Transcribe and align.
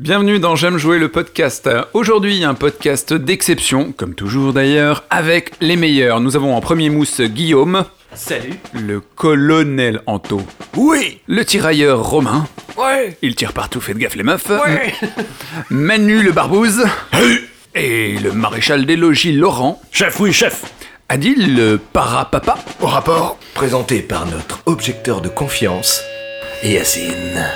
Bienvenue 0.00 0.40
dans 0.40 0.56
J'aime 0.56 0.76
jouer 0.76 0.98
le 0.98 1.08
podcast. 1.08 1.70
Aujourd'hui, 1.92 2.42
un 2.42 2.54
podcast 2.54 3.14
d'exception, 3.14 3.92
comme 3.96 4.16
toujours 4.16 4.52
d'ailleurs, 4.52 5.04
avec 5.08 5.52
les 5.60 5.76
meilleurs. 5.76 6.18
Nous 6.20 6.34
avons 6.34 6.56
en 6.56 6.60
premier 6.60 6.90
mousse 6.90 7.20
Guillaume. 7.20 7.84
Salut. 8.12 8.54
Le 8.72 9.00
colonel 9.00 10.02
Anto. 10.06 10.42
Oui. 10.76 11.20
Le 11.28 11.44
tirailleur 11.44 12.02
Romain. 12.04 12.48
Ouais. 12.76 13.16
Il 13.22 13.36
tire 13.36 13.52
partout, 13.52 13.80
faites 13.80 13.96
gaffe 13.96 14.16
les 14.16 14.24
meufs. 14.24 14.48
Ouais. 14.50 14.92
Manu 15.70 16.22
le 16.24 16.32
barbouze. 16.32 16.84
Et 17.76 18.18
le 18.18 18.32
maréchal 18.32 18.86
des 18.86 18.96
logis 18.96 19.32
Laurent. 19.32 19.80
Chef, 19.92 20.18
oui, 20.18 20.32
chef. 20.32 20.64
Adil 21.08 21.54
le 21.54 21.78
parapapa. 21.78 22.58
Au 22.80 22.86
rapport 22.86 23.38
présenté 23.54 24.00
par 24.00 24.26
notre 24.26 24.60
objecteur 24.66 25.20
de 25.20 25.28
confiance, 25.28 26.02
Yacine. 26.64 27.46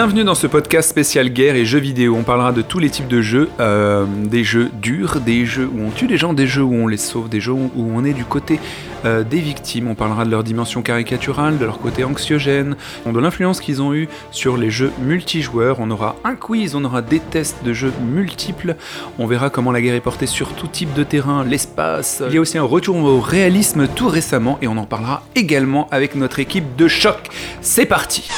Bienvenue 0.00 0.24
dans 0.24 0.34
ce 0.34 0.46
podcast 0.46 0.88
spécial 0.88 1.28
guerre 1.28 1.56
et 1.56 1.66
jeux 1.66 1.78
vidéo. 1.78 2.16
On 2.16 2.22
parlera 2.22 2.52
de 2.52 2.62
tous 2.62 2.78
les 2.78 2.88
types 2.88 3.06
de 3.06 3.20
jeux, 3.20 3.50
euh, 3.60 4.06
des 4.24 4.44
jeux 4.44 4.70
durs, 4.80 5.20
des 5.20 5.44
jeux 5.44 5.68
où 5.70 5.82
on 5.82 5.90
tue 5.90 6.06
des 6.06 6.16
gens, 6.16 6.32
des 6.32 6.46
jeux 6.46 6.62
où 6.62 6.72
on 6.72 6.86
les 6.86 6.96
sauve, 6.96 7.28
des 7.28 7.38
jeux 7.38 7.52
où 7.52 7.70
on 7.76 8.02
est 8.02 8.14
du 8.14 8.24
côté 8.24 8.58
euh, 9.04 9.24
des 9.24 9.40
victimes. 9.40 9.88
On 9.88 9.94
parlera 9.94 10.24
de 10.24 10.30
leur 10.30 10.42
dimension 10.42 10.80
caricaturale, 10.80 11.58
de 11.58 11.66
leur 11.66 11.80
côté 11.80 12.02
anxiogène, 12.02 12.76
de 13.04 13.18
l'influence 13.18 13.60
qu'ils 13.60 13.82
ont 13.82 13.92
eu 13.92 14.08
sur 14.30 14.56
les 14.56 14.70
jeux 14.70 14.90
multijoueurs. 15.02 15.80
On 15.80 15.90
aura 15.90 16.16
un 16.24 16.34
quiz, 16.34 16.74
on 16.74 16.84
aura 16.84 17.02
des 17.02 17.20
tests 17.20 17.62
de 17.62 17.74
jeux 17.74 17.92
multiples. 18.10 18.76
On 19.18 19.26
verra 19.26 19.50
comment 19.50 19.70
la 19.70 19.82
guerre 19.82 19.96
est 19.96 20.00
portée 20.00 20.24
sur 20.24 20.54
tout 20.54 20.66
type 20.66 20.94
de 20.94 21.04
terrain, 21.04 21.44
l'espace. 21.44 22.22
Il 22.26 22.34
y 22.36 22.38
a 22.38 22.40
aussi 22.40 22.56
un 22.56 22.62
retour 22.62 22.96
au 22.96 23.20
réalisme 23.20 23.86
tout 23.86 24.08
récemment 24.08 24.58
et 24.62 24.66
on 24.66 24.78
en 24.78 24.86
parlera 24.86 25.24
également 25.34 25.88
avec 25.90 26.14
notre 26.14 26.38
équipe 26.38 26.74
de 26.76 26.88
choc. 26.88 27.28
C'est 27.60 27.84
parti 27.84 28.30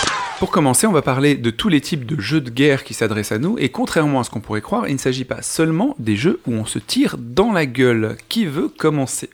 pour 0.43 0.51
commencer, 0.51 0.89
on 0.89 0.93
va 0.93 1.03
parler 1.03 1.37
de 1.37 1.51
tous 1.53 1.69
les 1.69 1.81
types 1.81 2.05
de 2.07 2.21
jeux 2.21 2.41
de 2.41 2.51
guerre 2.51 2.85
qui 2.85 2.95
s'adressent 2.95 3.33
à 3.33 3.39
nous, 3.39 3.57
et 3.59 3.69
contrairement 3.69 4.21
à 4.21 4.25
ce 4.25 4.31
qu'on 4.31 4.41
pourrait 4.41 4.61
croire, 4.61 4.89
il 4.89 4.95
ne 4.95 4.99
s'agit 4.99 5.25
pas 5.25 5.43
seulement 5.43 5.95
des 5.99 6.17
jeux 6.17 6.41
où 6.47 6.53
on 6.53 6.65
se 6.65 6.79
tire 6.79 7.17
dans 7.19 7.53
la 7.53 7.67
gueule. 7.67 8.17
Qui 8.29 8.47
veut 8.47 8.69
commencer? 8.69 9.31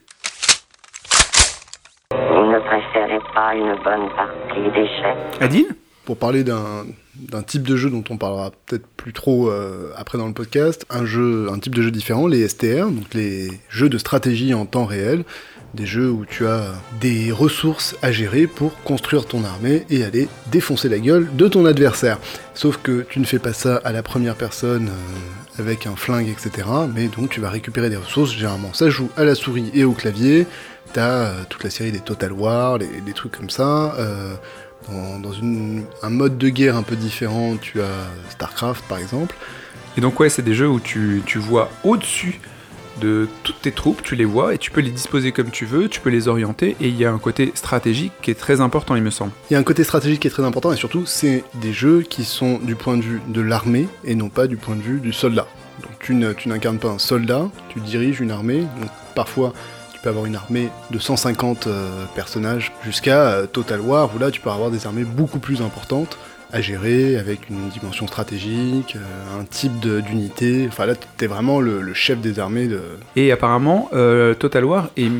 Vous 2.10 2.18
ne 2.18 2.58
préférez 2.60 3.20
pas 3.34 3.54
une 3.54 3.74
bonne 3.82 4.08
partie 4.14 4.70
d'échecs 4.74 5.40
Adil 5.40 5.66
pour 6.04 6.16
parler 6.18 6.44
d'un 6.44 6.84
d'un 7.18 7.42
type 7.42 7.66
de 7.66 7.76
jeu 7.76 7.90
dont 7.90 8.04
on 8.10 8.16
parlera 8.16 8.50
peut-être 8.66 8.86
plus 8.96 9.12
trop 9.12 9.50
euh, 9.50 9.92
après 9.96 10.18
dans 10.18 10.28
le 10.28 10.34
podcast, 10.34 10.86
un 10.90 11.04
jeu, 11.04 11.48
un 11.50 11.58
type 11.58 11.74
de 11.74 11.82
jeu 11.82 11.90
différent, 11.90 12.26
les 12.26 12.46
STR, 12.46 12.90
donc 12.90 13.12
les 13.14 13.48
jeux 13.68 13.88
de 13.88 13.98
stratégie 13.98 14.54
en 14.54 14.66
temps 14.66 14.84
réel, 14.84 15.24
des 15.74 15.86
jeux 15.86 16.10
où 16.10 16.24
tu 16.24 16.46
as 16.46 16.72
des 17.00 17.30
ressources 17.30 17.94
à 18.02 18.10
gérer 18.10 18.46
pour 18.46 18.74
construire 18.82 19.26
ton 19.26 19.44
armée 19.44 19.84
et 19.90 20.02
aller 20.04 20.28
défoncer 20.50 20.88
la 20.88 20.98
gueule 20.98 21.28
de 21.34 21.46
ton 21.48 21.66
adversaire. 21.66 22.18
Sauf 22.54 22.78
que 22.82 23.04
tu 23.08 23.20
ne 23.20 23.24
fais 23.24 23.38
pas 23.38 23.52
ça 23.52 23.80
à 23.84 23.92
la 23.92 24.02
première 24.02 24.34
personne 24.34 24.88
euh, 24.88 25.60
avec 25.60 25.86
un 25.86 25.94
flingue, 25.96 26.28
etc. 26.28 26.66
Mais 26.94 27.08
donc 27.08 27.30
tu 27.30 27.40
vas 27.40 27.50
récupérer 27.50 27.90
des 27.90 27.96
ressources, 27.96 28.32
généralement 28.32 28.72
ça 28.72 28.88
joue 28.90 29.10
à 29.16 29.24
la 29.24 29.34
souris 29.34 29.70
et 29.74 29.84
au 29.84 29.92
clavier. 29.92 30.46
T'as 30.94 31.10
euh, 31.26 31.42
toute 31.50 31.62
la 31.64 31.70
série 31.70 31.92
des 31.92 32.00
Total 32.00 32.32
War, 32.32 32.78
les- 32.78 33.12
trucs 33.14 33.32
comme 33.36 33.50
ça. 33.50 33.94
euh, 33.98 34.34
dans, 34.88 35.32
un 36.02 36.08
mode 36.10 36.38
de 36.38 36.48
guerre 36.48 36.76
un 36.76 36.82
peu 36.82 36.96
différent, 36.96 37.56
tu 37.60 37.82
as 37.82 38.06
StarCraft 38.30 38.82
par 38.88 38.98
exemple. 38.98 39.34
Et 39.98 40.00
donc 40.00 40.18
ouais, 40.18 40.30
c'est 40.30 40.40
des 40.42 40.54
jeux 40.54 40.68
où 40.68 40.80
tu, 40.80 41.22
tu 41.26 41.38
vois 41.38 41.70
au-dessus 41.84 42.40
de 43.00 43.28
toutes 43.42 43.60
tes 43.62 43.72
troupes, 43.72 44.02
tu 44.02 44.14
les 44.16 44.24
vois 44.24 44.54
et 44.54 44.58
tu 44.58 44.70
peux 44.70 44.80
les 44.80 44.90
disposer 44.90 45.32
comme 45.32 45.50
tu 45.50 45.64
veux, 45.64 45.88
tu 45.88 46.00
peux 46.00 46.10
les 46.10 46.28
orienter, 46.28 46.76
et 46.80 46.88
il 46.88 46.96
y 46.96 47.04
a 47.04 47.12
un 47.12 47.18
côté 47.18 47.52
stratégique 47.54 48.12
qui 48.22 48.30
est 48.30 48.34
très 48.38 48.60
important, 48.60 48.94
il 48.96 49.02
me 49.02 49.10
semble. 49.10 49.32
Il 49.50 49.54
y 49.54 49.56
a 49.56 49.58
un 49.58 49.62
côté 49.64 49.84
stratégique 49.84 50.20
qui 50.20 50.28
est 50.28 50.30
très 50.32 50.44
important 50.44 50.72
et 50.72 50.76
surtout 50.76 51.06
c'est 51.06 51.44
des 51.54 51.72
jeux 51.72 52.02
qui 52.02 52.24
sont 52.24 52.58
du 52.58 52.74
point 52.74 52.96
de 52.96 53.02
vue 53.02 53.20
de 53.28 53.40
l'armée 53.40 53.88
et 54.04 54.14
non 54.14 54.28
pas 54.28 54.46
du 54.46 54.56
point 54.56 54.76
de 54.76 54.82
vue 54.82 55.00
du 55.00 55.12
soldat. 55.12 55.46
Donc 55.82 55.92
tu 56.00 56.14
ne- 56.14 56.32
tu 56.32 56.48
n'incarnes 56.48 56.78
pas 56.78 56.88
un 56.88 56.98
soldat, 56.98 57.48
tu 57.68 57.80
diriges 57.80 58.20
une 58.20 58.30
armée. 58.30 58.60
Donc 58.60 58.90
parfois 59.14 59.52
tu 59.92 60.00
peux 60.02 60.08
avoir 60.10 60.26
une 60.26 60.36
armée 60.36 60.68
de 60.90 60.98
150 60.98 61.66
euh, 61.66 62.04
personnages 62.14 62.72
jusqu'à 62.84 63.22
euh, 63.30 63.46
Total 63.46 63.80
War 63.80 64.10
où 64.14 64.18
là 64.18 64.30
tu 64.30 64.40
peux 64.40 64.50
avoir 64.50 64.70
des 64.70 64.86
armées 64.86 65.04
beaucoup 65.04 65.38
plus 65.40 65.60
importantes 65.62 66.16
à 66.52 66.60
gérer 66.60 67.16
avec 67.16 67.50
une 67.50 67.68
dimension 67.68 68.06
stratégique, 68.06 68.96
euh, 68.96 69.40
un 69.40 69.44
type 69.44 69.78
d'unité. 69.80 70.66
Enfin 70.68 70.86
là 70.86 70.94
t'es 70.94 71.26
vraiment 71.26 71.60
le, 71.60 71.92
chef 71.94 72.20
des 72.20 72.38
armées 72.38 72.68
Et 73.16 73.32
apparemment, 73.32 73.88
euh, 73.92 74.34
Total 74.34 74.64
War 74.64 74.90
est 74.96 75.10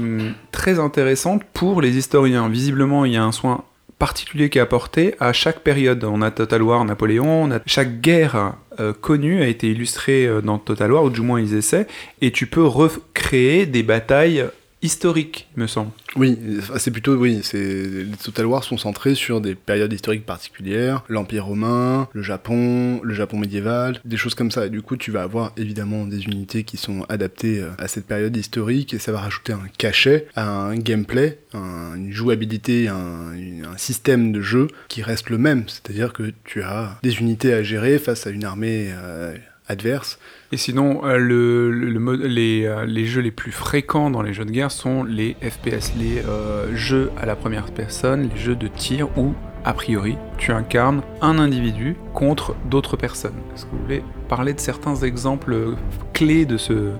très 0.52 0.78
intéressante 0.78 1.42
pour 1.52 1.80
les 1.80 1.96
historiens. 1.96 2.48
Visiblement, 2.48 3.04
il 3.04 3.12
y 3.12 3.16
a 3.16 3.24
un 3.24 3.32
soin 3.32 3.64
particulier 3.98 4.48
qui 4.48 4.58
est 4.58 4.60
apporté 4.60 5.14
à 5.18 5.32
chaque 5.32 5.60
période. 5.60 6.04
On 6.04 6.22
a 6.22 6.30
Total 6.30 6.62
War 6.62 6.84
Napoléon, 6.84 7.44
on 7.44 7.50
a... 7.50 7.58
chaque 7.66 8.00
guerre 8.00 8.54
euh, 8.78 8.92
connue 8.92 9.42
a 9.42 9.48
été 9.48 9.68
illustrée 9.68 10.28
dans 10.44 10.58
Total 10.58 10.92
War, 10.92 11.04
ou 11.04 11.10
du 11.10 11.20
moins 11.20 11.40
ils 11.40 11.54
essaient, 11.54 11.88
et 12.20 12.30
tu 12.30 12.46
peux 12.46 12.64
recréer 12.64 13.66
des 13.66 13.82
batailles 13.82 14.44
historiques, 14.82 15.48
il 15.56 15.62
me 15.62 15.66
semble. 15.66 15.90
Oui, 16.16 16.38
enfin, 16.58 16.74
c'est 16.78 16.90
plutôt, 16.90 17.14
oui, 17.16 17.40
c'est, 17.42 17.58
les 17.58 18.16
Total 18.22 18.46
War 18.46 18.62
sont 18.64 18.78
centrés 18.78 19.14
sur 19.14 19.40
des 19.40 19.54
périodes 19.54 19.92
historiques 19.92 20.24
particulières, 20.24 21.04
l'Empire 21.08 21.46
romain, 21.46 22.08
le 22.12 22.22
Japon, 22.22 23.00
le 23.02 23.12
Japon 23.14 23.38
médiéval, 23.38 24.00
des 24.04 24.16
choses 24.16 24.34
comme 24.34 24.50
ça. 24.50 24.66
Et 24.66 24.70
du 24.70 24.82
coup, 24.82 24.96
tu 24.96 25.10
vas 25.10 25.22
avoir 25.22 25.52
évidemment 25.56 26.04
des 26.06 26.24
unités 26.24 26.62
qui 26.64 26.76
sont 26.76 27.04
adaptées 27.08 27.60
euh, 27.60 27.70
à 27.78 27.88
cette 27.88 28.06
période 28.06 28.36
historique 28.36 28.94
et 28.94 28.98
ça 28.98 29.12
va 29.12 29.20
rajouter 29.20 29.52
un 29.52 29.66
cachet 29.78 30.26
à 30.36 30.48
un 30.48 30.76
gameplay, 30.76 31.38
un- 31.54 31.94
une 31.96 32.12
jouabilité, 32.12 32.88
un 32.88 33.76
système 33.76 34.32
de 34.32 34.40
jeu 34.40 34.68
qui 34.88 35.02
reste 35.02 35.30
le 35.30 35.38
même. 35.38 35.64
C'est-à-dire 35.66 36.12
que 36.12 36.32
tu 36.44 36.62
as 36.62 36.98
des 37.02 37.16
unités 37.18 37.52
à 37.52 37.62
gérer 37.62 37.98
face 37.98 38.26
à 38.26 38.30
une 38.30 38.44
armée 38.44 38.88
euh, 38.90 39.36
adverse. 39.68 40.18
Et 40.50 40.56
sinon, 40.56 41.04
euh, 41.04 41.18
euh, 41.20 42.86
les 42.86 43.04
jeux 43.04 43.20
les 43.20 43.30
plus 43.30 43.52
fréquents 43.52 44.08
dans 44.08 44.22
les 44.22 44.32
jeux 44.32 44.46
de 44.46 44.50
guerre 44.50 44.70
sont 44.70 45.04
les 45.04 45.36
FPS, 45.42 45.92
les 45.98 46.22
euh, 46.26 46.74
jeux 46.74 47.10
à 47.20 47.26
la 47.26 47.36
première 47.36 47.66
personne, 47.66 48.30
les 48.32 48.40
jeux 48.40 48.56
de 48.56 48.66
tir 48.66 49.08
où, 49.18 49.34
a 49.66 49.74
priori, 49.74 50.16
tu 50.38 50.52
incarnes 50.52 51.02
un 51.20 51.38
individu 51.38 51.96
contre 52.14 52.54
d'autres 52.70 52.96
personnes. 52.96 53.34
Est-ce 53.54 53.66
que 53.66 53.72
vous 53.72 53.82
voulez 53.82 54.02
parler 54.30 54.54
de 54.54 54.60
certains 54.60 54.96
exemples 54.96 55.74
clés 56.14 56.46
de 56.46 56.56
ce, 56.56 56.92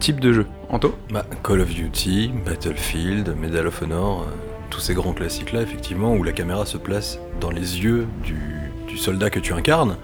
type 0.00 0.18
de 0.18 0.32
jeu? 0.32 0.46
Anto? 0.70 0.94
Bah, 1.10 1.26
Call 1.44 1.60
of 1.60 1.68
Duty, 1.68 2.30
Battlefield, 2.46 3.36
Medal 3.38 3.66
of 3.66 3.82
Honor, 3.82 4.26
tous 4.70 4.80
ces 4.80 4.94
grands 4.94 5.12
classiques-là, 5.12 5.60
effectivement, 5.60 6.14
où 6.14 6.22
la 6.22 6.32
caméra 6.32 6.64
se 6.64 6.78
place 6.78 7.18
dans 7.38 7.50
les 7.50 7.82
yeux 7.82 8.06
du, 8.24 8.96
soldat 8.96 9.28
que 9.28 9.38
tu 9.38 9.52
incarnes. 9.52 9.96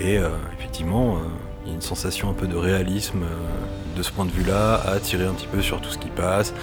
Et 0.00 0.18
effectivement, 0.58 1.18
il 1.64 1.68
y 1.68 1.72
a 1.72 1.74
une 1.74 1.82
sensation 1.82 2.30
un 2.30 2.34
peu 2.34 2.46
de 2.46 2.56
réalisme 2.56 3.22
euh, 3.22 3.96
de 3.96 4.02
ce 4.02 4.12
point 4.12 4.24
de 4.24 4.30
vue-là, 4.30 4.74
à 4.74 4.98
tirer 4.98 5.24
un 5.24 5.32
petit 5.32 5.46
peu 5.46 5.62
sur 5.62 5.80
tout 5.80 5.90
ce 5.90 5.98
qui 5.98 6.08
passe. 6.08 6.54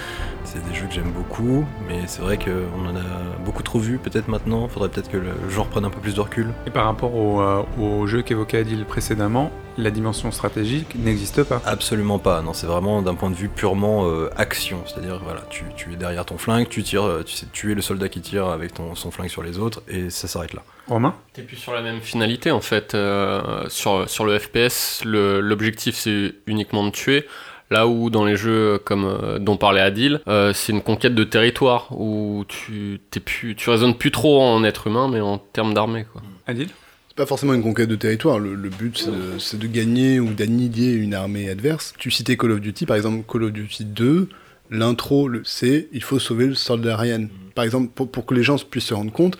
C'est 0.43 0.63
des 0.67 0.75
jeux 0.75 0.85
que 0.87 0.93
j'aime 0.93 1.11
beaucoup, 1.11 1.65
mais 1.87 2.01
c'est 2.07 2.21
vrai 2.21 2.37
qu'on 2.37 2.85
en 2.85 2.95
a 2.95 3.39
beaucoup 3.45 3.63
trop 3.63 3.79
vu 3.79 3.97
peut-être 3.97 4.27
maintenant. 4.27 4.67
Faudrait 4.67 4.89
peut-être 4.89 5.09
que 5.09 5.17
le 5.17 5.31
genre 5.49 5.67
prenne 5.67 5.85
un 5.85 5.89
peu 5.89 5.99
plus 5.99 6.15
de 6.15 6.21
recul. 6.21 6.53
Et 6.67 6.71
par 6.71 6.85
rapport 6.85 7.15
au, 7.15 7.41
euh, 7.41 7.63
au 7.79 8.05
jeu 8.07 8.21
qu'évoquait 8.21 8.59
Adil 8.59 8.85
précédemment, 8.85 9.51
la 9.77 9.89
dimension 9.91 10.31
stratégique 10.31 10.95
n'existe 10.95 11.43
pas. 11.43 11.61
Absolument 11.65 12.19
pas, 12.19 12.41
non, 12.41 12.53
c'est 12.53 12.67
vraiment 12.67 13.01
d'un 13.01 13.15
point 13.15 13.29
de 13.29 13.35
vue 13.35 13.49
purement 13.49 14.05
euh, 14.07 14.29
action, 14.37 14.83
c'est-à-dire 14.85 15.19
voilà, 15.23 15.41
tu, 15.49 15.63
tu 15.75 15.93
es 15.93 15.95
derrière 15.95 16.25
ton 16.25 16.37
flingue, 16.37 16.67
tu 16.69 16.83
tires, 16.83 17.03
euh, 17.03 17.23
tu 17.23 17.33
sais 17.35 17.45
tuer 17.51 17.73
le 17.73 17.81
soldat 17.81 18.09
qui 18.09 18.21
tire 18.21 18.47
avec 18.47 18.73
ton, 18.73 18.95
son 18.95 19.11
flingue 19.11 19.29
sur 19.29 19.43
les 19.43 19.57
autres, 19.59 19.81
et 19.87 20.09
ça 20.09 20.27
s'arrête 20.27 20.53
là. 20.53 20.61
Romain? 20.87 21.15
T'es 21.33 21.41
plus 21.43 21.55
sur 21.57 21.73
la 21.73 21.81
même 21.81 22.01
finalité 22.01 22.51
en 22.51 22.61
fait. 22.61 22.95
euh, 22.95 23.67
sur, 23.69 24.09
sur 24.09 24.25
le 24.25 24.37
FPS, 24.39 25.03
le- 25.05 25.39
l'objectif 25.39 25.95
c'est 25.95 26.33
uniquement 26.47 26.83
de 26.85 26.91
tuer. 26.91 27.25
Là 27.69 27.87
où 27.87 28.09
dans 28.09 28.25
les 28.25 28.35
jeux 28.35 28.79
comme 28.83 29.05
euh, 29.05 29.39
dont 29.39 29.55
parlait 29.55 29.79
Adil, 29.79 30.19
euh, 30.27 30.51
c'est 30.51 30.73
une 30.73 30.81
conquête 30.81 31.15
de 31.15 31.23
territoire 31.23 31.87
où 31.97 32.43
tu 32.49 32.99
t'es 33.11 33.21
plus, 33.21 33.55
tu 33.55 33.69
raisonnes 33.69 33.95
plus 33.95 34.11
trop 34.11 34.41
en 34.41 34.61
être 34.65 34.87
humain, 34.87 35.07
mais 35.09 35.21
en 35.21 35.37
termes 35.37 35.73
d'armée 35.73 36.05
quoi. 36.11 36.21
Adil? 36.47 36.67
C'est 37.11 37.17
pas 37.17 37.25
forcément 37.25 37.53
une 37.53 37.61
conquête 37.61 37.89
de 37.89 37.97
territoire. 37.97 38.39
Le, 38.39 38.55
le 38.55 38.69
but, 38.69 39.05
c'est 39.37 39.59
de, 39.59 39.67
gagner 39.67 40.21
ou 40.21 40.29
d'annihiler 40.33 40.93
une 40.93 41.13
armée 41.13 41.49
adverse. 41.49 41.93
Tu 41.97 42.09
citais 42.09 42.37
Call 42.37 42.51
of 42.51 42.61
Duty, 42.61 42.85
par 42.85 42.95
exemple, 42.95 43.25
Call 43.29 43.43
of 43.43 43.51
Duty 43.51 43.83
2, 43.83 44.29
l'intro, 44.69 45.27
le- 45.27 45.41
c'est 45.43 45.89
il 45.91 46.01
faut 46.03 46.19
sauver 46.19 46.47
le 46.47 46.55
soldat 46.55 46.95
Ryan. 46.95 47.25
Par 47.53 47.65
exemple, 47.65 47.89
pour, 47.93 48.09
pour 48.09 48.25
que 48.25 48.33
les 48.33 48.43
gens 48.43 48.55
puissent 48.57 48.85
se 48.85 48.93
rendre 48.93 49.11
compte, 49.11 49.37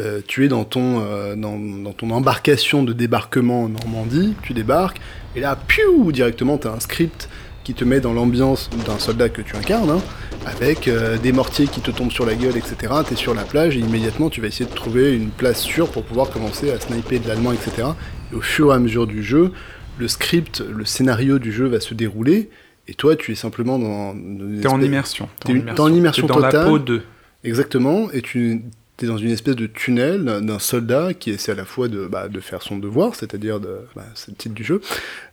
euh, 0.00 0.20
tu 0.26 0.44
es 0.44 0.48
dans 0.48 0.64
ton, 0.64 1.00
euh, 1.00 1.36
dans, 1.36 1.56
dans 1.60 1.92
ton 1.92 2.10
embarcation 2.10 2.82
de 2.82 2.92
débarquement 2.92 3.62
en 3.64 3.68
Normandie, 3.68 4.34
tu 4.42 4.52
débarques, 4.52 5.00
et 5.36 5.40
là, 5.40 5.54
piou, 5.54 6.10
directement, 6.10 6.58
tu 6.58 6.66
as 6.66 6.72
un 6.72 6.80
script 6.80 7.28
qui 7.64 7.74
te 7.74 7.84
met 7.84 8.00
dans 8.00 8.12
l'ambiance 8.12 8.70
d'un 8.86 8.98
soldat 8.98 9.28
que 9.28 9.42
tu 9.42 9.56
incarnes, 9.56 9.90
hein, 9.90 10.00
avec 10.46 10.88
euh, 10.88 11.16
des 11.18 11.32
mortiers 11.32 11.66
qui 11.66 11.80
te 11.80 11.90
tombent 11.90 12.10
sur 12.10 12.26
la 12.26 12.34
gueule, 12.34 12.56
etc. 12.56 12.92
T'es 13.08 13.14
sur 13.14 13.34
la 13.34 13.44
plage 13.44 13.76
et 13.76 13.80
immédiatement 13.80 14.30
tu 14.30 14.40
vas 14.40 14.48
essayer 14.48 14.68
de 14.68 14.74
trouver 14.74 15.14
une 15.14 15.30
place 15.30 15.60
sûre 15.60 15.88
pour 15.90 16.04
pouvoir 16.04 16.30
commencer 16.30 16.70
à 16.70 16.80
sniper 16.80 17.20
de 17.20 17.28
l'allemand, 17.28 17.52
etc. 17.52 17.88
Et 18.32 18.34
au 18.34 18.40
fur 18.40 18.72
et 18.72 18.74
à 18.74 18.78
mesure 18.78 19.06
du 19.06 19.22
jeu, 19.22 19.52
le 19.98 20.08
script, 20.08 20.60
le 20.60 20.84
scénario 20.84 21.38
du 21.38 21.52
jeu 21.52 21.66
va 21.66 21.80
se 21.80 21.94
dérouler 21.94 22.50
et 22.88 22.94
toi 22.94 23.14
tu 23.14 23.32
es 23.32 23.34
simplement 23.34 23.78
dans... 23.78 24.14
T'es 24.60 24.68
en 24.68 24.80
immersion. 24.80 25.28
T'es 25.44 25.80
en 25.80 25.92
immersion 25.92 26.26
T'es 26.26 26.32
dans 26.32 26.40
totale. 26.40 26.64
la 26.64 26.66
peau 26.66 26.78
de. 26.78 27.02
Exactement, 27.44 28.08
et 28.12 28.22
tu 28.22 28.62
es 29.04 29.08
dans 29.08 29.18
une 29.18 29.30
espèce 29.30 29.56
de 29.56 29.66
tunnel 29.66 30.24
d'un 30.24 30.58
soldat 30.58 31.14
qui 31.14 31.30
essaie 31.30 31.52
à 31.52 31.54
la 31.54 31.64
fois 31.64 31.88
de, 31.88 32.06
bah, 32.06 32.28
de 32.28 32.40
faire 32.40 32.62
son 32.62 32.78
devoir, 32.78 33.14
c'est-à-dire, 33.14 33.60
de, 33.60 33.78
bah, 33.94 34.04
c'est 34.14 34.30
le 34.30 34.36
titre 34.36 34.54
du 34.54 34.64
jeu, 34.64 34.80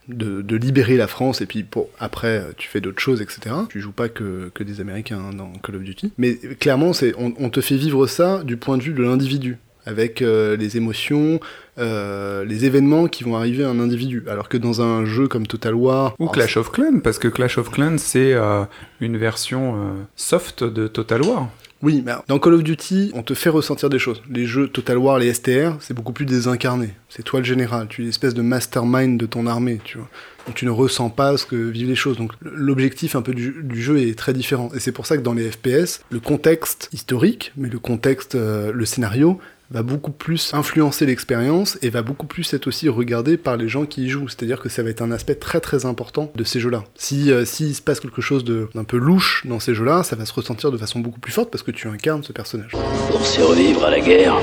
de, 0.08 0.42
de 0.42 0.56
libérer 0.56 0.96
la 0.96 1.06
France, 1.06 1.40
et 1.40 1.46
puis 1.46 1.64
après 1.98 2.44
tu 2.56 2.68
fais 2.68 2.80
d'autres 2.80 3.00
choses, 3.00 3.22
etc. 3.22 3.54
Tu 3.68 3.80
joues 3.80 3.92
pas 3.92 4.08
que, 4.08 4.50
que 4.54 4.64
des 4.64 4.80
Américains 4.80 5.20
hein, 5.30 5.34
dans 5.34 5.52
Call 5.62 5.76
of 5.76 5.82
Duty. 5.82 6.12
Mais 6.18 6.36
clairement, 6.58 6.92
c'est, 6.92 7.14
on, 7.18 7.34
on 7.38 7.50
te 7.50 7.60
fait 7.60 7.76
vivre 7.76 8.06
ça 8.06 8.42
du 8.44 8.56
point 8.56 8.76
de 8.76 8.82
vue 8.82 8.92
de 8.92 9.02
l'individu, 9.02 9.58
avec 9.86 10.22
euh, 10.22 10.56
les 10.56 10.76
émotions, 10.76 11.40
euh, 11.78 12.44
les 12.44 12.64
événements 12.64 13.08
qui 13.08 13.24
vont 13.24 13.36
arriver 13.36 13.64
à 13.64 13.70
un 13.70 13.80
individu. 13.80 14.22
Alors 14.28 14.48
que 14.48 14.56
dans 14.56 14.82
un 14.82 15.04
jeu 15.04 15.28
comme 15.28 15.46
Total 15.46 15.74
War... 15.74 16.14
Ou 16.18 16.28
Clash 16.28 16.56
of 16.56 16.70
Clans, 16.70 17.00
parce 17.02 17.18
que 17.18 17.28
Clash 17.28 17.58
of 17.58 17.70
Clans, 17.70 17.98
c'est 17.98 18.34
euh, 18.34 18.64
une 19.00 19.16
version 19.16 19.76
euh, 19.76 19.92
soft 20.16 20.64
de 20.64 20.86
Total 20.88 21.22
War. 21.22 21.48
Oui, 21.82 22.02
mais 22.04 22.12
dans 22.28 22.38
Call 22.38 22.54
of 22.54 22.62
Duty, 22.62 23.10
on 23.14 23.22
te 23.22 23.32
fait 23.32 23.48
ressentir 23.48 23.88
des 23.88 23.98
choses. 23.98 24.22
Les 24.28 24.44
jeux 24.44 24.68
Total 24.68 24.98
War, 24.98 25.18
les 25.18 25.32
STR, 25.32 25.76
c'est 25.80 25.94
beaucoup 25.94 26.12
plus 26.12 26.26
désincarné. 26.26 26.90
C'est 27.08 27.22
toi 27.22 27.40
le 27.40 27.46
général, 27.46 27.88
tu 27.88 28.02
es 28.02 28.04
une 28.04 28.10
espèce 28.10 28.34
de 28.34 28.42
mastermind 28.42 29.18
de 29.18 29.24
ton 29.24 29.46
armée, 29.46 29.80
tu 29.82 29.96
vois. 29.96 30.08
Tu 30.54 30.66
ne 30.66 30.70
ressens 30.70 31.08
pas 31.08 31.36
ce 31.38 31.46
que 31.46 31.56
vivent 31.56 31.88
les 31.88 31.94
choses. 31.94 32.18
Donc 32.18 32.32
l'objectif 32.42 33.16
un 33.16 33.22
peu 33.22 33.32
du, 33.32 33.54
du 33.62 33.80
jeu 33.80 33.98
est 33.98 34.18
très 34.18 34.34
différent. 34.34 34.70
Et 34.74 34.80
c'est 34.80 34.92
pour 34.92 35.06
ça 35.06 35.16
que 35.16 35.22
dans 35.22 35.32
les 35.32 35.50
FPS, 35.50 36.02
le 36.10 36.20
contexte 36.20 36.90
historique, 36.92 37.52
mais 37.56 37.68
le 37.68 37.78
contexte, 37.78 38.34
euh, 38.34 38.72
le 38.72 38.84
scénario, 38.84 39.40
va 39.70 39.82
beaucoup 39.82 40.10
plus 40.10 40.52
influencer 40.54 41.06
l'expérience 41.06 41.78
et 41.82 41.90
va 41.90 42.02
beaucoup 42.02 42.26
plus 42.26 42.52
être 42.54 42.66
aussi 42.66 42.88
regardé 42.88 43.36
par 43.36 43.56
les 43.56 43.68
gens 43.68 43.84
qui 43.86 44.04
y 44.04 44.08
jouent. 44.08 44.28
C'est-à-dire 44.28 44.60
que 44.60 44.68
ça 44.68 44.82
va 44.82 44.90
être 44.90 45.02
un 45.02 45.12
aspect 45.12 45.34
très 45.36 45.60
très 45.60 45.86
important 45.86 46.30
de 46.34 46.44
ces 46.44 46.60
jeux-là. 46.60 46.84
Si 46.96 47.30
euh, 47.30 47.44
s'il 47.44 47.74
se 47.74 47.82
passe 47.82 48.00
quelque 48.00 48.20
chose 48.22 48.44
de- 48.44 48.68
d'un 48.74 48.84
peu 48.84 48.96
louche 48.96 49.46
dans 49.46 49.60
ces 49.60 49.74
jeux-là, 49.74 50.02
ça 50.02 50.16
va 50.16 50.24
se 50.26 50.32
ressentir 50.32 50.70
de 50.72 50.76
façon 50.76 51.00
beaucoup 51.00 51.20
plus 51.20 51.32
forte 51.32 51.50
parce 51.50 51.62
que 51.62 51.70
tu 51.70 51.88
incarnes 51.88 52.22
ce 52.24 52.32
personnage. 52.32 52.72
Pour 53.10 53.24
survivre 53.26 53.84
à 53.84 53.90
la 53.90 54.00
guerre, 54.00 54.36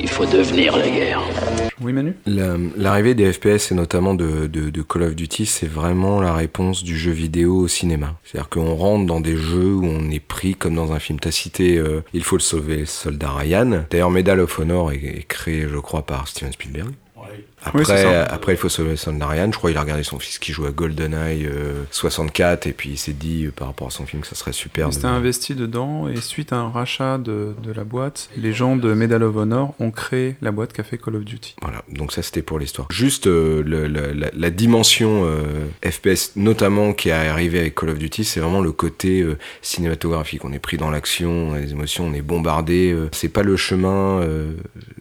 il 0.00 0.08
faut 0.08 0.26
devenir 0.26 0.76
la 0.76 0.88
guerre. 0.88 1.20
Oui, 1.82 1.92
Manu? 1.94 2.14
La- 2.26 2.56
L'arrivée 2.76 3.14
des 3.14 3.32
FPS 3.32 3.72
et 3.72 3.74
notamment 3.74 4.14
de, 4.14 4.46
de, 4.46 4.68
de 4.68 4.82
Call 4.82 5.02
of 5.04 5.14
Duty, 5.14 5.46
c'est 5.46 5.66
vraiment 5.66 6.20
la 6.20 6.34
réponse 6.34 6.84
du 6.84 6.98
jeu 6.98 7.10
vidéo 7.12 7.56
au 7.56 7.68
cinéma. 7.68 8.16
C'est-à-dire 8.24 8.50
qu'on 8.50 8.74
rentre 8.74 9.06
dans 9.06 9.20
des 9.20 9.36
jeux 9.36 9.74
où 9.74 9.84
on 9.86 10.10
est 10.10 10.20
pris 10.20 10.54
comme 10.54 10.74
dans 10.74 10.92
un 10.92 10.98
film. 10.98 11.18
T'as 11.20 11.30
cité 11.30 11.78
euh, 11.78 12.02
Il 12.12 12.22
faut 12.22 12.36
le 12.36 12.42
sauver, 12.42 12.84
soldat 12.84 13.30
Ryan. 13.30 13.84
D'ailleurs, 13.90 14.10
Medal 14.10 14.39
Honor 14.58 14.92
est 14.92 15.26
créé, 15.28 15.68
je 15.68 15.78
crois, 15.78 16.02
par 16.02 16.28
Steven 16.28 16.52
Spielberg. 16.52 16.92
Après, 17.62 17.78
Oui, 17.80 17.84
ça. 17.84 18.24
après, 18.24 18.54
il 18.54 18.56
faut 18.56 18.68
sauver 18.68 18.96
Soldat 18.96 19.26
Ryan. 19.26 19.50
Je 19.52 19.58
crois 19.58 19.70
qu'il 19.70 19.76
a 19.76 19.82
regardé 19.82 20.02
son 20.02 20.18
fils 20.18 20.38
qui 20.38 20.52
joue 20.52 20.64
à 20.66 20.70
GoldenEye 20.70 21.46
euh, 21.46 21.82
64 21.90 22.66
et 22.66 22.72
puis 22.72 22.90
il 22.90 22.96
s'est 22.96 23.12
dit 23.12 23.44
euh, 23.46 23.50
par 23.50 23.68
rapport 23.68 23.88
à 23.88 23.90
son 23.90 24.06
film 24.06 24.22
que 24.22 24.28
ça 24.28 24.34
serait 24.34 24.52
super. 24.52 24.88
Il 24.88 24.92
s'était 24.94 25.06
investi 25.06 25.54
dedans 25.54 26.08
et 26.08 26.16
suite 26.20 26.52
à 26.52 26.56
un 26.56 26.70
rachat 26.70 27.18
de, 27.18 27.54
de 27.62 27.72
la 27.72 27.84
boîte, 27.84 28.30
les 28.36 28.52
gens 28.52 28.76
de 28.76 28.94
Medal 28.94 29.22
of 29.22 29.36
Honor 29.36 29.74
ont 29.78 29.90
créé 29.90 30.36
la 30.40 30.52
boîte 30.52 30.72
qu'a 30.72 30.84
fait 30.84 30.96
Call 30.96 31.16
of 31.16 31.24
Duty. 31.24 31.56
Voilà, 31.60 31.82
donc 31.92 32.12
ça 32.12 32.22
c'était 32.22 32.42
pour 32.42 32.58
l'histoire. 32.58 32.88
Juste 32.90 33.26
euh, 33.26 33.62
le- 33.62 33.88
le- 33.88 34.12
la, 34.12 34.30
la 34.32 34.50
dimension 34.50 35.24
euh, 35.26 35.66
FPS, 35.84 36.32
notamment 36.36 36.92
qui 36.94 37.10
est 37.10 37.12
arrivée 37.12 37.60
avec 37.60 37.74
Call 37.74 37.90
of 37.90 37.98
Duty, 37.98 38.24
c'est 38.24 38.40
vraiment 38.40 38.62
le 38.62 38.72
côté 38.72 39.20
euh, 39.20 39.36
cinématographique. 39.60 40.44
On 40.44 40.52
est 40.52 40.58
pris 40.58 40.76
dans 40.78 40.90
l'action, 40.90 41.30
on 41.50 41.52
a 41.54 41.58
les 41.60 41.72
émotions, 41.72 42.06
on 42.06 42.14
est 42.14 42.22
bombardé. 42.22 42.90
euh, 42.92 43.08
c'est 43.12 43.28
pas 43.28 43.42
le 43.42 43.56
chemin 43.56 44.20
euh, 44.20 44.52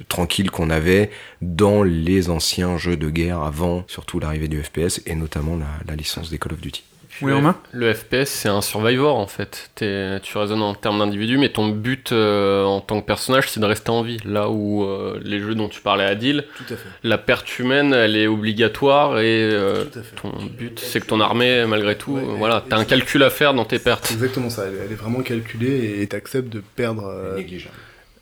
tranquille 0.09 0.51
qu'on 0.51 0.69
avait 0.69 1.09
dans 1.41 1.83
les 1.83 2.29
anciens 2.29 2.48
jeux 2.77 2.97
de 2.97 3.09
guerre 3.09 3.41
avant, 3.41 3.83
surtout 3.87 4.19
l'arrivée 4.19 4.47
du 4.47 4.61
FPS 4.63 5.01
et 5.05 5.15
notamment 5.15 5.55
la, 5.57 5.65
la 5.87 5.95
licence 5.95 6.29
des 6.29 6.37
Call 6.37 6.53
of 6.53 6.61
Duty. 6.61 6.83
Oui, 7.21 7.31
le, 7.31 7.35
Romain 7.37 7.57
le 7.73 7.93
FPS, 7.93 8.25
c'est 8.29 8.47
un 8.49 8.61
survivor 8.61 9.17
en 9.17 9.27
fait. 9.27 9.71
T'es- 9.75 10.19
tu 10.21 10.37
raisonnes 10.37 10.61
en 10.61 10.73
termes 10.73 10.99
d'individu, 10.99 11.37
mais 11.37 11.49
ton 11.49 11.67
but 11.67 12.11
euh, 12.13 12.63
en 12.63 12.79
tant 12.79 13.01
que 13.01 13.05
personnage, 13.05 13.49
c'est 13.49 13.59
de 13.59 13.65
rester 13.65 13.89
en 13.89 14.03
vie. 14.03 14.19
Là 14.23 14.49
où 14.49 14.83
euh, 14.85 15.19
les 15.23 15.39
jeux 15.39 15.53
dont 15.55 15.67
tu 15.67 15.81
parlais, 15.81 16.05
Adil, 16.05 16.45
Tout 16.55 16.73
à 16.73 16.77
fait. 16.77 16.87
la 17.03 17.17
perte 17.17 17.59
humaine, 17.59 17.93
elle 17.93 18.15
est 18.15 18.27
obligatoire 18.27 19.19
et 19.19 19.41
euh, 19.51 19.83
ton 20.21 20.31
but, 20.57 20.79
c'est 20.79 21.01
que 21.01 21.07
ton 21.07 21.19
armée, 21.19 21.65
malgré 21.67 21.97
tout, 21.97 22.13
Ouais, 22.13 22.21
euh, 22.21 22.35
voilà, 22.37 22.63
t'as 22.69 22.77
un 22.77 22.85
calcul 22.85 23.21
à 23.23 23.29
faire 23.29 23.53
dans 23.53 23.65
tes 23.65 23.79
pertes. 23.79 24.11
Exactement 24.11 24.49
ça, 24.49 24.65
elle, 24.67 24.77
elle 24.85 24.91
est 24.91 24.95
vraiment 24.95 25.21
calculée 25.21 26.01
et 26.01 26.07
t'acceptes 26.07 26.49
de 26.53 26.61
perdre. 26.75 27.05
euh, 27.07 27.35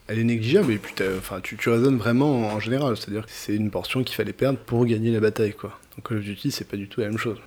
elle 0.08 0.18
est 0.18 0.24
négligeable 0.24 0.72
et 0.72 0.78
puis 0.78 0.94
enfin, 1.18 1.40
tu, 1.42 1.56
tu 1.56 1.68
raisonnes 1.68 1.98
vraiment 1.98 2.48
en 2.48 2.60
général, 2.60 2.96
c'est-à-dire 2.96 3.26
que 3.26 3.32
c'est 3.32 3.54
une 3.54 3.70
portion 3.70 4.02
qu'il 4.02 4.16
fallait 4.16 4.32
perdre 4.32 4.58
pour 4.58 4.84
gagner 4.86 5.10
la 5.10 5.20
bataille. 5.20 5.52
quoi. 5.52 5.78
Donc 5.96 6.08
Call 6.08 6.18
of 6.18 6.24
Duty, 6.24 6.50
c'est 6.50 6.66
pas 6.66 6.76
du 6.76 6.88
tout 6.88 7.00
la 7.00 7.08
même 7.08 7.18
chose. 7.18 7.38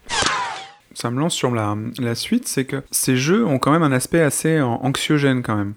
Ça 0.94 1.10
me 1.10 1.20
lance 1.20 1.34
sur 1.34 1.52
la, 1.52 2.16
suite, 2.16 2.48
c'est 2.48 2.66
que 2.66 2.84
ces 2.92 3.16
jeux 3.16 3.46
ont 3.46 3.60
quand 3.60 3.72
même 3.72 3.84
un 3.84 3.94
aspect 3.94 4.22
assez 4.22 4.60
an- 4.60 4.80
anxiogène 4.84 5.42
quand 5.42 5.56
même. 5.56 5.74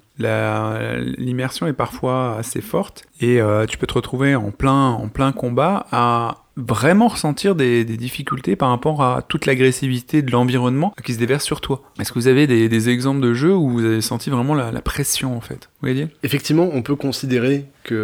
L'immersion 1.19 1.67
est 1.67 1.73
parfois 1.73 2.37
assez 2.37 2.61
forte 2.61 3.05
et 3.21 3.41
euh, 3.41 3.67
tu 3.67 3.79
peux 3.79 3.87
te 3.87 3.95
retrouver 3.95 4.35
en 4.35 4.51
plein, 4.51 4.91
en 4.91 5.09
plein 5.09 5.33
combat 5.33 5.87
à 5.93 6.45
vraiment 6.57 7.09
ressentir 7.09 7.55
des, 7.55 7.85
difficultés 7.85 8.57
par 8.57 8.69
rapport 8.71 9.03
à 9.03 9.23
toute 9.23 9.47
l'agressivité 9.47 10.23
de 10.23 10.31
l'environnement 10.31 10.95
qui 11.05 11.15
se 11.15 11.19
déverse 11.19 11.45
sur 11.45 11.61
toi. 11.61 11.83
Est-ce 11.99 12.13
que 12.13 12.19
vous 12.19 12.29
avez 12.29 12.47
des, 12.47 12.89
exemples 12.89 13.21
de 13.21 13.35
jeux 13.35 13.55
où 13.55 13.71
vous 13.71 13.85
avez 13.85 14.01
senti 14.01 14.31
vraiment 14.31 14.55
la, 14.55 14.73
pression 14.83 15.37
en 15.37 15.41
fait? 15.41 15.69
Effectivement, 16.23 16.71
on 16.73 16.83
peut 16.83 16.97
considérer 16.97 17.65
qu'il 17.87 17.97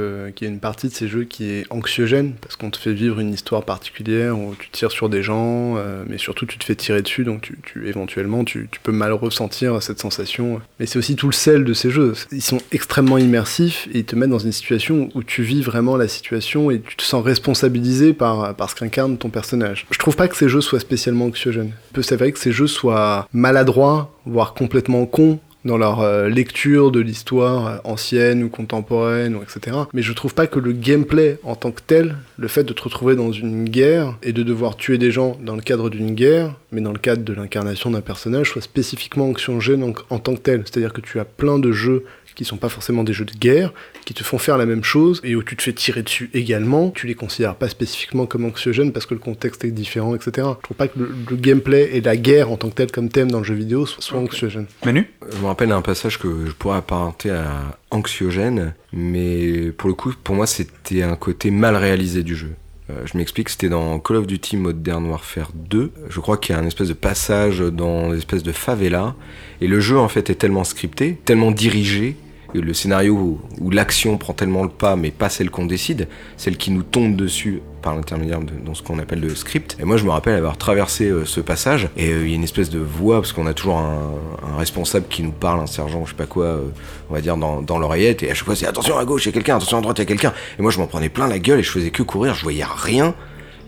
y 0.42 0.44
a 0.44 0.48
une 0.48 0.60
partie 0.60 0.88
de 0.88 0.92
ces 0.92 1.08
jeux 1.08 1.24
qui 1.24 1.44
est 1.50 1.64
anxiogène, 1.70 2.34
parce 2.40 2.54
qu'on 2.56 2.68
te 2.70 2.76
fait 2.76 2.92
vivre 2.92 3.18
une 3.18 3.32
histoire 3.32 3.64
particulière 3.64 4.38
où 4.38 4.54
tu 4.58 4.68
tires 4.70 4.90
sur 4.90 5.08
des 5.08 5.22
gens, 5.22 5.76
euh, 5.78 6.04
mais 6.06 6.18
surtout 6.18 6.44
tu 6.44 6.58
te 6.58 6.64
fais 6.64 6.74
tirer 6.74 7.00
dessus, 7.00 7.24
donc 7.24 7.40
tu, 7.40 7.56
tu- 7.62 7.88
éventuellement 7.88 8.44
tu, 8.44 8.68
tu 8.70 8.78
peux 8.80 8.92
mal 8.92 9.12
ressentir 9.12 9.82
cette 9.82 9.98
sensation. 10.00 10.60
Mais 10.78 10.84
c'est 10.86 10.98
aussi 10.98 11.16
tout 11.16 11.26
le 11.28 11.32
sel 11.32 11.64
de 11.64 11.72
ces 11.72 11.90
jeux. 11.90 12.12
Ils 12.30 12.42
sont 12.42 12.60
extrêmement 12.72 13.16
immersifs 13.16 13.88
et 13.94 14.00
ils 14.00 14.04
te 14.04 14.16
mettent 14.16 14.28
dans 14.30 14.38
une 14.38 14.52
situation 14.52 15.08
où 15.14 15.22
tu 15.22 15.42
vis 15.42 15.62
vraiment 15.62 15.96
la 15.96 16.08
situation 16.08 16.70
et 16.70 16.80
tu 16.80 16.96
te 16.96 17.02
sens 17.02 17.24
responsabilisé 17.24 18.12
par, 18.12 18.54
par 18.54 18.68
ce 18.68 18.74
qu'incarne 18.74 19.16
ton 19.16 19.30
personnage. 19.30 19.86
Je 19.90 19.98
trouve 19.98 20.16
pas 20.16 20.28
que 20.28 20.36
ces 20.36 20.48
jeux 20.50 20.60
soient 20.60 20.80
spécialement 20.80 21.24
anxiogènes. 21.26 21.72
Il 21.90 21.94
peut 21.94 22.02
s'avérer 22.02 22.32
que 22.32 22.38
ces 22.38 22.52
jeux 22.52 22.66
soient 22.66 23.26
maladroits, 23.32 24.14
voire 24.26 24.52
complètement 24.52 25.06
cons 25.06 25.38
dans 25.64 25.78
leur 25.78 26.00
euh, 26.00 26.28
lecture 26.28 26.90
de 26.90 27.00
l'histoire 27.00 27.66
euh, 27.66 27.76
ancienne 27.84 28.42
ou 28.42 28.48
contemporaine, 28.48 29.38
etc. 29.42 29.76
Mais 29.92 30.02
je 30.02 30.12
trouve 30.12 30.34
pas 30.34 30.46
que 30.46 30.58
le 30.58 30.72
gameplay 30.72 31.38
en 31.42 31.54
tant 31.54 31.70
que 31.70 31.82
tel, 31.86 32.16
le 32.38 32.48
fait 32.48 32.64
de 32.64 32.72
te 32.72 32.82
retrouver 32.82 33.16
dans 33.16 33.32
une 33.32 33.68
guerre 33.68 34.16
et 34.22 34.32
de 34.32 34.42
devoir 34.42 34.76
tuer 34.76 34.98
des 34.98 35.10
gens 35.10 35.36
dans 35.42 35.56
le 35.56 35.62
cadre 35.62 35.90
d'une 35.90 36.14
guerre, 36.14 36.54
mais 36.72 36.80
dans 36.80 36.92
le 36.92 36.98
cadre 36.98 37.22
de 37.22 37.32
l'incarnation 37.32 37.90
d'un 37.90 38.00
personnage, 38.00 38.50
soit 38.50 38.62
spécifiquement 38.62 39.26
anxiogène 39.26 39.82
en, 39.82 39.92
en 40.14 40.18
tant 40.18 40.34
que 40.34 40.40
tel. 40.40 40.62
C'est-à-dire 40.64 40.92
que 40.92 41.00
tu 41.00 41.20
as 41.20 41.24
plein 41.24 41.58
de 41.58 41.72
jeux 41.72 42.04
qui 42.34 42.44
sont 42.44 42.56
pas 42.56 42.68
forcément 42.68 43.04
des 43.04 43.12
jeux 43.12 43.24
de 43.24 43.32
guerre, 43.32 43.72
qui 44.04 44.14
te 44.14 44.24
font 44.24 44.38
faire 44.38 44.58
la 44.58 44.66
même 44.66 44.84
chose, 44.84 45.20
et 45.24 45.36
où 45.36 45.42
tu 45.42 45.56
te 45.56 45.62
fais 45.62 45.72
tirer 45.72 46.02
dessus 46.02 46.30
également, 46.34 46.90
tu 46.90 47.06
les 47.06 47.14
considères 47.14 47.54
pas 47.56 47.68
spécifiquement 47.68 48.26
comme 48.26 48.44
anxiogènes 48.44 48.92
parce 48.92 49.06
que 49.06 49.14
le 49.14 49.20
contexte 49.20 49.64
est 49.64 49.70
différent, 49.70 50.14
etc. 50.14 50.48
Je 50.58 50.62
trouve 50.62 50.76
pas 50.76 50.88
que 50.88 50.98
le, 50.98 51.10
le 51.28 51.36
gameplay 51.36 51.90
et 51.92 52.00
la 52.00 52.16
guerre 52.16 52.50
en 52.50 52.56
tant 52.56 52.68
que 52.70 52.74
tel 52.74 52.90
comme 52.90 53.08
thème 53.08 53.30
dans 53.30 53.38
le 53.38 53.44
jeu 53.44 53.54
vidéo 53.54 53.86
soient, 53.86 54.02
soient 54.02 54.20
anxiogènes. 54.20 54.66
Manu? 54.84 55.08
Je 55.32 55.38
me 55.38 55.46
rappelle 55.46 55.72
un 55.72 55.82
passage 55.82 56.18
que 56.18 56.46
je 56.46 56.52
pourrais 56.52 56.78
apparenter 56.78 57.30
à 57.30 57.78
anxiogène, 57.90 58.74
mais 58.92 59.72
pour 59.72 59.88
le 59.88 59.94
coup, 59.94 60.12
pour 60.22 60.34
moi, 60.34 60.46
c'était 60.46 61.02
un 61.02 61.16
côté 61.16 61.50
mal 61.50 61.76
réalisé 61.76 62.22
du 62.22 62.34
jeu. 62.36 62.52
Euh, 62.90 63.06
je 63.06 63.16
m'explique, 63.16 63.48
c'était 63.48 63.68
dans 63.68 63.98
Call 63.98 64.16
of 64.16 64.26
Duty 64.26 64.56
Modern 64.56 65.06
Warfare 65.06 65.50
2. 65.54 65.92
Je 66.08 66.20
crois 66.20 66.36
qu'il 66.36 66.54
y 66.54 66.58
a 66.58 66.60
un 66.60 66.66
espèce 66.66 66.88
de 66.88 66.94
passage 66.94 67.60
dans 67.60 68.12
une 68.12 68.18
espèce 68.18 68.42
de 68.42 68.52
favela. 68.52 69.14
Et 69.60 69.66
le 69.66 69.80
jeu, 69.80 69.98
en 69.98 70.08
fait, 70.08 70.30
est 70.30 70.34
tellement 70.36 70.64
scripté, 70.64 71.18
tellement 71.24 71.50
dirigé, 71.50 72.16
le 72.54 72.74
scénario 72.74 73.38
où, 73.60 73.70
l'action 73.70 74.18
prend 74.18 74.32
tellement 74.32 74.62
le 74.62 74.68
pas, 74.68 74.96
mais 74.96 75.10
pas 75.10 75.28
celle 75.28 75.50
qu'on 75.50 75.66
décide, 75.66 76.08
celle 76.36 76.56
qui 76.56 76.70
nous 76.70 76.82
tombe 76.82 77.16
dessus 77.16 77.62
par 77.82 77.94
l'intermédiaire 77.94 78.40
de 78.40 78.52
dans 78.64 78.74
ce 78.74 78.82
qu'on 78.82 78.98
appelle 78.98 79.20
le 79.20 79.34
script. 79.34 79.76
Et 79.80 79.84
moi, 79.84 79.96
je 79.96 80.04
me 80.04 80.10
rappelle 80.10 80.34
avoir 80.34 80.58
traversé 80.58 81.06
euh, 81.06 81.24
ce 81.24 81.40
passage, 81.40 81.88
et 81.96 82.10
euh, 82.10 82.24
il 82.24 82.30
y 82.30 82.32
a 82.32 82.36
une 82.36 82.44
espèce 82.44 82.68
de 82.68 82.78
voix, 82.78 83.20
parce 83.20 83.32
qu'on 83.32 83.46
a 83.46 83.54
toujours 83.54 83.78
un, 83.78 84.12
un 84.52 84.56
responsable 84.56 85.06
qui 85.08 85.22
nous 85.22 85.32
parle, 85.32 85.60
un 85.60 85.66
sergent, 85.66 86.04
je 86.04 86.10
sais 86.10 86.16
pas 86.16 86.26
quoi, 86.26 86.46
euh, 86.46 86.68
on 87.08 87.14
va 87.14 87.20
dire, 87.20 87.36
dans, 87.36 87.62
dans 87.62 87.78
l'oreillette, 87.78 88.22
et 88.22 88.30
à 88.30 88.34
chaque 88.34 88.46
fois, 88.46 88.56
c'est 88.56 88.66
attention 88.66 88.98
à 88.98 89.04
gauche, 89.04 89.24
il 89.24 89.28
y 89.28 89.30
a 89.30 89.32
quelqu'un, 89.32 89.56
attention 89.56 89.78
à 89.78 89.80
droite, 89.80 89.98
il 89.98 90.02
y 90.02 90.04
a 90.04 90.06
quelqu'un. 90.06 90.32
Et 90.58 90.62
moi, 90.62 90.70
je 90.70 90.78
m'en 90.78 90.86
prenais 90.86 91.08
plein 91.08 91.28
la 91.28 91.38
gueule, 91.38 91.60
et 91.60 91.62
je 91.62 91.70
faisais 91.70 91.90
que 91.90 92.02
courir, 92.02 92.34
je 92.34 92.42
voyais 92.42 92.64
rien. 92.64 93.14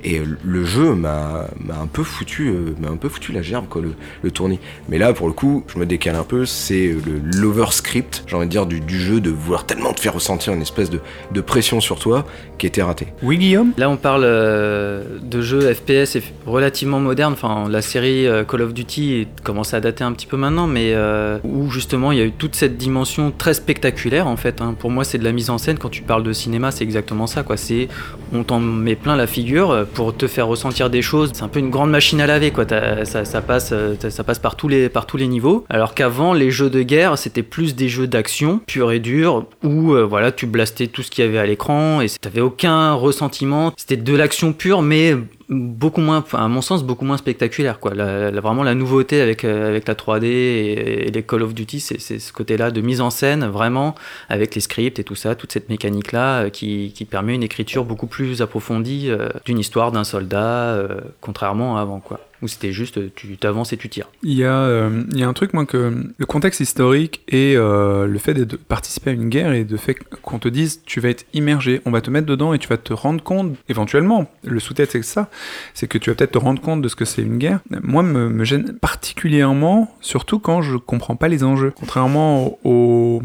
Et 0.04 0.20
le 0.44 0.64
jeu 0.64 0.94
m'a 0.94 1.46
un 1.80 1.86
peu 1.86 2.02
foutu 2.02 2.48
euh, 2.48 2.74
m'a 2.80 2.88
un 2.88 2.96
peu 2.96 3.08
foutu 3.08 3.32
la 3.32 3.42
gerbe 3.42 3.66
quoi 3.68 3.82
le, 3.82 3.92
le 4.22 4.30
tournis. 4.30 4.58
Mais 4.88 4.98
là 4.98 5.12
pour 5.12 5.26
le 5.28 5.32
coup, 5.32 5.64
je 5.72 5.78
me 5.78 5.86
décale 5.86 6.16
un 6.16 6.24
peu, 6.24 6.44
c'est 6.46 6.94
le 7.06 7.20
l'overscript, 7.40 8.24
j'ai 8.26 8.36
envie 8.36 8.46
de 8.46 8.50
dire 8.50 8.66
du, 8.66 8.80
du 8.80 8.98
jeu 9.00 9.20
de 9.20 9.30
vouloir 9.30 9.64
tellement 9.66 9.92
te 9.92 10.00
faire 10.00 10.14
ressentir 10.14 10.52
une 10.52 10.62
espèce 10.62 10.90
de, 10.90 11.00
de 11.32 11.40
pression 11.40 11.80
sur 11.80 11.98
toi 11.98 12.24
qui 12.58 12.66
était 12.66 12.82
raté. 12.82 13.06
Oui, 13.22 13.38
Guillaume? 13.38 13.72
Là, 13.76 13.90
on 13.90 13.96
parle 13.96 14.22
euh, 14.24 15.04
de 15.22 15.40
jeux 15.40 15.72
FPS 15.74 16.18
relativement 16.46 17.00
modernes. 17.00 17.32
Enfin, 17.32 17.68
la 17.68 17.82
série 17.82 18.26
euh, 18.26 18.44
Call 18.44 18.62
of 18.62 18.72
Duty 18.74 19.26
commence 19.42 19.74
à 19.74 19.80
dater 19.80 20.04
un 20.04 20.12
petit 20.12 20.26
peu 20.26 20.36
maintenant, 20.36 20.66
mais 20.66 20.92
euh, 20.94 21.38
où 21.44 21.70
justement 21.70 22.12
il 22.12 22.18
y 22.18 22.20
a 22.20 22.24
eu 22.24 22.32
toute 22.32 22.54
cette 22.54 22.76
dimension 22.76 23.32
très 23.36 23.54
spectaculaire 23.54 24.26
en 24.26 24.36
fait. 24.36 24.60
hein. 24.60 24.74
Pour 24.78 24.90
moi, 24.90 25.04
c'est 25.04 25.18
de 25.18 25.24
la 25.24 25.32
mise 25.32 25.50
en 25.50 25.58
scène. 25.58 25.78
Quand 25.78 25.88
tu 25.90 26.02
parles 26.02 26.22
de 26.22 26.32
cinéma, 26.32 26.70
c'est 26.70 26.84
exactement 26.84 27.26
ça. 27.26 27.42
Quoi. 27.42 27.56
C'est 27.56 27.88
on 28.32 28.44
t'en 28.44 28.60
met 28.60 28.96
plein 28.96 29.16
la 29.16 29.26
figure 29.26 29.86
pour 29.94 30.16
te 30.16 30.26
faire 30.26 30.46
ressentir 30.46 30.90
des 30.90 31.02
choses. 31.02 31.30
C'est 31.34 31.42
un 31.42 31.48
peu 31.48 31.60
une 31.60 31.70
grande 31.70 31.90
machine 31.90 32.20
à 32.20 32.26
laver. 32.26 32.50
Quoi. 32.50 32.66
Ça, 33.04 33.42
passe, 33.42 33.70
euh, 33.72 33.94
ça 34.08 34.24
passe 34.24 34.38
par 34.38 34.56
tous 34.56 34.68
les 34.68 34.88
par 34.88 35.06
tous 35.06 35.16
les 35.16 35.26
niveaux. 35.26 35.64
Alors 35.68 35.94
qu'avant, 35.94 36.32
les 36.32 36.50
jeux 36.50 36.70
de 36.70 36.82
guerre, 36.82 37.18
c'était 37.18 37.42
plus 37.42 37.74
des 37.74 37.88
jeux 37.88 38.06
d'action 38.06 38.60
pur 38.66 38.92
et 38.92 39.00
dur 39.00 39.46
où 39.62 39.92
euh, 39.92 40.04
voilà, 40.04 40.32
tu 40.32 40.46
blastais 40.46 40.86
tout 40.86 41.02
ce 41.02 41.10
qu'il 41.10 41.24
y 41.24 41.28
avait 41.28 41.38
à 41.38 41.46
l'écran 41.46 42.00
et 42.00 42.08
t'avais 42.20 42.40
aucun 42.40 42.94
ressentiment. 42.94 43.72
C'était 43.76 43.96
de 43.96 44.14
l'action 44.14 44.52
pure, 44.52 44.82
mais 44.82 45.16
beaucoup 45.52 46.00
moins, 46.00 46.24
à 46.32 46.48
mon 46.48 46.60
sens, 46.62 46.82
beaucoup 46.82 47.04
moins 47.04 47.16
spectaculaire. 47.16 47.78
Quoi. 47.78 47.94
La- 47.94 48.30
vraiment, 48.40 48.62
la 48.62 48.74
nouveauté 48.74 49.20
avec, 49.20 49.44
euh, 49.44 49.68
avec 49.68 49.86
la 49.86 49.94
3D 49.94 50.24
et, 50.26 51.10
les 51.10 51.22
Call 51.22 51.42
of 51.42 51.54
Duty, 51.54 51.80
c'est 51.80 51.98
ce 51.98 52.32
côté-là 52.32 52.70
de 52.70 52.80
mise 52.80 53.00
en 53.00 53.10
scène, 53.10 53.44
vraiment, 53.46 53.94
avec 54.28 54.54
les 54.54 54.60
scripts 54.60 54.98
et 54.98 55.04
tout 55.04 55.14
ça, 55.14 55.34
toute 55.34 55.52
cette 55.52 55.68
mécanique-là 55.68 56.44
euh, 56.44 56.50
qui, 56.50 56.92
qui 56.94 57.04
permet 57.04 57.34
une 57.34 57.42
écriture 57.42 57.84
beaucoup 57.84 58.06
plus 58.06 58.42
approfondie 58.42 59.10
euh, 59.10 59.28
d'une 59.44 59.58
histoire 59.58 59.92
d'un 59.92 60.04
soldat, 60.04 60.78
contrairement 61.20 61.78
à 61.78 61.82
avant, 61.82 62.00
quoi. 62.00 62.20
Où 62.42 62.48
c'était 62.48 62.72
juste, 62.72 62.98
euh, 62.98 63.10
tu 63.14 63.36
t'avances 63.36 63.72
et 63.72 63.76
tu 63.76 63.88
tires. 63.88 64.08
Il 64.22 64.32
y, 64.32 64.44
a, 64.44 64.62
euh, 64.64 65.04
il 65.12 65.20
y 65.20 65.22
a 65.22 65.28
un 65.28 65.32
truc, 65.32 65.54
moi, 65.54 65.64
que 65.64 65.94
le 66.16 66.26
contexte 66.26 66.60
historique 66.60 67.22
et 67.28 67.54
euh, 67.56 68.06
le 68.06 68.18
fait 68.18 68.34
de 68.34 68.56
participer 68.56 69.10
à 69.10 69.12
une 69.12 69.28
guerre 69.28 69.52
et 69.52 69.64
de 69.64 69.76
fait 69.76 69.94
qu'on 70.22 70.38
te 70.38 70.48
dise 70.48 70.80
tu 70.84 71.00
vas 71.00 71.10
être 71.10 71.24
immergé, 71.34 71.80
on 71.84 71.90
va 71.90 72.00
te 72.00 72.10
mettre 72.10 72.26
dedans 72.26 72.52
et 72.52 72.58
tu 72.58 72.68
vas 72.68 72.76
te 72.76 72.92
rendre 72.92 73.22
compte, 73.22 73.56
éventuellement, 73.68 74.30
le 74.44 74.58
sous-tête 74.60 74.90
c'est 74.90 75.02
ça, 75.02 75.30
c'est 75.74 75.86
que 75.86 75.98
tu 75.98 76.10
vas 76.10 76.16
peut-être 76.16 76.32
te 76.32 76.38
rendre 76.38 76.60
compte 76.60 76.82
de 76.82 76.88
ce 76.88 76.96
que 76.96 77.04
c'est 77.04 77.22
une 77.22 77.38
guerre. 77.38 77.60
Moi, 77.82 78.02
me, 78.02 78.44
gêne 78.44 78.76
particulièrement, 78.80 79.94
surtout 80.00 80.38
quand 80.40 80.62
je 80.62 80.76
comprends 80.76 81.16
pas 81.16 81.28
les 81.28 81.44
enjeux. 81.44 81.72
Contrairement 81.78 82.46
au. 82.46 82.58
au- 82.64 83.22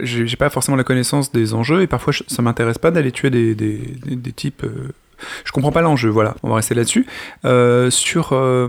j'ai 0.00 0.36
pas 0.36 0.50
forcément 0.50 0.76
la 0.76 0.84
connaissance 0.84 1.32
des 1.32 1.54
enjeux 1.54 1.82
et 1.82 1.86
parfois 1.86 2.12
ça 2.28 2.42
m'intéresse 2.42 2.78
pas 2.78 2.90
d'aller 2.90 3.10
tuer 3.10 3.30
des, 3.30 3.54
types. 4.36 4.64
Je 5.44 5.52
comprends 5.52 5.72
pas 5.72 5.82
l'enjeu, 5.82 6.08
voilà, 6.08 6.34
on 6.42 6.48
va 6.48 6.56
rester 6.56 6.74
là-dessus. 6.74 7.06
Euh, 7.44 7.90
sur, 7.90 8.32
euh, 8.32 8.68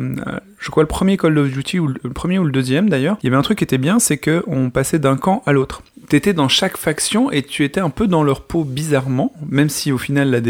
je 0.60 0.72
crois, 0.72 0.84
le 0.84 0.88
premier 0.88 1.18
Call 1.18 1.38
of 1.38 1.50
Duty, 1.50 1.80
ou 1.80 1.88
le 1.88 2.10
premier 2.12 2.40
ou 2.40 2.44
le 2.44 2.52
deuxième 2.52 2.90
d'ailleurs, 2.90 3.18
il 3.22 3.26
y 3.26 3.30
avait 3.30 3.38
un 3.38 3.42
truc 3.42 3.58
qui 3.58 3.64
était 3.64 3.78
bien, 3.78 4.00
c'est 4.00 4.18
que 4.18 4.44
on 4.48 4.70
passait 4.70 5.00
d'un 5.00 5.18
camp 5.18 5.44
à 5.46 5.54
l'autre. 5.54 5.84
T'étais 6.12 6.34
dans 6.34 6.50
chaque 6.50 6.76
faction 6.76 7.32
et 7.32 7.42
tu 7.42 7.64
étais 7.64 7.80
un 7.80 7.90
peu 7.90 8.06
dans 8.06 8.22
leur 8.22 8.42
peau 8.42 8.66
bizarrement, 8.66 9.32
même 9.48 9.70
si 9.70 9.94
au 9.94 9.98
final 9.98 10.44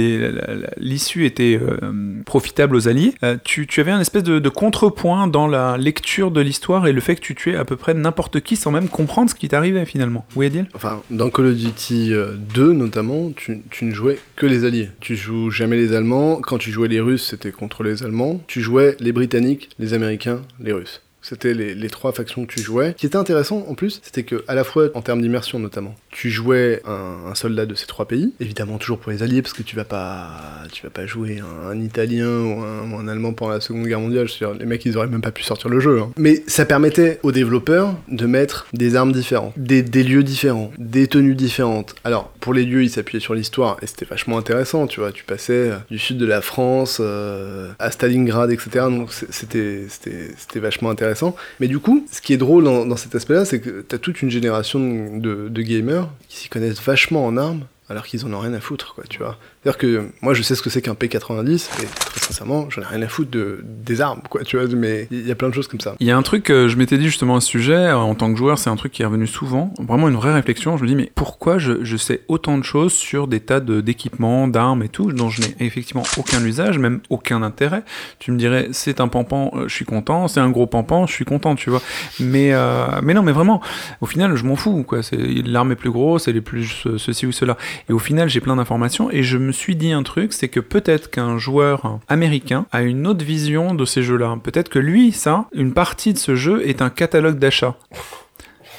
l'issue 0.78 1.28
était 1.28 1.60
euh, 1.62 2.20
profitable 2.26 2.76
aux 2.76 2.88
alliés. 2.88 3.14
euh, 3.24 3.38
tu, 3.44 3.68
avais 3.80 3.92
un 3.92 4.00
espèce 4.00 4.24
de, 4.24 4.50
contrepoint 4.50 5.28
dans 5.28 5.46
la 5.46 5.78
lecture 5.78 6.32
de 6.32 6.42
l'histoire 6.42 6.88
et 6.88 6.94
le 6.94 7.00
fait 7.00 7.16
que 7.16 7.22
tu 7.22 7.36
tuais 7.36 7.56
à 7.56 7.64
peu 7.64 7.76
près 7.76 7.94
n'importe 7.94 8.42
qui 8.42 8.56
sans 8.56 8.72
même 8.72 8.90
comprendre 8.90 9.30
ce 9.30 9.36
qui 9.36 9.50
t'arrivait 9.50 9.86
finalement. 9.86 10.26
Oui, 10.36 10.48
Adil? 10.48 10.66
Enfin, 10.74 11.04
dans 11.12 11.30
Call 11.30 11.46
of 11.46 11.56
Duty 11.56 12.12
euh, 12.12 12.34
2 12.56 12.74
notamment, 12.74 13.30
tu, 13.36 13.62
tu 13.70 13.86
ne 13.86 13.94
jouais 13.94 14.18
que 14.36 14.48
les 14.48 14.66
Alliés. 14.66 14.90
Tu 15.00 15.16
joues 15.16 15.52
jamais 15.52 15.76
les 15.76 15.94
Allemands. 15.94 16.42
Quand 16.42 16.58
tu 16.58 16.72
jouais 16.72 16.88
les 16.88 17.02
Russes, 17.02 17.28
c'était 17.30 17.52
contre 17.52 17.84
les 17.84 18.02
Allemands. 18.02 18.42
Tu 18.48 18.62
jouais 18.62 18.98
les 19.00 19.12
Britanniques, 19.12 19.70
les 19.78 19.94
Américains, 19.94 20.42
les 20.60 20.74
Russes. 20.74 21.04
C'était 21.22 21.54
les, 21.54 21.90
trois 21.90 22.14
factions 22.14 22.46
que 22.46 22.54
tu 22.54 22.62
jouais. 22.62 22.92
Ce 22.92 22.96
qui 22.96 23.06
était 23.06 23.18
intéressant 23.18 23.66
en 23.68 23.76
plus, 23.76 24.00
c'était 24.04 24.24
que 24.24 24.44
à 24.48 24.56
la 24.56 24.64
fois 24.64 24.88
en 24.94 25.02
termes 25.02 25.22
d'immersion 25.22 25.60
notamment, 25.60 25.96
tu 26.10 26.30
jouais 26.30 26.82
un, 26.86 27.36
soldat 27.36 27.66
de 27.66 27.76
ces 27.76 27.86
trois 27.86 28.08
pays, 28.08 28.34
évidemment 28.40 28.78
toujours 28.78 28.98
pour 28.98 29.12
les 29.12 29.24
alliés 29.24 29.42
parce 29.42 29.54
que 29.54 29.64
tu 29.64 29.76
vas 29.76 29.84
pas, 29.84 30.30
tu 30.72 30.84
vas 30.84 30.90
pas 30.90 31.06
jouer 31.06 31.42
un, 31.70 31.80
Italien 31.82 32.28
ou 32.28 32.62
un, 32.62 33.08
Allemand 33.08 33.34
pendant 33.34 33.52
la 33.52 33.62
Seconde 33.62 33.88
Guerre 33.88 34.00
mondiale. 34.00 34.28
Les 34.60 34.66
mecs 34.66 34.86
ils 34.86 34.98
auraient 34.98 35.08
même 35.08 35.22
pas 35.22 35.32
pu 35.32 35.44
sortir 35.44 35.70
le 35.70 35.80
jeu. 35.80 36.00
hein. 36.00 36.12
Mais 36.18 36.44
ça 36.48 36.66
permettait 36.66 37.20
aux 37.24 37.32
développeurs 37.32 37.96
de 38.08 38.26
mettre 38.26 38.68
des 38.74 38.96
armes 38.96 39.12
différentes, 39.12 39.54
des, 39.58 39.82
lieux 40.04 40.24
différents, 40.24 40.72
des 40.78 41.08
tenues 41.08 41.36
différentes. 41.36 41.96
Alors 42.04 42.30
pour 42.40 42.54
les 42.54 42.64
lieux 42.64 42.84
ils 42.84 42.90
s'appuyaient 42.90 43.20
sur 43.20 43.34
l'histoire 43.34 43.78
et 43.82 43.88
c'était 43.88 44.06
vachement 44.06 44.38
intéressant. 44.38 44.88
Tu 44.88 45.00
vois, 45.00 45.12
tu 45.12 45.24
passais 45.24 45.54
euh, 45.54 45.78
du 45.90 46.00
sud 46.00 46.18
de 46.18 46.26
la 46.26 46.42
France 46.42 46.98
euh, 47.00 47.72
à 47.80 47.92
Stalingrad, 47.92 48.52
etc. 48.52 48.86
Donc 48.90 49.12
c'était 49.12 50.60
vachement 50.60 50.90
intéressant. 50.90 51.11
Mais 51.60 51.68
du 51.68 51.80
coup, 51.80 52.06
ce 52.12 52.22
qui 52.22 52.34
est 52.34 52.38
drôle 52.38 52.64
dans, 52.64 52.98
cet 52.98 53.16
aspect-là, 53.16 53.46
c'est 53.46 53.60
que 53.60 53.82
t'as 53.82 53.98
toute 53.98 54.22
une 54.22 54.30
génération 54.30 54.80
de, 55.18 55.50
de 55.50 55.62
gamers 55.62 56.10
qui 56.28 56.38
s'y 56.38 56.50
connaissent 56.50 56.82
vachement 56.82 57.26
en 57.26 57.38
armes, 57.38 57.66
alors 57.90 58.06
qu'ils 58.06 58.26
en 58.26 58.34
ont 58.34 58.40
rien 58.40 58.54
à 58.54 58.60
foutre, 58.60 58.96
quoi, 58.96 59.04
tu 59.10 59.20
vois. 59.20 59.38
C'est-à-dire 59.64 59.78
que 59.78 60.10
moi, 60.24 60.34
je 60.34 60.42
sais 60.42 60.56
ce 60.56 60.62
que 60.64 60.72
c'est 60.72 60.82
qu'un 60.82 60.94
P90, 60.94 61.70
et 61.84 61.86
très 61.86 62.20
sincèrement, 62.20 62.68
j'en 62.72 62.82
ai 62.82 62.86
rien 62.86 63.02
à 63.04 63.08
foutre 63.08 63.30
de, 63.30 63.64
des 63.64 64.02
armes, 64.02 64.22
quoi, 64.28 64.42
tu 64.44 64.58
vois, 64.58 64.68
mais 64.76 65.08
il 65.12 65.28
y 65.28 65.32
a 65.32 65.36
plein 65.36 65.50
de 65.50 65.54
choses 65.54 65.68
comme 65.68 65.80
ça. 65.80 65.96
Il 66.00 66.08
y 66.08 66.12
a 66.12 66.18
un 66.18 66.22
truc 66.24 66.44
que 66.46 66.68
je 66.68 66.78
m'étais 66.78 66.98
dit 66.98 67.06
justement 67.06 67.36
à 67.36 67.42
ce 67.42 67.48
sujet, 67.48 67.74
euh, 67.76 67.96
en 67.96 68.16
tant 68.16 68.32
que 68.32 68.40
joueur, 68.40 68.58
c'est 68.58 68.72
un 68.72 68.76
truc 68.76 68.92
qui 68.92 69.04
est 69.04 69.06
revenu 69.06 69.28
souvent, 69.28 69.72
vraiment 69.80 70.08
une 70.08 70.16
vraie 70.16 70.34
réflexion. 70.34 70.78
Je 70.78 70.84
me 70.84 70.88
dis, 70.88 70.96
mais 70.96 71.12
pourquoi 71.14 71.60
je, 71.60 71.84
je 71.84 71.96
sais 71.96 72.22
autant 72.28 72.58
de 72.58 72.64
choses 72.64 72.94
sur 72.94 73.28
des 73.28 73.40
tas 73.40 73.60
de- 73.60 73.82
d'équipements, 73.82 74.48
d'armes 74.48 74.82
et 74.82 74.90
tout, 74.90 75.12
dont 75.12 75.30
je 75.30 75.42
n'ai 75.42 75.56
effectivement 75.60 76.04
aucun 76.18 76.44
usage, 76.44 76.80
même 76.80 77.02
aucun 77.12 77.44
intérêt? 77.44 77.84
Tu 78.18 78.32
me 78.32 78.38
dirais, 78.40 78.70
c'est 78.72 79.00
un 79.00 79.08
pampan, 79.10 79.52
euh, 79.54 79.68
je 79.68 79.76
suis 79.76 79.86
content, 79.86 80.28
c'est 80.28 80.40
un 80.40 80.50
gros 80.50 80.66
pampan, 80.66 81.06
je 81.06 81.14
suis 81.14 81.26
content, 81.26 81.54
tu 81.56 81.70
vois. 81.70 81.84
Mais, 82.20 82.52
euh, 82.54 82.88
mais 83.04 83.14
non, 83.14 83.22
mais 83.22 83.32
vraiment, 83.32 83.62
au 84.02 84.08
final, 84.08 84.36
je 84.36 84.44
m'en 84.44 84.56
fous, 84.56 84.84
quoi. 84.88 85.02
L'arme 85.46 85.72
est 85.74 85.76
plus 85.76 85.92
grosse, 85.92 86.28
elle 86.28 86.38
est 86.38 86.42
plus 86.42 86.88
euh, 86.88 86.98
ceci 86.98 87.28
ou 87.28 87.32
cela. 87.32 87.58
Et 87.90 87.94
au 87.94 88.00
final, 88.00 88.28
j'ai 88.28 88.40
plein 88.40 88.56
d'informations 88.56 89.12
et 89.12 89.22
je 89.22 89.38
me 89.38 89.51
suis 89.52 89.76
dit 89.76 89.92
un 89.92 90.04
truc, 90.04 90.34
c'est 90.34 90.50
que 90.50 90.60
peut-être 90.60 91.10
qu'un 91.10 91.38
joueur 91.38 92.00
américain 92.08 92.66
a 92.72 92.82
une 92.82 93.08
autre 93.08 93.24
vision 93.26 93.74
de 93.74 93.86
ces 93.86 94.04
jeux-là. 94.04 94.38
Peut-être 94.44 94.70
que 94.70 94.80
lui, 94.80 95.12
ça, 95.12 95.46
une 95.54 95.74
partie 95.74 96.14
de 96.14 96.18
ce 96.18 96.36
jeu 96.36 96.68
est 96.68 96.82
un 96.82 96.90
catalogue 96.90 97.40
d'achat. 97.40 97.76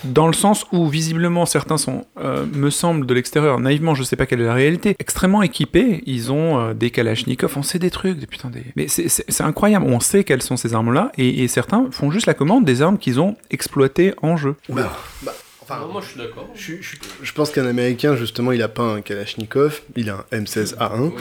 Dans 0.04 0.26
le 0.26 0.32
sens 0.32 0.66
où 0.72 0.88
visiblement 0.88 1.46
certains 1.46 1.76
sont, 1.76 2.04
euh, 2.20 2.44
me 2.52 2.70
semble 2.70 3.06
de 3.06 3.14
l'extérieur, 3.14 3.60
naïvement, 3.60 3.94
je 3.94 4.02
sais 4.02 4.16
pas 4.16 4.26
quelle 4.26 4.40
est 4.40 4.46
la 4.46 4.54
réalité, 4.54 4.96
extrêmement 4.98 5.42
équipés. 5.42 6.02
Ils 6.06 6.32
ont 6.32 6.58
euh, 6.58 6.74
des 6.74 6.90
Kalachnikov, 6.90 7.52
on 7.56 7.62
sait 7.62 7.78
des 7.78 7.90
trucs, 7.90 8.18
des 8.18 8.26
putain 8.26 8.50
des. 8.50 8.64
Mais 8.74 8.88
c'est- 8.88 9.40
incroyable. 9.40 9.86
On 9.88 10.00
sait 10.00 10.24
quelles 10.24 10.42
sont 10.42 10.56
ces 10.56 10.74
armes-là, 10.74 11.12
et, 11.18 11.44
et 11.44 11.48
certains 11.48 11.86
font 11.92 12.10
juste 12.10 12.26
la 12.26 12.34
commande 12.34 12.64
des 12.64 12.82
armes 12.82 12.98
qu'ils 12.98 13.20
ont 13.20 13.36
exploitées 13.52 14.12
en 14.22 14.36
jeu. 14.36 14.56
Bah, 14.68 14.92
enfin, 15.76 15.86
Non, 15.86 15.92
moi 15.92 16.02
je 16.04 16.10
suis 16.10 16.18
d'accord. 16.18 16.48
je, 16.54 16.72
je- 16.80 16.96
je 17.22 17.32
pense 17.32 17.50
qu'un 17.50 17.66
Américain, 17.66 18.16
justement, 18.16 18.52
il 18.52 18.62
a 18.62 18.68
pas 18.68 18.82
un 18.82 19.00
Kalachnikov, 19.00 19.80
il 19.96 20.10
a 20.10 20.24
un 20.32 20.38
M16A1. 20.38 21.12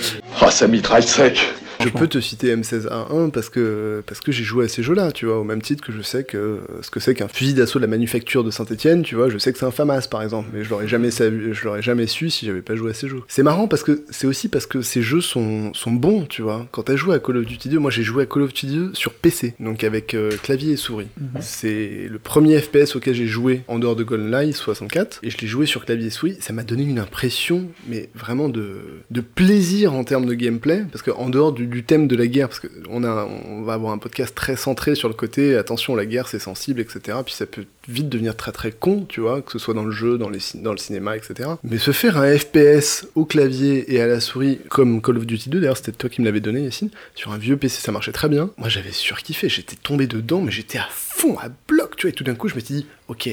Ah, 0.41 0.51
ça 0.51 0.67
mitraille 0.67 1.03
sec. 1.03 1.39
Je 1.83 1.89
peux 1.89 2.07
te 2.07 2.19
citer 2.19 2.55
M16A1 2.55 3.31
parce 3.31 3.49
que, 3.49 4.03
parce 4.05 4.19
que 4.21 4.31
j'ai 4.31 4.43
joué 4.43 4.65
à 4.65 4.67
ces 4.67 4.83
jeux-là, 4.83 5.11
tu 5.11 5.25
vois, 5.25 5.39
au 5.39 5.43
même 5.43 5.63
titre 5.63 5.83
que 5.83 5.91
je 5.91 6.01
sais 6.03 6.23
que 6.23 6.59
ce 6.81 6.91
que 6.91 6.99
c'est 6.99 7.15
qu'un 7.15 7.27
fusil 7.27 7.55
d'assaut 7.55 7.79
de 7.79 7.83
la 7.85 7.89
manufacture 7.89 8.43
de 8.43 8.51
Saint-Etienne, 8.51 9.01
tu 9.01 9.15
vois, 9.15 9.29
je 9.29 9.37
sais 9.39 9.51
que 9.51 9.57
c'est 9.57 9.65
un 9.65 9.71
FAMAS 9.71 10.07
par 10.09 10.21
exemple, 10.21 10.49
mais 10.53 10.63
je 10.63 10.69
l'aurais 10.69 10.87
jamais, 10.87 11.09
savu- 11.09 11.53
je 11.55 11.63
l'aurais 11.65 11.81
jamais 11.81 12.05
su 12.05 12.29
si 12.29 12.45
j'avais 12.45 12.61
pas 12.61 12.75
joué 12.75 12.91
à 12.91 12.93
ces 12.93 13.07
jeux. 13.07 13.21
C'est 13.27 13.41
marrant 13.41 13.67
parce 13.67 13.81
que 13.81 14.03
c'est 14.11 14.27
aussi 14.27 14.47
parce 14.47 14.67
que 14.67 14.83
ces 14.83 15.01
jeux 15.01 15.21
sont, 15.21 15.73
sont 15.73 15.91
bons, 15.91 16.25
tu 16.25 16.43
vois. 16.43 16.67
Quand 16.71 16.83
t'as 16.83 16.95
joué 16.95 17.15
à 17.15 17.19
Call 17.19 17.37
of 17.37 17.45
Duty 17.45 17.69
2, 17.69 17.79
moi 17.79 17.89
j'ai 17.89 18.03
joué 18.03 18.23
à 18.23 18.25
Call 18.27 18.43
of 18.43 18.49
Duty 18.53 18.67
2 18.67 18.91
sur 18.93 19.13
PC, 19.13 19.55
donc 19.59 19.83
avec 19.83 20.13
euh, 20.13 20.29
clavier 20.43 20.73
et 20.73 20.77
souris. 20.77 21.07
C'est 21.39 22.07
le 22.11 22.19
premier 22.19 22.59
FPS 22.59 22.95
auquel 22.95 23.15
j'ai 23.15 23.27
joué 23.27 23.61
en 23.67 23.79
dehors 23.79 23.95
de 23.95 24.03
GoldenEye 24.41 24.53
64, 24.53 25.19
et 25.23 25.29
je 25.29 25.37
l'ai 25.37 25.47
joué 25.47 25.65
sur 25.65 25.85
clavier 25.85 26.09
souris, 26.09 26.37
ça 26.39 26.53
m'a 26.53 26.63
donné 26.63 26.83
une 26.83 26.99
impression, 26.99 27.67
mais 27.87 28.09
vraiment 28.15 28.49
de, 28.49 29.01
de 29.09 29.21
plaisir 29.21 29.93
en 29.93 30.03
termes 30.03 30.25
de 30.25 30.33
gameplay, 30.33 30.83
parce 30.91 31.03
qu'en 31.03 31.29
dehors 31.29 31.53
du, 31.53 31.83
thème 31.83 32.07
de 32.07 32.15
la 32.15 32.27
guerre, 32.27 32.49
parce 32.49 32.59
qu'on 32.59 33.03
on 33.03 33.61
va 33.63 33.73
avoir 33.73 33.93
un 33.93 33.97
podcast 33.97 34.35
très 34.35 34.55
centré 34.55 34.95
sur 34.95 35.07
le 35.07 35.13
côté 35.13 35.55
attention, 35.55 35.95
la 35.95 36.05
guerre 36.05 36.27
c'est 36.27 36.39
sensible, 36.39 36.79
etc. 36.81 37.17
Puis 37.25 37.33
ça 37.33 37.45
peut 37.45 37.65
vite 37.87 38.09
devenir 38.09 38.35
très 38.35 38.51
très 38.51 38.71
con, 38.71 39.05
tu 39.07 39.21
vois, 39.21 39.41
que 39.41 39.51
ce 39.51 39.59
soit 39.59 39.73
dans 39.73 39.83
le 39.83 39.91
jeu, 39.91 40.17
dans, 40.17 40.29
les, 40.29 40.39
dans 40.55 40.71
le 40.71 40.77
cinéma, 40.77 41.17
etc. 41.17 41.49
Mais 41.63 41.77
se 41.77 41.91
faire 41.91 42.17
un 42.17 42.37
FPS 42.37 43.07
au 43.15 43.25
clavier 43.25 43.93
et 43.93 44.01
à 44.01 44.07
la 44.07 44.19
souris, 44.19 44.59
comme 44.69 45.01
Call 45.01 45.17
of 45.17 45.25
Duty 45.25 45.49
2, 45.49 45.59
d'ailleurs 45.59 45.77
c'était 45.77 45.91
toi 45.91 46.09
qui 46.09 46.21
me 46.21 46.25
l'avais 46.25 46.41
donné, 46.41 46.61
Yacine, 46.61 46.89
sur 47.15 47.31
un 47.31 47.37
vieux 47.37 47.57
PC 47.57 47.81
ça 47.81 47.91
marchait 47.91 48.11
très 48.11 48.29
bien. 48.29 48.51
Moi 48.57 48.69
j'avais 48.69 48.91
surkiffé, 48.91 49.49
j'étais 49.49 49.75
tombé 49.75 50.07
dedans, 50.07 50.41
mais 50.41 50.51
j'étais 50.51 50.77
à 50.77 50.87
fond, 50.91 51.37
à 51.39 51.49
bloc, 51.67 51.95
tu 51.95 52.07
vois, 52.07 52.11
et 52.11 52.13
tout 52.13 52.23
d'un 52.23 52.35
coup 52.35 52.47
je 52.47 52.55
me 52.55 52.59
suis 52.59 52.75
dit, 52.75 52.85
ok, 53.07 53.29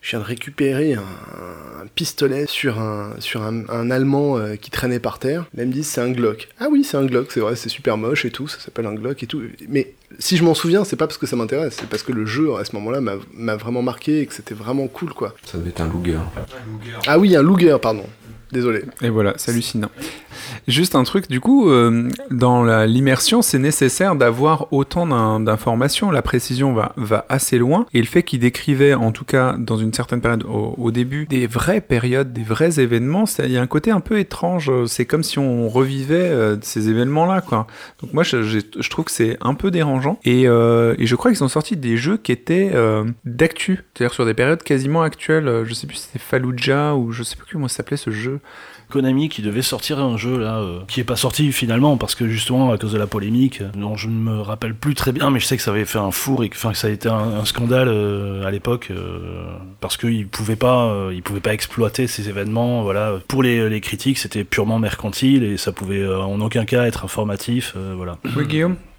je 0.00 0.10
viens 0.10 0.20
de 0.20 0.24
récupérer 0.24 0.94
un, 0.94 1.00
un 1.82 1.86
pistolet 1.94 2.46
sur 2.46 2.78
un, 2.80 3.10
sur 3.18 3.42
un, 3.42 3.68
un 3.68 3.90
Allemand 3.90 4.38
euh, 4.38 4.56
qui 4.56 4.70
traînait 4.70 5.00
par 5.00 5.18
terre. 5.18 5.46
Là, 5.54 5.64
ils 5.64 5.68
me 5.68 5.72
disent 5.72 5.88
c'est 5.88 6.00
un 6.00 6.10
Glock. 6.10 6.48
Ah 6.60 6.66
oui, 6.70 6.84
c'est 6.84 6.96
un 6.96 7.04
Glock, 7.04 7.32
c'est 7.32 7.40
vrai, 7.40 7.56
c'est 7.56 7.68
super 7.68 7.96
moche 7.96 8.24
et 8.24 8.30
tout, 8.30 8.46
ça 8.48 8.58
s'appelle 8.60 8.86
un 8.86 8.94
Glock 8.94 9.22
et 9.22 9.26
tout. 9.26 9.42
Mais 9.68 9.92
si 10.18 10.36
je 10.36 10.44
m'en 10.44 10.54
souviens, 10.54 10.84
c'est 10.84 10.96
pas 10.96 11.06
parce 11.06 11.18
que 11.18 11.26
ça 11.26 11.36
m'intéresse, 11.36 11.76
c'est 11.80 11.88
parce 11.88 12.02
que 12.02 12.12
le 12.12 12.24
jeu 12.26 12.54
à 12.56 12.64
ce 12.64 12.74
moment-là 12.76 13.00
m'a- 13.00 13.16
m'a 13.34 13.56
vraiment 13.56 13.82
marqué 13.82 14.20
et 14.20 14.26
que 14.26 14.34
c'était 14.34 14.54
vraiment 14.54 14.86
cool 14.88 15.12
quoi. 15.12 15.34
Ça 15.44 15.58
devait 15.58 15.70
être 15.70 15.80
un 15.80 15.90
Luger. 15.92 16.18
Ah 17.06 17.18
oui, 17.18 17.34
un 17.36 17.42
Luger, 17.42 17.76
pardon. 17.82 18.04
Désolé. 18.52 18.82
Et 19.02 19.10
voilà, 19.10 19.34
c'est 19.36 19.50
hallucinant. 19.50 19.90
Juste 20.66 20.94
un 20.94 21.04
truc, 21.04 21.28
du 21.28 21.40
coup, 21.40 21.70
euh, 21.70 22.08
dans 22.30 22.64
l'immersion, 22.84 23.42
c'est 23.42 23.58
nécessaire 23.58 24.16
d'avoir 24.16 24.72
autant 24.72 25.06
d'in- 25.06 25.40
d'informations. 25.40 26.10
La 26.10 26.22
précision 26.22 26.72
va, 26.72 26.92
va 26.96 27.26
assez 27.28 27.58
loin. 27.58 27.86
Et 27.94 28.00
le 28.00 28.06
fait 28.06 28.22
qu'il 28.22 28.40
décrivait, 28.40 28.94
en 28.94 29.12
tout 29.12 29.24
cas, 29.24 29.56
dans 29.58 29.76
une 29.76 29.92
certaine 29.92 30.20
période, 30.20 30.44
au, 30.46 30.90
début, 30.90 31.26
des 31.26 31.46
vraies 31.46 31.80
périodes, 31.80 32.32
des 32.32 32.42
vrais 32.42 32.80
événements, 32.80 33.24
il 33.44 33.50
y 33.50 33.58
a 33.58 33.62
un 33.62 33.66
côté 33.66 33.90
un 33.90 34.00
peu 34.00 34.18
étrange. 34.18 34.70
C'est 34.86 35.04
comme 35.04 35.22
si 35.22 35.38
on 35.38 35.68
revivait 35.68 36.16
euh, 36.16 36.56
ces 36.62 36.88
événements-là, 36.88 37.40
quoi. 37.40 37.66
Donc 38.02 38.12
moi, 38.12 38.22
je, 38.22 38.60
trouve 38.88 39.06
que 39.06 39.10
c'est 39.10 39.36
un 39.40 39.54
peu 39.54 39.70
dérangeant. 39.70 40.18
Et, 40.24 40.48
euh, 40.48 40.94
et 40.98 41.06
je 41.06 41.16
crois 41.16 41.30
qu'ils 41.30 41.44
ont 41.44 41.48
sorti 41.48 41.76
des 41.76 41.96
jeux 41.96 42.16
qui 42.16 42.32
étaient 42.32 42.72
d'actu, 43.24 43.84
c'est-à-dire 43.94 44.14
sur 44.14 44.24
des 44.24 44.34
périodes 44.34 44.62
quasiment 44.62 45.02
actuelles. 45.02 45.62
Je 45.64 45.74
sais 45.74 45.86
plus 45.86 45.96
si 45.96 46.02
c'était 46.04 46.18
Fallujah 46.18 46.94
ou 46.94 47.12
je 47.12 47.22
sais 47.22 47.36
plus 47.36 47.52
comment 47.52 47.68
s'appelait 47.68 47.96
ce 47.96 48.10
jeu. 48.10 48.37
Konami 48.88 49.28
qui 49.28 49.42
devait 49.42 49.62
sortir 49.62 49.98
un 49.98 50.16
jeu 50.16 50.38
là, 50.38 50.58
euh, 50.58 50.80
qui 50.88 51.00
est 51.00 51.04
pas 51.04 51.16
sorti 51.16 51.52
finalement 51.52 51.96
parce 51.96 52.14
que 52.14 52.26
justement 52.26 52.72
à 52.72 52.78
cause 52.78 52.92
de 52.92 52.98
la 52.98 53.06
polémique, 53.06 53.60
euh, 53.60 53.68
dont 53.76 53.96
je 53.96 54.08
ne 54.08 54.14
me 54.14 54.40
rappelle 54.40 54.74
plus 54.74 54.94
très 54.94 55.12
bien, 55.12 55.30
mais 55.30 55.40
je 55.40 55.46
sais 55.46 55.56
que 55.56 55.62
ça 55.62 55.70
avait 55.70 55.84
fait 55.84 55.98
un 55.98 56.10
four 56.10 56.42
et 56.42 56.48
que, 56.48 56.56
que 56.56 56.74
ça 56.74 56.88
a 56.88 56.90
été 56.90 57.08
un, 57.08 57.44
scandale 57.44 57.88
euh, 57.88 58.46
à 58.46 58.50
l'époque 58.50 58.92
parce 59.80 59.96
qu'ils 59.96 60.26
pouvaient 60.26 60.56
pas, 60.56 61.08
ils 61.12 61.22
pouvaient 61.22 61.40
pas 61.40 61.54
exploiter 61.54 62.06
ces 62.06 62.28
événements. 62.28 62.82
Voilà, 62.82 63.18
pour 63.28 63.42
les, 63.42 63.68
les 63.68 63.80
critiques, 63.80 64.18
c'était 64.18 64.44
purement 64.44 64.78
mercantile 64.78 65.44
et 65.44 65.56
ça 65.56 65.72
pouvait 65.72 66.06
en 66.06 66.40
aucun 66.40 66.64
cas 66.64 66.84
être 66.84 67.04
informatif. 67.04 67.74
voilà. 67.96 68.18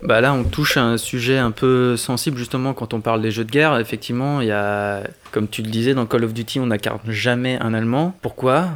Bah 0.02 0.22
là, 0.22 0.34
on 0.34 0.44
touche 0.44 0.78
à 0.78 0.84
un 0.84 0.98
sujet 0.98 1.38
un 1.38 1.52
peu 1.52 1.98
sensible 1.98 2.38
justement 2.38 2.74
quand 2.74 2.94
on 2.94 3.02
parle 3.02 3.22
des 3.22 3.32
jeux 3.32 3.44
de 3.44 3.52
guerre. 3.52 3.78
Effectivement, 3.80 4.40
il 4.42 4.48
y 4.48 4.52
a, 4.52 5.04
comme 5.32 5.48
tu 5.48 5.62
le 5.62 5.70
disais, 5.70 5.94
dans 5.94 6.06
Call 6.06 6.24
of 6.24 6.34
Duty, 6.34 6.60
on 6.60 6.68
n'incarne 6.68 7.00
jamais 7.08 7.58
un 7.60 7.74
Allemand. 7.74 8.16
Pourquoi? 8.22 8.70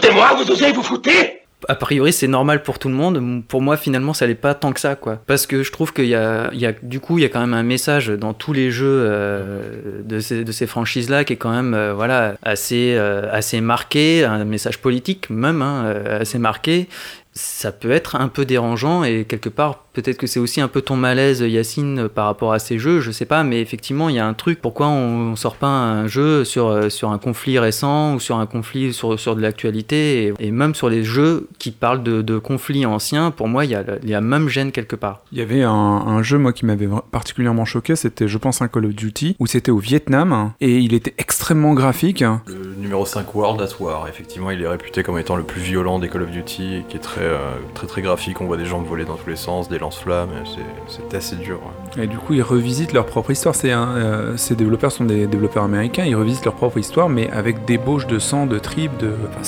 C'est 0.00 0.12
moi, 0.12 0.34
vous 0.34 0.50
osez 0.50 0.72
vous 0.72 0.82
foutez 0.82 1.40
a 1.68 1.74
priori, 1.74 2.12
c'est 2.12 2.28
normal 2.28 2.62
pour 2.62 2.78
tout 2.78 2.88
le 2.88 2.94
monde. 2.94 3.42
Pour 3.46 3.62
moi, 3.62 3.76
finalement, 3.76 4.12
ça 4.12 4.26
l'est 4.26 4.34
pas 4.34 4.54
tant 4.54 4.72
que 4.72 4.80
ça, 4.80 4.96
quoi. 4.96 5.18
Parce 5.26 5.46
que 5.46 5.62
je 5.62 5.72
trouve 5.72 5.92
qu'il 5.92 6.06
y 6.06 6.14
a, 6.14 6.50
il 6.52 6.60
y 6.60 6.66
a, 6.66 6.72
du 6.82 7.00
coup, 7.00 7.18
il 7.18 7.22
y 7.22 7.24
a 7.24 7.28
quand 7.28 7.40
même 7.40 7.54
un 7.54 7.62
message 7.62 8.08
dans 8.08 8.34
tous 8.34 8.52
les 8.52 8.70
jeux 8.70 8.86
euh, 8.86 10.02
de 10.04 10.20
ces, 10.20 10.44
de 10.44 10.52
ces 10.52 10.66
franchises-là 10.66 11.24
qui 11.24 11.34
est 11.34 11.36
quand 11.36 11.52
même, 11.52 11.74
euh, 11.74 11.94
voilà, 11.94 12.34
assez, 12.42 12.94
euh, 12.96 13.28
assez 13.32 13.60
marqué, 13.60 14.24
un 14.24 14.44
message 14.44 14.78
politique 14.78 15.30
même, 15.30 15.62
hein, 15.62 15.94
assez 16.20 16.38
marqué. 16.38 16.88
Ça 17.32 17.72
peut 17.72 17.90
être 17.90 18.16
un 18.16 18.28
peu 18.28 18.44
dérangeant 18.44 19.02
et 19.02 19.24
quelque 19.24 19.48
part, 19.48 19.83
peut-être 19.94 20.18
que 20.18 20.26
c'est 20.26 20.40
aussi 20.40 20.60
un 20.60 20.68
peu 20.68 20.82
ton 20.82 20.96
malaise, 20.96 21.40
Yacine, 21.40 22.08
par 22.08 22.26
rapport 22.26 22.52
à 22.52 22.58
ces 22.58 22.78
jeux, 22.78 23.00
je 23.00 23.10
sais 23.10 23.24
pas, 23.24 23.42
mais 23.44 23.60
effectivement, 23.60 24.08
il 24.08 24.16
y 24.16 24.18
a 24.18 24.26
un 24.26 24.34
truc. 24.34 24.60
Pourquoi 24.60 24.88
on, 24.88 25.32
on 25.32 25.36
sort 25.36 25.56
pas 25.56 25.68
un 25.68 26.06
jeu 26.06 26.44
sur, 26.44 26.68
euh, 26.68 26.88
sur 26.90 27.10
un 27.10 27.18
conflit 27.18 27.58
récent 27.58 28.14
ou 28.14 28.20
sur 28.20 28.36
un 28.36 28.46
conflit 28.46 28.92
sur, 28.92 29.18
sur 29.18 29.36
de 29.36 29.40
l'actualité 29.40 30.24
et, 30.24 30.34
et 30.40 30.50
même 30.50 30.74
sur 30.74 30.88
les 30.88 31.04
jeux 31.04 31.48
qui 31.58 31.70
parlent 31.70 32.02
de, 32.02 32.22
de 32.22 32.38
conflits 32.38 32.84
anciens, 32.84 33.30
pour 33.30 33.48
moi, 33.48 33.64
il 33.64 33.70
y 33.70 33.74
a, 33.74 33.84
il 34.02 34.08
y 34.08 34.14
a 34.14 34.20
même 34.20 34.48
gêne 34.48 34.72
quelque 34.72 34.96
part. 34.96 35.22
Il 35.32 35.38
y 35.38 35.42
avait 35.42 35.62
un, 35.62 35.70
un 35.72 36.22
jeu, 36.22 36.38
moi, 36.38 36.52
qui 36.52 36.66
m'avait 36.66 36.88
particulièrement 37.10 37.64
choqué, 37.64 37.96
c'était, 37.96 38.28
je 38.28 38.38
pense, 38.38 38.60
un 38.62 38.68
Call 38.68 38.86
of 38.86 38.94
Duty, 38.94 39.36
où 39.38 39.46
c'était 39.46 39.70
au 39.70 39.78
Vietnam, 39.78 40.52
et 40.60 40.78
il 40.78 40.94
était 40.94 41.14
extrêmement 41.18 41.74
graphique. 41.74 42.20
Le 42.20 42.74
numéro 42.78 43.06
5 43.06 43.34
World 43.34 43.60
at 43.62 43.80
War, 43.80 44.08
effectivement, 44.08 44.50
il 44.50 44.60
est 44.60 44.68
réputé 44.68 45.02
comme 45.02 45.18
étant 45.18 45.36
le 45.36 45.44
plus 45.44 45.60
violent 45.60 45.98
des 45.98 46.08
Call 46.08 46.22
of 46.22 46.30
Duty, 46.30 46.82
qui 46.88 46.96
est 46.96 47.00
très, 47.00 47.22
euh, 47.22 47.38
très, 47.74 47.86
très 47.86 48.02
graphique. 48.02 48.40
On 48.40 48.46
voit 48.46 48.56
des 48.56 48.66
gens 48.66 48.80
voler 48.82 49.04
dans 49.04 49.16
tous 49.16 49.30
les 49.30 49.36
sens, 49.36 49.68
des 49.68 49.78
lance-flammes, 49.84 50.30
c'est- 50.46 51.16
assez 51.16 51.36
dur. 51.36 51.60
Et 51.96 52.08
du 52.08 52.16
coup, 52.16 52.34
ils 52.34 52.42
revisitent 52.42 52.92
leur 52.92 53.06
propre 53.06 53.30
histoire. 53.30 53.54
Un, 53.64 53.96
euh, 53.96 54.36
ces 54.36 54.56
développeurs 54.56 54.90
sont 54.90 55.04
des 55.04 55.26
développeurs 55.28 55.62
américains, 55.62 56.04
ils 56.04 56.16
revisitent 56.16 56.44
leur 56.44 56.54
propre 56.54 56.78
histoire, 56.78 57.08
mais 57.08 57.30
avec 57.30 57.64
débauche 57.66 58.06
de 58.08 58.18
sang, 58.18 58.46
de 58.46 58.58
tripes, 58.58 58.96
de... 58.98 59.12
Enfin, 59.30 59.44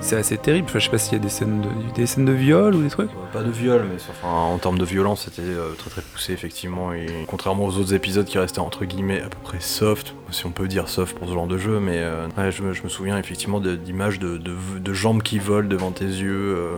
c'est- 0.00 0.16
assez 0.16 0.36
terrible. 0.36 0.66
Enfin, 0.68 0.78
je 0.78 0.84
sais 0.84 0.90
pas 0.90 0.98
s'il 0.98 1.14
y 1.14 1.16
a 1.16 1.24
des 1.24 1.28
scènes 1.28 1.62
de, 1.62 1.68
des 1.94 2.06
scènes 2.06 2.26
de 2.26 2.32
viol 2.32 2.74
ou 2.76 2.82
des 2.82 2.90
trucs. 2.90 3.10
Pas 3.32 3.42
de 3.42 3.50
viol, 3.50 3.82
mais 3.90 3.96
enfin, 4.10 4.28
en 4.32 4.58
termes 4.58 4.78
de 4.78 4.84
violence, 4.84 5.22
c'était 5.24 5.42
euh, 5.42 5.72
très 5.78 5.90
très 5.90 6.02
poussé, 6.02 6.32
effectivement. 6.32 6.92
Et 6.92 7.06
contrairement 7.26 7.64
aux 7.64 7.76
autres 7.78 7.94
épisodes 7.94 8.26
qui 8.26 8.38
restaient 8.38 8.60
entre 8.60 8.84
guillemets 8.84 9.20
à 9.20 9.28
peu 9.28 9.38
près 9.42 9.60
soft, 9.60 10.14
si 10.30 10.46
on 10.46 10.50
peut 10.50 10.68
dire 10.68 10.88
soft 10.88 11.18
pour 11.18 11.26
ce 11.28 11.32
genre 11.34 11.46
de 11.48 11.58
jeu, 11.58 11.80
mais 11.80 11.96
euh, 11.98 12.26
ouais, 12.38 12.52
je, 12.52 12.62
me, 12.62 12.72
je 12.72 12.82
me 12.84 12.88
souviens 12.88 13.18
effectivement 13.18 13.60
d'images 13.60 14.18
de, 14.20 14.36
de, 14.36 14.52
de 14.78 14.92
jambes 14.92 15.22
qui 15.22 15.38
volent 15.38 15.68
devant 15.68 15.90
tes 15.90 16.04
yeux, 16.04 16.54
euh, 16.56 16.68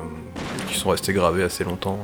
qui 0.68 0.78
sont 0.78 0.90
restées 0.90 1.12
gravées 1.12 1.42
assez 1.42 1.64
longtemps. 1.64 1.98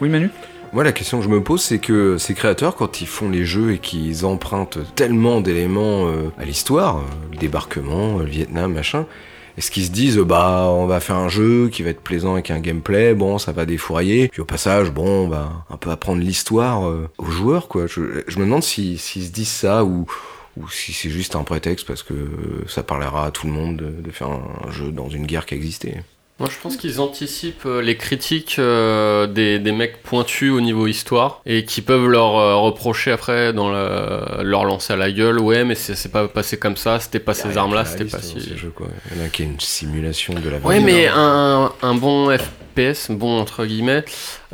Oui, 0.00 0.08
Manu? 0.08 0.30
Moi, 0.72 0.84
la 0.84 0.92
question 0.92 1.18
que 1.18 1.24
je 1.24 1.28
me 1.30 1.42
pose, 1.42 1.62
c'est 1.62 1.78
que 1.78 2.18
ces 2.18 2.34
créateurs, 2.34 2.74
quand 2.76 3.00
ils 3.00 3.06
font 3.06 3.30
les 3.30 3.44
jeux 3.44 3.72
et 3.72 3.78
qu'ils 3.78 4.26
empruntent 4.26 4.78
tellement 4.94 5.40
d'éléments 5.40 6.08
euh, 6.08 6.30
à 6.38 6.44
l'histoire, 6.44 6.98
euh, 6.98 7.00
le 7.32 7.38
débarquement, 7.38 8.18
euh, 8.18 8.24
le 8.24 8.28
Vietnam, 8.30 8.72
machin, 8.74 9.06
est-ce 9.56 9.70
qu'ils 9.70 9.86
se 9.86 9.90
disent, 9.90 10.18
bah, 10.18 10.66
on 10.68 10.86
va 10.86 11.00
faire 11.00 11.16
un 11.16 11.28
jeu 11.30 11.68
qui 11.70 11.82
va 11.82 11.90
être 11.90 12.02
plaisant 12.02 12.34
avec 12.34 12.50
un 12.50 12.58
gameplay, 12.60 13.14
bon, 13.14 13.38
ça 13.38 13.52
va 13.52 13.64
défourailler, 13.64 14.28
puis 14.28 14.42
au 14.42 14.44
passage, 14.44 14.90
bon, 14.90 15.30
on 15.30 15.32
un 15.32 15.76
peu 15.78 15.90
apprendre 15.90 16.20
l'histoire 16.20 16.82
aux 17.16 17.30
joueurs, 17.30 17.68
quoi. 17.68 17.86
Je, 17.86 18.00
me 18.02 18.44
demande 18.44 18.62
si- 18.62 18.98
s'ils 18.98 19.24
se 19.24 19.30
disent 19.32 19.48
ça 19.48 19.82
ou 19.84 20.04
si 20.70 20.92
c'est 20.92 21.08
juste 21.10 21.36
un 21.36 21.42
prétexte 21.42 21.86
parce 21.86 22.02
que 22.02 22.14
ça 22.66 22.82
parlera 22.82 23.26
à 23.26 23.30
tout 23.30 23.46
le 23.46 23.52
monde 23.54 23.76
de, 23.76 24.02
de 24.02 24.10
faire 24.10 24.28
un 24.28 24.70
jeu 24.70 24.90
dans 24.90 25.08
une 25.08 25.24
guerre 25.26 25.46
qui 25.46 25.54
existait. 25.54 26.02
Moi, 26.38 26.50
je 26.52 26.56
pense 26.62 26.76
qu'ils 26.76 27.00
anticipent 27.00 27.64
euh, 27.64 27.80
les 27.80 27.96
critiques 27.96 28.56
euh, 28.58 29.26
des, 29.26 29.58
des 29.58 29.72
mecs 29.72 30.02
pointus 30.02 30.52
au 30.52 30.60
niveau 30.60 30.86
histoire 30.86 31.40
et 31.46 31.64
qui 31.64 31.80
peuvent 31.80 32.08
leur 32.08 32.36
euh, 32.36 32.56
reprocher 32.56 33.10
après 33.10 33.54
dans 33.54 33.70
le- 33.72 34.42
leur 34.42 34.66
lancer 34.66 34.92
à 34.92 34.96
la 34.96 35.10
gueule. 35.10 35.40
Ouais, 35.40 35.64
mais 35.64 35.74
c'est 35.74 36.12
pas 36.12 36.28
passé 36.28 36.58
comme 36.58 36.76
ça, 36.76 37.00
c'était 37.00 37.20
pas 37.20 37.32
ces 37.32 37.56
armes-là, 37.56 37.86
c'était 37.86 38.04
pas 38.04 38.20
si. 38.20 38.54
Jeux, 38.54 38.68
quoi. 38.74 38.88
Il 39.12 39.18
y 39.18 39.22
en 39.22 39.24
a 39.24 39.28
qui 39.28 39.42
est 39.42 39.46
une 39.46 39.58
simulation 39.60 40.34
de 40.34 40.50
la 40.50 40.58
Ouais, 40.58 40.80
mais 40.80 41.08
un, 41.08 41.72
un 41.80 41.94
bon 41.94 42.28
FPS, 42.36 43.10
bon 43.10 43.40
entre 43.40 43.64
guillemets, 43.64 44.04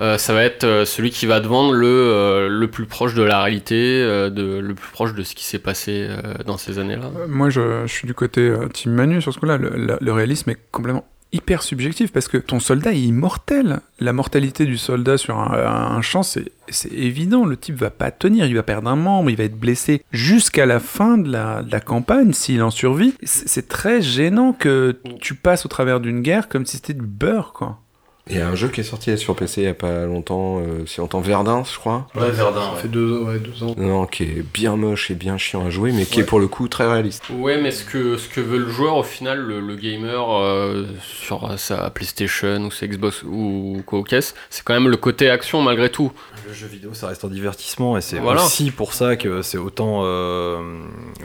euh, 0.00 0.18
ça 0.18 0.32
va 0.34 0.44
être 0.44 0.84
celui 0.86 1.10
qui 1.10 1.26
va 1.26 1.40
te 1.40 1.48
vendre 1.48 1.72
le, 1.72 1.88
euh, 1.88 2.48
le 2.48 2.68
plus 2.68 2.86
proche 2.86 3.14
de 3.14 3.22
la 3.24 3.42
réalité, 3.42 3.74
euh, 4.02 4.30
de, 4.30 4.58
le 4.60 4.74
plus 4.76 4.92
proche 4.92 5.14
de 5.14 5.24
ce 5.24 5.34
qui 5.34 5.44
s'est 5.44 5.58
passé 5.58 6.06
euh, 6.08 6.34
dans 6.46 6.58
ces 6.58 6.78
années-là. 6.78 7.10
Moi, 7.26 7.50
je, 7.50 7.82
je 7.86 7.92
suis 7.92 8.06
du 8.06 8.14
côté 8.14 8.40
euh, 8.42 8.68
Team 8.68 8.92
Manu 8.92 9.20
sur 9.20 9.34
ce 9.34 9.40
coup-là. 9.40 9.56
Le, 9.56 9.70
le- 9.70 9.98
le 10.00 10.12
réalisme 10.12 10.48
est 10.50 10.58
complètement 10.70 11.04
hyper 11.32 11.62
subjectif 11.62 12.12
parce 12.12 12.28
que 12.28 12.36
ton 12.36 12.60
soldat 12.60 12.92
est 12.92 13.00
immortel. 13.00 13.80
La 14.00 14.12
mortalité 14.12 14.66
du 14.66 14.76
soldat 14.76 15.16
sur 15.16 15.38
un, 15.38 16.00
champ, 16.02 16.22
c'est 16.22 16.52
évident. 16.92 17.44
Le 17.44 17.56
type 17.56 17.76
va 17.76 17.90
pas 17.90 18.10
tenir, 18.10 18.46
il 18.46 18.54
va 18.54 18.62
perdre 18.62 18.90
un 18.90 18.96
membre, 18.96 19.30
il 19.30 19.36
va 19.36 19.44
être 19.44 19.58
blessé 19.58 20.04
jusqu'à 20.12 20.66
la 20.66 20.80
fin 20.80 21.18
de 21.18 21.30
la, 21.30 21.62
de 21.62 21.70
la 21.70 21.80
campagne 21.80 22.32
s'il 22.32 22.62
en 22.62 22.70
survit. 22.70 23.14
C'est 23.22 23.68
très 23.68 24.02
gênant 24.02 24.52
que 24.52 24.98
tu 25.20 25.34
passes 25.34 25.64
au 25.64 25.68
travers 25.68 26.00
d'une 26.00 26.20
guerre 26.20 26.48
comme 26.48 26.66
si 26.66 26.76
c'était 26.76 26.94
du 26.94 27.06
beurre, 27.06 27.52
quoi. 27.52 27.81
Il 28.30 28.36
y 28.36 28.40
a 28.40 28.48
un 28.48 28.54
jeu 28.54 28.68
qui 28.68 28.80
est 28.80 28.84
sorti 28.84 29.18
sur 29.18 29.34
PC 29.34 29.62
il 29.62 29.64
y 29.64 29.66
a 29.66 29.74
pas 29.74 30.04
longtemps, 30.06 30.60
euh, 30.60 30.86
si 30.86 31.00
longtemps, 31.00 31.20
Verdun, 31.20 31.64
je 31.64 31.76
crois. 31.76 32.06
Ouais, 32.14 32.30
Verdun, 32.30 32.70
Ça 32.76 32.82
fait 32.82 32.86
deux, 32.88 33.18
ouais, 33.18 33.40
deux 33.40 33.64
ans. 33.64 33.74
Non, 33.76 34.06
qui 34.06 34.22
est 34.22 34.44
bien 34.54 34.76
moche 34.76 35.10
et 35.10 35.14
bien 35.16 35.36
chiant 35.38 35.66
à 35.66 35.70
jouer, 35.70 35.90
mais 35.90 36.04
qui 36.06 36.18
Ouais. 36.18 36.22
est 36.22 36.26
pour 36.26 36.38
le 36.38 36.46
coup 36.46 36.68
très 36.68 36.86
réaliste. 36.86 37.24
Ouais, 37.36 37.60
mais 37.60 37.72
ce 37.72 37.84
que, 37.84 38.16
ce 38.16 38.28
que 38.28 38.40
veut 38.40 38.58
le 38.58 38.68
joueur, 38.70 38.96
au 38.96 39.02
final, 39.02 39.40
le, 39.40 39.58
le 39.60 39.74
gamer 39.74 40.24
euh, 40.40 40.86
sur 41.02 41.58
sa 41.58 41.90
PlayStation 41.90 42.58
ou 42.64 42.70
sa 42.70 42.86
Xbox 42.86 43.24
ou 43.24 43.82
quoi 43.84 43.98
au 43.98 44.04
caisse, 44.04 44.36
c'est 44.50 44.62
quand 44.62 44.74
même 44.74 44.88
le 44.88 44.96
côté 44.96 45.28
action 45.28 45.60
malgré 45.60 45.90
tout. 45.90 46.12
Le 46.46 46.54
jeu 46.54 46.68
vidéo, 46.68 46.94
ça 46.94 47.08
reste 47.08 47.24
un 47.24 47.28
divertissement 47.28 47.96
et 47.96 48.00
c'est 48.00 48.20
Voilà. 48.20 48.44
aussi 48.44 48.70
pour 48.70 48.94
ça 48.94 49.16
que 49.16 49.42
c'est 49.42 49.58
autant 49.58 50.02
euh, 50.04 50.60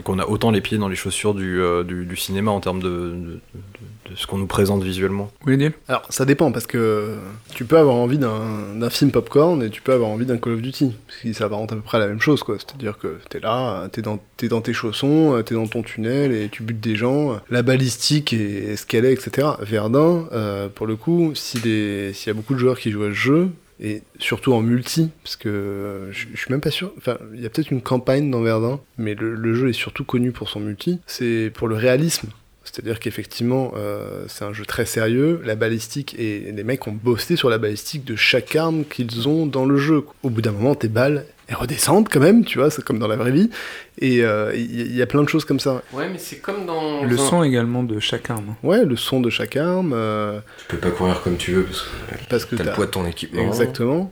qu'on 0.03 0.17
a 0.17 0.25
autant 0.25 0.49
les 0.49 0.62
pieds 0.62 0.79
dans 0.79 0.88
les 0.89 0.95
chaussures 0.95 1.36
du, 1.36 1.62
euh, 1.62 1.83
du, 1.83 2.05
du 2.07 2.15
cinéma 2.15 2.49
en 2.49 2.60
termes 2.60 2.81
de, 2.81 2.89
de- 2.89 3.13
de- 3.13 3.39
de 4.09 4.15
ce 4.15 4.27
qu'on 4.27 4.37
nous 4.37 4.47
présente 4.47 4.83
visuellement. 4.83 5.31
Oui, 5.45 5.57
Neil 5.57 5.71
Alors, 5.87 6.03
ça 6.09 6.25
dépend, 6.25 6.51
parce 6.51 6.67
que 6.67 7.15
tu 7.53 7.65
peux 7.65 7.77
avoir 7.77 7.95
envie 7.95 8.17
d'un 8.17 8.89
film 8.89 9.11
popcorn 9.11 9.61
et 9.63 9.69
tu 9.69 9.81
peux 9.81 9.93
avoir 9.93 10.09
envie 10.09 10.25
d'un 10.25 10.37
Call 10.37 10.53
of 10.53 10.61
Duty. 10.61 10.95
Parce 11.07 11.19
que 11.19 11.33
ça 11.33 11.45
apparente 11.45 11.71
à 11.71 11.75
peu 11.75 11.81
près 11.81 11.97
à 11.97 12.01
la 12.01 12.07
même 12.07 12.21
chose, 12.21 12.43
quoi. 12.43 12.57
C'est-à-dire 12.57 12.97
que 12.97 13.17
t'es 13.29 13.39
là, 13.39 13.87
t'es 13.91 14.01
dans, 14.01 14.19
t'es 14.37 14.47
dans 14.47 14.61
tes 14.61 14.73
chaussons, 14.73 15.41
t'es 15.45 15.55
dans 15.55 15.67
ton 15.67 15.83
tunnel 15.83 16.31
et 16.31 16.49
tu 16.49 16.63
butes 16.63 16.79
des 16.79 16.95
gens. 16.95 17.39
La 17.49 17.61
balistique 17.61 18.33
est, 18.33 18.71
est 18.71 18.75
ce 18.75 18.85
qu'elle 18.85 19.05
est, 19.05 19.13
etc. 19.13 19.47
Verdun, 19.61 20.27
euh, 20.31 20.69
pour 20.69 20.87
le 20.87 20.95
coup, 20.95 21.31
s'il 21.35 21.65
y 21.65 22.29
a 22.29 22.33
beaucoup 22.33 22.53
de 22.53 22.59
joueurs 22.59 22.79
qui 22.79 22.91
jouent 22.91 23.03
à 23.03 23.09
ce 23.09 23.13
jeu, 23.13 23.49
et 23.79 24.01
surtout 24.19 24.53
en 24.53 24.61
multi, 24.61 25.09
parce 25.23 25.35
que 25.35 25.49
euh, 25.49 26.11
je 26.11 26.27
je 26.33 26.39
suis 26.39 26.51
même 26.51 26.61
pas 26.61 26.71
sûr. 26.71 26.91
Enfin, 26.97 27.17
il 27.33 27.41
y 27.41 27.45
a 27.45 27.49
peut-être 27.49 27.71
une 27.71 27.81
campagne 27.81 28.31
dans 28.31 28.41
Verdun, 28.41 28.79
mais 28.97 29.13
le, 29.13 29.35
le 29.35 29.53
jeu 29.53 29.69
est 29.69 29.73
surtout 29.73 30.03
connu 30.03 30.31
pour 30.31 30.49
son 30.49 30.59
multi. 30.59 30.99
C'est 31.05 31.51
pour 31.53 31.67
le 31.67 31.75
réalisme. 31.75 32.29
C'est-à-dire 32.71 32.99
qu'effectivement, 32.99 33.71
euh, 33.77 34.25
c'est 34.27 34.43
un 34.43 34.51
jeu 34.51 34.65
très 34.65 34.86
sérieux. 34.86 35.41
La 35.45 35.56
balistique, 35.56 36.15
et 36.19 36.51
les 36.51 36.63
mecs 36.63 36.86
ont 36.88 36.91
bossé 36.91 37.36
sur 37.38 37.49
la 37.49 37.58
balistique 37.58 38.03
de 38.03 38.15
chaque 38.15 38.56
arme 38.56 38.84
qu'ils 38.84 39.27
ont 39.30 39.45
dans 39.45 39.65
le 39.65 39.77
jeu. 39.77 40.03
Au 40.23 40.30
bout 40.30 40.41
d'un 40.41 40.51
moment, 40.51 40.75
tes 40.75 40.89
balles, 40.89 41.25
elles 41.47 41.56
redescendent 41.56 42.10
quand 42.10 42.19
même, 42.19 42.43
tu 42.43 42.58
vois, 42.58 42.69
c'est 42.69 42.84
comme 42.84 42.99
dans 42.99 43.08
la 43.08 43.15
vraie 43.15 43.32
vie. 43.32 43.49
Et 43.99 44.21
euh, 44.23 44.53
il 44.53 44.93
y, 44.95 45.01
a 45.01 45.06
plein 45.06 45.23
de 45.23 45.30
choses 45.30 45.45
comme 45.45 45.62
ça. 45.62 45.82
Ouais, 45.93 46.10
mais 46.10 46.17
c'est 46.17 46.39
comme 46.39 46.65
dans. 46.65 47.03
Le 47.03 47.17
son 47.17 47.41
également 47.41 47.84
de 47.84 47.99
chaque 47.99 48.30
arme. 48.30 48.56
Ouais, 48.63 48.84
le 48.84 48.97
son 48.97 49.21
de 49.21 49.30
chaque 49.30 49.56
arme, 49.56 49.93
euh, 49.95 50.39
Tu 50.67 50.75
peux 50.75 50.77
pas 50.77 50.91
courir 50.91 51.21
comme 51.21 51.38
tu 51.38 51.53
veux 51.53 51.63
parce 51.63 51.82
que 51.84 52.30
parce 52.30 52.45
que 52.45 52.56
t'as 52.58 52.63
le 52.65 52.71
poids 52.73 52.86
de 52.86 52.91
ton 52.91 53.06
équipement. 53.06 53.47
Exactement. 53.47 54.12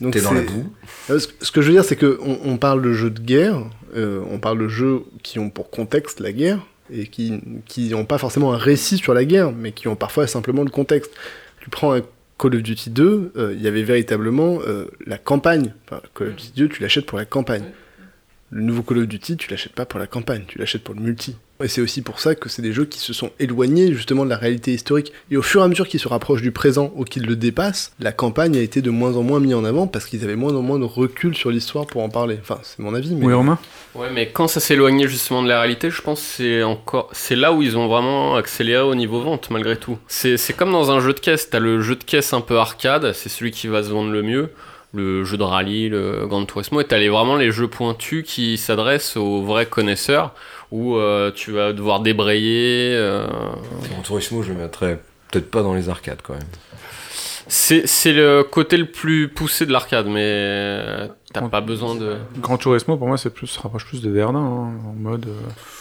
Donc 0.00 0.12
T'es 0.12 0.20
dans 0.20 0.32
la 0.32 0.42
c'est- 0.42 0.46
boue. 0.46 0.72
Ce 1.18 1.50
que 1.50 1.60
je 1.60 1.66
veux 1.66 1.72
dire, 1.74 1.84
c'est 1.84 1.96
que 1.96 2.18
on, 2.22 2.38
on 2.44 2.56
parle 2.56 2.82
de 2.82 2.92
jeux 2.92 3.10
de 3.10 3.20
guerre, 3.20 3.64
euh, 3.96 4.22
on 4.30 4.38
parle 4.38 4.58
de 4.58 4.68
jeux 4.68 5.02
qui 5.24 5.38
ont 5.40 5.50
pour 5.50 5.70
contexte 5.70 6.20
la 6.20 6.32
guerre 6.32 6.60
et 6.90 7.06
qui 7.06 7.40
qui 7.66 7.90
n'ont 7.90 8.04
pas 8.04 8.18
forcément 8.18 8.52
un 8.52 8.58
récit 8.58 8.98
sur 8.98 9.14
la 9.14 9.24
guerre, 9.24 9.52
mais 9.52 9.72
qui 9.72 9.88
ont 9.88 9.96
parfois 9.96 10.26
simplement 10.26 10.62
le 10.62 10.70
contexte. 10.70 11.12
Tu 11.60 11.70
prends 11.70 11.94
un 11.94 12.02
Call 12.38 12.54
of 12.54 12.62
Duty 12.62 12.90
2, 12.90 13.32
euh, 13.36 13.54
il 13.56 13.62
y 13.62 13.66
avait 13.66 13.82
véritablement 13.82 14.58
euh, 14.66 14.86
la 15.06 15.18
campagne. 15.18 15.72
Enfin, 15.86 16.02
Call 16.14 16.28
of 16.28 16.36
Duty 16.36 16.52
2, 16.56 16.68
tu 16.68 16.82
l'achètes 16.82 17.06
pour 17.06 17.18
la 17.18 17.24
campagne. 17.24 17.64
Le 18.50 18.62
nouveau 18.62 18.82
Call 18.82 18.98
of 18.98 19.08
Duty, 19.08 19.36
tu 19.36 19.50
l'achètes 19.50 19.72
pas 19.72 19.86
pour 19.86 19.98
la 19.98 20.06
campagne, 20.06 20.44
tu 20.46 20.58
l'achètes 20.58 20.84
pour 20.84 20.94
le 20.94 21.00
multi. 21.00 21.36
Et 21.62 21.68
c'est 21.68 21.80
aussi 21.80 22.02
pour 22.02 22.20
ça 22.20 22.34
que 22.34 22.48
c'est 22.48 22.62
des 22.62 22.72
jeux 22.72 22.84
qui 22.84 22.98
se 22.98 23.12
sont 23.12 23.30
éloignés 23.38 23.92
justement 23.92 24.24
de 24.24 24.30
la 24.30 24.36
réalité 24.36 24.72
historique. 24.72 25.12
Et 25.30 25.36
au 25.36 25.42
fur 25.42 25.62
et 25.62 25.64
à 25.64 25.68
mesure 25.68 25.88
qu'ils 25.88 26.00
se 26.00 26.08
rapprochent 26.08 26.42
du 26.42 26.52
présent 26.52 26.92
ou 26.94 27.04
qu'ils 27.04 27.26
le 27.26 27.36
dépassent, 27.36 27.92
la 27.98 28.12
campagne 28.12 28.56
a 28.56 28.60
été 28.60 28.82
de 28.82 28.90
moins 28.90 29.16
en 29.16 29.22
moins 29.22 29.40
mise 29.40 29.54
en 29.54 29.64
avant 29.64 29.86
parce 29.86 30.06
qu'ils 30.06 30.24
avaient 30.24 30.36
moins 30.36 30.54
en 30.54 30.62
moins 30.62 30.78
de 30.78 30.84
recul 30.84 31.34
sur 31.34 31.50
l'histoire 31.50 31.86
pour 31.86 32.02
en 32.02 32.08
parler. 32.08 32.38
Enfin, 32.40 32.58
c'est 32.62 32.80
mon 32.80 32.94
avis, 32.94 33.14
mais... 33.14 33.26
Oui, 33.26 33.32
Romain 33.32 33.58
Ouais, 33.94 34.08
mais 34.12 34.28
quand 34.28 34.46
ça 34.46 34.60
s'éloignait 34.60 35.08
justement 35.08 35.42
de 35.42 35.48
la 35.48 35.58
réalité, 35.58 35.88
je 35.90 36.02
pense 36.02 36.20
que 36.20 36.26
c'est 36.26 36.62
encore, 36.62 37.08
c'est 37.12 37.36
là 37.36 37.52
où 37.52 37.62
ils 37.62 37.78
ont 37.78 37.88
vraiment 37.88 38.36
accéléré 38.36 38.82
au 38.82 38.94
niveau 38.94 39.20
vente 39.20 39.48
malgré 39.50 39.76
tout. 39.76 39.98
C'est, 40.06 40.36
c'est 40.36 40.52
comme 40.52 40.72
dans 40.72 40.90
un 40.90 41.00
jeu 41.00 41.14
de 41.14 41.20
caisse, 41.20 41.48
t'as 41.48 41.60
le 41.60 41.80
jeu 41.80 41.96
de 41.96 42.04
caisse 42.04 42.34
un 42.34 42.42
peu 42.42 42.58
arcade, 42.58 43.12
c'est 43.14 43.30
celui 43.30 43.52
qui 43.52 43.68
va 43.68 43.82
se 43.82 43.88
vendre 43.88 44.10
le 44.10 44.22
mieux, 44.22 44.50
le 44.92 45.24
jeu 45.24 45.36
de 45.36 45.42
rallye, 45.42 45.88
le 45.88 46.26
Gran 46.26 46.44
Turismo, 46.44 46.80
et 46.80 46.84
t'as 46.84 46.98
les, 46.98 47.08
vraiment 47.08 47.36
les 47.36 47.50
jeux 47.50 47.68
pointus 47.68 48.24
qui 48.26 48.58
s'adressent 48.58 49.16
aux 49.16 49.42
vrais 49.42 49.66
connaisseurs, 49.66 50.34
où 50.70 50.96
euh, 50.96 51.30
tu 51.32 51.52
vas 51.52 51.72
devoir 51.72 52.00
débrayer. 52.00 52.92
euh, 52.94 53.26
Gran 53.90 54.02
Turismo, 54.02 54.42
je 54.42 54.52
le 54.52 54.58
mettrais 54.58 55.00
peut-être 55.30 55.50
pas 55.50 55.62
dans 55.62 55.74
les 55.74 55.88
arcades 55.88 56.20
quand 56.22 56.34
même. 56.34 56.42
C'est, 57.48 57.86
c'est 57.86 58.12
le 58.12 58.42
côté 58.42 58.76
le 58.76 58.86
plus 58.86 59.28
poussé 59.28 59.66
de 59.66 59.72
l'arcade, 59.72 60.06
mais 60.06 60.20
euh, 60.24 61.08
t'as 61.40 61.48
pas 61.48 61.60
besoin 61.60 61.94
de. 61.94 62.16
Grand 62.40 62.56
Turismo, 62.58 62.96
pour 62.96 63.06
moi, 63.08 63.16
c'est 63.18 63.30
plus, 63.30 63.46
se 63.46 63.60
rapproche 63.60 63.86
plus 63.86 64.02
de 64.02 64.10
Verdun, 64.10 64.38
hein, 64.38 64.70
en 64.88 64.94
mode. 64.98 65.26
euh, 65.26 65.32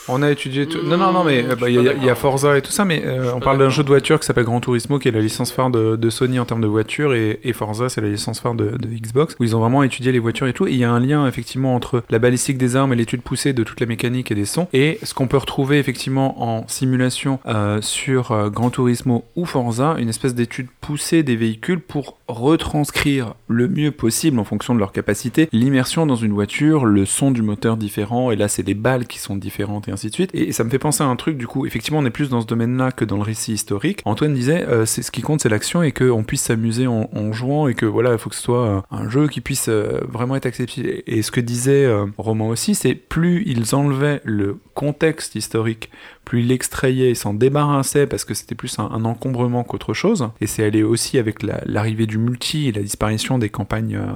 on 0.07 0.21
a 0.21 0.29
étudié. 0.31 0.67
tout- 0.67 0.79
Non, 0.85 0.97
non, 0.97 1.11
non, 1.11 1.23
mais 1.23 1.41
Mmh, 1.43 1.51
euh, 1.51 1.55
bah, 1.55 1.69
il 1.69 1.75
y, 1.81 1.89
a- 1.89 1.93
il 1.93 2.03
y 2.03 2.09
a 2.09 2.15
Forza 2.15 2.57
et 2.57 2.61
tout 2.61 2.71
ça, 2.71 2.85
mais 2.85 3.03
euh, 3.05 3.31
on 3.35 3.39
parle 3.39 3.57
d'un 3.57 3.69
jeu 3.69 3.81
de 3.83 3.87
voiture 3.87 4.19
qui 4.19 4.25
s'appelle 4.27 4.43
Grand 4.45 4.59
Turismo, 4.61 4.99
qui 4.99 5.07
est 5.07 5.11
la 5.11 5.19
licence 5.21 5.51
phare 5.51 5.69
de, 5.69 5.95
de 5.95 6.09
Sony 6.09 6.39
en 6.39 6.45
termes 6.45 6.61
de 6.61 6.67
voiture, 6.67 7.13
et, 7.13 7.39
et 7.43 7.53
Forza, 7.53 7.89
c'est 7.89 8.01
la 8.01 8.09
licence 8.09 8.39
phare 8.39 8.53
de, 8.55 8.77
de 8.77 8.87
Xbox, 8.87 9.35
où 9.39 9.43
ils 9.43 9.55
ont 9.55 9.59
vraiment 9.59 9.83
étudié 9.83 10.11
les 10.11 10.19
voitures 10.19 10.47
et 10.47 10.53
tout. 10.53 10.67
Et 10.67 10.71
il 10.71 10.77
y 10.77 10.83
a 10.83 10.91
un 10.91 10.99
lien, 10.99 11.27
effectivement, 11.27 11.75
entre 11.75 12.03
la 12.09 12.19
balistique 12.19 12.57
des 12.57 12.75
armes 12.75 12.93
et 12.93 12.95
l'étude 12.95 13.21
poussée 13.21 13.53
de 13.53 13.63
toute 13.63 13.79
la 13.79 13.85
mécanique 13.87 14.31
et 14.31 14.35
des 14.35 14.45
sons, 14.45 14.67
et 14.73 14.99
ce 15.03 15.13
qu'on 15.13 15.27
peut 15.27 15.37
retrouver, 15.37 15.79
effectivement, 15.79 16.43
en 16.43 16.67
simulation 16.67 17.39
euh, 17.47 17.81
sur 17.81 18.31
euh, 18.31 18.49
Gran 18.49 18.69
Turismo 18.69 19.25
ou 19.35 19.45
Forza, 19.45 19.95
une 19.97 20.09
espèce 20.09 20.35
d'étude 20.35 20.67
poussée 20.81 21.23
des 21.23 21.35
véhicules 21.35 21.79
pour 21.79 22.17
retranscrire 22.27 23.33
le 23.47 23.67
mieux 23.67 23.91
possible, 23.91 24.39
en 24.39 24.43
fonction 24.43 24.73
de 24.73 24.79
leur 24.79 24.91
capacité, 24.91 25.44
l'immersion 25.51 26.05
dans 26.05 26.15
une 26.15 26.33
voiture, 26.33 26.85
le 26.85 27.05
son 27.05 27.31
du 27.31 27.41
moteur 27.41 27.77
différent, 27.77 28.31
et 28.31 28.35
là 28.35 28.47
c'est 28.47 28.63
des 28.63 28.73
balles 28.73 29.07
qui 29.07 29.19
sont 29.19 29.35
différentes 29.35 29.87
et 29.87 29.91
ainsi 29.91 30.09
de 30.09 30.13
suite. 30.13 30.31
Et 30.33 30.51
ça 30.51 30.63
me 30.63 30.69
fait 30.69 30.79
penser 30.79 31.03
à 31.03 31.07
un 31.07 31.15
truc, 31.15 31.37
du 31.37 31.47
coup, 31.47 31.65
effectivement 31.65 31.99
on 31.99 32.05
est 32.05 32.11
plus 32.11 32.29
dans 32.29 32.41
ce 32.41 32.47
domaine-là 32.47 32.91
que 32.91 33.05
dans 33.05 33.17
le 33.17 33.23
récit 33.23 33.53
historique. 33.53 34.01
Antoine 34.05 34.33
disait, 34.33 34.65
euh, 34.67 34.85
c'est 34.85 35.01
ce 35.01 35.11
qui 35.11 35.21
compte 35.21 35.41
c'est 35.41 35.49
l'action 35.49 35.83
et 35.83 35.91
qu'on 35.91 36.23
puisse 36.23 36.43
s'amuser 36.43 36.87
en, 36.87 37.05
jouant 37.31 37.67
et 37.67 37.73
que 37.73 37.85
voilà, 37.85 38.13
il 38.13 38.17
faut 38.17 38.29
que 38.29 38.35
ce 38.35 38.41
soit 38.41 38.65
euh, 38.65 38.81
un 38.91 39.09
jeu 39.09 39.27
qui 39.27 39.41
puisse 39.41 39.67
euh, 39.67 40.01
vraiment 40.07 40.35
être 40.35 40.45
accepté. 40.45 41.03
Et 41.07 41.21
ce 41.21 41.31
que 41.31 41.41
disait 41.41 41.87
Romain 42.17 42.45
aussi, 42.45 42.75
c'est 42.75 42.95
plus 42.95 43.43
ils 43.45 43.75
enlevaient 43.75 44.21
le 44.23 44.57
contexte 44.73 45.35
historique, 45.35 45.89
plus 46.25 46.41
il 46.41 46.47
l'extrayait, 46.47 47.11
il 47.11 47.15
s'en 47.15 47.33
débarrassait 47.33 48.07
parce 48.07 48.25
que 48.25 48.33
c'était 48.33 48.55
plus 48.55 48.77
un, 48.79 48.83
un 48.91 49.05
encombrement 49.05 49.63
qu'autre 49.63 49.93
chose. 49.93 50.27
Et 50.41 50.47
c'est 50.47 50.63
allé 50.65 50.83
aussi 50.83 51.17
avec 51.17 51.43
la- 51.43 51.61
l'arrivée 51.65 52.07
du 52.07 52.17
multi 52.17 52.67
et 52.67 52.71
la 52.71 52.81
disparition 52.81 53.37
des 53.37 53.49
campagnes 53.49 53.95
euh, 53.97 54.11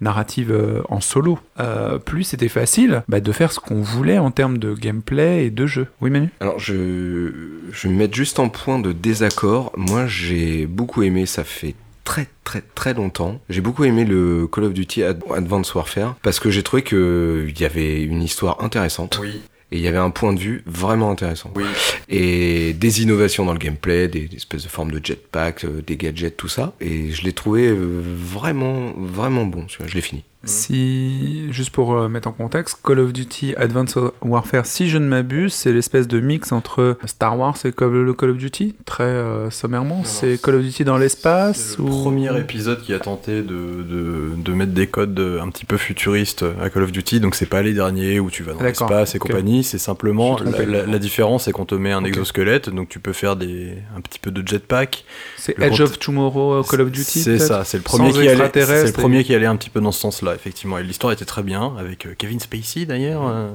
narratives 0.00 0.50
euh, 0.52 0.82
en 0.88 1.00
solo. 1.00 1.38
Euh, 1.60 1.98
plus 1.98 2.24
c'était 2.24 2.48
facile 2.48 3.02
bah, 3.08 3.20
de 3.20 3.32
faire 3.32 3.52
ce 3.52 3.60
qu'on 3.60 3.80
voulait 3.82 4.18
en 4.18 4.30
termes 4.30 4.58
de 4.58 4.74
gameplay 4.74 5.46
et 5.46 5.50
de 5.50 5.66
jeu. 5.66 5.86
Oui 6.00 6.10
Manu? 6.10 6.28
Alors, 6.40 6.58
je, 6.58 7.30
je 7.72 7.88
vais 7.88 7.94
me 7.94 7.98
mettre 7.98 8.14
juste 8.14 8.38
en 8.38 8.48
point 8.48 8.78
de 8.78 8.92
désaccord. 8.92 9.72
Moi, 9.76 10.06
j'ai 10.06 10.66
beaucoup 10.66 11.02
aimé, 11.02 11.26
ça 11.26 11.44
fait 11.44 11.74
très 12.04 12.26
très 12.42 12.62
très 12.74 12.94
longtemps. 12.94 13.40
J'ai 13.48 13.60
beaucoup 13.60 13.84
aimé 13.84 14.04
le 14.04 14.48
Call 14.48 14.64
of 14.64 14.72
Duty 14.74 15.04
Ad- 15.04 15.22
Advanced 15.32 15.74
Warfare 15.76 16.16
parce 16.22 16.40
que 16.40 16.50
j'ai 16.50 16.64
trouvé 16.64 16.82
qu'il 16.82 17.54
y 17.58 17.64
avait 17.64 18.02
une 18.02 18.22
histoire 18.22 18.62
intéressante. 18.64 19.18
Oui. 19.22 19.40
Et 19.72 19.76
il 19.76 19.82
y 19.82 19.88
avait 19.88 19.98
un 19.98 20.10
point 20.10 20.34
de 20.34 20.38
vue 20.38 20.62
vraiment 20.66 21.10
intéressant. 21.10 21.50
Oui. 21.56 21.64
Et 22.10 22.74
des 22.74 23.02
innovations 23.02 23.46
dans 23.46 23.54
le 23.54 23.58
gameplay, 23.58 24.06
des, 24.06 24.28
des 24.28 24.36
espèces 24.36 24.64
de 24.64 24.68
formes 24.68 24.92
de 24.92 25.00
jetpack, 25.02 25.64
euh, 25.64 25.82
des 25.84 25.96
gadgets, 25.96 26.36
tout 26.36 26.48
ça. 26.48 26.74
Et 26.80 27.10
je 27.10 27.24
l'ai 27.24 27.32
trouvé 27.32 27.68
euh, 27.68 28.02
vraiment, 28.04 28.92
vraiment 28.98 29.46
bon. 29.46 29.66
celui-là. 29.68 29.88
Je 29.88 29.94
l'ai 29.94 30.02
fini. 30.02 30.24
Si, 30.44 31.52
juste 31.52 31.70
pour 31.70 31.94
euh, 31.94 32.08
mettre 32.08 32.28
en 32.28 32.32
contexte, 32.32 32.78
Call 32.84 32.98
of 32.98 33.12
Duty 33.12 33.54
Advanced 33.56 33.96
Warfare, 34.22 34.66
si 34.66 34.88
je 34.88 34.98
ne 34.98 35.06
m'abuse, 35.06 35.52
c'est 35.52 35.72
l'espèce 35.72 36.08
de 36.08 36.20
mix 36.20 36.52
entre 36.52 36.96
Star 37.06 37.38
Wars 37.38 37.56
et 37.64 37.72
Call- 37.72 37.92
le 38.04 38.12
Call 38.14 38.30
of 38.30 38.36
Duty, 38.38 38.74
très 38.84 39.04
euh, 39.04 39.50
sommairement. 39.50 40.02
C'est 40.04 40.40
Call 40.42 40.56
of 40.56 40.62
Duty 40.62 40.84
dans 40.84 40.98
l'espace 40.98 41.76
C'est 41.76 41.78
le 41.78 41.84
ou... 41.84 42.02
premier 42.02 42.36
épisode 42.38 42.80
qui 42.82 42.92
a 42.92 42.98
tenté 42.98 43.42
de, 43.42 43.82
de, 43.82 44.30
de 44.36 44.52
mettre 44.52 44.72
des 44.72 44.86
codes 44.86 45.18
un 45.40 45.48
petit 45.50 45.64
peu 45.64 45.76
futuristes 45.76 46.44
à 46.60 46.70
Call 46.70 46.82
of 46.84 46.92
Duty, 46.92 47.20
donc 47.20 47.34
c'est 47.34 47.46
pas 47.46 47.62
les 47.62 47.72
derniers 47.74 48.18
où 48.20 48.30
tu 48.30 48.42
vas 48.42 48.54
dans 48.54 48.62
l'espace 48.62 49.14
et 49.14 49.18
compagnie, 49.18 49.62
c'est 49.64 49.78
simplement 49.78 50.36
la, 50.38 50.50
trompé. 50.52 50.66
la- 50.66 50.86
la 50.86 50.98
différence 50.98 51.44
c'est 51.44 51.52
qu'on 51.52 51.66
te 51.66 51.74
met 51.74 51.92
un 51.92 52.04
exosquelette, 52.04 52.68
donc 52.70 52.88
tu 52.88 52.98
peux 53.00 53.12
faire 53.12 53.36
des, 53.36 53.74
un 53.96 54.00
petit 54.00 54.18
peu 54.18 54.30
de 54.30 54.46
jetpack. 54.46 55.04
C'est 55.36 55.58
Edge 55.60 55.80
of 55.80 55.98
Tomorrow 55.98 56.54
euh, 56.54 56.62
Call 56.62 56.80
of 56.82 56.90
Duty 56.90 57.20
C'est 57.20 57.38
ça, 57.38 57.64
c'est 57.64 57.76
le 57.76 57.82
premier 57.82 58.12
qui 58.12 58.28
allait, 58.28 58.36
le 58.36 58.92
premier 58.92 59.20
et- 59.20 59.24
qui 59.24 59.34
allait 59.34 59.46
un 59.46 59.56
petit 59.56 59.70
peu 59.70 59.80
dans 59.80 59.92
ce 59.92 60.00
sens-là, 60.00 60.31
effectivement. 60.34 60.78
Et 60.78 60.82
l'histoire 60.82 61.12
était 61.12 61.24
très 61.24 61.42
bien 61.42 61.74
avec 61.78 62.06
euh, 62.06 62.14
Kevin 62.16 62.40
Spacey 62.40 62.84
d'ailleurs. 62.86 63.26
euh, 63.26 63.50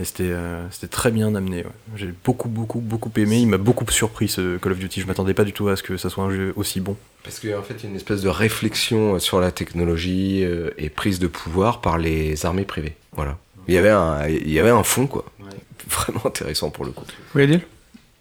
et 0.00 0.04
c'était 0.04 0.24
euh, 0.24 0.68
c'était 0.70 0.88
très 0.88 1.10
bien 1.10 1.34
amené. 1.34 1.58
ouais. 1.64 1.70
J'ai 1.96 2.12
beaucoup 2.24 2.48
beaucoup 2.48 2.80
beaucoup 2.80 3.10
aimé. 3.16 3.38
Il 3.40 3.48
m'a 3.48 3.58
beaucoup 3.58 3.90
surpris 3.90 4.28
ce 4.28 4.58
Call 4.58 4.72
of 4.72 4.78
Duty. 4.78 5.00
Je 5.00 5.06
m'attendais 5.06 5.34
pas 5.34 5.44
du 5.44 5.52
tout 5.52 5.68
à 5.68 5.76
ce 5.76 5.82
que 5.82 5.96
ça 5.96 6.10
soit 6.10 6.24
un 6.24 6.30
jeu 6.30 6.52
aussi 6.56 6.80
bon. 6.80 6.96
Parce 7.22 7.40
qu'en 7.40 7.62
fait, 7.62 7.74
il 7.78 7.84
y 7.84 7.86
a 7.86 7.90
une 7.90 7.96
espèce 7.96 8.22
de 8.22 8.28
réflexion 8.28 9.18
sur 9.18 9.40
la 9.40 9.50
technologie 9.50 10.44
et 10.78 10.90
prise 10.90 11.18
de 11.18 11.26
pouvoir 11.26 11.80
par 11.80 11.98
les 11.98 12.46
armées 12.46 12.64
privées. 12.64 12.94
Voilà. 13.16 13.36
Il 13.66 13.74
y 13.74 13.78
avait 13.78 13.90
un, 13.90 14.28
il 14.28 14.52
y 14.52 14.60
avait 14.60 14.70
un 14.70 14.84
fond, 14.84 15.08
quoi. 15.08 15.24
Vraiment 15.90 16.24
intéressant 16.26 16.70
pour 16.70 16.84
le 16.84 16.92
coup. 16.92 17.04
Oui, 17.34 17.42
Adil 17.42 17.60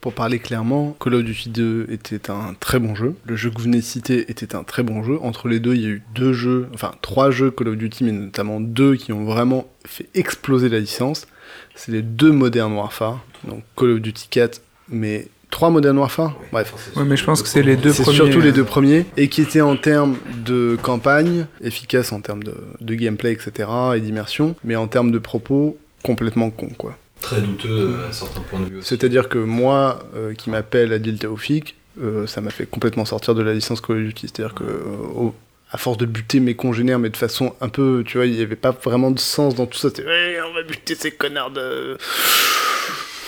Pour 0.05 0.13
parler 0.13 0.37
clairement, 0.37 0.95
Call 0.99 1.15
of 1.15 1.23
Duty 1.23 1.49
2 1.49 1.87
était 1.89 2.29
un 2.29 2.53
très 2.59 2.77
bon 2.77 2.93
jeu. 2.93 3.15
Le 3.25 3.35
jeu 3.35 3.49
que 3.49 3.57
vous 3.57 3.63
venez 3.63 3.77
de 3.79 3.83
citer 3.83 4.29
était 4.29 4.53
un 4.53 4.63
très 4.63 4.83
bon 4.83 5.03
jeu. 5.03 5.17
Entre 5.23 5.47
les 5.47 5.59
deux, 5.59 5.73
il 5.73 5.81
y 5.81 5.85
a 5.87 5.89
eu 5.89 6.03
deux 6.13 6.31
jeux, 6.31 6.67
enfin 6.75 6.91
trois 7.01 7.31
jeux 7.31 7.49
Call 7.49 7.69
of 7.69 7.75
Duty, 7.75 8.03
mais 8.03 8.11
notamment 8.11 8.59
deux 8.61 8.97
qui 8.97 9.13
ont 9.13 9.25
vraiment 9.25 9.65
fait 9.83 10.07
exploser 10.13 10.69
la 10.69 10.79
licence. 10.79 11.25
C'est 11.73 11.91
les 11.91 12.03
deux 12.03 12.31
Modern 12.31 12.71
Warfare, 12.73 13.25
donc 13.47 13.63
Call 13.75 13.93
of 13.93 13.99
Duty 13.99 14.27
4, 14.29 14.61
mais 14.89 15.27
trois 15.49 15.71
Modern 15.71 15.97
Warfare 15.97 16.37
Bref. 16.51 16.71
Ouais, 16.95 17.03
mais 17.03 17.17
je 17.17 17.23
pense 17.25 17.41
que 17.41 17.47
c'est 17.49 17.63
les 17.63 17.75
deux 17.75 17.91
C'est 17.91 18.03
premiers. 18.03 18.15
surtout 18.17 18.41
les 18.41 18.51
deux 18.51 18.63
premiers, 18.63 19.07
et 19.17 19.27
qui 19.27 19.41
étaient 19.41 19.61
en 19.61 19.75
termes 19.75 20.17
de 20.45 20.77
campagne, 20.83 21.47
efficaces 21.63 22.11
en 22.11 22.21
termes 22.21 22.43
de, 22.43 22.53
de 22.79 22.93
gameplay, 22.93 23.31
etc., 23.31 23.67
et 23.95 24.01
d'immersion, 24.01 24.55
mais 24.63 24.75
en 24.75 24.85
termes 24.85 25.09
de 25.09 25.17
propos, 25.17 25.79
complètement 26.03 26.51
con, 26.51 26.69
quoi. 26.77 26.95
Très 27.25 27.41
douteux 27.41 27.95
à 28.07 28.11
certains 28.13 28.41
points 28.41 28.59
de 28.59 28.65
vue. 28.65 28.79
C'est-à-dire 28.83 29.29
que 29.29 29.39
moi, 29.39 29.97
euh, 30.15 30.35
qui 30.35 30.51
m'appelle 30.51 30.93
Adil 30.93 31.17
Taoufik, 31.17 31.75
euh, 31.99 32.27
ça 32.27 32.39
m'a 32.39 32.51
fait 32.51 32.67
complètement 32.67 33.03
sortir 33.03 33.33
de 33.33 33.41
la 33.41 33.51
licence 33.51 33.81
Call 33.81 33.97
of 33.97 34.03
Duty. 34.03 34.27
C'est-à-dire 34.27 34.53
que, 34.53 34.63
euh, 34.63 35.29
à 35.71 35.79
force 35.79 35.97
de 35.97 36.05
buter 36.05 36.39
mes 36.39 36.53
congénères, 36.53 36.99
mais 36.99 37.09
de 37.09 37.17
façon 37.17 37.55
un 37.61 37.69
peu, 37.69 38.03
tu 38.05 38.17
vois, 38.17 38.27
il 38.27 38.33
n'y 38.33 38.43
avait 38.43 38.55
pas 38.55 38.69
vraiment 38.69 39.09
de 39.09 39.17
sens 39.17 39.55
dans 39.55 39.65
tout 39.65 39.79
ça. 39.79 39.89
C'était, 39.89 40.05
Ouais, 40.05 40.37
on 40.47 40.53
va 40.53 40.61
buter 40.61 40.93
ces 40.93 41.09
connards 41.09 41.49
de. 41.49 41.97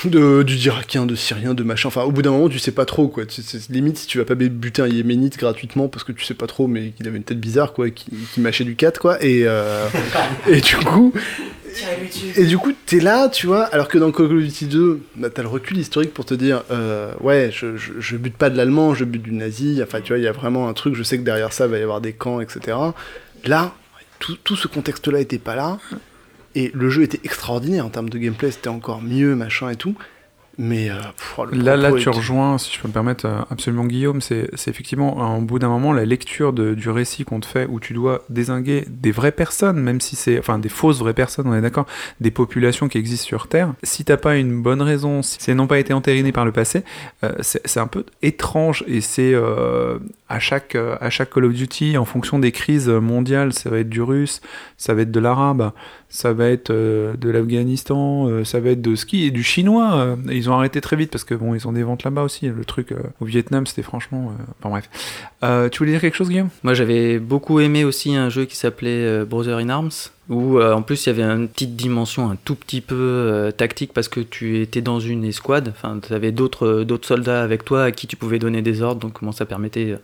De, 0.05 0.43
du 0.43 0.55
d'Irakien, 0.55 1.05
de 1.05 1.15
Syrien, 1.15 1.53
de 1.53 1.63
machin. 1.63 1.88
Enfin, 1.88 2.03
au 2.03 2.12
bout 2.12 2.21
d'un 2.21 2.31
moment, 2.31 2.49
tu 2.49 2.60
sais 2.60 2.71
pas 2.71 2.86
trop, 2.86 3.07
quoi. 3.07 3.23
C'est 3.27 3.69
limite 3.69 3.97
si 3.97 4.07
tu 4.07 4.17
vas 4.19 4.25
pas 4.25 4.36
buter 4.36 4.81
un 4.81 4.88
Yéménite 4.88 5.38
gratuitement 5.38 5.88
parce 5.88 6.03
que 6.03 6.12
tu 6.12 6.23
sais 6.23 6.33
pas 6.33 6.47
trop, 6.47 6.67
mais 6.67 6.91
qu'il 6.91 7.07
avait 7.07 7.17
une 7.17 7.23
tête 7.23 7.39
bizarre, 7.39 7.73
quoi, 7.73 7.89
qui, 7.89 8.10
mâchait 8.38 8.63
du 8.63 8.75
4, 8.75 8.99
quoi. 8.99 9.23
Et, 9.23 9.43
euh, 9.45 9.88
et 10.47 10.62
du 10.62 10.75
coup. 10.77 11.13
Et 12.36 12.45
du 12.45 12.57
coup, 12.57 12.73
t'es 12.86 12.99
là, 12.99 13.29
tu 13.29 13.45
vois, 13.45 13.65
alors 13.65 13.88
que 13.88 13.97
dans 13.97 14.12
Call 14.12 14.25
of 14.27 14.43
Duty 14.43 14.65
2, 14.65 15.01
bah, 15.15 15.29
t'as 15.29 15.43
le 15.43 15.47
recul 15.47 15.77
historique 15.77 16.13
pour 16.13 16.25
te 16.25 16.33
dire, 16.33 16.63
euh, 16.71 17.13
ouais, 17.21 17.51
je, 17.53 17.77
je, 17.77 17.93
je 17.99 18.17
bute 18.17 18.36
pas 18.36 18.49
de 18.49 18.57
l'allemand, 18.57 18.95
je 18.95 19.05
bute 19.05 19.21
du 19.21 19.31
nazi, 19.31 19.79
enfin, 19.83 20.01
tu 20.01 20.10
vois, 20.10 20.17
il 20.17 20.23
y 20.23 20.27
a 20.27 20.31
vraiment 20.31 20.67
un 20.67 20.73
truc, 20.73 20.95
je 20.95 21.03
sais 21.03 21.17
que 21.17 21.23
derrière 21.23 21.53
ça, 21.53 21.67
va 21.67 21.77
y 21.77 21.83
avoir 21.83 22.01
des 22.01 22.13
camps, 22.13 22.41
etc. 22.41 22.77
Là, 23.45 23.75
tout, 24.19 24.38
tout 24.43 24.55
ce 24.55 24.67
contexte-là 24.67 25.19
était 25.19 25.38
pas 25.38 25.55
là, 25.55 25.77
et 26.59 26.71
le 26.73 26.89
jeu 26.89 27.03
était 27.03 27.21
extraordinaire 27.23 27.85
en 27.85 27.89
termes 27.89 28.09
de 28.09 28.17
gameplay, 28.17 28.51
c'était 28.51 28.69
encore 28.79 29.01
mieux, 29.01 29.35
machin 29.35 29.69
et 29.69 29.75
tout, 29.75 29.95
mais... 30.59 30.89
euh, 30.89 30.95
pff, 31.15 31.37
le 31.51 31.61
Là, 31.61 31.77
là, 31.77 31.91
tu 31.93 32.09
rejoins, 32.09 32.57
si 32.57 32.73
je 32.75 32.79
peux 32.81 32.87
me 32.87 32.93
permettre, 32.93 33.25
euh, 33.27 33.41
absolument 33.51 33.85
Guillaume, 33.85 34.21
c'est 34.21 34.49
effectivement, 34.67 35.37
au 35.37 35.41
bout 35.41 35.59
d'un 35.59 35.69
moment, 35.69 35.93
la 35.93 36.03
lecture 36.05 36.51
de- 36.51 36.73
du 36.73 36.89
récit 36.89 37.25
qu'on 37.25 37.39
te 37.39 37.45
fait, 37.45 37.67
où 37.69 37.79
tu 37.79 37.93
dois 37.93 38.23
désinguer 38.29 38.83
des 38.87 39.11
vraies 39.11 39.31
personnes, 39.43 39.79
même 39.79 40.01
si 40.01 40.15
c'est, 40.15 40.39
enfin, 40.39 40.57
des 40.57 40.69
fausses 40.69 40.97
vraies 40.99 41.13
personnes, 41.13 41.45
on 41.47 41.53
est 41.53 41.61
d'accord, 41.61 41.85
des 42.21 42.31
populations 42.31 42.87
qui 42.87 42.97
existent 42.97 43.27
sur 43.27 43.47
Terre. 43.47 43.73
Si 43.83 44.03
t'as 44.03 44.17
pas 44.17 44.35
une 44.37 44.63
bonne 44.63 44.81
raison, 44.81 45.21
si 45.21 45.37
elles 45.51 45.57
n'ont 45.57 45.67
pas 45.67 45.77
été 45.77 45.93
entérinées 45.93 46.31
par 46.31 46.45
le 46.45 46.51
passé, 46.51 46.81
euh, 47.23 47.33
c'est 47.41 47.61
c'est 47.65 47.79
un 47.79 47.87
peu 47.95 48.03
étrange, 48.23 48.83
et 48.87 49.01
c'est 49.01 49.33
euh, 49.35 49.99
à 50.29 50.39
chaque 50.39 50.75
euh, 50.75 50.97
à 50.99 51.09
chaque 51.09 51.33
Call 51.33 51.45
of 51.45 51.53
Duty, 51.53 51.97
en 51.97 52.05
fonction 52.05 52.39
des 52.39 52.51
crises 52.51 52.89
mondiales, 52.89 53.53
ça 53.53 53.69
va 53.69 53.79
être 53.79 53.89
du 53.89 54.01
russe, 54.01 54.41
ça 54.77 54.93
va 54.93 55.01
être 55.03 55.11
de 55.11 55.19
l'arabe, 55.19 55.71
ça 56.09 56.33
va 56.33 56.49
être 56.49 56.69
euh, 56.69 57.15
de 57.15 57.29
l'Afghanistan, 57.29 58.27
euh, 58.27 58.43
ça 58.43 58.59
va 58.59 58.71
être 58.71 58.81
de 58.81 58.95
ski 58.95 59.25
et 59.25 59.31
du 59.31 59.43
chinois. 59.43 60.17
ils 60.29 60.49
ont 60.49 60.53
arrêté 60.53 60.81
très 60.81 60.95
vite 60.95 61.11
parce 61.11 61.23
que 61.23 61.33
bon, 61.33 61.55
ils 61.55 61.67
ont 61.67 61.71
des 61.71 61.83
ventes 61.83 62.03
là-bas 62.03 62.23
aussi. 62.23 62.47
Le 62.47 62.65
truc 62.65 62.93
au 63.21 63.25
Vietnam, 63.25 63.65
c'était 63.65 63.83
franchement. 63.83 64.33
Enfin 64.59 64.69
bref. 64.69 65.69
Tu 65.71 65.77
voulais 65.77 65.91
dire 65.91 66.01
quelque 66.01 66.15
chose, 66.15 66.29
Guillaume? 66.29 66.49
Moi, 66.63 66.73
j'avais 66.73 67.19
beaucoup 67.19 67.59
aimé 67.59 67.83
aussi 67.83 68.15
un 68.15 68.29
jeu 68.29 68.45
qui 68.45 68.55
s'appelait 68.55 69.25
Brother 69.25 69.57
in 69.57 69.69
Arms, 69.69 69.91
où 70.29 70.57
euh, 70.57 70.73
en 70.73 70.81
plus 70.81 71.05
il 71.05 71.09
y 71.09 71.11
avait 71.11 71.23
une 71.23 71.47
petite 71.47 71.75
dimension 71.75 72.29
un 72.29 72.35
tout 72.35 72.55
petit 72.55 72.81
peu 72.81 72.95
euh, 72.95 73.51
tactique 73.51 73.93
parce 73.93 74.07
que 74.07 74.19
tu 74.19 74.61
étais 74.61 74.81
dans 74.81 74.99
une 74.99 75.23
escouade, 75.23 75.69
enfin, 75.69 75.99
tu 76.05 76.13
avais 76.13 76.31
d'autres 76.31 76.83
d'autres 76.83 77.07
soldats 77.07 77.43
avec 77.43 77.63
toi 77.65 77.85
à 77.85 77.91
qui 77.91 78.07
tu 78.07 78.15
pouvais 78.15 78.39
donner 78.39 78.61
des 78.61 78.81
ordres, 78.81 79.01
donc 79.01 79.13
comment 79.13 79.31
ça 79.31 79.45
permettait. 79.45 79.95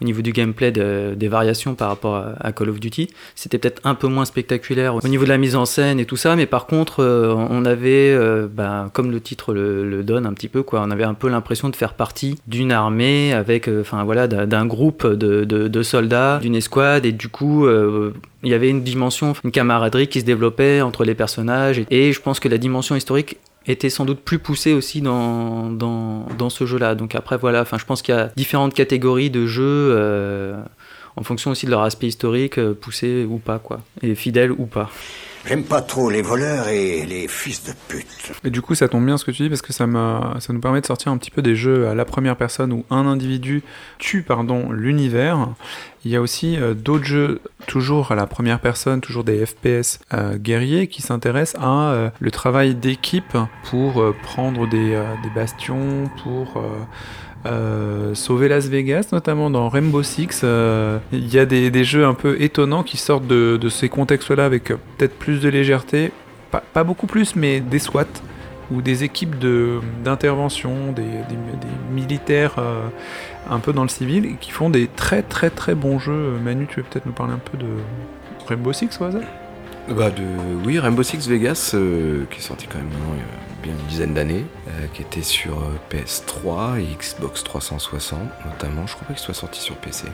Au 0.00 0.04
niveau 0.04 0.22
du 0.22 0.32
gameplay 0.32 0.72
de- 0.72 1.14
des 1.16 1.28
variations 1.28 1.74
par 1.74 1.88
rapport 1.88 2.16
à, 2.40 2.52
Call 2.52 2.70
of 2.70 2.80
Duty. 2.80 3.08
C'était 3.34 3.58
peut-être 3.58 3.80
un 3.84 3.94
peu 3.94 4.08
moins 4.08 4.24
spectaculaire 4.24 4.94
au 4.96 5.08
niveau 5.08 5.24
de 5.24 5.28
la 5.28 5.38
mise 5.38 5.56
en 5.56 5.64
scène 5.64 5.98
et 6.00 6.04
tout 6.04 6.16
ça, 6.16 6.36
mais 6.36 6.46
par 6.46 6.66
contre, 6.66 7.00
euh, 7.02 7.34
on 7.34 7.64
avait, 7.64 8.10
euh, 8.12 8.46
ben, 8.50 8.90
comme 8.92 9.10
le 9.10 9.20
titre 9.20 9.52
le, 9.54 10.02
donne 10.02 10.26
un 10.26 10.32
petit 10.32 10.48
peu, 10.48 10.62
quoi, 10.62 10.82
on 10.84 10.90
avait 10.90 11.04
un 11.04 11.14
peu 11.14 11.28
l'impression 11.28 11.68
de 11.68 11.76
faire 11.76 11.94
partie 11.94 12.36
d'une 12.46 12.72
armée 12.72 13.32
avec, 13.32 13.68
euh, 13.68 13.80
enfin 13.80 14.04
voilà, 14.04 14.26
d'un 14.28 14.66
groupe 14.66 15.06
de, 15.06 15.44
de- 15.44 15.82
soldats, 15.82 16.38
d'une 16.40 16.54
escouade, 16.54 17.04
et 17.06 17.12
du 17.12 17.28
coup, 17.28 17.68
il 17.68 18.50
y 18.50 18.54
avait 18.54 18.70
une 18.70 18.82
dimension, 18.82 19.34
une 19.44 19.50
camaraderie 19.50 20.08
qui 20.08 20.20
se 20.20 20.24
développait 20.24 20.80
entre 20.80 21.04
les 21.04 21.14
personnages, 21.14 21.82
et 21.90 22.12
je 22.12 22.20
pense 22.20 22.40
que 22.40 22.48
la 22.48 22.58
dimension 22.58 22.96
historique 22.96 23.36
était 23.66 23.90
sans 23.90 24.04
doute 24.04 24.20
plus 24.20 24.38
poussée 24.38 24.72
aussi 24.72 25.00
dans, 25.00 25.70
dans, 25.70 26.26
dans 26.38 26.50
ce 26.50 26.66
jeu-là. 26.66 26.94
Donc 26.94 27.14
après, 27.14 27.36
voilà, 27.36 27.62
enfin, 27.62 27.78
je 27.78 27.84
pense 27.84 28.02
qu'il 28.02 28.14
y 28.14 28.18
a 28.18 28.30
différentes 28.36 28.74
catégories 28.74 29.30
de 29.30 29.46
jeux 29.46 29.62
euh, 29.96 30.60
en 31.16 31.22
fonction 31.22 31.50
aussi 31.50 31.66
de 31.66 31.70
leur 31.70 31.82
aspect 31.82 32.06
historique, 32.06 32.58
euh, 32.58 32.74
poussé 32.74 33.26
ou 33.28 33.38
pas, 33.38 33.58
quoi, 33.58 33.80
et 34.02 34.14
fidèle 34.14 34.52
ou 34.52 34.66
pas. 34.66 34.90
J'aime 35.46 35.64
pas 35.64 35.82
trop 35.82 36.08
les 36.08 36.22
voleurs 36.22 36.68
et 36.68 37.04
les 37.04 37.28
fils 37.28 37.64
de 37.64 37.72
pute. 37.88 38.32
Et 38.44 38.50
du 38.50 38.62
coup, 38.62 38.74
ça 38.74 38.88
tombe 38.88 39.04
bien 39.04 39.18
ce 39.18 39.26
que 39.26 39.30
tu 39.30 39.42
dis 39.42 39.48
parce 39.50 39.60
que 39.60 39.74
ça, 39.74 39.86
ça 40.40 40.52
nous 40.54 40.60
permet 40.60 40.80
de 40.80 40.86
sortir 40.86 41.12
un 41.12 41.18
petit 41.18 41.30
peu 41.30 41.42
des 41.42 41.54
jeux 41.54 41.86
à 41.86 41.94
la 41.94 42.06
première 42.06 42.36
personne 42.36 42.72
où 42.72 42.84
un 42.88 43.06
individu 43.06 43.62
tue 43.98 44.22
pardon, 44.22 44.70
l'univers. 44.70 45.48
Il 46.06 46.10
y 46.10 46.16
a 46.16 46.20
aussi 46.20 46.56
euh, 46.56 46.72
d'autres 46.74 47.04
jeux, 47.04 47.40
toujours 47.66 48.12
à 48.12 48.14
la 48.14 48.26
première 48.26 48.60
personne, 48.60 49.00
toujours 49.00 49.24
des 49.24 49.44
FPS 49.44 50.00
euh, 50.12 50.36
guerriers 50.36 50.86
qui 50.86 51.02
s'intéressent 51.02 51.62
à 51.62 51.92
euh, 51.92 52.10
le 52.20 52.30
travail 52.30 52.74
d'équipe 52.74 53.36
pour 53.64 54.02
prendre 54.22 54.66
des 54.66 54.96
bastions, 55.34 56.10
pour 56.22 56.62
euh, 57.46 58.14
sauver 58.14 58.48
Las 58.48 58.68
Vegas, 58.68 59.08
notamment 59.12 59.50
dans 59.50 59.68
Rainbow 59.68 60.02
Six. 60.02 60.40
euh, 60.44 60.98
Il 61.12 61.32
y 61.32 61.38
a 61.38 61.46
des, 61.46 61.84
jeux 61.84 62.04
un 62.06 62.14
peu 62.14 62.40
étonnants 62.40 62.82
qui 62.82 62.96
sortent 62.96 63.26
de, 63.26 63.56
de 63.60 63.68
ces 63.68 63.88
contextes-là 63.88 64.44
avec 64.44 64.64
peut-être 64.64 65.14
plus 65.18 65.40
de 65.40 65.48
légèreté, 65.48 66.12
pas, 66.72 66.84
beaucoup 66.84 67.06
plus, 67.06 67.36
mais 67.36 67.60
des 67.60 67.78
SWAT 67.78 68.06
ou 68.70 68.80
des 68.80 69.04
équipes 69.04 69.38
de- 69.38 69.80
d'intervention, 70.04 70.92
des, 70.92 71.02
des- 71.02 71.08
des 71.08 71.92
militaires 71.94 72.54
euh, 72.58 72.86
un 73.50 73.58
peu 73.58 73.72
dans 73.72 73.82
le 73.82 73.88
civil, 73.88 74.36
qui 74.40 74.50
font 74.52 74.70
des 74.70 74.86
très 74.86 75.22
très 75.22 75.50
très 75.50 75.74
bons 75.74 75.98
jeux. 75.98 76.38
Manu, 76.42 76.66
tu 76.68 76.76
veux 76.76 76.82
peut-être 76.88 77.04
nous 77.06 77.12
parler 77.12 77.34
un 77.34 77.38
peu 77.50 77.58
de 77.58 77.66
Rainbow 78.48 78.72
Six 78.72 78.98
au 79.00 79.04
hasard 79.04 79.22
Bah 79.88 80.10
de, 80.10 80.22
oui, 80.64 80.78
Rainbow 80.78 81.02
Six 81.02 81.28
Vegas, 81.28 81.72
euh, 81.74 82.24
qui 82.30 82.38
est 82.38 82.42
sorti 82.42 82.66
quand 82.66 82.78
même 82.78 82.88
maintenant 82.88 83.14
il 83.14 83.18
y 83.18 83.22
a 83.22 83.62
bien 83.62 83.72
une 83.78 83.86
dizaine 83.86 84.14
d'années, 84.14 84.44
euh, 84.68 84.86
qui 84.94 85.02
était 85.02 85.22
sur 85.22 85.58
euh, 85.58 85.76
PS3 85.90 86.80
et 86.80 86.96
Xbox 86.96 87.44
360 87.44 88.18
notamment. 88.46 88.86
Je 88.86 88.94
crois 88.94 89.08
pas 89.08 89.14
qu'il 89.14 89.22
soit 89.22 89.34
sorti 89.34 89.60
sur 89.60 89.76
PC. 89.76 90.06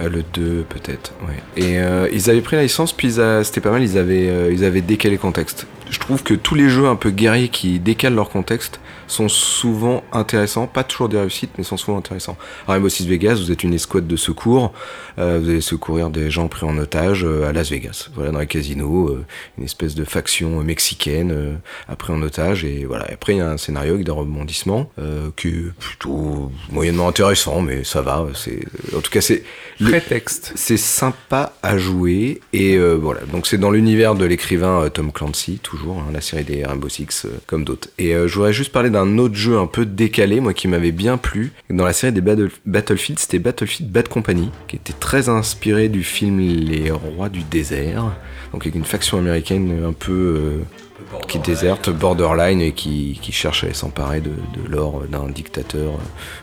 Euh, 0.00 0.08
le 0.08 0.22
2 0.22 0.64
peut-être, 0.68 1.12
ouais. 1.26 1.42
Et 1.56 1.78
euh, 1.80 2.08
ils 2.12 2.30
avaient 2.30 2.40
pris 2.40 2.56
la 2.56 2.62
licence, 2.62 2.92
puis 2.92 3.16
c'était 3.42 3.60
pas 3.60 3.70
mal, 3.70 3.82
ils 3.82 3.98
avaient, 3.98 4.28
euh, 4.28 4.52
ils 4.52 4.64
avaient 4.64 4.80
décalé 4.80 5.16
le 5.16 5.20
contexte. 5.20 5.66
Je 5.90 5.98
trouve 5.98 6.22
que 6.22 6.34
tous 6.34 6.54
les 6.54 6.68
jeux 6.68 6.86
un 6.86 6.96
peu 6.96 7.10
guerriers 7.10 7.48
qui 7.48 7.78
décalent 7.78 8.14
leur 8.14 8.30
contexte 8.30 8.80
sont 9.06 9.28
souvent 9.28 10.04
intéressants, 10.12 10.66
pas 10.66 10.84
toujours 10.84 11.08
des 11.08 11.18
réussites, 11.18 11.52
mais 11.56 11.64
sont 11.64 11.78
souvent 11.78 11.96
intéressants. 11.96 12.36
Rainbow 12.66 12.90
Six 12.90 13.06
Vegas, 13.06 13.36
vous 13.36 13.50
êtes 13.50 13.62
une 13.64 13.72
escouade 13.72 14.06
de 14.06 14.16
secours, 14.16 14.74
euh, 15.18 15.38
vous 15.42 15.48
allez 15.48 15.62
secourir 15.62 16.10
des 16.10 16.30
gens 16.30 16.48
pris 16.48 16.66
en 16.66 16.76
otage 16.76 17.24
euh, 17.24 17.48
à 17.48 17.52
Las 17.52 17.70
Vegas, 17.70 18.10
voilà, 18.14 18.32
dans 18.32 18.40
les 18.40 18.46
casinos, 18.46 19.08
euh, 19.08 19.24
une 19.56 19.64
espèce 19.64 19.94
de 19.94 20.04
faction 20.04 20.62
mexicaine 20.62 21.30
euh, 21.32 21.54
a 21.88 21.96
pris 21.96 22.12
en 22.12 22.20
otage, 22.20 22.64
et 22.64 22.84
voilà. 22.84 23.06
Après, 23.10 23.34
il 23.34 23.38
y 23.38 23.40
a 23.40 23.50
un 23.50 23.56
scénario 23.56 23.94
avec 23.94 24.04
des 24.04 24.12
rebondissements 24.12 24.90
euh, 24.98 25.30
qui 25.36 25.48
est 25.48 25.72
plutôt 25.78 26.52
moyennement 26.70 27.08
intéressant, 27.08 27.62
mais 27.62 27.84
ça 27.84 28.02
va. 28.02 28.26
C'est, 28.34 28.60
en 28.94 29.00
tout 29.00 29.10
cas, 29.10 29.22
c'est 29.22 29.42
Prétexte. 29.80 30.52
c'est 30.56 30.76
sympa 30.76 31.52
à 31.62 31.78
jouer 31.78 32.40
et 32.52 32.74
euh, 32.74 32.94
voilà 32.94 33.20
donc 33.32 33.46
c'est 33.46 33.58
dans 33.58 33.70
l'univers 33.70 34.16
de 34.16 34.24
l'écrivain 34.24 34.88
Tom 34.92 35.12
Clancy 35.12 35.60
toujours 35.62 35.77
hein, 35.86 36.10
la 36.12 36.20
série 36.20 36.44
des 36.44 36.64
Rainbow 36.64 36.88
Six 36.88 37.24
euh, 37.24 37.30
comme 37.46 37.64
d'autres. 37.64 37.88
Et 37.98 38.14
euh, 38.14 38.28
je 38.28 38.34
voudrais 38.34 38.52
juste 38.52 38.72
parler 38.72 38.90
d'un 38.90 39.18
autre 39.18 39.34
jeu 39.34 39.58
un 39.58 39.66
peu 39.66 39.86
décalé 39.86 40.40
moi 40.40 40.54
qui 40.54 40.68
m'avait 40.68 40.92
bien 40.92 41.16
plu. 41.16 41.52
Dans 41.70 41.84
la 41.84 41.92
série 41.92 42.12
des 42.12 42.20
Battle- 42.20 42.50
Battlefield 42.66 43.18
c'était 43.18 43.38
Battlefield 43.38 43.90
Bad 43.90 44.08
Company 44.08 44.50
qui 44.66 44.76
était 44.76 44.92
très 44.92 45.28
inspiré 45.28 45.88
du 45.88 46.02
film 46.02 46.38
Les 46.38 46.90
Rois 46.90 47.28
du 47.28 47.42
désert. 47.42 48.12
Donc 48.52 48.62
avec 48.62 48.74
une 48.74 48.84
faction 48.84 49.18
américaine 49.18 49.84
un 49.86 49.92
peu 49.92 50.12
euh, 50.12 51.18
qui 51.28 51.38
déserte 51.38 51.90
borderline 51.90 52.60
et 52.60 52.72
qui, 52.72 53.18
cherche 53.30 53.64
à 53.64 53.72
s'emparer 53.74 54.20
de, 54.20 54.32
l'or 54.68 55.04
d'un 55.08 55.28
dictateur 55.28 55.92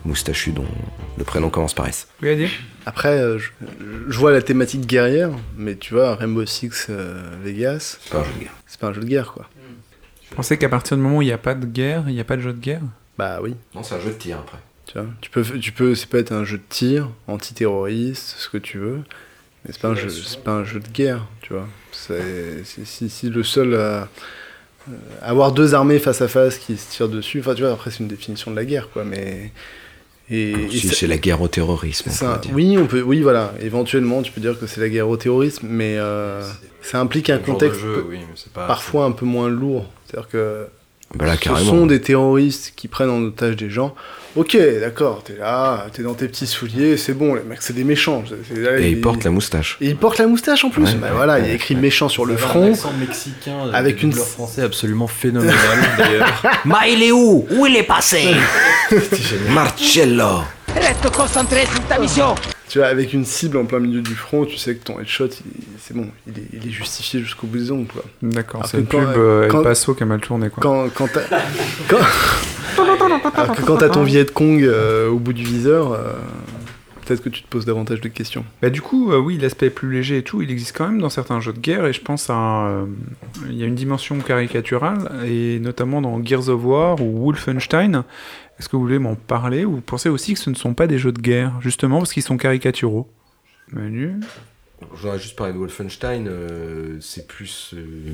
moustachu 0.05 0.51
dont 0.51 0.65
le 1.17 1.23
prénom 1.23 1.49
commence 1.49 1.73
par 1.73 1.87
S. 1.87 2.07
Après, 2.85 3.19
euh, 3.19 3.37
je, 3.39 3.49
je 4.07 4.17
vois 4.19 4.31
la 4.31 4.41
thématique 4.41 4.85
guerrière, 4.85 5.31
mais 5.57 5.75
tu 5.75 5.93
vois, 5.93 6.15
Rainbow 6.15 6.45
Six 6.45 6.87
euh, 6.89 7.21
Vegas, 7.43 7.97
C'est 8.01 8.11
pas 8.11 8.19
un 8.19 8.23
jeu 8.23 8.33
de 8.33 8.39
guerre. 8.39 8.53
c'est 8.67 8.79
pas 8.79 8.87
un 8.87 8.93
jeu 8.93 9.01
de 9.01 9.05
guerre, 9.07 9.31
quoi. 9.33 9.49
Vous 10.29 10.35
pensez 10.35 10.57
qu'à 10.57 10.69
partir 10.69 10.97
du 10.97 11.03
moment 11.03 11.17
où 11.17 11.21
il 11.21 11.25
n'y 11.27 11.31
a 11.31 11.37
pas 11.37 11.55
de 11.55 11.65
guerre, 11.65 12.03
il 12.07 12.13
n'y 12.13 12.19
a 12.19 12.23
pas 12.25 12.35
de 12.37 12.41
jeu 12.41 12.53
de 12.53 12.59
guerre? 12.59 12.81
Bah 13.17 13.39
oui. 13.41 13.55
Non, 13.73 13.83
c'est 13.83 13.95
un 13.95 13.99
jeu 13.99 14.09
de 14.09 14.15
tir 14.17 14.37
après. 14.39 14.57
Tu 14.85 14.97
vois, 14.99 15.07
tu 15.21 15.29
peux, 15.31 15.43
tu 15.43 15.71
peux, 15.71 15.95
c'est 15.95 16.07
peut 16.07 16.17
être 16.19 16.31
un 16.31 16.43
jeu 16.43 16.57
de 16.57 16.63
tir, 16.69 17.09
antiterroriste, 17.27 18.35
ce 18.37 18.49
que 18.49 18.57
tu 18.57 18.77
veux, 18.77 18.97
mais 19.63 19.71
c'est 19.71 19.81
pas 19.81 19.87
un 19.89 19.95
jeu, 19.95 20.09
c'est 20.09 20.43
pas 20.43 20.51
un 20.51 20.63
jeu 20.63 20.79
de 20.79 20.87
guerre, 20.89 21.25
tu 21.41 21.53
vois. 21.53 21.67
C'est, 21.91 22.63
c'est- 22.65 22.85
si, 22.85 23.09
si 23.09 23.29
le 23.29 23.41
seul 23.43 23.73
à 23.75 23.77
euh, 23.77 24.07
avoir 25.23 25.53
deux 25.53 25.73
armées 25.73 25.97
face 25.97 26.21
à 26.21 26.27
face 26.27 26.57
qui 26.59 26.77
se 26.77 26.91
tirent 26.91 27.09
dessus, 27.09 27.39
enfin 27.39 27.55
tu 27.55 27.61
vois, 27.63 27.71
après 27.71 27.89
c'est 27.89 27.99
une 27.99 28.07
définition 28.07 28.51
de 28.51 28.55
la 28.55 28.65
guerre, 28.65 28.89
quoi, 28.91 29.03
mais 29.05 29.51
et, 30.29 30.53
c'est 30.71 31.07
la 31.07 31.17
guerre 31.17 31.41
au 31.41 31.47
terrorisme. 31.47 32.09
ça- 32.09 32.41
oui, 32.53 32.77
on 32.77 32.87
peut, 32.87 33.01
oui, 33.01 33.21
voilà. 33.21 33.53
Éventuellement, 33.61 34.21
tu 34.21 34.31
peux 34.31 34.41
dire 34.41 34.59
que 34.59 34.65
c'est 34.67 34.81
la 34.81 34.89
guerre 34.89 35.07
au 35.09 35.17
terrorisme, 35.17 35.67
mais 35.69 35.97
euh, 35.97 36.41
ça 36.81 36.99
implique 36.99 37.29
un 37.29 37.37
contexte 37.37 37.79
jeu, 37.81 37.93
peu- 37.95 38.05
oui, 38.09 38.17
mais 38.21 38.33
c'est 38.35 38.51
pas- 38.51 38.67
parfois 38.67 39.05
un 39.05 39.11
peu 39.11 39.25
moins 39.25 39.49
lourd. 39.49 39.85
C'est-à-dire 40.05 40.29
que 40.29 40.67
Bah 41.13 41.25
là, 41.25 41.35
ce 41.41 41.63
sont 41.63 41.85
des 41.85 42.01
terroristes 42.01 42.73
qui 42.75 42.87
prennent 42.87 43.09
en 43.09 43.21
otage 43.21 43.55
des 43.55 43.69
gens. 43.69 43.93
Ok, 44.35 44.57
d'accord, 44.81 45.23
t'es 45.23 45.37
là, 45.37 45.87
t'es 45.93 46.01
dans 46.03 46.13
tes 46.13 46.27
petits 46.27 46.45
souliers, 46.47 46.97
c'est 46.97 47.13
bon, 47.13 47.35
les 47.35 47.43
mecs, 47.43 47.61
c'est 47.61 47.71
des 47.71 47.85
méchants. 47.85 48.21
Là, 48.53 48.79
Et 48.79 48.89
ils- 48.89 48.97
il 48.97 49.01
porte 49.01 49.23
la 49.23 49.31
moustache. 49.31 49.77
Et 49.79 49.87
ils 49.87 49.95
portent 49.95 50.17
la 50.17 50.27
moustache 50.27 50.65
en 50.65 50.69
plus. 50.69 50.83
Ouais, 50.83 50.93
bah 50.95 51.07
ouais, 51.07 51.13
voilà, 51.15 51.39
il 51.39 51.43
y 51.43 51.47
a 51.47 51.49
ouais, 51.51 51.55
écrit 51.55 51.75
ouais. 51.75 51.79
méchant 51.79 52.09
sur 52.09 52.25
le 52.25 52.35
front. 52.35 52.63
Un 52.65 52.71
accent 52.73 52.91
mexicain 52.99 53.61
avec 53.63 53.75
avec 53.75 54.03
une- 54.03 54.09
une 54.09 54.15
français 54.17 54.61
absolument 54.63 55.07
phénoménal 55.07 55.55
d'ailleurs. 55.97 56.43
Ma, 56.65 56.85
il 56.89 57.01
est 57.01 57.11
où? 57.13 57.47
Où 57.49 57.65
il 57.65 57.77
est 57.77 57.83
passé? 57.83 58.35
Marcello 59.53 60.41
Reste 60.75 61.09
concentré 61.15 61.65
sur 61.65 61.81
ta 61.87 61.97
mission 61.99 62.35
Tu 62.67 62.79
vois, 62.79 62.87
avec 62.87 63.13
une 63.13 63.25
cible 63.25 63.57
en 63.57 63.65
plein 63.65 63.79
milieu 63.79 64.01
du 64.01 64.13
front, 64.15 64.45
tu 64.45 64.57
sais 64.57 64.75
que 64.75 64.83
ton 64.83 64.99
headshot, 64.99 65.29
c'est 65.79 65.95
bon, 65.95 66.07
il 66.27 66.37
est, 66.37 66.47
il 66.53 66.67
est 66.67 66.71
justifié 66.71 67.21
jusqu'au 67.21 67.47
bout 67.47 67.57
des 67.57 67.71
ongles, 67.71 67.87
quoi. 67.87 68.03
D'accord, 68.21 68.65
c'est 68.65 68.79
une 68.79 68.85
quand- 68.87 68.99
pub 68.99 69.09
euh, 69.17 69.47
quand- 69.47 69.59
El 69.59 69.63
Paso 69.63 69.93
qui 69.95 70.03
a 70.03 70.05
mal 70.05 70.19
tourné, 70.19 70.49
quoi. 70.49 70.61
Quand, 70.61 70.89
quand 70.93 71.07
t'as... 71.11 71.21
Quand... 71.87 71.97
Alors 73.35 73.55
que 73.55 73.61
quand 73.61 73.77
t'as 73.77 73.89
ton 73.89 74.03
Viet 74.03 74.25
Cong 74.33 74.61
euh, 74.61 75.09
au 75.09 75.17
bout 75.17 75.31
du 75.33 75.43
viseur, 75.45 75.93
euh, 75.93 76.11
peut-être 77.05 77.23
que 77.23 77.29
tu 77.29 77.41
te 77.43 77.47
poses 77.47 77.65
davantage 77.65 78.01
de 78.01 78.09
questions. 78.09 78.43
Bah 78.61 78.69
du 78.69 78.81
coup, 78.81 79.11
euh, 79.11 79.17
oui, 79.17 79.37
l'aspect 79.37 79.69
plus 79.69 79.93
léger 79.93 80.17
et 80.17 80.23
tout, 80.23 80.41
il 80.41 80.51
existe 80.51 80.75
quand 80.75 80.87
même 80.87 80.99
dans 80.99 81.09
certains 81.09 81.39
jeux 81.39 81.53
de 81.53 81.59
guerre, 81.59 81.85
et 81.85 81.93
je 81.93 82.01
pense 82.01 82.29
à... 82.29 82.67
euh, 82.67 82.85
il 83.49 83.55
y 83.55 83.63
a 83.63 83.65
une 83.65 83.75
dimension 83.75 84.17
caricaturale, 84.19 85.25
et 85.25 85.59
notamment 85.59 86.01
dans 86.01 86.23
Gears 86.23 86.49
of 86.49 86.63
War 86.65 87.01
ou 87.01 87.25
Wolfenstein. 87.25 88.03
Est-ce 88.57 88.69
que 88.69 88.75
vous 88.75 88.81
voulez 88.83 88.99
m'en 88.99 89.15
parler, 89.15 89.65
ou 89.65 89.75
vous 89.75 89.81
pensez 89.81 90.09
aussi 90.09 90.33
que 90.33 90.39
ce 90.39 90.49
ne 90.49 90.55
sont 90.55 90.73
pas 90.73 90.87
des 90.87 90.97
jeux 90.97 91.11
de 91.11 91.21
guerre, 91.21 91.53
justement 91.61 91.99
parce 91.99 92.13
qu'ils 92.13 92.23
sont 92.23 92.37
caricaturaux? 92.37 93.07
Manu? 93.71 94.19
Je 94.93 95.01
voudrais 95.01 95.19
juste 95.19 95.35
parler 95.35 95.53
de 95.53 95.57
Wolfenstein. 95.57 96.27
euh, 96.27 96.97
c'est 96.99 97.27
plus. 97.27 97.73
euh, 97.73 98.13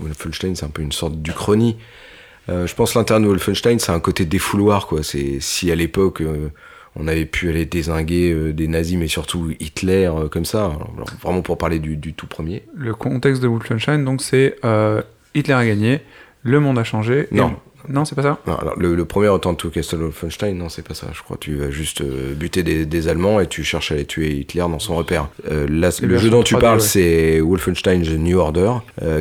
Wolfenstein, 0.00 0.54
c'est 0.54 0.66
un 0.66 0.70
peu 0.70 0.82
une 0.82 0.92
sorte 0.92 1.22
d'Uchronie. 1.22 1.76
Euh, 2.48 2.66
je 2.66 2.74
pense 2.74 2.92
que 2.92 2.98
l'intérêt 2.98 3.20
de 3.20 3.26
Wolfenstein, 3.26 3.78
c'est 3.78 3.92
un 3.92 4.00
côté 4.00 4.24
défouloir, 4.24 4.86
quoi. 4.86 5.02
C'est 5.02 5.38
si 5.40 5.70
à 5.70 5.74
l'époque. 5.74 6.20
euh, 6.20 6.48
on 6.96 7.08
avait 7.08 7.24
pu 7.24 7.48
aller 7.48 7.64
désinguer 7.64 8.32
euh, 8.32 8.52
des 8.52 8.68
nazis, 8.68 8.98
mais 8.98 9.08
surtout 9.08 9.50
Hitler, 9.60 10.10
euh, 10.14 10.28
comme 10.28 10.44
ça. 10.44 10.66
Alors, 10.66 11.06
vraiment 11.22 11.42
pour 11.42 11.56
parler 11.58 11.78
du, 11.78 11.96
du 11.96 12.12
tout 12.12 12.26
premier. 12.26 12.64
Le 12.76 12.94
contexte 12.94 13.42
de 13.42 13.48
Wolfenstein, 13.48 14.04
donc 14.04 14.20
c'est 14.22 14.56
euh, 14.64 15.00
Hitler 15.34 15.54
a 15.54 15.64
gagné, 15.64 16.00
le 16.42 16.60
monde 16.60 16.78
a 16.78 16.84
changé. 16.84 17.28
Non. 17.32 17.54
Non, 17.88 18.04
c'est 18.04 18.14
pas 18.14 18.22
ça? 18.22 18.38
Non, 18.46 18.54
alors, 18.54 18.78
le, 18.78 18.94
le 18.94 19.04
premier 19.06 19.26
Autant 19.26 19.54
to 19.56 19.68
Castle 19.68 19.96
Wolfenstein, 19.96 20.56
non, 20.56 20.68
c'est 20.68 20.86
pas 20.86 20.94
ça. 20.94 21.08
Je 21.12 21.20
crois 21.20 21.36
que 21.36 21.42
tu 21.42 21.56
vas 21.56 21.72
juste 21.72 22.00
buter 22.00 22.62
des, 22.62 22.86
des 22.86 23.08
Allemands 23.08 23.40
et 23.40 23.48
tu 23.48 23.64
cherches 23.64 23.90
à 23.90 23.96
aller 23.96 24.04
tuer 24.04 24.30
Hitler 24.36 24.60
dans 24.60 24.78
son 24.78 24.94
repère. 24.94 25.28
Là, 25.50 25.90
le 26.00 26.16
jeu 26.16 26.30
dont 26.30 26.44
tu 26.44 26.54
3D, 26.54 26.60
parles, 26.60 26.78
ouais. 26.78 26.86
c'est 26.86 27.40
Wolfenstein 27.40 28.02
The 28.02 28.10
New 28.20 28.38
Order, 28.38 28.74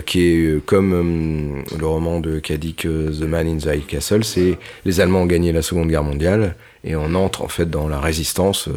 qui 0.05 0.27
est 0.27 0.65
comme 0.67 1.63
le 1.75 1.87
roman 1.87 2.19
de 2.19 2.37
Kadik 2.37 2.81
The 2.83 3.23
Man 3.23 3.47
in 3.47 3.57
the 3.57 3.65
High 3.65 3.87
Castle. 3.87 4.23
C'est 4.23 4.59
les 4.85 5.01
Allemands 5.01 5.23
ont 5.23 5.25
gagné 5.25 5.51
la 5.51 5.63
Seconde 5.63 5.87
Guerre 5.87 6.03
mondiale 6.03 6.55
et 6.83 6.95
on 6.95 7.13
entre 7.15 7.41
en 7.43 7.47
fait 7.47 7.69
dans 7.69 7.87
la 7.87 7.99
résistance. 7.99 8.67
euh, 8.67 8.73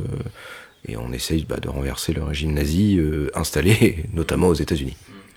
et 0.86 0.96
on 0.96 1.12
essaye 1.12 1.44
bah, 1.44 1.56
de 1.60 1.68
renverser 1.68 2.12
le 2.12 2.22
régime 2.22 2.52
nazi 2.52 2.98
euh, 2.98 3.30
installé 3.34 4.04
notamment 4.12 4.48
aux 4.48 4.54
États-Unis. 4.54 4.96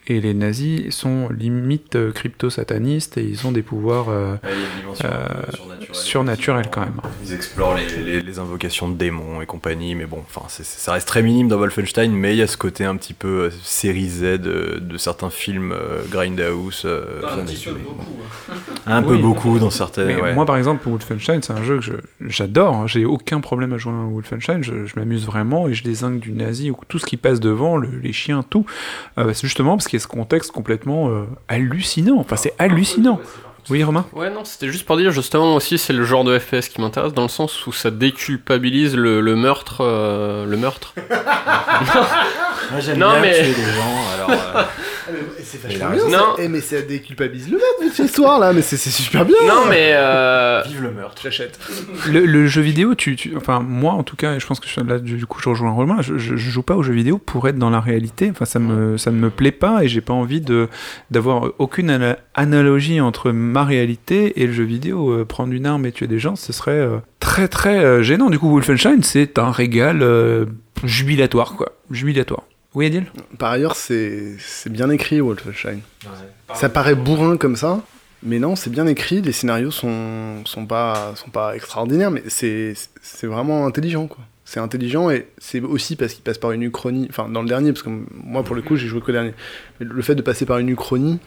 Et 0.10 0.22
les 0.22 0.34
nazis 0.34 0.96
sont 0.96 1.28
limite 1.30 1.96
euh, 1.98 2.12
crypto-satanistes 2.14 3.18
et 3.18 3.24
ils 3.24 3.46
ont 3.46 3.52
des 3.52 3.62
pouvoirs 3.62 4.06
euh, 4.10 4.36
Ouais, 4.44 4.50
euh, 5.04 5.28
surnaturelle. 5.54 5.96
surnaturels 5.96 6.68
quand 6.72 6.82
même. 6.82 7.02
Ils 7.26 7.34
explorent 7.34 7.76
les, 7.76 8.04
les- 8.04 8.22
les 8.22 8.40
invocations 8.40 8.88
de 8.88 8.96
démons 8.96 9.42
et 9.42 9.46
compagnie, 9.46 9.96
mais 9.96 10.06
bon, 10.06 10.24
enfin, 10.26 10.46
ça 10.48 10.94
reste 10.94 11.08
très 11.10 11.22
minime 11.22 11.50
dans 11.50 11.58
Wolfenstein, 11.58 12.12
mais 12.14 12.34
il 12.36 12.38
y 12.38 12.42
a 12.42 12.48
ce 12.48 12.56
côté 12.56 12.86
un 12.86 12.96
petit 12.96 13.14
peu 13.14 13.50
série 13.64 14.08
Z 14.08 14.22
de, 14.40 14.80
de 14.82 14.98
certains 14.98 15.30
films 15.30 15.74
euh, 15.74 16.04
Grindhouse. 16.10 16.84
euh, 16.86 17.22
Un 17.30 17.44
petit 17.44 17.66
peu 17.66 17.74
beaucoup, 17.74 18.06
hein. 18.50 18.54
Un 18.86 19.04
peu 19.04 19.16
Oui. 19.16 19.22
beaucoup 19.22 19.60
dans 19.60 19.70
certaines. 19.70 20.22
Ouais. 20.22 20.34
Moi, 20.34 20.46
par 20.46 20.56
exemple, 20.58 20.88
Wolfenstein, 20.90 21.42
c'est 21.42 21.52
un 21.52 21.64
jeu 21.64 21.80
que 21.80 21.84
je- 21.84 21.92
j'adore. 22.28 22.74
hein. 22.76 22.88
J'ai 22.88 23.04
aucun 23.04 23.42
problème 23.42 23.74
à 23.74 23.78
jouer 23.78 23.92
à 23.92 24.06
Wolfenstein. 24.10 24.64
Je, 24.64 24.86
je 24.86 24.94
m'amuse 24.98 25.26
vraiment 25.26 25.68
et 25.68 25.74
je 25.74 25.84
désingue 25.84 26.20
du 26.20 26.32
nazi 26.32 26.72
ou 26.72 26.78
tout 26.88 26.98
ce 26.98 27.06
qui 27.06 27.18
passe 27.18 27.42
devant, 27.42 27.76
le- 27.76 27.90
les 28.02 28.14
chiens, 28.14 28.44
tout. 28.50 28.66
Euh, 29.18 29.34
c'est 29.34 29.46
justement 29.48 29.76
parce 29.76 29.88
qu'il 29.90 29.97
ce 30.00 30.08
contexte 30.08 30.52
complètement 30.52 31.10
euh, 31.10 31.26
hallucinant. 31.48 32.18
Enfin, 32.20 32.36
c'est 32.36 32.54
hallucinant. 32.60 33.20
Oui, 33.70 33.84
Romain? 33.84 34.06
Ouais, 34.14 34.30
non, 34.30 34.46
c'était 34.46 34.70
juste 34.70 34.86
pour 34.86 34.96
dire, 34.96 35.12
justement, 35.12 35.56
aussi, 35.56 35.78
c'est 35.78 35.92
le 35.92 36.06
genre 36.06 36.24
de 36.24 36.40
FPS 36.40 36.70
qui 36.70 36.80
m'intéresse, 36.80 37.14
dans 37.14 37.24
le 37.24 37.28
sens 37.28 37.68
où 37.68 37.74
ça 37.74 37.92
déculpabilise 37.92 38.96
le, 38.96 39.20
le 39.20 39.36
meurtre. 39.36 39.82
euh, 39.82 40.46
le 40.46 40.56
meurtre. 40.56 40.94
Moi, 42.72 42.80
j'aime 42.80 42.98
Non, 43.00 43.12
bien 43.12 43.22
mais- 43.22 43.34
tuer 43.44 43.54
des 43.54 43.72
gens, 43.72 44.04
alors. 44.16 44.66
Euh, 45.10 45.14
C'est 45.44 45.62
vachement 45.62 45.90
bien, 45.92 46.00
ça. 46.10 46.18
Non. 46.18 46.36
Eh, 46.40 46.48
mais 46.48 46.62
ça 46.62 46.82
déculpabilise 46.82 47.50
le 47.50 47.58
mec, 47.58 47.94
cette 47.94 48.06
histoire 48.08 48.40
là, 48.40 48.54
mais 48.54 48.62
c'est 48.62 48.78
c'est 48.78 48.90
super 48.90 49.26
bien. 49.26 49.36
non, 49.48 49.66
mais. 49.70 49.92
euh, 49.94 50.62
Vive 50.68 50.84
le 50.84 50.92
meurtre. 50.92 51.22
J'achète. 51.24 51.60
le, 52.10 52.26
le 52.26 52.48
jeu 52.48 52.62
vidéo, 52.62 52.96
tu, 52.96 53.16
tu- 53.16 53.36
enfin 53.38 53.60
moi 53.60 53.94
en 53.94 54.04
tout 54.04 54.16
cas, 54.16 54.36
et 54.36 54.40
je 54.40 54.46
pense 54.48 54.60
que 54.60 54.68
je- 54.68 54.80
là 54.82 55.00
du 55.00 55.26
coup 55.26 55.40
je 55.42 55.50
rejoins 55.50 55.72
Romain, 55.72 56.02
je, 56.02 56.18
je, 56.18 56.36
je 56.36 56.50
joue 56.50 56.64
pas 56.64 56.76
aux 56.76 56.84
jeux 56.84 56.94
vidéo 56.94 57.18
pour 57.18 57.48
être 57.48 57.58
dans 57.58 57.70
la 57.70 57.80
réalité. 57.80 58.30
Enfin 58.32 58.46
ça 58.46 58.60
me 58.60 58.98
ça 58.98 59.12
ne 59.12 59.18
me 59.18 59.30
plaît 59.30 59.52
pas 59.52 59.84
et 59.84 59.88
j'ai 59.88 60.02
pas 60.02 60.14
envie 60.14 60.42
de 60.42 60.68
d'avoir 61.12 61.52
aucune 61.60 61.90
ana- 61.90 62.18
analogie 62.36 63.02
entre 63.02 63.32
ma 63.32 63.64
réalité 63.64 64.42
et 64.42 64.48
le 64.48 64.54
jeu 64.54 64.64
vidéo. 64.64 65.12
Euh, 65.12 65.26
prendre 65.26 65.54
une 65.54 65.66
arme 65.66 65.86
et 65.86 65.92
tuer 65.92 66.08
des 66.08 66.20
gens, 66.20 66.36
ce 66.36 66.54
serait 66.54 66.72
euh, 66.72 66.98
très 67.20 67.48
très 67.48 67.80
euh, 67.84 68.02
gênant. 68.04 68.30
Du 68.30 68.40
coup 68.40 68.50
Wolfenstein 68.50 69.04
c'est 69.04 69.38
un 69.40 69.52
régal 69.52 70.02
euh, 70.02 70.46
jubilatoire 70.84 71.54
quoi, 71.56 71.72
jubilatoire. 71.92 72.44
Oui 72.78 72.86
Adil 72.86 73.06
Par 73.40 73.54
ailleurs, 73.54 73.76
c'est 73.76 74.36
c'est 74.38 74.72
bien 74.72 74.92
écrit 74.92 75.20
Wolfenstein. 75.20 75.80
Ça 76.54 76.70
paraît 76.70 76.94
bourrin 76.94 77.36
comme 77.36 77.56
ça, 77.56 77.82
mais 78.22 78.38
non, 78.38 78.56
c'est 78.56 78.70
bien 78.70 78.86
écrit. 78.86 79.20
Les 79.20 79.32
scénarios 79.32 79.72
sont 79.72 80.46
sont 80.46 80.68
pas 80.68 81.14
sont 81.16 81.32
pas 81.32 81.56
extraordinaires, 81.56 82.12
mais 82.12 82.22
c'est 82.28 82.76
c'est 83.02 83.26
vraiment 83.26 83.66
intelligent 83.66 84.06
quoi. 84.06 84.24
C'est 84.46 84.60
intelligent 84.60 85.10
et 85.10 85.26
c'est 85.40 85.60
aussi 85.60 85.96
parce 85.96 86.14
qu'il 86.14 86.24
passe 86.24 86.38
par 86.38 86.52
une 86.52 86.62
uchronie. 86.62 87.08
Enfin, 87.10 87.28
dans 87.30 87.42
le 87.42 87.48
dernier, 87.48 87.74
parce 87.74 87.82
que 87.82 87.90
moi 88.14 88.44
pour 88.44 88.56
le 88.56 88.62
coup 88.62 88.76
j'ai 88.76 88.86
joué 88.86 89.02
que 89.02 89.08
le 89.08 89.14
dernier. 89.14 89.34
Mais 89.80 89.88
le 89.90 90.02
fait 90.04 90.14
de 90.14 90.22
passer 90.22 90.46
par 90.46 90.60
une 90.60 90.70
uchronie, 90.70 91.18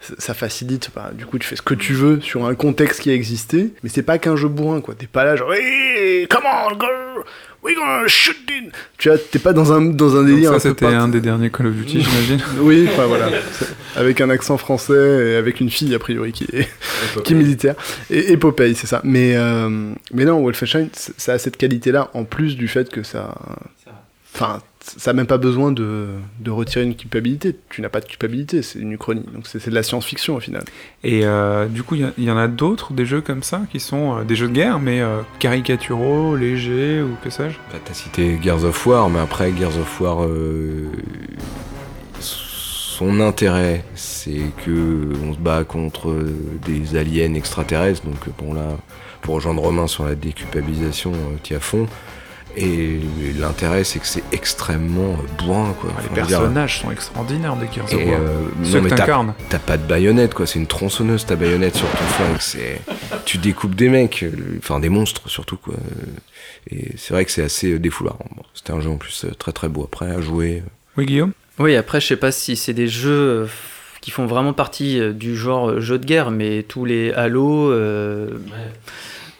ça 0.00 0.14
ça 0.18 0.34
facilite. 0.34 0.90
bah, 0.94 1.10
du 1.14 1.26
coup, 1.26 1.38
tu 1.38 1.46
fais 1.46 1.56
ce 1.56 1.62
que 1.62 1.74
tu 1.74 1.92
veux 1.94 2.20
sur 2.20 2.46
un 2.46 2.54
contexte 2.54 3.00
qui 3.00 3.10
a 3.10 3.14
existé, 3.14 3.72
mais 3.82 3.88
c'est 3.88 4.02
pas 4.02 4.18
qu'un 4.18 4.36
jeu 4.36 4.48
bourrin 4.48 4.80
quoi. 4.80 4.94
T'es 4.94 5.06
pas 5.06 5.24
là 5.24 5.36
genre, 5.36 5.52
hey, 5.54 6.26
come 6.28 6.44
on, 6.44 6.70
girl, 6.78 7.24
we 7.62 7.74
gonna 7.74 8.06
shoot 8.06 8.36
in. 8.50 8.68
Tu 8.98 9.08
vois, 9.08 9.18
t'es 9.18 9.38
pas 9.38 9.52
dans 9.52 9.72
un 9.72 9.80
dans 9.80 10.14
un 10.16 10.20
Donc 10.22 10.26
délire. 10.26 10.50
ça 10.50 10.56
un 10.56 10.60
peu 10.60 10.68
c'était 10.68 10.86
un 10.86 11.08
des 11.08 11.20
derniers 11.20 11.50
Call 11.50 11.66
of 11.68 11.74
Duty 11.74 12.02
j'imagine. 12.08 12.40
oui, 12.60 12.86
enfin 12.92 13.06
voilà. 13.06 13.30
Avec 13.96 14.20
un 14.20 14.28
accent 14.30 14.58
français 14.58 15.32
et 15.32 15.36
avec 15.36 15.60
une 15.60 15.70
fille, 15.70 15.94
a 15.94 15.98
priori, 15.98 16.32
qui 16.32 16.44
est, 16.52 16.68
qui 17.24 17.32
est 17.32 17.36
militaire. 17.36 17.74
Et, 18.10 18.32
et 18.32 18.36
Popeye, 18.36 18.74
c'est 18.74 18.86
ça. 18.86 19.00
Mais, 19.04 19.34
euh, 19.36 19.92
mais 20.12 20.24
non, 20.26 20.40
Wolfenstein, 20.42 20.88
ça 20.92 21.32
a 21.32 21.38
cette 21.38 21.56
qualité-là, 21.56 22.10
en 22.12 22.24
plus 22.24 22.56
du 22.56 22.68
fait 22.68 22.90
que 22.90 23.02
ça. 23.02 23.34
Enfin, 24.34 24.60
ça 24.86 25.12
n'a 25.12 25.16
même 25.16 25.26
pas 25.26 25.38
besoin 25.38 25.72
de, 25.72 26.08
de 26.40 26.50
retirer 26.50 26.84
une 26.84 26.94
culpabilité. 26.94 27.56
Tu 27.70 27.82
n'as 27.82 27.88
pas 27.88 28.00
de 28.00 28.06
culpabilité, 28.06 28.62
c'est 28.62 28.78
une 28.78 28.92
uchronie. 28.92 29.24
Donc 29.34 29.46
c'est 29.46 29.68
de 29.68 29.74
la 29.74 29.82
science-fiction 29.82 30.36
au 30.36 30.40
final. 30.40 30.62
Et 31.02 31.24
euh, 31.24 31.66
du 31.66 31.82
coup, 31.82 31.96
il 31.96 32.24
y 32.24 32.30
en 32.30 32.36
a 32.36 32.46
d'autres, 32.48 32.92
des 32.92 33.04
jeux 33.04 33.20
comme 33.20 33.42
ça, 33.42 33.62
qui 33.70 33.80
sont 33.80 34.18
euh, 34.18 34.24
des 34.24 34.36
jeux 34.36 34.48
de 34.48 34.52
guerre, 34.52 34.78
mais 34.78 35.00
euh, 35.00 35.22
caricaturaux, 35.40 36.36
légers, 36.36 37.02
ou 37.02 37.16
que 37.22 37.30
sais-je? 37.30 37.56
Bah, 37.72 37.78
T'as 37.84 37.94
cité 37.94 38.38
Gears 38.40 38.64
of 38.64 38.86
War, 38.86 39.10
mais 39.10 39.20
après 39.20 39.52
Gears 39.56 39.76
of 39.76 40.00
War, 40.00 40.24
euh, 40.24 40.86
son 42.20 43.20
intérêt, 43.20 43.84
c'est 43.94 44.52
que 44.64 45.12
on 45.24 45.34
se 45.34 45.38
bat 45.38 45.64
contre 45.64 46.14
des 46.64 46.96
aliens 46.96 47.34
extraterrestres. 47.34 48.04
Donc 48.04 48.20
bon 48.38 48.54
là, 48.54 48.78
pour 49.20 49.34
rejoindre 49.34 49.62
Romain 49.62 49.86
sur 49.86 50.04
la 50.04 50.14
déculpabilisation, 50.14 51.12
euh, 51.12 51.36
t'y 51.42 51.54
à 51.54 51.60
fond. 51.60 51.86
Et 52.58 53.00
l'intérêt, 53.38 53.84
c'est 53.84 53.98
que 53.98 54.06
c'est 54.06 54.22
extrêmement 54.32 55.12
euh, 55.12 55.44
bourrin, 55.44 55.74
quoi. 55.80 55.90
Les 56.02 56.08
veux 56.08 56.14
dire, 56.26 56.38
personnages 56.38 56.80
sont 56.80 56.90
extraordinaires 56.90 57.54
des 57.56 57.66
Gears 57.70 57.84
of 57.84 57.92
War. 57.94 58.20
euh, 58.20 58.44
Ceux 58.64 58.70
non, 58.72 58.78
que 58.78 58.84
mais 58.84 58.90
t'as- 58.90 58.96
t'incarnes. 58.96 59.34
T'as 59.50 59.58
pas 59.58 59.76
de 59.76 59.82
baïonnette, 59.86 60.32
quoi. 60.32 60.46
C'est 60.46 60.58
une 60.58 60.66
tronçonneuse, 60.66 61.26
ta 61.26 61.36
baïonnette 61.36 61.76
sur 61.76 61.88
ton 61.90 62.04
flingue. 62.04 62.36
C'est, 62.40 62.80
tu 63.26 63.36
découpes 63.38 63.74
des 63.74 63.90
mecs, 63.90 64.22
euh, 64.22 64.30
enfin 64.58 64.80
des 64.80 64.88
monstres 64.88 65.28
surtout, 65.28 65.58
quoi. 65.58 65.74
Et 66.70 66.92
c'est 66.96 67.12
vrai 67.12 67.24
que 67.26 67.30
c'est 67.30 67.42
assez 67.44 67.72
euh, 67.72 67.78
défoulant. 67.78 68.18
Bon, 68.34 68.42
c'était 68.54 68.72
un 68.72 68.80
jeu 68.80 68.88
en 68.90 68.96
plus 68.96 69.24
euh, 69.26 69.30
très 69.38 69.52
très 69.52 69.68
beau 69.68 69.84
après 69.84 70.10
à 70.10 70.20
jouer. 70.22 70.62
Oui, 70.96 71.04
Guillaume? 71.04 71.32
Oui, 71.58 71.76
après, 71.76 72.00
je 72.00 72.06
sais 72.06 72.16
pas 72.16 72.32
si 72.32 72.56
c'est 72.56 72.72
des 72.74 72.88
jeux 72.88 73.10
euh, 73.10 73.46
qui 74.00 74.10
font 74.10 74.24
vraiment 74.26 74.52
partie 74.54 74.98
euh, 74.98 75.12
du 75.12 75.36
genre 75.36 75.68
euh, 75.70 75.80
jeu 75.80 75.98
de 75.98 76.06
guerre, 76.06 76.30
mais 76.30 76.62
tous 76.62 76.84
les 76.86 77.12
Halo, 77.12 77.70
euh, 77.70 78.30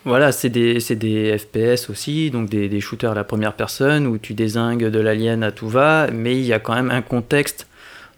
voilà, 0.07 0.33
c'est 0.33 0.49
des, 0.49 0.81
c'est 0.81 0.97
des 0.97 1.37
FPS 1.37 1.91
aussi, 1.91 2.31
donc 2.31 2.49
des, 2.49 2.69
des 2.71 2.81
shooters 2.81 3.11
à 3.11 3.15
la 3.15 3.25
première 3.25 3.53
personne 3.53 4.07
où 4.07 4.17
tu 4.17 4.33
désingues 4.33 4.87
de 4.87 5.01
l'alien 5.01 5.43
à 5.43 5.51
tout 5.53 5.69
va, 5.69 6.07
mais 6.13 6.35
il 6.37 6.45
y 6.47 6.53
a 6.55 6.59
quand 6.59 6.75
même 6.75 6.91
un 6.91 7.03
contexte 7.03 7.67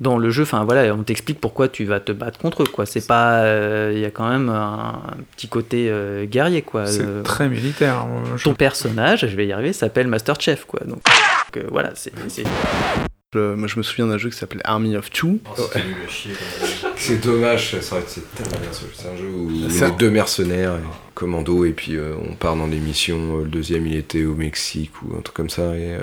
dans 0.00 0.16
le 0.16 0.30
jeu. 0.30 0.44
Enfin 0.44 0.62
voilà, 0.64 0.94
on 0.94 1.02
t'explique 1.02 1.40
pourquoi 1.40 1.66
tu 1.68 1.84
vas 1.84 1.98
te 1.98 2.12
battre 2.12 2.38
contre 2.38 2.62
eux, 2.62 2.66
quoi. 2.66 2.86
C'est 2.86 3.04
pas, 3.06 3.40
euh, 3.42 3.90
il 3.94 3.98
y 4.00 4.04
a 4.04 4.10
quand 4.12 4.28
même 4.28 4.48
un, 4.48 5.02
un 5.08 5.16
petit 5.36 5.48
côté 5.48 5.88
euh, 5.90 6.24
guerrier, 6.26 6.62
quoi. 6.62 6.86
C'est 6.86 7.02
Euh, 7.02 7.22
très 7.22 7.48
militaire. 7.48 8.06
je- 8.36 8.44
ton 8.44 8.54
personnage, 8.54 9.26
je 9.26 9.34
vais 9.36 9.46
y 9.48 9.52
arriver, 9.52 9.72
s'appelle 9.72 10.06
Master 10.06 10.40
Chef, 10.40 10.66
quoi. 10.66 10.80
Donc 10.86 11.00
voilà, 11.72 11.90
c'est 11.96 12.12
Je, 13.34 13.54
moi, 13.54 13.68
je 13.68 13.76
me 13.76 13.82
souviens 13.82 14.06
d'un 14.06 14.16
jeu 14.16 14.30
qui 14.30 14.38
s'appelait 14.38 14.62
Army 14.64 14.96
of 14.96 15.10
Two. 15.10 15.38
C'est 16.96 17.20
dommage, 17.22 17.78
ça 17.80 17.96
aurait 17.96 18.04
été 18.04 18.22
tellement 18.34 18.58
bien 18.58 18.72
ce 18.72 18.80
jeu. 18.86 18.90
C'est 18.94 19.08
un 19.08 19.16
jeu 19.18 19.28
où 19.28 19.50
on 19.50 19.68
est 19.68 19.98
deux 19.98 20.08
mercenaires, 20.10 20.76
et 20.76 21.12
commando, 21.14 21.66
et 21.66 21.72
puis 21.72 21.96
euh, 21.96 22.14
on 22.26 22.32
part 22.34 22.56
dans 22.56 22.68
des 22.68 22.78
missions. 22.78 23.38
euh, 23.40 23.42
Le 23.44 23.50
deuxième, 23.50 23.86
il 23.86 23.96
était 23.96 24.24
au 24.24 24.34
Mexique 24.34 24.92
ou 25.02 25.14
un 25.14 25.20
truc 25.20 25.36
comme 25.36 25.50
ça, 25.50 25.76
et, 25.76 25.94
euh, 25.94 25.98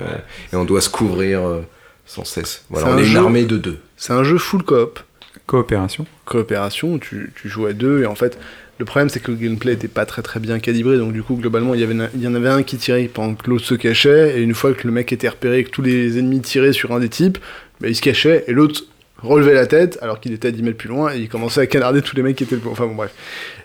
et 0.52 0.56
on 0.56 0.64
doit 0.64 0.80
se 0.80 0.88
couvrir 0.88 1.44
euh, 1.44 1.62
sans 2.04 2.24
cesse. 2.24 2.64
Voilà, 2.70 2.90
on 2.90 2.92
un 2.92 2.98
est 2.98 3.00
une 3.00 3.06
jeu- 3.08 3.18
armée 3.18 3.44
de 3.44 3.56
deux. 3.56 3.78
C'est 3.96 4.12
un 4.12 4.22
jeu 4.22 4.38
full 4.38 4.62
coop 4.62 5.00
Coopération. 5.46 6.06
Coopération, 6.26 6.98
tu, 7.00 7.32
tu 7.34 7.48
joues 7.48 7.66
à 7.66 7.72
deux, 7.72 8.02
et 8.02 8.06
en 8.06 8.14
fait, 8.14 8.38
le 8.78 8.84
problème 8.84 9.08
c'est 9.08 9.20
que 9.20 9.30
le 9.30 9.36
gameplay 9.36 9.72
était 9.72 9.88
pas 9.88 10.06
très 10.06 10.22
très 10.22 10.40
bien 10.40 10.58
calibré, 10.58 10.98
donc 10.98 11.12
du 11.12 11.22
coup, 11.22 11.36
globalement, 11.36 11.74
il 11.74 11.80
y, 11.80 12.26
en 12.26 12.34
avait 12.34 12.48
un 12.48 12.62
qui 12.62 12.76
tirait 12.76 13.08
pendant 13.12 13.34
que 13.34 13.48
l'autre 13.48 13.64
se 13.64 13.74
cachait, 13.74 14.38
et 14.38 14.42
une 14.42 14.54
fois 14.54 14.74
que 14.74 14.86
le 14.86 14.92
mec 14.92 15.12
était 15.12 15.28
repéré, 15.28 15.64
que 15.64 15.70
tous 15.70 15.82
les 15.82 16.18
ennemis 16.18 16.40
tiraient 16.40 16.72
sur 16.72 16.92
un 16.92 17.00
des 17.00 17.08
types, 17.08 17.38
bah, 17.80 17.88
il 17.88 17.96
se 17.96 18.02
cachait, 18.02 18.44
et 18.46 18.52
l'autre 18.52 18.84
relevait 19.22 19.54
la 19.54 19.66
tête 19.66 19.98
alors 20.02 20.20
qu'il 20.20 20.32
était 20.32 20.48
à 20.48 20.50
10 20.50 20.62
mètres 20.62 20.76
plus 20.76 20.88
loin 20.88 21.14
et 21.14 21.18
il 21.18 21.28
commençait 21.28 21.60
à 21.60 21.66
canarder 21.66 22.02
tous 22.02 22.16
les 22.16 22.22
mecs 22.22 22.36
qui 22.36 22.44
étaient. 22.44 22.58
Enfin 22.66 22.86
bon 22.86 22.94
bref. 22.94 23.12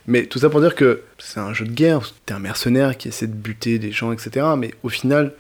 Mais 0.08 0.26
tout 0.26 0.40
ça 0.40 0.50
pour 0.50 0.62
dire 0.62 0.76
que 0.76 1.02
c'est 1.20 1.40
un 1.40 1.54
jeu 1.54 1.66
de 1.66 1.72
guerre, 1.72 2.02
t'es 2.26 2.34
un 2.34 2.40
mercenaire 2.40 2.98
qui 2.98 3.10
essaie 3.10 3.28
de 3.28 3.34
buter 3.34 3.78
des 3.80 3.92
gens, 3.92 4.12
etc. 4.12 4.46
Mais 4.58 4.74
au 4.84 4.90
final, 4.90 5.34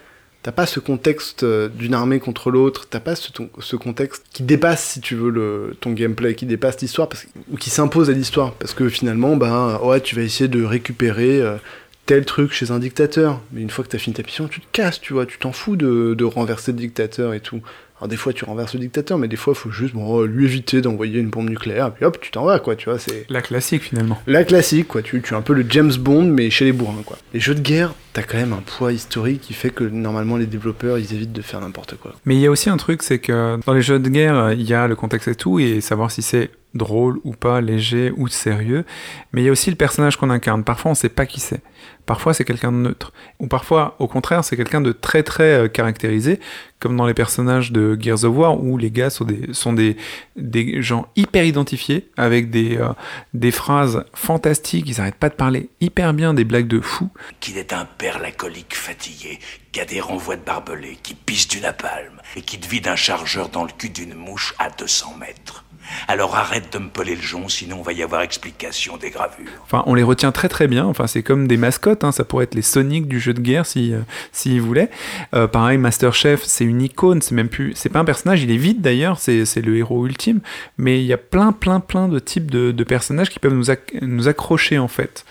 t'as 0.43 0.51
pas 0.51 0.65
ce 0.65 0.79
contexte 0.79 1.43
euh, 1.43 1.69
d'une 1.69 1.93
armée 1.93 2.19
contre 2.19 2.51
l'autre, 2.51 2.87
t'as 2.89 2.99
pas 2.99 3.15
ce, 3.15 3.75
contexte 3.75 4.25
qui 4.31 4.43
dépasse, 4.43 4.83
si 4.83 5.01
tu 5.01 5.15
veux, 5.15 5.75
ton 5.79 5.91
gameplay, 5.91 6.35
qui 6.35 6.45
dépasse 6.45 6.81
l'histoire, 6.81 7.09
ou 7.51 7.57
qui 7.57 7.69
s'impose 7.69 8.09
à 8.09 8.13
l'histoire. 8.13 8.53
Parce 8.53 8.73
que 8.73 8.89
finalement, 8.89 9.35
ben, 9.35 9.79
ouais, 9.83 10.01
tu 10.01 10.15
vas 10.15 10.23
essayer 10.23 10.47
de 10.47 10.63
récupérer 10.63 11.41
euh, 11.41 11.57
tel 12.05 12.25
truc 12.25 12.53
chez 12.53 12.71
un 12.71 12.79
dictateur. 12.79 13.39
Mais 13.51 13.61
une 13.61 13.69
fois 13.69 13.83
que 13.85 13.89
t'as 13.89 13.99
fini 13.99 14.15
ta 14.15 14.23
mission, 14.23 14.47
tu 14.47 14.61
te 14.61 14.67
casses, 14.71 14.99
tu 14.99 15.13
vois, 15.13 15.25
tu 15.25 15.37
t'en 15.37 15.51
fous 15.51 15.75
de 15.75 16.23
renverser 16.23 16.71
le 16.71 16.77
dictateur 16.79 17.33
et 17.33 17.39
tout. 17.39 17.61
Alors 18.02 18.10
des 18.10 18.18
fois 18.18 18.34
tu 18.34 18.45
renverses 18.45 18.74
le 18.74 18.80
dictateur, 18.80 19.20
mais 19.20 19.28
des 19.28 19.36
fois 19.36 19.54
il 19.56 19.60
faut 19.60 19.70
juste 19.70 19.93
bon, 19.93 20.24
lui 20.24 20.45
éviter 20.45 20.82
d'envoyer 20.82 21.20
une 21.20 21.30
bombe 21.30 21.52
nucléaire, 21.52 21.88
et 21.88 21.91
puis 21.91 22.04
hop, 22.04 22.20
tu 22.20 22.32
t'en 22.32 22.45
vas, 22.45 22.58
quoi, 22.58 22.76
tu 22.76 22.89
vois, 22.89 22.97
c'est... 22.97 23.28
La 23.30 23.43
classique 23.43 23.84
finalement. 23.84 24.20
La 24.26 24.43
classique, 24.43 24.88
quoi, 24.88 25.04
tu, 25.04 25.22
tu 25.22 25.36
es 25.36 25.38
un 25.38 25.43
peu 25.43 25.54
le 25.54 25.64
James 25.70 25.93
Bond, 25.99 26.24
mais 26.24 26.49
chez 26.49 26.66
les 26.66 26.72
bourrins, 26.72 27.04
quoi. 27.06 27.20
Les 27.36 27.39
jeux 27.39 27.54
de 27.54 27.62
guerre, 27.62 27.93
t'as 28.14 28.24
quand 28.24 28.39
même 28.39 28.54
un 28.54 28.64
poids 28.66 28.91
historique 28.91 29.41
qui 29.41 29.54
fait 29.54 29.70
que 29.70 29.84
normalement 29.84 30.38
les 30.38 30.47
développeurs, 30.47 30.97
ils 30.97 31.14
évitent 31.14 31.32
de 31.32 31.43
faire 31.43 31.62
n'importe 31.62 31.95
quoi. 31.95 32.16
Mais 32.26 32.34
il 32.34 32.41
y 32.41 32.47
a 32.47 32.49
aussi 32.49 32.72
un 32.72 32.78
truc, 32.78 33.04
c'est 33.04 33.20
que 33.20 33.60
dans 33.68 33.74
les 33.74 33.84
jeux 33.84 33.99
de 33.99 34.10
guerre, 34.10 34.54
il 34.54 34.64
y 34.64 34.74
a 34.74 34.88
le 34.88 34.95
contexte 34.95 35.28
et 35.28 35.36
tout, 35.36 35.60
et 35.60 35.80
savoir 35.80 36.10
si 36.10 36.24
c'est 36.24 36.49
drôle 36.74 37.19
ou 37.24 37.34
pas, 37.34 37.61
léger 37.61 38.13
ou 38.15 38.28
sérieux. 38.28 38.86
Mais 39.34 39.41
il 39.41 39.45
y 39.45 39.49
a 39.49 39.51
aussi 39.51 39.69
le 39.69 39.76
personnage 39.76 40.17
qu'on 40.17 40.30
incarne. 40.30 40.63
Parfois, 40.63 40.91
on 40.91 40.95
sait 40.95 41.09
pas 41.09 41.26
qui 41.26 41.39
c'est. 41.39 41.61
Parfois, 42.05 42.34
c'est 42.34 42.45
quelqu'un 42.45 42.72
de 42.72 42.78
neutre. 42.78 43.13
Ou 43.39 43.47
parfois, 43.47 43.95
au 43.99 44.07
contraire, 44.07 44.43
c'est 44.43 44.57
quelqu'un 44.57 44.82
de 44.82 44.91
très 44.91 45.24
très 45.24 45.63
euh, 45.63 45.67
caractérisé, 45.67 46.39
comme 46.80 46.97
dans 46.97 47.05
les 47.05 47.13
personnages 47.13 47.72
de 47.72 47.97
Gears 47.99 48.24
of 48.24 48.36
War, 48.36 48.61
où 48.61 48.78
les 48.78 48.91
gars 48.91 49.09
sont 49.09 49.26
des, 49.26 49.53
sont 49.53 49.74
des, 49.74 49.97
des 50.36 50.82
gens 50.82 51.07
hyper 51.15 51.45
identifiés, 51.45 52.09
avec 52.17 52.49
des, 52.49 52.78
euh, 52.78 52.89
des 53.34 53.51
phrases 53.51 54.03
fantastiques, 54.13 54.89
ils 54.89 54.99
arrêtent 54.99 55.15
pas 55.15 55.30
de 55.30 55.36
parler 55.36 55.69
hyper 55.80 56.13
bien, 56.13 56.34
des 56.34 56.43
blagues 56.43 56.67
de 56.67 56.80
fou. 56.80 57.09
Qu'il 57.39 57.57
est 57.57 57.74
un 57.74 57.86
père 57.86 58.19
lacolique 58.19 58.76
fatigué, 58.76 59.39
qui 59.72 59.80
a 59.80 59.86
des 59.86 60.01
renvois 60.01 60.36
de 60.36 60.43
barbelés, 60.43 60.97
qui 61.03 61.13
pisse 61.13 61.47
du 61.47 61.61
napalm 61.61 62.19
et 62.36 62.41
qui 62.41 62.59
te 62.59 62.67
vide 62.67 62.88
un 62.88 62.95
chargeur 62.95 63.49
dans 63.49 63.63
le 63.63 63.72
cul 63.78 63.89
d'une 63.89 64.15
mouche 64.15 64.55
à 64.57 64.69
200 64.69 65.15
mètres. 65.19 65.63
Alors 66.07 66.36
arrête 66.36 66.71
de 66.73 66.79
me 66.79 66.89
peler 66.89 67.15
le 67.15 67.21
jonc, 67.21 67.49
sinon 67.49 67.77
on 67.79 67.82
va 67.82 67.93
y 67.93 68.03
avoir 68.03 68.21
explication 68.21 68.97
des 68.97 69.09
gravures. 69.09 69.49
Enfin, 69.63 69.84
on 69.86 69.93
les 69.93 70.03
retient 70.03 70.32
très 70.32 70.49
très 70.49 70.67
bien. 70.67 70.86
Enfin, 70.86 71.07
c'est 71.07 71.23
comme 71.23 71.47
des 71.47 71.57
mascottes. 71.57 72.03
hein. 72.03 72.11
Ça 72.11 72.23
pourrait 72.23 72.45
être 72.45 72.55
les 72.55 72.61
Sonic 72.61 73.07
du 73.07 73.19
jeu 73.19 73.34
de 73.34 73.41
guerre 73.41 73.65
si, 73.65 73.93
euh, 73.93 73.99
s'ils 74.32 74.61
voulaient. 74.61 74.89
Euh, 75.34 75.47
pareil, 75.47 75.77
Master 75.77 76.13
Chef, 76.13 76.43
c'est 76.43 76.65
une 76.65 76.82
icône. 76.82 77.21
C'est 77.21 77.36
même 77.36 77.49
plus, 77.49 77.73
c'est 77.75 77.89
pas 77.89 77.99
un 77.99 78.05
personnage. 78.05 78.43
Il 78.43 78.51
est 78.51 78.57
vide 78.57 78.82
d'ailleurs. 78.82 79.19
C'est, 79.19 79.61
le 79.61 79.77
héros 79.77 80.05
ultime. 80.05 80.39
Mais 80.77 81.01
il 81.01 81.05
y 81.05 81.13
a 81.13 81.17
plein 81.17 81.51
plein 81.51 81.79
plein 81.79 82.07
de 82.07 82.19
types 82.19 82.49
de, 82.49 82.84
personnages 82.84 83.29
qui 83.29 83.39
peuvent 83.39 83.53
nous, 83.53 83.65
nous 84.01 84.27
accrocher 84.27 84.79
en 84.79 84.88
fait. 84.88 85.25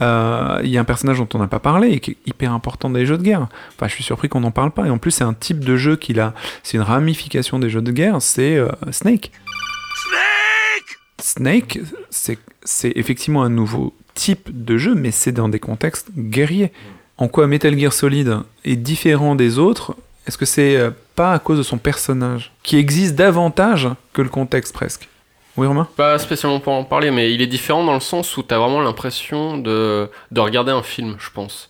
Euh, 0.00 0.60
Il 0.62 0.70
y 0.70 0.78
a 0.78 0.80
un 0.80 0.84
personnage 0.84 1.18
dont 1.18 1.28
on 1.34 1.38
n'a 1.38 1.48
pas 1.48 1.58
parlé 1.58 1.88
et 1.90 2.00
qui 2.00 2.12
est 2.12 2.16
hyper 2.26 2.52
important 2.52 2.88
les 2.88 3.06
jeux 3.06 3.18
de 3.18 3.22
guerre. 3.22 3.48
Enfin, 3.74 3.88
je 3.88 3.94
suis 3.94 4.04
surpris 4.04 4.28
qu'on 4.28 4.40
n'en 4.40 4.50
parle 4.50 4.70
pas. 4.70 4.86
Et 4.86 4.90
en 4.90 4.98
plus, 4.98 5.10
c'est 5.10 5.24
un 5.24 5.34
type 5.34 5.64
de 5.64 5.76
jeu 5.76 5.96
qu'il 5.96 6.20
a. 6.20 6.34
C'est 6.62 6.76
une 6.76 6.82
ramification 6.82 7.58
des 7.58 7.70
jeux 7.70 7.82
de 7.82 7.92
guerre. 7.92 8.20
C'est 8.20 8.60
Snake. 8.90 9.32
Snake, 11.20 11.80
c'est 12.10 12.92
effectivement 12.96 13.42
un 13.42 13.50
nouveau 13.50 13.94
type 14.14 14.48
de 14.52 14.78
jeu, 14.78 14.94
mais 14.94 15.10
c'est 15.10 15.32
dans 15.32 15.48
des 15.48 15.60
contextes 15.60 16.08
guerriers. 16.16 16.72
En 17.16 17.28
quoi 17.28 17.46
Metal 17.46 17.78
Gear 17.78 17.92
Solid 17.92 18.38
est 18.64 18.76
différent 18.76 19.34
des 19.34 19.58
autres? 19.58 19.96
Est-ce 20.26 20.38
que 20.38 20.44
c'est 20.44 20.76
euh, 20.76 20.90
pas 21.14 21.32
à 21.32 21.38
cause 21.38 21.58
de 21.58 21.62
son 21.62 21.78
personnage, 21.78 22.52
qui 22.62 22.76
existe 22.76 23.14
davantage 23.14 23.88
que 24.12 24.22
le 24.22 24.28
contexte 24.28 24.74
presque? 24.74 25.08
Oui, 25.56 25.66
Romain? 25.66 25.88
Pas 25.96 26.18
spécialement 26.18 26.60
pour 26.60 26.72
en 26.72 26.84
parler, 26.84 27.10
mais 27.10 27.32
il 27.32 27.42
est 27.42 27.46
différent 27.48 27.84
dans 27.84 27.94
le 27.94 28.00
sens 28.00 28.36
où 28.36 28.42
t'as 28.42 28.58
vraiment 28.58 28.80
l'impression 28.80 29.58
de, 29.58 30.08
de 30.30 30.40
regarder 30.40 30.70
un 30.70 30.82
film, 30.82 31.16
je 31.18 31.30
pense. 31.30 31.68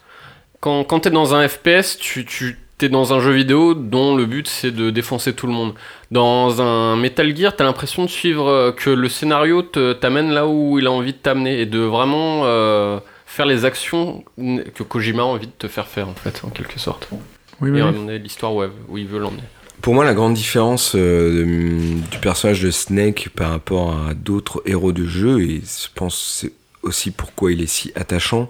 Quand, 0.60 0.84
quand 0.84 1.00
t'es 1.00 1.10
dans 1.10 1.34
un 1.34 1.48
FPS, 1.48 1.96
tu, 1.98 2.26
tu 2.26 2.58
t'es 2.78 2.88
dans 2.88 3.12
un 3.12 3.20
jeu 3.20 3.32
vidéo 3.32 3.74
dont 3.74 4.16
le 4.16 4.24
but 4.24 4.46
c'est 4.48 4.70
de 4.70 4.90
défoncer 4.90 5.34
tout 5.34 5.46
le 5.46 5.52
monde. 5.52 5.74
Dans 6.10 6.62
un 6.62 6.96
Metal 6.96 7.36
Gear, 7.36 7.54
t'as 7.56 7.64
l'impression 7.64 8.04
de 8.04 8.08
suivre 8.10 8.48
euh, 8.48 8.72
que 8.72 8.88
le 8.90 9.08
scénario 9.08 9.62
t'amène 9.62 10.30
là 10.30 10.46
où 10.46 10.78
il 10.78 10.86
a 10.86 10.92
envie 10.92 11.12
de 11.12 11.18
t'amener 11.18 11.60
et 11.60 11.66
de 11.66 11.80
vraiment 11.80 12.42
euh, 12.44 12.98
faire 13.26 13.46
les 13.46 13.64
actions 13.64 14.24
que 14.38 14.82
Kojima 14.82 15.22
a 15.22 15.26
envie 15.26 15.46
de 15.48 15.52
te 15.58 15.68
faire 15.68 15.86
faire 15.88 16.08
en 16.08 16.14
fait, 16.14 16.40
en 16.44 16.48
quelque 16.50 16.78
sorte. 16.78 17.08
Oui, 17.60 17.68
et 17.68 17.72
oui, 17.72 17.82
oui. 17.82 17.82
emmener 17.82 18.18
l'histoire 18.18 18.54
où, 18.54 18.96
il 18.96 19.06
veut 19.06 19.18
l'emmener. 19.18 19.42
Pour 19.82 19.94
moi, 19.94 20.04
la 20.04 20.14
grande 20.14 20.34
différence 20.34 20.94
euh, 20.94 21.44
de- 21.44 22.10
du 22.10 22.18
personnage 22.20 22.62
de 22.62 22.70
Snake 22.70 23.28
par 23.34 23.50
rapport 23.50 23.90
à 24.08 24.14
d'autres 24.14 24.62
héros 24.66 24.92
de 24.92 25.04
jeu, 25.06 25.40
et 25.40 25.60
je 25.60 25.88
pense 25.94 26.14
que 26.14 26.46
c'est 26.48 26.52
aussi 26.82 27.10
pourquoi 27.10 27.52
il 27.52 27.60
est 27.60 27.66
si 27.66 27.92
attachant, 27.96 28.48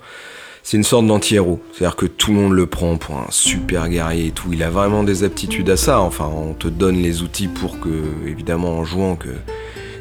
c'est 0.68 0.76
une 0.76 0.84
sorte 0.84 1.06
d'anti-héros. 1.06 1.62
C'est-à-dire 1.72 1.96
que 1.96 2.04
tout 2.04 2.30
le 2.30 2.36
monde 2.36 2.52
le 2.52 2.66
prend 2.66 2.98
pour 2.98 3.16
un 3.16 3.28
super 3.30 3.88
guerrier 3.88 4.26
et 4.26 4.30
tout. 4.32 4.52
Il 4.52 4.62
a 4.62 4.68
vraiment 4.68 5.02
des 5.02 5.24
aptitudes 5.24 5.70
à 5.70 5.78
ça. 5.78 5.98
Enfin, 6.02 6.26
on 6.26 6.52
te 6.52 6.68
donne 6.68 6.96
les 6.96 7.22
outils 7.22 7.48
pour 7.48 7.80
que, 7.80 7.88
évidemment, 8.26 8.76
en 8.76 8.84
jouant, 8.84 9.16
que, 9.16 9.30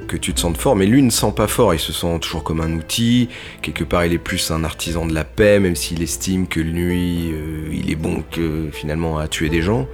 que 0.10 0.18
tu 0.18 0.34
te 0.34 0.42
sentes 0.42 0.58
fort. 0.58 0.76
Mais 0.76 0.86
lui 0.86 1.02
ne 1.02 1.10
sent 1.10 1.32
pas 1.34 1.48
fort. 1.48 1.74
Il 1.74 1.80
se 1.80 1.94
sent 1.94 2.20
toujours 2.20 2.44
comme 2.44 2.60
un 2.60 2.74
outil. 2.74 3.30
Quelque 3.62 3.86
part, 3.86 4.04
il 4.04 4.12
est 4.12 4.18
plus 4.18 4.52
un 4.52 4.66
artisan 4.66 5.06
de 5.06 5.14
la 5.14 5.24
paix, 5.24 5.62
même 5.62 5.78
s'il 5.78 6.04
estime 6.04 6.48
que 6.48 6.60
lui, 6.60 7.32
euh, 7.32 7.70
il 7.72 7.90
est 7.90 7.96
bon 7.96 8.22
que, 8.30 8.68
finalement, 8.74 9.20
à 9.20 9.30
tuer 9.30 9.48
des 9.48 9.62
gens. 9.62 9.88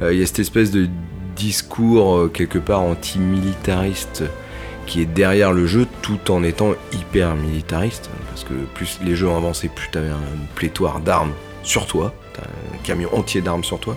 Euh, 0.00 0.14
Il 0.14 0.20
y 0.20 0.22
a 0.22 0.26
cette 0.26 0.38
espèce 0.38 0.70
de 0.70 0.86
discours, 1.34 2.16
euh, 2.16 2.28
quelque 2.32 2.60
part, 2.60 2.82
anti-militariste 2.82 4.22
qui 4.90 5.02
est 5.02 5.06
derrière 5.06 5.52
le 5.52 5.66
jeu 5.66 5.86
tout 6.02 6.30
en 6.30 6.42
étant 6.42 6.74
hyper 6.92 7.36
militariste 7.36 8.10
parce 8.28 8.44
que 8.44 8.54
plus 8.74 8.98
les 9.04 9.14
jeux 9.14 9.30
avancé 9.30 9.68
plus 9.68 9.88
t'avais 9.88 10.08
une 10.08 10.46
pléthore 10.56 10.98
d'armes 10.98 11.32
sur 11.62 11.86
toi 11.86 12.12
un 12.40 12.78
camion 12.82 13.14
entier 13.14 13.40
d'armes 13.40 13.64
sur 13.64 13.78
toi. 13.78 13.96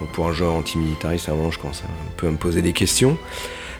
Donc 0.00 0.10
pour 0.12 0.26
un 0.26 0.32
jeu 0.32 0.46
anti-militariste 0.46 1.28
avant 1.28 1.50
je 1.50 1.58
commence 1.58 1.82
un 1.84 2.26
à 2.26 2.30
me 2.30 2.36
poser 2.36 2.62
des 2.62 2.72
questions 2.72 3.16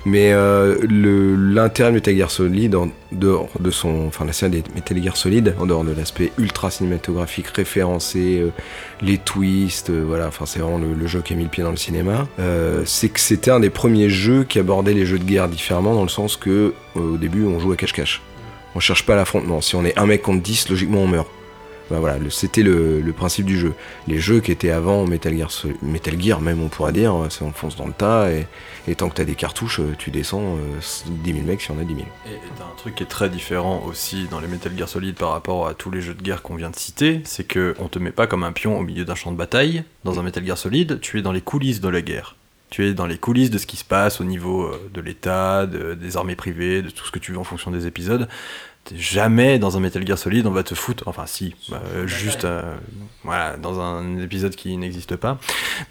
mais 0.04 0.32
euh, 0.32 0.76
l'intérêt 0.88 1.90
de 1.90 1.94
Metal 1.94 2.16
Gear 2.16 2.30
Solid 2.30 2.74
en 2.74 2.90
dehors 3.12 3.48
de 3.58 3.70
son 3.70 4.06
enfin 4.06 4.24
la 4.24 4.32
série 4.32 4.50
des 4.50 4.64
Metal 4.74 5.02
Gear 5.02 5.16
Solid 5.16 5.54
en 5.58 5.66
dehors 5.66 5.84
de 5.84 5.92
l'aspect 5.92 6.32
ultra 6.38 6.70
cinématographique 6.70 7.48
référencé 7.48 8.40
euh, 8.40 8.50
les 9.00 9.18
twists 9.18 9.90
euh, 9.90 10.04
voilà 10.06 10.28
enfin 10.28 10.46
c'est 10.46 10.60
vraiment 10.60 10.78
le, 10.78 11.06
jeu 11.06 11.22
qui 11.22 11.32
a 11.32 11.36
mis 11.36 11.44
le 11.44 11.48
pied 11.48 11.62
dans 11.62 11.70
le 11.70 11.76
cinéma 11.76 12.26
c'est 12.84 13.08
que 13.08 13.20
c'était 13.20 13.50
un 13.50 13.60
des 13.60 13.70
premiers 13.70 14.08
jeux 14.08 14.44
qui 14.44 14.58
abordait 14.58 14.94
les 14.94 15.06
jeux 15.06 15.18
de 15.18 15.24
guerre 15.24 15.48
différemment 15.48 15.94
dans 15.94 16.02
le 16.02 16.08
sens 16.08 16.36
que 16.36 16.74
au 16.94 17.16
début 17.16 17.44
on 17.44 17.58
joue 17.58 17.72
à 17.72 17.76
cache-cache. 17.76 18.22
On 18.74 18.80
cherche 18.80 19.06
pas 19.06 19.14
l'affrontement. 19.14 19.60
Si 19.60 19.76
on 19.76 19.84
est 19.84 19.96
un 19.98 20.06
mec 20.06 20.22
contre 20.22 20.42
10 20.42 20.70
logiquement 20.70 21.00
on 21.00 21.06
meurt 21.06 21.28
Bah 21.90 22.00
c'était 22.30 22.62
le, 22.62 23.02
principe 23.16 23.44
du 23.46 23.58
jeu. 23.58 23.74
Les 24.08 24.18
jeux 24.18 24.40
qui 24.40 24.50
étaient 24.50 24.70
avant 24.70 25.06
Metal 25.06 25.34
Gear, 26.20 26.40
même 26.40 26.62
on 26.62 26.68
pourrait 26.68 26.92
dire, 26.92 27.14
c'est 27.30 27.42
on 27.42 27.52
fonce 27.52 27.76
dans 27.76 27.86
le 27.86 27.92
tas 27.92 28.28
et, 28.30 28.94
tant 28.94 29.08
que 29.08 29.14
t'as 29.14 29.24
des 29.24 29.34
cartouches, 29.34 29.80
euh, 29.80 29.94
tu 29.98 30.10
descends 30.10 30.56
euh, 30.56 30.80
10 31.06 31.32
000 31.32 31.44
mecs 31.46 31.60
si 31.60 31.70
on 31.70 31.78
a 31.78 31.84
10 31.84 31.94
000. 31.94 32.06
Et 32.26 32.34
et 32.34 32.38
t'as 32.58 32.64
un 32.64 32.76
truc 32.76 32.94
qui 32.94 33.02
est 33.02 33.06
très 33.06 33.28
différent 33.28 33.82
aussi 33.86 34.26
dans 34.30 34.40
les 34.40 34.48
Metal 34.48 34.72
Gear 34.76 34.88
Solid 34.88 35.14
par 35.14 35.30
rapport 35.30 35.66
à 35.66 35.74
tous 35.74 35.90
les 35.90 36.00
jeux 36.00 36.14
de 36.14 36.22
guerre 36.22 36.42
qu'on 36.42 36.56
vient 36.56 36.70
de 36.70 36.76
citer, 36.76 37.20
c'est 37.24 37.44
que 37.44 37.74
on 37.78 37.88
te 37.88 37.98
met 37.98 38.12
pas 38.12 38.26
comme 38.26 38.44
un 38.44 38.52
pion 38.52 38.78
au 38.78 38.82
milieu 38.82 39.04
d'un 39.04 39.14
champ 39.14 39.32
de 39.32 39.36
bataille. 39.36 39.84
Dans 40.04 40.18
un 40.18 40.22
Metal 40.22 40.44
Gear 40.44 40.58
Solid, 40.58 41.00
tu 41.00 41.18
es 41.18 41.22
dans 41.22 41.32
les 41.32 41.40
coulisses 41.40 41.80
de 41.80 41.88
la 41.88 42.02
guerre. 42.02 42.36
Tu 42.70 42.86
es 42.86 42.94
dans 42.94 43.06
les 43.06 43.18
coulisses 43.18 43.50
de 43.50 43.58
ce 43.58 43.66
qui 43.66 43.76
se 43.76 43.84
passe 43.84 44.20
au 44.20 44.24
niveau 44.24 44.64
euh, 44.64 44.90
de 44.92 45.00
l'État, 45.00 45.66
de- 45.66 45.94
des 45.94 46.16
armées 46.16 46.34
privées, 46.34 46.82
de 46.82 46.90
tout 46.90 47.04
ce 47.06 47.12
que 47.12 47.18
tu 47.18 47.32
veux 47.32 47.38
en 47.38 47.44
fonction 47.44 47.70
des 47.70 47.86
épisodes. 47.86 48.28
Jamais 48.94 49.58
dans 49.58 49.76
un 49.76 49.80
Metal 49.80 50.06
Gear 50.06 50.18
Solid, 50.18 50.46
on 50.46 50.50
va 50.50 50.62
te 50.62 50.74
foutre, 50.74 51.04
enfin 51.06 51.24
si, 51.26 51.54
euh, 51.72 52.06
juste 52.06 52.44
euh, 52.44 52.74
voilà, 53.22 53.56
dans 53.56 53.80
un 53.80 54.18
épisode 54.18 54.54
qui 54.54 54.76
n'existe 54.76 55.16
pas. 55.16 55.38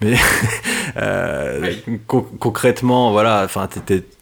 Mais 0.00 0.14
euh, 0.96 1.74
co- 2.06 2.22
concrètement, 2.38 3.10
voilà, 3.12 3.42
enfin, 3.44 3.68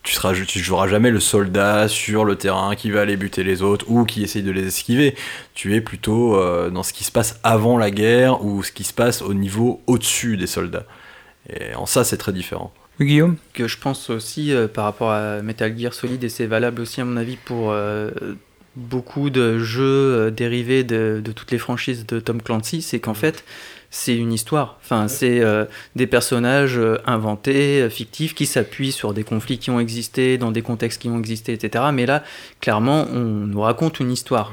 tu 0.03 0.15
seras, 0.15 0.33
tu 0.33 0.59
joueras 0.61 0.89
jamais 0.89 1.11
le 1.11 1.21
soldat 1.21 1.89
sur 1.89 2.25
le 2.25 2.37
terrain 2.37 2.75
qui 2.75 2.91
va 2.91 3.03
aller 3.03 3.17
buter 3.17 3.43
les 3.45 3.63
autres 3.63 3.85
ou 3.89 4.05
qui 4.05 4.23
essaye 4.23 4.43
de 4.43 4.51
les 4.51 4.67
esquiver. 4.67 5.15
Tu 5.55 5.75
es 5.75 5.81
plutôt 5.81 6.37
euh, 6.37 6.71
dans 6.71 6.83
ce 6.83 6.93
qui 6.93 7.05
se 7.05 7.13
passe 7.13 7.39
avant 7.43 7.77
la 7.79 7.91
guerre 7.91 8.45
ou 8.45 8.63
ce 8.63 8.73
qui 8.73 8.85
se 8.85 8.95
passe 8.95 9.23
au 9.23 9.35
niveau 9.35 9.83
au-dessus 9.87 10.37
des 10.37 10.47
soldats. 10.47 10.87
Et 11.51 11.75
en 11.75 11.87
ça, 11.87 12.05
c'est 12.05 12.17
très 12.17 12.33
différent. 12.33 12.73
Guillaume? 13.01 13.37
Que 13.53 13.67
je 13.69 13.79
pense 13.79 14.11
aussi 14.11 14.53
euh, 14.55 14.69
par 14.69 14.85
rapport 14.85 15.11
à 15.11 15.43
Metal 15.43 15.77
Gear 15.77 15.93
Solid, 15.93 16.23
et 16.25 16.29
c'est 16.29 16.47
valable 16.47 16.81
aussi 16.81 17.01
à 17.01 17.05
mon 17.05 17.17
avis 17.17 17.37
pour 17.37 17.71
euh, 17.71 18.11
beaucoup 18.77 19.31
de 19.31 19.59
jeux 19.59 19.83
euh, 19.83 20.31
dérivés 20.31 20.85
de, 20.85 21.21
de 21.23 21.33
toutes 21.33 21.51
les 21.51 21.59
franchises 21.59 22.07
de 22.07 22.21
Tom 22.21 22.41
Clancy, 22.41 22.83
c'est 22.83 23.01
qu'en 23.01 23.15
fait, 23.15 23.45
c'est 23.91 24.17
une 24.17 24.33
histoire. 24.33 24.79
Enfin, 24.83 25.07
c'est 25.09 25.41
euh, 25.41 25.67
des 25.97 26.07
personnages 26.07 26.79
euh, 26.79 26.99
inventés, 27.07 27.89
fictifs, 27.91 28.35
qui 28.35 28.47
s'appuient 28.47 28.93
sur 28.93 29.13
des 29.13 29.25
conflits 29.25 29.59
qui 29.59 29.71
ont 29.71 29.81
existé, 29.81 30.39
dans 30.39 30.51
des 30.51 30.63
contextes 30.63 31.03
qui 31.03 31.09
ont 31.09 31.19
existé, 31.19 31.53
etc. 31.53 31.85
Mais 31.93 32.07
là, 32.07 32.25
clairement, 32.61 33.07
on 33.13 33.47
nous 33.47 33.61
raconte 33.61 34.01
une 34.01 34.11
histoire. 34.11 34.53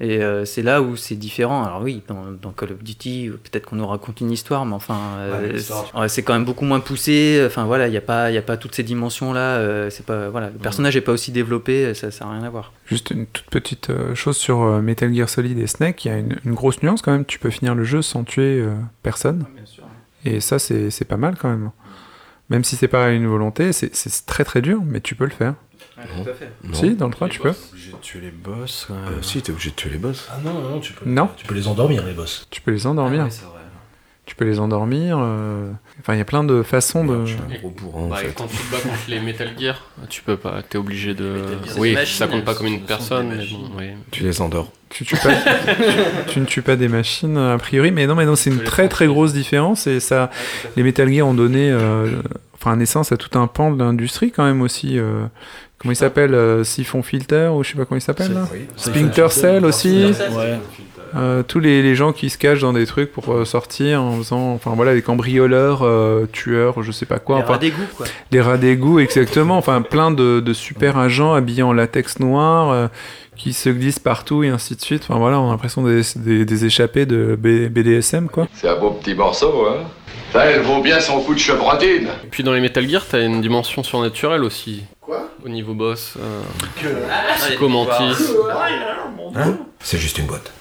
Et 0.00 0.22
euh, 0.22 0.46
c'est 0.46 0.62
là 0.62 0.80
où 0.80 0.96
c'est 0.96 1.14
différent. 1.14 1.62
Alors 1.62 1.82
oui, 1.82 2.02
dans, 2.08 2.24
dans 2.40 2.52
Call 2.52 2.72
of 2.72 2.82
Duty, 2.82 3.28
euh, 3.28 3.32
peut-être 3.32 3.66
qu'on 3.66 3.76
nous 3.76 3.86
raconte 3.86 4.20
une 4.20 4.30
histoire, 4.30 4.64
mais 4.64 4.74
enfin, 4.74 4.98
euh, 5.18 5.58
Ouais, 5.94 6.08
c'est 6.08 6.22
quand 6.22 6.32
même 6.32 6.46
beaucoup 6.46 6.64
moins 6.64 6.80
poussé. 6.80 7.42
Enfin 7.46 7.64
voilà, 7.64 7.86
il 7.86 7.90
n'y 7.90 7.96
a 7.98 8.02
pas, 8.02 8.30
il 8.30 8.34
y 8.34 8.38
a 8.38 8.42
pas 8.42 8.56
toutes 8.56 8.74
ces 8.74 8.82
dimensions 8.82 9.32
là. 9.32 9.90
c'est 9.90 10.06
pas, 10.06 10.30
voilà, 10.30 10.48
le 10.48 10.58
personnage 10.58 10.94
n'est 10.94 11.02
pas 11.02 11.12
aussi 11.12 11.32
développé. 11.32 11.92
Ça, 11.94 12.10
ça 12.10 12.24
n'a 12.24 12.32
rien 12.32 12.44
à 12.44 12.50
voir. 12.50 12.72
Juste 12.90 13.10
une 13.10 13.26
toute 13.26 13.46
petite 13.50 13.90
euh, 13.90 14.16
chose 14.16 14.36
sur 14.36 14.62
euh, 14.62 14.80
Metal 14.80 15.14
Gear 15.14 15.28
Solid 15.28 15.56
et 15.58 15.68
Snake, 15.68 16.04
il 16.04 16.08
y 16.08 16.10
a 16.10 16.18
une, 16.18 16.36
une 16.44 16.54
grosse 16.54 16.82
nuance 16.82 17.02
quand 17.02 17.12
même, 17.12 17.24
tu 17.24 17.38
peux 17.38 17.50
finir 17.50 17.76
le 17.76 17.84
jeu 17.84 18.02
sans 18.02 18.24
tuer 18.24 18.60
euh, 18.60 18.74
personne. 19.04 19.44
Et 20.24 20.40
ça, 20.40 20.58
c'est 20.58 21.04
pas 21.06 21.16
mal 21.16 21.36
quand 21.38 21.48
même. 21.48 21.70
Même 22.50 22.64
si 22.64 22.74
c'est 22.76 22.88
pas 22.88 23.10
une 23.10 23.26
volonté, 23.26 23.72
c'est 23.72 24.26
très 24.26 24.44
très 24.44 24.60
dur, 24.60 24.82
mais 24.84 25.00
tu 25.00 25.14
peux 25.14 25.24
le 25.24 25.30
faire. 25.30 25.54
Non. 26.64 26.74
Si, 26.74 26.94
dans 26.94 27.06
le 27.06 27.12
3, 27.12 27.28
tu 27.28 27.40
peux. 27.40 27.50
Obligé 27.72 27.92
de 27.92 27.96
tuer 28.02 28.20
les 28.20 28.30
boss. 28.30 28.84
quand 28.88 28.94
même. 28.94 29.04
Euh, 29.18 29.22
si, 29.22 29.40
t'es 29.42 29.50
obligé 29.52 29.70
de 29.70 29.74
tuer 29.76 29.90
les 29.90 29.98
boss. 29.98 30.28
Ah 30.30 30.38
non, 30.44 30.52
non, 30.54 30.80
tu 30.80 30.92
peux, 30.92 31.08
Non. 31.08 31.28
tu 31.36 31.46
peux 31.46 31.54
les 31.54 31.68
endormir, 31.68 32.04
les 32.06 32.12
boss. 32.12 32.46
Tu 32.50 32.60
peux 32.60 32.70
les 32.70 32.86
endormir. 32.86 33.28
Tu 34.26 34.36
peux 34.36 34.44
les 34.44 34.60
endormir. 34.60 35.18
euh, 35.20 35.72
Enfin, 35.98 36.14
il 36.14 36.18
y 36.18 36.20
a 36.20 36.24
plein 36.24 36.44
de 36.44 36.62
façons 36.62 37.04
de. 37.04 37.26
Je 37.26 37.32
suis 37.32 37.40
un 37.42 37.58
gros 37.58 37.70
bourrin 37.70 38.06
Bah, 38.08 38.16
fait. 38.16 38.32
quand 38.34 38.46
tu 38.46 38.56
te 38.56 38.70
bats 38.70 38.78
contre 38.80 38.94
les 39.08 39.18
Metal 39.20 39.50
Gear, 39.58 39.82
tu 40.08 40.22
peux 40.22 40.36
pas, 40.36 40.62
t'es 40.62 40.78
obligé 40.78 41.14
de. 41.14 41.36
Gear, 41.38 41.48
c'est 41.66 41.80
Oui, 41.80 41.92
machines, 41.94 42.16
ça 42.16 42.28
compte 42.28 42.44
pas 42.44 42.54
comme 42.54 42.68
une 42.68 42.82
personne, 42.82 43.28
mais 43.36 43.44
bon, 43.46 43.70
oui. 43.76 43.86
Tu 44.12 44.22
les 44.22 44.40
endors. 44.40 44.70
Tu, 44.88 45.04
tues 45.04 45.16
pas, 45.16 45.30
tu, 45.34 45.44
tu 46.32 46.40
ne 46.40 46.44
tues 46.44 46.62
pas 46.62 46.76
des 46.76 46.88
machines 46.88 47.36
a 47.36 47.58
priori, 47.58 47.90
mais 47.90 48.06
non, 48.06 48.14
mais 48.14 48.24
non, 48.24 48.36
c'est 48.36 48.50
une 48.50 48.62
très 48.62 48.88
très 48.88 49.06
grosse 49.08 49.32
différence 49.32 49.86
et 49.88 49.98
ça, 50.00 50.30
les 50.76 50.82
Metal 50.84 51.12
Gear 51.12 51.26
ont 51.26 51.34
donné, 51.34 51.70
euh, 51.70 52.22
enfin, 52.54 52.76
naissance 52.76 53.10
à 53.12 53.16
tout 53.16 53.36
un 53.38 53.46
pan 53.48 53.72
de 53.72 53.82
l'industrie 53.82 54.30
quand 54.32 54.44
même 54.44 54.62
aussi. 54.62 54.96
euh, 54.98 55.26
comment 55.80 55.92
il 55.92 55.96
s'appelle, 55.96 56.34
euh, 56.34 56.62
Siphon 56.62 57.02
Filter 57.02 57.50
ou 57.52 57.64
je 57.64 57.70
sais 57.70 57.76
pas 57.76 57.84
comment 57.84 57.98
il 57.98 58.02
s'appelle 58.02 58.32
là. 58.32 58.46
Splinter 58.76 59.28
Cell 59.30 59.64
aussi. 59.64 60.12
Ouais. 60.36 60.58
Euh, 61.16 61.42
tous 61.42 61.58
les, 61.58 61.82
les 61.82 61.96
gens 61.96 62.12
qui 62.12 62.30
se 62.30 62.38
cachent 62.38 62.60
dans 62.60 62.72
des 62.72 62.86
trucs 62.86 63.10
pour 63.10 63.32
euh, 63.34 63.44
sortir 63.44 64.00
en 64.00 64.16
faisant, 64.18 64.52
enfin 64.52 64.74
voilà, 64.76 64.94
des 64.94 65.02
cambrioleurs, 65.02 65.80
euh, 65.82 66.26
tueurs, 66.32 66.84
je 66.84 66.92
sais 66.92 67.04
pas 67.06 67.18
quoi. 67.18 67.38
Les 67.38 67.42
enfin, 67.42 67.52
rats 67.54 67.58
d'égout, 67.58 67.88
quoi. 67.96 68.06
les 68.30 68.40
rats 68.40 68.58
d'égout, 68.58 69.00
exactement. 69.00 69.56
Enfin, 69.58 69.82
plein 69.82 70.12
de, 70.12 70.38
de 70.38 70.52
super 70.52 70.98
agents 70.98 71.34
habillés 71.34 71.64
en 71.64 71.72
latex 71.72 72.20
noir 72.20 72.70
euh, 72.70 72.86
qui 73.36 73.54
se 73.54 73.70
glissent 73.70 73.98
partout 73.98 74.44
et 74.44 74.50
ainsi 74.50 74.76
de 74.76 74.80
suite. 74.82 75.02
Enfin 75.08 75.18
voilà, 75.18 75.40
on 75.40 75.48
a 75.48 75.50
l'impression 75.50 75.82
des, 75.82 76.02
des, 76.14 76.44
des 76.44 76.64
échappés 76.64 77.06
de 77.06 77.36
B- 77.36 77.68
BDSM 77.68 78.28
quoi. 78.28 78.46
C'est 78.54 78.68
un 78.68 78.76
beau 78.78 78.92
petit 78.92 79.14
morceau, 79.16 79.66
hein 79.66 79.86
Ça, 80.32 80.44
elle 80.44 80.60
vaut 80.62 80.80
bien 80.80 81.00
son 81.00 81.20
coup 81.22 81.34
de 81.34 81.40
chevrotine. 81.40 82.06
Et 82.22 82.28
puis 82.30 82.44
dans 82.44 82.52
les 82.52 82.60
Metal 82.60 82.88
Gear, 82.88 83.04
t'as 83.04 83.24
une 83.26 83.40
dimension 83.40 83.82
surnaturelle 83.82 84.44
aussi. 84.44 84.84
Quoi? 85.00 85.28
Au 85.44 85.48
niveau 85.48 85.74
boss. 85.74 86.14
Euh, 86.18 86.42
Psychomantis. 87.36 88.24
Hein 89.34 89.58
C'est 89.80 89.98
juste 89.98 90.18
une 90.18 90.26
boîte. 90.26 90.52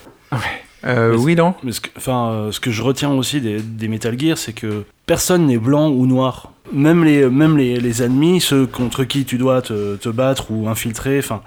Euh, 0.86 1.16
oui, 1.18 1.36
non 1.36 1.56
Mais 1.64 1.74
ce 1.74 1.82
que, 1.82 1.90
enfin, 1.98 2.32
euh, 2.32 2.52
ce 2.52 2.60
que 2.60 2.72
je 2.72 2.82
retiens 2.82 3.12
aussi 3.12 3.42
des, 3.42 3.60
des 3.60 3.88
Metal 3.90 4.18
Gear, 4.18 4.38
c'est 4.38 4.54
que 4.54 4.86
personne 5.06 5.46
n'est 5.46 5.58
blanc 5.58 5.90
ou 5.90 6.06
noir. 6.06 6.54
Même 6.72 7.04
les, 7.04 7.26
même 7.30 7.58
les, 7.58 7.78
les 7.80 8.04
ennemis, 8.04 8.40
ceux 8.40 8.66
contre 8.66 9.04
qui 9.04 9.26
tu 9.26 9.38
dois 9.38 9.62
te, 9.62 9.98
te 9.98 10.08
battre 10.08 10.52
ou 10.52 10.70
infiltrer, 10.70 11.20
enfin, 11.20 11.42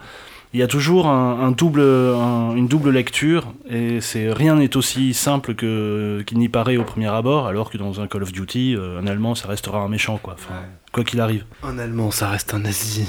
il 0.54 0.60
y 0.60 0.62
a 0.62 0.66
toujours 0.66 1.06
un, 1.08 1.40
un 1.40 1.50
double, 1.50 1.80
un- 1.80 2.54
une 2.54 2.68
double 2.68 2.90
lecture 2.90 3.52
et 3.68 4.00
c'est 4.00 4.32
rien 4.32 4.56
n'est 4.56 4.76
aussi 4.76 5.14
simple 5.14 5.54
que 5.54 6.22
qu'il 6.26 6.38
n'y 6.38 6.48
paraît 6.48 6.76
au 6.76 6.84
premier 6.84 7.08
abord, 7.08 7.46
alors 7.46 7.70
que 7.70 7.78
dans 7.78 8.00
un 8.00 8.06
Call 8.06 8.22
of 8.22 8.32
Duty, 8.32 8.74
euh, 8.76 9.00
un 9.00 9.06
Allemand, 9.06 9.34
ça 9.34 9.48
restera 9.48 9.78
un 9.80 9.88
méchant, 9.88 10.18
quoi. 10.22 10.34
Enfin, 10.34 10.54
quoi 10.92 11.04
qu'il 11.04 11.20
arrive. 11.20 11.44
Un 11.62 11.78
Allemand, 11.78 12.10
ça 12.10 12.28
reste 12.28 12.52
un 12.54 12.58
nazi. 12.60 13.06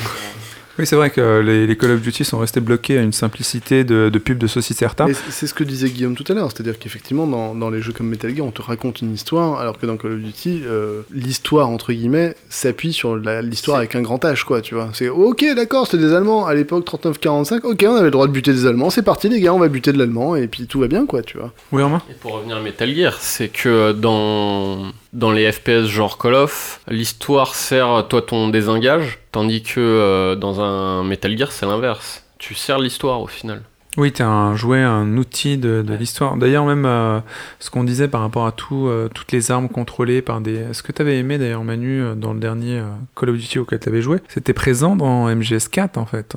Oui, 0.78 0.86
c'est 0.86 0.96
vrai 0.96 1.10
que 1.10 1.40
les, 1.40 1.66
les 1.66 1.76
Call 1.76 1.90
of 1.92 2.00
Duty 2.00 2.24
sont 2.24 2.38
restés 2.38 2.60
bloqués 2.60 2.98
à 2.98 3.02
une 3.02 3.12
simplicité 3.12 3.84
de, 3.84 4.08
de 4.08 4.18
pub 4.18 4.38
de 4.38 4.46
saucisses 4.46 4.78
Certa. 4.78 5.06
Et 5.08 5.12
c'est 5.30 5.46
ce 5.46 5.52
que 5.54 5.64
disait 5.64 5.90
Guillaume 5.90 6.14
tout 6.14 6.24
à 6.28 6.34
l'heure, 6.34 6.50
c'est-à-dire 6.50 6.78
qu'effectivement, 6.78 7.26
dans, 7.26 7.54
dans 7.54 7.68
les 7.70 7.82
jeux 7.82 7.92
comme 7.92 8.08
Metal 8.08 8.34
Gear, 8.34 8.46
on 8.46 8.50
te 8.50 8.62
raconte 8.62 9.00
une 9.02 9.12
histoire, 9.12 9.60
alors 9.60 9.78
que 9.78 9.84
dans 9.86 9.96
Call 9.98 10.12
of 10.12 10.18
Duty, 10.20 10.62
euh, 10.64 11.02
l'histoire, 11.12 11.68
entre 11.68 11.92
guillemets, 11.92 12.34
s'appuie 12.48 12.92
sur 12.94 13.16
la- 13.16 13.42
l'histoire 13.42 13.76
avec 13.78 13.94
un 13.94 14.02
grand 14.02 14.24
H, 14.24 14.44
quoi, 14.44 14.60
tu 14.62 14.74
vois. 14.74 14.88
C'est 14.94 15.08
ok, 15.10 15.44
d'accord, 15.54 15.86
c'était 15.86 16.02
des 16.04 16.14
Allemands, 16.14 16.46
à 16.46 16.54
l'époque 16.54 16.86
39-45, 16.86 17.60
ok, 17.64 17.84
on 17.86 17.94
avait 17.96 18.04
le 18.04 18.10
droit 18.10 18.26
de 18.26 18.32
buter 18.32 18.52
des 18.52 18.66
Allemands, 18.66 18.88
c'est 18.90 19.02
parti 19.02 19.28
les 19.28 19.40
gars, 19.40 19.52
on 19.52 19.58
va 19.58 19.68
buter 19.68 19.92
de 19.92 19.98
l'Allemand, 19.98 20.36
et 20.36 20.46
puis 20.48 20.66
tout 20.66 20.80
va 20.80 20.88
bien, 20.88 21.04
quoi, 21.06 21.22
tu 21.22 21.36
vois. 21.38 21.52
Oui, 21.70 21.82
Romain? 21.82 22.02
Et 22.10 22.14
pour 22.14 22.32
revenir 22.32 22.56
à 22.56 22.60
Metal 22.60 22.92
Gear, 22.94 23.16
c'est 23.20 23.48
que 23.48 23.92
dans, 23.92 24.86
dans 25.12 25.30
les 25.30 25.50
FPS 25.50 25.86
genre 25.86 26.18
Call 26.18 26.34
of, 26.34 26.80
l'histoire 26.88 27.54
sert 27.54 28.06
toi 28.08 28.22
ton 28.22 28.48
désengage, 28.48 29.18
tandis 29.30 29.62
que 29.62 29.80
euh, 29.80 30.36
dans 30.36 30.60
un 30.60 31.04
Metal 31.04 31.36
Gear, 31.36 31.52
c'est 31.52 31.66
l'inverse. 31.66 32.24
Tu 32.38 32.54
sers 32.54 32.78
l'histoire 32.78 33.20
au 33.20 33.26
final. 33.26 33.62
Oui, 33.98 34.10
t'es 34.10 34.22
un 34.22 34.56
jouet, 34.56 34.80
un 34.80 35.18
outil 35.18 35.58
de, 35.58 35.82
de 35.82 35.94
l'histoire. 35.94 36.36
D'ailleurs, 36.38 36.64
même 36.64 36.86
euh, 36.86 37.20
ce 37.58 37.68
qu'on 37.68 37.84
disait 37.84 38.08
par 38.08 38.22
rapport 38.22 38.46
à 38.46 38.52
tout, 38.52 38.86
euh, 38.86 39.10
toutes 39.12 39.32
les 39.32 39.50
armes 39.50 39.68
contrôlées 39.68 40.22
par 40.22 40.40
des. 40.40 40.72
Ce 40.72 40.82
que 40.82 40.92
t'avais 40.92 41.18
aimé 41.18 41.36
d'ailleurs, 41.36 41.62
Manu, 41.62 42.02
dans 42.16 42.32
le 42.32 42.40
dernier 42.40 42.78
euh, 42.78 42.86
Call 43.14 43.30
of 43.30 43.36
Duty 43.36 43.58
auquel 43.58 43.80
t'avais 43.80 44.00
joué, 44.00 44.18
c'était 44.28 44.54
présent 44.54 44.96
dans 44.96 45.28
MGS4 45.28 45.98
en 45.98 46.06
fait. 46.06 46.34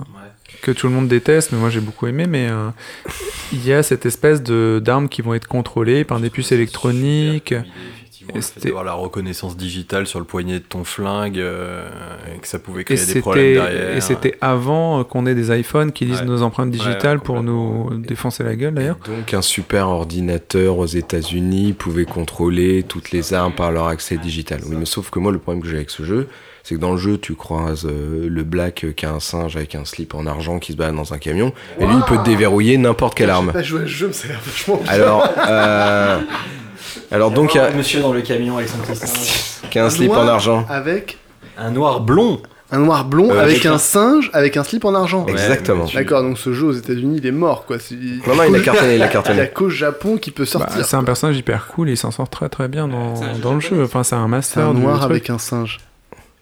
Que 0.62 0.72
tout 0.72 0.88
le 0.88 0.94
monde 0.94 1.08
déteste, 1.08 1.54
mais 1.54 1.58
moi 1.58 1.70
j'ai 1.70 1.80
beaucoup 1.80 2.08
aimé. 2.08 2.28
Mais 2.28 2.50
euh, 2.50 2.70
il 3.54 3.66
y 3.66 3.72
a 3.72 3.84
cette 3.84 4.06
espèce 4.06 4.44
de 4.44 4.82
d'armes 4.84 5.08
qui 5.08 5.22
vont 5.22 5.34
être 5.34 5.48
contrôlées 5.48 6.04
par 6.04 6.20
des 6.20 6.30
puces 6.30 6.52
électroniques. 6.52 7.56
Et 8.34 8.42
c'était 8.42 8.70
avoir 8.70 8.84
la 8.84 8.94
reconnaissance 8.94 9.56
digitale 9.58 10.08
sur 10.08 10.20
le 10.20 10.26
poignet 10.26 10.54
de 10.54 10.60
ton 10.60 10.84
flingue 10.84 11.38
et 11.38 12.40
que 12.40 12.48
ça 12.48 12.60
pouvait 12.60 12.82
Et 12.82 12.86
créer 12.86 13.06
des 13.14 13.22
problèmes 13.22 13.54
derrière. 13.54 13.96
et 13.98 14.02
c'était 14.02 14.38
avant 14.42 15.00
euh, 15.00 15.04
qu'on 15.04 15.26
ait 15.26 15.36
des 15.36 15.58
iPhones 15.58 15.92
qui 15.92 16.06
lisent 16.06 16.22
Ouais. 16.22 16.26
nos 16.26 16.42
empreintes 16.42 16.72
digitales 16.72 17.18
ouais, 17.18 17.24
pour 17.24 17.44
nous 17.44 17.90
défoncer 18.00 18.44
la 18.44 18.56
gueule 18.56 18.74
d'ailleurs. 18.74 18.98
Donc 19.06 19.34
un 19.34 19.42
super 19.42 19.90
ordinateur 19.90 20.78
aux 20.78 20.86
États-Unis 20.86 21.74
pouvait 21.74 22.06
contrôler 22.06 22.84
toutes 22.84 23.12
les 23.12 23.34
armes 23.34 23.54
par 23.54 23.72
leur 23.72 23.88
accès 23.88 24.18
digital. 24.18 24.62
Oui, 24.68 24.76
mais 24.78 24.86
sauf 24.86 25.10
que 25.10 25.20
moi 25.20 25.32
le 25.32 25.40
problème 25.40 25.62
que 25.62 25.70
j'ai 25.70 25.76
avec 25.76 25.90
ce 25.90 26.04
jeu, 26.04 26.28
c'est 26.64 26.76
que 26.76 26.80
dans 26.80 26.92
le 26.94 26.98
jeu 26.98 27.18
tu 27.18 27.36
croises 27.36 27.86
euh, 27.86 28.28
le 28.30 28.44
black 28.44 28.88
qui 28.96 29.06
a 29.06 29.12
un 29.14 29.20
singe 29.20 29.56
avec 29.56 29.76
un 29.76 29.86
slip 29.86 30.16
en 30.16 30.26
argent 30.26 30.58
qui 30.60 30.72
se 30.72 30.78
balade 30.78 30.96
dans 30.96 31.14
un 31.14 31.18
camion, 31.20 31.54
et 31.80 31.86
lui 31.86 31.94
il 31.96 32.04
peut 32.04 32.24
déverrouiller 32.24 32.78
n'importe 32.78 33.16
quelle 33.16 33.30
arme. 33.30 33.48
J'ai 33.48 33.54
pas 33.54 33.64
joué 33.64 33.80
à 33.82 33.84
ce 33.84 33.88
jeu, 33.90 34.08
mais 34.08 34.14
ça 34.14 34.26
a 34.26 34.32
l'air 34.32 34.40
vachement 34.44 34.78
bien. 34.78 34.92
Alors, 34.92 35.30
euh, 35.48 36.20
alors 37.12 37.32
donc 37.32 37.54
il 37.54 37.58
y 37.58 37.60
a 37.60 37.72
Monsieur 37.72 38.02
dans 38.02 38.14
le 38.14 38.22
camion 38.22 38.58
avec 38.58 38.70
son 38.70 38.78
petit 38.78 38.96
singe. 38.96 39.70
qui 39.70 39.80
a 39.80 39.86
un 39.86 39.90
slip 39.90 40.12
en 40.12 40.28
argent. 40.28 40.66
Avec 40.70 41.18
Un 41.58 41.72
noir 41.72 42.00
blond 42.02 42.42
un 42.72 42.80
noir 42.80 43.06
blond 43.06 43.30
Euh, 43.30 43.40
avec 43.44 43.58
avec 43.58 43.66
un 43.68 43.74
un- 43.74 43.78
singe 43.78 44.32
avec 44.34 44.58
un 44.58 44.64
slip 44.64 44.86
en 44.86 44.96
argent. 44.96 45.28
Exactement. 45.28 45.86
D'accord, 45.94 46.24
donc 46.24 46.40
ce 46.40 46.52
jeu 46.52 46.66
aux 46.66 46.72
États-Unis, 46.74 47.18
il 47.20 47.26
est 47.28 47.32
mort, 47.32 47.66
quoi. 47.66 47.78
C'est- 47.80 47.94
Non, 48.28 48.36
non, 48.36 48.44
il 48.50 48.56
a 48.56 48.60
cartonné, 48.60 48.96
il 48.96 49.02
a 49.04 49.08
cartonné. 49.08 49.36
Il 49.38 49.40
y 49.40 49.44
a 49.44 49.48
qu'au 49.48 49.70
Japon 49.70 50.18
qui 50.18 50.32
peut 50.32 50.44
Bah, 50.46 50.50
sortir. 50.50 50.84
c'est 50.86 50.96
un 50.96 51.04
personnage 51.04 51.38
hyper 51.38 51.68
cool 51.68 51.90
et 51.90 51.92
il 51.94 51.98
s'en 51.98 52.10
sort 52.10 52.28
très 52.28 52.50
très 52.50 52.68
bien 52.68 52.88
dans, 52.88 53.14
dans 53.42 53.54
le 53.54 53.60
jeu. 53.60 53.84
Enfin, 53.84 54.04
c'est 54.04 54.16
un 54.16 54.24
C'est 54.24 54.30
master 54.30 54.68
un 54.70 54.74
du 54.74 54.82
noir 54.82 54.98
truc. 55.02 55.12
avec 55.12 55.30
un 55.30 55.38
singe. 55.38 55.78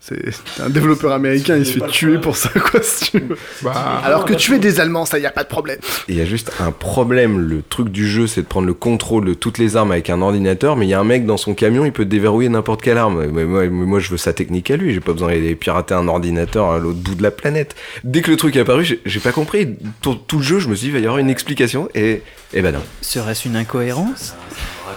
C'est 0.06 0.62
un 0.62 0.70
développeur 0.70 1.14
américain, 1.14 1.56
il 1.56 1.66
se 1.66 1.80
fait 1.80 1.88
tuer 1.88 2.18
pour 2.18 2.36
ça, 2.36 2.50
quoi, 2.50 2.82
si 2.84 3.12
tu 3.12 3.20
veux. 3.20 3.38
Bah, 3.62 4.02
Alors 4.04 4.26
que 4.26 4.34
tuer 4.34 4.60
des 4.60 4.82
Allemands, 4.82 5.06
ça 5.06 5.18
y 5.18 5.26
a 5.26 5.32
pas 5.32 5.44
de 5.44 5.48
problème. 5.48 5.80
Il 6.10 6.16
y 6.18 6.22
a 6.22 6.26
juste 6.26 6.52
un 6.60 6.72
problème, 6.72 7.40
le 7.40 7.62
truc 7.62 7.88
du 7.88 8.06
jeu 8.06 8.28
c'est 8.28 8.42
de 8.42 8.46
prendre 8.48 8.68
le 8.68 8.74
contrôle 8.74 9.24
de 9.24 9.34
toutes 9.34 9.60
les 9.60 9.78
armes 9.78 9.94
avec 9.94 10.10
un 10.10 10.22
ordinateur, 10.22 10.76
mais 10.76 10.86
il 10.86 10.90
y 10.90 10.94
a 10.94 11.00
un 11.00 11.06
mec 11.06 11.26
dans 11.26 11.38
son 11.38 11.54
camion, 11.54 11.86
il 11.86 11.94
peut 11.94 12.04
déverrouiller 12.04 12.50
n'importe 12.50 12.82
quelle 12.82 12.98
arme. 12.98 13.28
Mais 13.32 13.46
moi, 13.46 13.62
mais 13.64 13.70
moi, 13.70 14.00
je 14.00 14.10
veux 14.10 14.18
sa 14.18 14.34
technique 14.34 14.70
à 14.72 14.76
lui, 14.76 14.94
j'ai 14.94 15.00
pas 15.00 15.14
besoin 15.14 15.30
d'aller 15.30 15.56
pirater 15.56 15.94
un 15.94 16.10
ordinateur 16.10 16.72
à 16.72 16.80
l'autre 16.80 17.00
bout 17.00 17.16
de 17.16 17.24
la 17.24 17.32
planète. 17.32 17.74
Dès 18.04 18.22
que 18.22 18.30
le 18.32 18.36
truc 18.36 18.58
est 18.58 18.60
apparu, 18.60 18.84
j'ai- 19.06 19.20
pas 19.22 19.32
compris. 19.32 19.78
Tout, 20.02 20.16
tout 20.16 20.38
le 20.40 20.44
jeu, 20.44 20.60
je 20.60 20.68
me 20.68 20.76
suis 20.76 20.88
dit, 20.88 20.90
il 20.90 20.94
va 20.96 21.00
y 21.00 21.06
avoir 21.06 21.20
une 21.20 21.30
explication, 21.30 21.88
et, 21.96 22.24
et 22.54 22.62
ben 22.62 22.74
non. 22.74 22.82
Serait-ce 23.00 23.48
une 23.48 23.56
incohérence? 23.56 24.36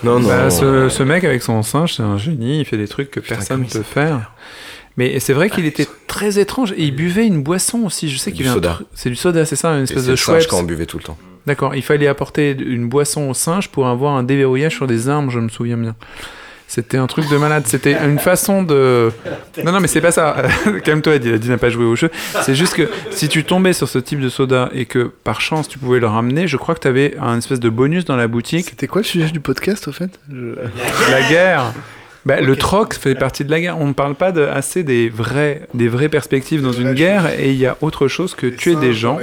Non, 0.03 0.19
non. 0.19 0.27
Bah, 0.29 0.51
ce, 0.51 0.89
ce 0.89 1.03
mec 1.05 1.23
avec 1.23 1.43
son 1.43 1.63
singe, 1.63 1.95
c'est 1.95 2.03
un 2.03 2.19
génie, 2.19 2.59
il 2.59 2.65
fait 2.65 2.77
des 2.77 2.89
trucs 2.89 3.13
que 3.13 3.21
personne 3.21 3.61
ne 3.61 3.67
peut 3.67 3.83
faire. 3.85 4.33
Mais 4.97 5.21
c'est 5.21 5.33
vrai 5.35 5.51
qu'il 5.51 5.67
était 5.67 5.87
très 6.07 6.39
étrange 6.39 6.73
et 6.73 6.85
il 6.85 6.95
buvait 6.95 7.27
une 7.27 7.43
boisson 7.43 7.81
aussi. 7.85 8.09
Je 8.09 8.17
sais 8.19 8.33
qu'il 8.33 8.47
a 8.49 8.53
un 8.53 8.79
C'est 8.95 9.11
du 9.11 9.17
soda, 9.17 9.45
c'est 9.45 9.57
ça, 9.57 9.71
une 9.73 9.81
Et 9.81 9.83
espèce 9.85 10.05
c'est 10.05 10.11
de 10.11 10.17
Schweppes. 10.17 10.47
quand 10.49 10.61
on 10.61 10.63
buvait 10.63 10.87
tout 10.87 10.97
le 10.99 11.05
temps. 11.05 11.19
D'accord, 11.47 11.75
il 11.75 11.83
fallait 11.83 12.09
apporter 12.09 12.57
une 12.59 12.89
boisson 12.89 13.29
au 13.29 13.35
singe 13.35 13.69
pour 13.69 13.87
avoir 13.87 14.15
un 14.17 14.23
déverrouillage 14.23 14.75
sur 14.75 14.87
des 14.87 15.09
armes, 15.09 15.31
je 15.31 15.39
me 15.39 15.49
souviens 15.49 15.77
bien. 15.77 15.95
C'était 16.69 16.97
un 16.97 17.07
truc 17.07 17.29
de 17.31 17.37
malade. 17.37 17.63
C'était 17.69 17.93
une 17.93 18.19
façon 18.19 18.65
de. 18.65 19.13
Non, 19.65 19.71
non, 19.73 19.79
mais 19.81 19.87
c'est 19.87 20.01
pas 20.01 20.11
ça. 20.11 20.43
Calme-toi, 20.85 21.15
Eddie. 21.15 21.29
Eddie 21.31 21.49
n'a 21.49 21.59
pas 21.59 21.71
joué 21.71 21.85
au 21.85 21.95
jeu. 21.95 22.11
C'est 22.43 22.57
juste 22.57 22.75
que 22.75 22.91
si 23.13 23.29
tu 23.29 23.45
tombais 23.45 23.73
sur 23.73 23.89
ce 23.89 23.99
type 24.01 24.19
de 24.21 24.29
soda 24.29 24.69
et 24.75 24.85
que 24.85 25.05
par 25.23 25.41
chance 25.41 25.69
tu 25.69 25.79
pouvais 25.79 26.01
le 26.01 26.09
ramener, 26.09 26.49
je 26.49 26.57
crois 26.57 26.75
que 26.75 26.81
tu 26.81 26.89
avais 26.89 27.17
un 27.21 27.39
espèce 27.39 27.61
de 27.61 27.69
bonus 27.71 28.05
dans 28.05 28.17
la 28.17 28.27
boutique. 28.27 28.67
C'était 28.71 28.89
quoi 28.89 29.03
le 29.03 29.07
sujet 29.07 29.31
du 29.31 29.39
podcast, 29.41 29.87
au 29.87 29.93
fait? 29.93 30.11
Je- 30.29 30.55
La 31.13 31.23
guerre. 31.29 31.73
Bah, 32.27 32.41
Le 32.41 32.57
troc 32.57 32.95
fait 32.95 33.15
partie 33.15 33.45
de 33.45 33.51
la 33.51 33.61
guerre. 33.61 33.79
On 33.81 33.87
ne 33.87 33.93
parle 33.95 34.15
pas 34.17 34.33
de, 34.33 34.43
assez 34.43 34.83
des, 34.83 35.09
vrais, 35.09 35.63
des 35.75 35.89
vraies 35.89 36.09
perspectives 36.11 36.61
dans 36.61 36.73
une 36.73 36.93
guerre 36.93 37.39
et 37.41 37.51
il 37.53 37.57
y 37.57 37.67
a 37.67 37.77
autre 37.81 38.09
chose 38.09 38.35
que 38.35 38.47
tuer 38.49 38.75
des 38.77 38.93
gens. 38.93 39.19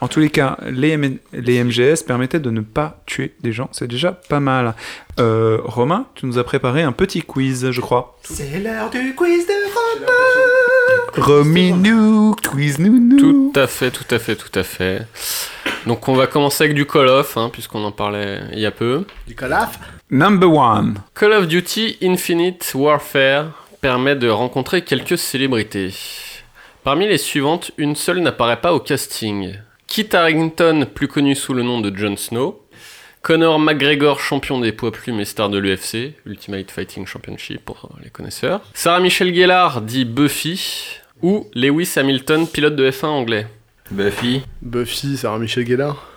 En 0.00 0.08
tous 0.08 0.18
les 0.20 0.28
cas, 0.30 0.58
les, 0.68 0.90
M- 0.90 1.18
les 1.32 1.62
MGS 1.62 2.02
permettaient 2.04 2.40
de 2.40 2.50
ne 2.50 2.60
pas 2.60 3.00
tuer 3.06 3.32
des 3.40 3.52
gens. 3.52 3.68
C'est 3.72 3.86
déjà 3.86 4.10
pas 4.12 4.40
mal. 4.40 4.74
Euh, 5.20 5.58
Romain, 5.62 6.06
tu 6.16 6.26
nous 6.26 6.38
as 6.38 6.44
préparé 6.44 6.82
un 6.82 6.90
petit 6.92 7.22
quiz, 7.22 7.70
je 7.70 7.80
crois. 7.80 8.18
C'est 8.24 8.58
l'heure 8.58 8.90
du 8.90 9.14
quiz 9.14 9.46
de 9.46 9.52
Rominou, 11.20 12.34
quiz 12.50 12.78
nounou. 12.78 13.18
Tout 13.52 13.52
à 13.60 13.66
fait, 13.66 13.90
tout 13.90 14.04
à 14.10 14.18
fait, 14.18 14.34
tout 14.36 14.58
à 14.58 14.62
fait. 14.62 15.02
Donc 15.86 16.08
on 16.08 16.14
va 16.14 16.26
commencer 16.26 16.64
avec 16.64 16.74
du 16.74 16.86
Call 16.86 17.08
of, 17.08 17.36
hein, 17.36 17.50
puisqu'on 17.52 17.84
en 17.84 17.92
parlait 17.92 18.40
il 18.52 18.58
y 18.60 18.66
a 18.66 18.70
peu. 18.70 19.04
Du 19.26 19.34
calaf 19.34 19.78
Number 20.14 20.46
one. 20.46 20.96
Call 21.14 21.32
of 21.32 21.48
Duty 21.48 21.96
Infinite 22.02 22.74
Warfare 22.74 23.46
permet 23.80 24.14
de 24.14 24.28
rencontrer 24.28 24.82
quelques 24.82 25.16
célébrités. 25.16 25.94
Parmi 26.84 27.08
les 27.08 27.16
suivantes, 27.16 27.70
une 27.78 27.96
seule 27.96 28.20
n'apparaît 28.20 28.60
pas 28.60 28.74
au 28.74 28.78
casting. 28.78 29.54
Kit 29.86 30.14
Harington, 30.14 30.86
plus 30.94 31.08
connu 31.08 31.34
sous 31.34 31.54
le 31.54 31.62
nom 31.62 31.80
de 31.80 31.96
Jon 31.96 32.18
Snow. 32.18 32.60
Conor 33.22 33.58
McGregor, 33.58 34.20
champion 34.20 34.60
des 34.60 34.72
poids 34.72 34.92
plumes 34.92 35.18
et 35.18 35.24
star 35.24 35.48
de 35.48 35.56
l'UFC, 35.56 36.12
Ultimate 36.26 36.70
Fighting 36.70 37.06
Championship 37.06 37.64
pour 37.64 37.88
les 38.04 38.10
connaisseurs. 38.10 38.60
Sarah 38.74 39.00
Michelle 39.00 39.34
Gellar, 39.34 39.80
dit 39.80 40.04
Buffy. 40.04 40.98
Ou 41.22 41.48
Lewis 41.54 41.90
Hamilton, 41.96 42.46
pilote 42.46 42.76
de 42.76 42.90
F1 42.90 43.06
anglais. 43.06 43.46
Buffy. 43.90 44.42
Buffy, 44.60 45.16
Sarah 45.16 45.38
Michel 45.38 45.66
Gellar. 45.66 46.11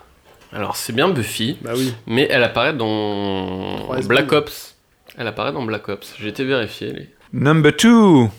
Alors 0.56 0.78
c'est 0.78 0.94
bien 0.94 1.10
Buffy, 1.10 1.58
Bah 1.62 1.74
oui. 1.76 1.94
mais 2.08 2.28
elle 2.32 2.44
apparaît 2.44 2.74
dans 2.74 3.94
Black. 4.08 4.32
Ops. 4.32 4.76
Elle 5.18 5.28
apparaît 5.28 5.52
dans 5.52 5.64
Black 5.64 5.88
Ops. 5.90 6.16
J'ai 6.20 6.30
été 6.30 6.44
vérifié. 6.46 6.94
les- 6.94 7.10
Number 7.34 7.76
two. 7.76 8.30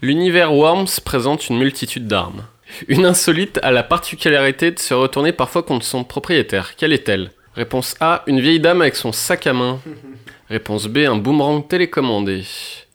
L'univers 0.00 0.54
Worms 0.54 1.00
présente 1.04 1.48
une 1.48 1.58
multitude 1.58 2.06
d'armes. 2.06 2.44
Une 2.86 3.04
insolite 3.04 3.58
a 3.62 3.72
la 3.72 3.82
particularité 3.82 4.70
de 4.70 4.78
se 4.78 4.94
retourner 4.94 5.32
parfois 5.32 5.62
contre 5.64 5.84
son 5.84 6.04
propriétaire. 6.04 6.76
Quelle 6.76 6.92
est-elle? 6.92 7.32
Réponse 7.56 7.96
A, 7.98 8.22
une 8.28 8.40
vieille 8.40 8.60
dame 8.60 8.82
avec 8.82 8.94
son 8.94 9.10
sac 9.10 9.46
à 9.48 9.52
main. 9.52 9.80
Réponse 10.50 10.86
B, 10.86 10.98
un 10.98 11.16
boomerang 11.16 11.66
télécommandé. 11.66 12.44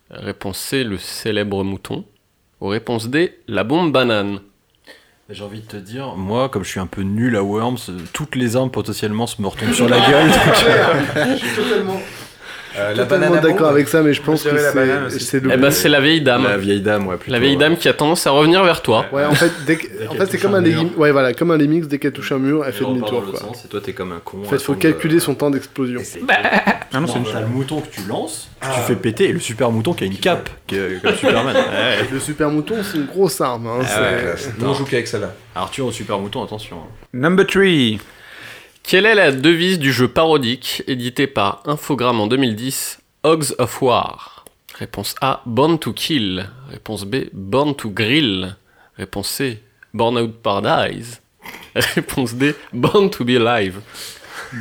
Réponse 0.09 0.57
C, 0.59 0.83
le 0.85 0.97
célèbre 0.97 1.63
mouton. 1.63 2.05
Ou 2.61 2.67
réponse 2.67 3.09
D, 3.09 3.39
la 3.47 3.63
bombe 3.65 3.91
banane. 3.91 4.39
J'ai 5.29 5.43
envie 5.45 5.61
de 5.61 5.65
te 5.65 5.77
dire, 5.77 6.17
moi, 6.17 6.49
comme 6.49 6.65
je 6.65 6.69
suis 6.69 6.81
un 6.81 6.85
peu 6.85 7.01
nul 7.01 7.37
à 7.37 7.43
Worms, 7.43 7.77
euh, 7.87 7.97
toutes 8.11 8.35
les 8.35 8.57
armes 8.57 8.69
potentiellement 8.69 9.25
se 9.25 9.41
me 9.41 9.47
retombent 9.47 9.71
sur 9.71 9.87
la 9.87 9.97
gueule. 10.01 10.29
totalement, 11.55 12.01
euh, 12.77 12.95
totalement 12.95 13.35
d'accord 13.35 13.69
avec 13.69 13.87
ça, 13.87 14.01
mais 14.01 14.13
je 14.13 14.21
pense 14.21 14.43
que 14.43 14.49
la 14.49 14.71
banane 14.71 15.09
c'est 15.09 15.39
le. 15.43 15.51
Eh 15.53 15.57
ben 15.57 15.71
c'est 15.71 15.89
la 15.89 16.01
vieille 16.01 16.21
dame. 16.21 16.43
La 16.43 16.57
vieille 16.57 16.81
dame, 16.81 17.07
ouais, 17.07 17.17
plutôt. 17.17 17.31
La 17.33 17.39
vieille 17.39 17.53
ouais. 17.53 17.59
dame 17.59 17.77
qui 17.77 17.87
a 17.89 17.93
tendance 17.93 18.25
à 18.27 18.31
revenir 18.31 18.63
vers 18.63 18.81
toi. 18.81 19.05
Ouais, 19.11 19.25
en 19.25 19.33
fait, 19.35 19.51
dès 19.65 19.75
que- 19.77 19.87
en 20.07 20.11
qu'elle 20.11 20.19
fait 20.21 20.31
c'est 20.31 20.37
comme 20.39 20.55
un 20.55 20.59
un 20.59 20.61
mur. 20.61 20.97
Ouais, 20.97 21.11
voilà, 21.11 21.33
comme 21.33 21.51
un 21.51 21.57
lemmings, 21.57 21.85
dès 21.87 21.99
qu'elle 21.99 22.11
touche 22.13 22.31
un 22.31 22.39
mur, 22.39 22.63
elle 22.65 22.73
fait 22.73 22.83
demi-tour. 22.85 23.23
et 23.63 23.67
toi, 23.67 23.81
t'es 23.83 23.93
comme 23.93 24.11
un 24.11 24.19
con. 24.23 24.39
En 24.39 24.43
fait, 24.43 24.57
faut 24.59 24.73
attendre, 24.73 24.79
calculer 24.79 25.19
son 25.19 25.35
temps 25.35 25.49
d'explosion. 25.49 26.01
Ah 26.95 26.99
non, 26.99 27.07
c'est 27.07 27.39
le 27.39 27.47
mouton 27.47 27.81
que 27.81 27.87
tu 27.89 28.01
lances, 28.07 28.49
que 28.61 28.65
tu 28.67 28.79
fais 28.87 28.95
péter, 28.95 29.29
et 29.29 29.33
le 29.33 29.39
super 29.39 29.71
mouton 29.71 29.93
qui 29.93 30.03
a 30.03 30.07
une 30.07 30.17
cape, 30.17 30.49
comme 30.69 31.15
Superman. 31.15 31.55
Le 32.11 32.19
super 32.19 32.49
mouton, 32.49 32.75
c'est 32.83 32.97
une 32.97 33.05
grosse 33.05 33.39
arme. 33.41 33.67
Hein. 33.67 33.79
Nous, 34.59 34.67
on 34.67 34.73
joue 34.73 34.85
qu'avec 34.85 35.07
celle-là. 35.07 35.33
Arthur 35.55 35.85
au 35.87 35.91
super 35.91 36.19
mouton, 36.19 36.43
attention. 36.43 36.77
hein. 36.77 36.89
Number 37.13 37.45
three. 37.45 37.99
Quelle 38.83 39.05
est 39.05 39.15
la 39.15 39.31
devise 39.31 39.79
du 39.79 39.93
jeu 39.93 40.09
parodique 40.09 40.83
édité 40.87 41.25
par 41.25 41.63
Infogrames 41.65 42.19
en 42.19 42.27
2010, 42.27 42.99
Hogs 43.23 43.55
of 43.57 43.81
War? 43.81 44.45
Réponse 44.75 45.15
A, 45.21 45.41
Born 45.45 45.79
to 45.79 45.93
Kill. 45.93 46.49
Réponse 46.69 47.05
B, 47.05 47.29
Born 47.31 47.75
to 47.75 47.89
Grill. 47.89 48.57
Réponse 48.97 49.29
C, 49.29 49.63
Born 49.93 50.17
Out 50.17 50.33
Paradise. 50.43 51.21
Réponse 51.75 52.35
D, 52.35 52.53
Born 52.73 53.09
to 53.09 53.23
Be 53.23 53.31
Alive. 53.31 53.81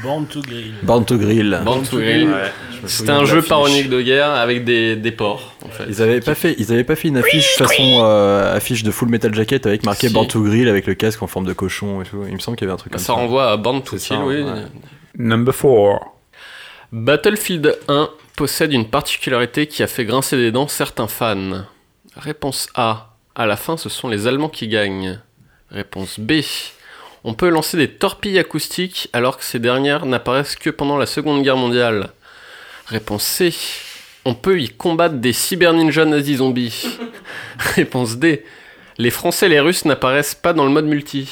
Born 0.03 0.27
to 0.27 0.41
Grill. 0.41 0.75
Born 0.83 1.05
to 1.05 1.19
Grill. 1.19 1.61
Born 1.65 1.83
to 1.83 1.99
Grill. 1.99 2.29
Ouais, 2.29 2.53
je 2.77 2.83
me 2.83 2.89
C'était 2.89 3.11
un 3.11 3.21
de 3.23 3.27
jeu 3.27 3.43
parodique 3.43 3.91
de 3.91 4.01
guerre 4.01 4.31
avec 4.31 4.65
des, 4.65 4.97
des 4.97 5.13
porcs, 5.13 5.53
en 5.65 5.69
fait. 5.69 5.85
Ils 5.89 6.01
avaient 6.01 6.21
pas 6.21 6.35
fait, 6.35 6.55
ils 6.59 6.73
avaient 6.73 6.85
pas 6.85 6.97
fait 6.97 7.09
une 7.09 7.19
affiche 7.19 7.57
façon 7.57 8.01
euh, 8.03 8.57
affiche 8.57 8.83
de 8.83 8.91
Full 8.91 9.09
Metal 9.09 9.35
Jacket 9.35 9.67
avec 9.67 9.85
marqué 9.85 10.09
Si. 10.09 10.15
Born 10.15 10.27
to 10.29 10.43
Grill 10.43 10.69
avec 10.69 10.87
le 10.87 10.95
casque 10.95 11.23
en 11.23 11.27
forme 11.27 11.47
de 11.47 11.53
cochon 11.53 12.01
et 12.03 12.05
tout. 12.05 12.25
Il 12.27 12.35
me 12.35 12.39
semble 12.39 12.57
qu'il 12.57 12.67
y 12.67 12.69
avait 12.71 12.75
un 12.75 12.79
truc 12.79 12.93
comme 12.93 13.01
ça. 13.01 13.07
Ça 13.07 13.13
renvoie 13.13 13.51
à 13.51 13.57
Born 13.57 13.83
to 13.83 13.91
Kill, 13.97 14.01
ça, 14.01 14.21
oui. 14.25 14.43
ouais. 14.43 14.63
Number 15.19 15.55
four. 15.55 16.17
Battlefield 16.91 17.79
1 17.89 18.09
possède 18.37 18.73
une 18.73 18.87
particularité 18.87 19.67
qui 19.67 19.83
a 19.83 19.87
fait 19.87 20.05
grincer 20.05 20.37
des 20.37 20.53
dents 20.53 20.69
certains 20.69 21.09
fans. 21.09 21.65
Réponse 22.17 22.69
A. 22.75 23.09
À 23.35 23.47
la 23.47 23.57
fin, 23.57 23.77
ce 23.77 23.89
sont 23.89 24.09
les 24.09 24.27
Allemands 24.27 24.51
qui 24.51 24.69
gagnent. 24.69 25.19
Réponse 25.71 26.21
B. 26.21 26.33
On 27.25 27.35
peut 27.35 27.49
lancer 27.49 27.77
des 27.77 27.89
torpilles 27.89 28.39
acoustiques 28.39 29.09
alors 29.13 29.39
que 29.39 29.45
ces 29.45 29.61
dernières 29.61 30.07
n'apparaissent 30.07 30.57
que 30.57 30.71
pendant 30.71 30.97
la 30.97 31.07
Seconde 31.07 31.43
Guerre 31.43 31.57
mondiale. 31.57 32.11
Réponse 32.87 33.23
C. 33.23 33.55
On 34.25 34.35
peut 34.35 34.61
y 34.61 34.69
combattre 34.69 35.17
des 35.17 35.33
cyber-ninjas 35.33 36.05
nazis 36.05 36.39
zombies. 36.39 36.99
Réponse 37.77 38.17
D. 38.17 38.45
Les 38.99 39.11
Français 39.11 39.47
et 39.47 39.51
les 39.51 39.61
Russes 39.61 39.85
n'apparaissent 39.85 40.35
pas 40.35 40.53
dans 40.53 40.65
le 40.65 40.71
mode 40.71 40.87
multi. 40.87 41.29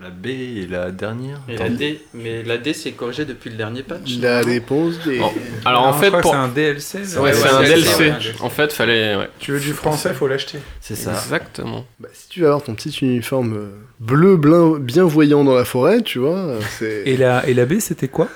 La 0.00 0.08
B 0.10 0.26
et 0.28 0.66
la 0.66 0.90
dernière. 0.90 1.40
Et 1.48 1.56
la 1.56 1.68
D, 1.68 2.00
mais 2.14 2.42
la 2.42 2.56
D 2.56 2.72
c'est 2.72 2.92
corrigé 2.92 3.24
depuis 3.26 3.50
le 3.50 3.56
dernier 3.56 3.82
patch. 3.82 4.18
La 4.20 4.40
réponse 4.40 4.94
des. 5.04 5.18
Bon. 5.18 5.30
Alors 5.64 5.82
en 5.82 5.92
Non, 5.92 5.98
fait, 5.98 6.10
pour... 6.10 6.30
c'est 6.30 6.36
un 6.38 6.48
DLC. 6.48 6.98
Ouais, 7.16 7.20
Ouais, 7.20 7.32
c'est 7.34 7.48
un 7.48 7.62
DLC. 7.62 8.12
En 8.40 8.48
fait, 8.48 8.72
fallait. 8.72 9.16
ouais. 9.16 9.28
Tu 9.38 9.52
veux 9.52 9.60
du 9.60 9.72
français, 9.72 10.14
faut 10.14 10.26
l'acheter. 10.26 10.58
C'est 10.80 10.94
ça. 10.96 11.10
Exactement. 11.12 11.84
Bah, 11.98 12.08
si 12.14 12.28
tu 12.28 12.40
vas 12.40 12.46
avoir 12.48 12.62
ton 12.62 12.74
petit 12.74 12.96
uniforme 13.02 13.54
euh, 13.56 13.68
bleu, 14.00 14.36
blin, 14.36 14.78
bien 14.78 15.04
voyant 15.04 15.44
dans 15.44 15.54
la 15.54 15.64
forêt, 15.66 16.00
tu 16.00 16.18
vois, 16.18 16.38
euh, 16.38 16.60
c'est. 16.78 17.02
Et 17.04 17.16
la, 17.18 17.46
et 17.46 17.52
la 17.54 17.66
B, 17.66 17.74
c'était 17.80 18.08
quoi? 18.08 18.28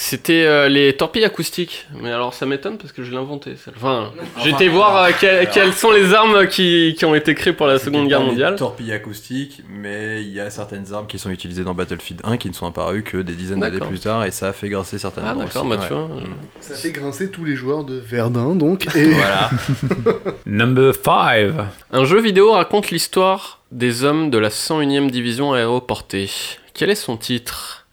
C'était 0.00 0.44
euh, 0.46 0.68
les 0.68 0.96
torpilles 0.96 1.24
acoustiques. 1.24 1.88
Mais 2.00 2.12
alors 2.12 2.32
ça 2.32 2.46
m'étonne 2.46 2.78
parce 2.78 2.92
que 2.92 3.02
je 3.02 3.10
l'ai 3.10 3.16
inventé. 3.16 3.56
celle- 3.56 3.74
Enfin, 3.76 4.12
j'ai 4.44 4.50
été 4.50 4.68
voir 4.68 4.96
euh, 4.96 5.10
que- 5.10 5.52
quelles 5.52 5.72
sont 5.72 5.90
les 5.90 6.14
armes 6.14 6.46
qui, 6.46 6.94
qui 6.96 7.04
ont 7.04 7.16
été 7.16 7.34
créées 7.34 7.52
pour 7.52 7.66
la 7.66 7.80
Seconde 7.80 8.06
Guerre 8.06 8.20
mondiale. 8.20 8.54
Torpilles 8.54 8.92
acoustiques, 8.92 9.60
mais 9.68 10.22
il 10.22 10.28
y 10.32 10.38
a 10.38 10.50
certaines 10.50 10.94
armes 10.94 11.08
qui 11.08 11.18
sont 11.18 11.30
utilisées 11.30 11.64
dans 11.64 11.74
Battlefield 11.74 12.20
1 12.22 12.36
qui 12.36 12.48
ne 12.48 12.54
sont 12.54 12.66
apparues 12.68 13.02
que 13.02 13.16
des 13.16 13.32
dizaines 13.32 13.58
d'années 13.58 13.72
D'accord. 13.78 13.88
plus 13.88 13.98
tard 13.98 14.24
et 14.24 14.30
ça 14.30 14.46
a 14.46 14.52
fait 14.52 14.68
grincer 14.68 14.98
certaines 15.00 15.24
Ah 15.26 15.34
d'accord, 15.34 15.66
aussi, 15.66 15.76
bah 15.76 15.84
tu 15.84 15.92
ouais. 15.92 15.98
vois. 15.98 16.20
Ça 16.60 16.74
fait 16.76 16.92
grincer 16.92 17.32
tous 17.32 17.44
les 17.44 17.56
joueurs 17.56 17.82
de 17.82 17.96
Verdun, 17.98 18.54
donc. 18.54 18.86
Et 18.94 19.04
Voilà. 19.10 19.50
Number 20.46 20.94
five. 20.94 21.64
Un 21.92 22.04
jeu 22.04 22.20
vidéo 22.20 22.52
raconte 22.52 22.90
l'histoire 22.92 23.62
des 23.72 24.04
hommes 24.04 24.30
de 24.30 24.38
la 24.38 24.50
101e 24.50 25.10
division 25.10 25.54
aéroportée. 25.54 26.30
Quel 26.72 26.88
est 26.90 26.94
son 26.94 27.16
titre? 27.16 27.86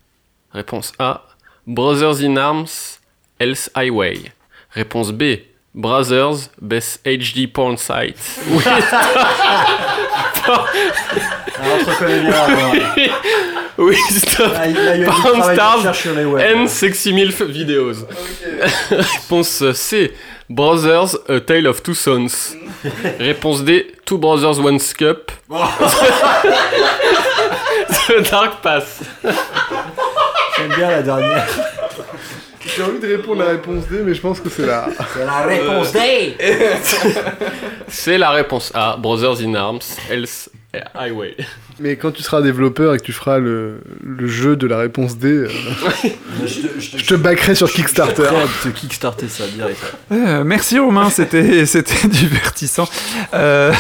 Réponse 0.54 0.94
A. 1.00 1.24
Brothers 1.68 2.22
in 2.22 2.38
Arms, 2.38 3.00
Else 3.40 3.70
Highway. 3.76 4.32
Réponse 4.76 5.12
B. 5.12 5.42
Brothers, 5.74 6.50
Best 6.62 7.04
HD 7.04 7.48
Porn 7.52 7.76
Site. 7.78 8.18
Oui. 8.48 8.62
on 10.48 11.80
se 11.84 11.90
reconnaît 11.90 12.22
bien 12.22 12.32
là, 12.32 12.72
oui, 13.78 13.98
stop. 14.10 14.52
Ah, 14.56 14.68
il 14.68 15.06
Porn 15.06 15.44
Stars 15.54 15.86
and 16.40 16.68
Sexy 16.68 17.12
MILF 17.14 17.42
Videos. 17.42 18.06
Réponse 18.90 19.72
C. 19.74 20.14
Brothers, 20.50 21.18
A 21.28 21.40
Tale 21.42 21.68
of 21.68 21.84
Two 21.84 21.94
Sons. 21.94 22.56
Réponse 23.20 23.64
D. 23.64 23.86
Two 24.06 24.18
Brothers, 24.18 24.60
One 24.60 24.80
Cup. 24.98 25.32
The 28.08 28.30
Dark 28.30 28.62
Pass. 28.62 29.04
J'aime 30.58 30.74
bien 30.76 30.90
la 30.90 31.02
dernière. 31.02 31.48
j'ai 32.66 32.84
envie 32.84 33.00
de 33.00 33.08
répondre 33.08 33.42
à 33.42 33.46
la 33.46 33.52
réponse 33.52 33.88
D, 33.88 34.00
mais 34.04 34.14
je 34.14 34.22
pense 34.22 34.40
que 34.40 34.50
c'est 34.50 34.66
la. 34.66 34.88
C'est 35.14 35.26
la 35.26 35.42
réponse 35.42 35.92
D 35.92 36.38
C'est 37.88 38.18
la 38.18 38.32
réponse 38.32 38.72
A. 38.74 38.98
Brothers 38.98 39.42
in 39.42 39.56
Arms, 39.56 39.82
Else 40.10 40.50
Highway. 40.94 41.36
Mais 41.80 41.96
quand 41.98 42.12
tu 42.12 42.24
seras 42.24 42.42
développeur 42.42 42.94
et 42.96 42.98
que 43.00 43.04
tu 43.04 43.12
feras 43.12 43.38
le, 43.40 43.82
le 44.02 44.28
jeu 44.28 44.56
de 44.56 44.66
la 44.68 44.78
réponse 44.78 45.18
D, 45.18 45.28
euh, 45.28 45.48
je 46.46 46.62
te, 46.62 46.80
je 46.80 46.92
te- 46.92 46.98
je 46.98 47.06
te 47.06 47.16
backerai 47.16 47.54
sur 47.56 47.70
Kickstarter. 47.72 48.24
à 48.28 48.46
te 48.64 48.70
kickstarter 48.70 49.28
ça 49.28 49.46
direct. 49.48 49.78
Euh, 50.12 50.44
merci 50.46 50.80
Romain, 50.80 51.10
c'était 51.10 51.66
c'était 51.66 52.08
divertissant. 52.08 52.88
Euh, 53.34 53.74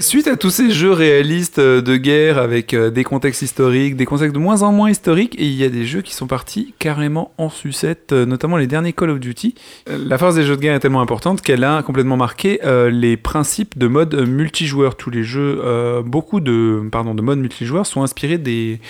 suite 0.00 0.26
à 0.28 0.36
tous 0.36 0.50
ces 0.50 0.70
jeux 0.70 0.92
réalistes 0.92 1.60
de 1.60 1.96
guerre 1.96 2.38
avec 2.38 2.74
euh, 2.74 2.90
des 2.90 3.04
contextes 3.04 3.42
historiques, 3.42 3.96
des 3.96 4.06
contextes 4.06 4.34
de 4.34 4.40
moins 4.40 4.62
en 4.62 4.72
moins 4.72 4.90
historiques, 4.90 5.34
et 5.38 5.44
il 5.44 5.54
y 5.54 5.64
a 5.64 5.68
des 5.68 5.84
jeux 5.84 6.00
qui 6.02 6.14
sont 6.14 6.26
partis 6.26 6.74
carrément 6.78 7.32
en 7.38 7.50
sucette, 7.50 8.12
notamment 8.12 8.56
les 8.56 8.66
derniers 8.66 8.92
Call 8.92 9.10
of 9.10 9.20
Duty. 9.20 9.54
La 9.86 10.18
force 10.18 10.34
des 10.34 10.44
jeux 10.44 10.56
de 10.56 10.60
guerre 10.60 10.74
est 10.74 10.80
tellement 10.80 11.00
importante 11.02 11.40
qu'elle 11.42 11.64
a 11.64 11.82
complètement 11.82 12.16
marqué 12.16 12.60
euh, 12.64 12.90
les 12.90 13.16
principes 13.16 13.78
de 13.78 13.86
mode 13.86 14.14
multijoueur. 14.28 14.96
Tous 14.96 15.10
les 15.10 15.22
jeux, 15.24 15.60
euh, 15.64 16.02
beaucoup 16.02 16.40
de 16.40 16.63
pardon 16.90 17.14
de 17.14 17.22
mode 17.22 17.38
multijoueur 17.38 17.86
sont 17.86 18.02
inspirés 18.02 18.38
des 18.38 18.80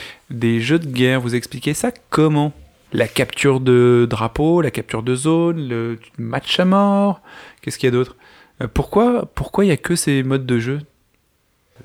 jeux 0.60 0.78
de 0.78 0.86
guerre. 0.86 1.20
Vous 1.20 1.34
expliquez 1.34 1.74
ça 1.74 1.90
comment? 2.10 2.52
La 2.92 3.08
capture 3.08 3.58
de 3.58 4.06
drapeau, 4.08 4.60
la 4.60 4.70
capture 4.70 5.02
de 5.02 5.16
zone, 5.16 5.68
le 5.68 5.98
match 6.16 6.60
à 6.60 6.64
mort. 6.64 7.20
Qu'est-ce 7.60 7.76
qu'il 7.78 7.88
y 7.88 7.88
a 7.88 7.90
d'autre? 7.90 8.14
Euh, 8.62 8.68
Pourquoi 8.72 9.28
pourquoi 9.34 9.64
il 9.64 9.68
y 9.68 9.72
a 9.72 9.76
que 9.76 9.96
ces 9.96 10.22
modes 10.22 10.46
de 10.46 10.58
jeu? 10.60 10.80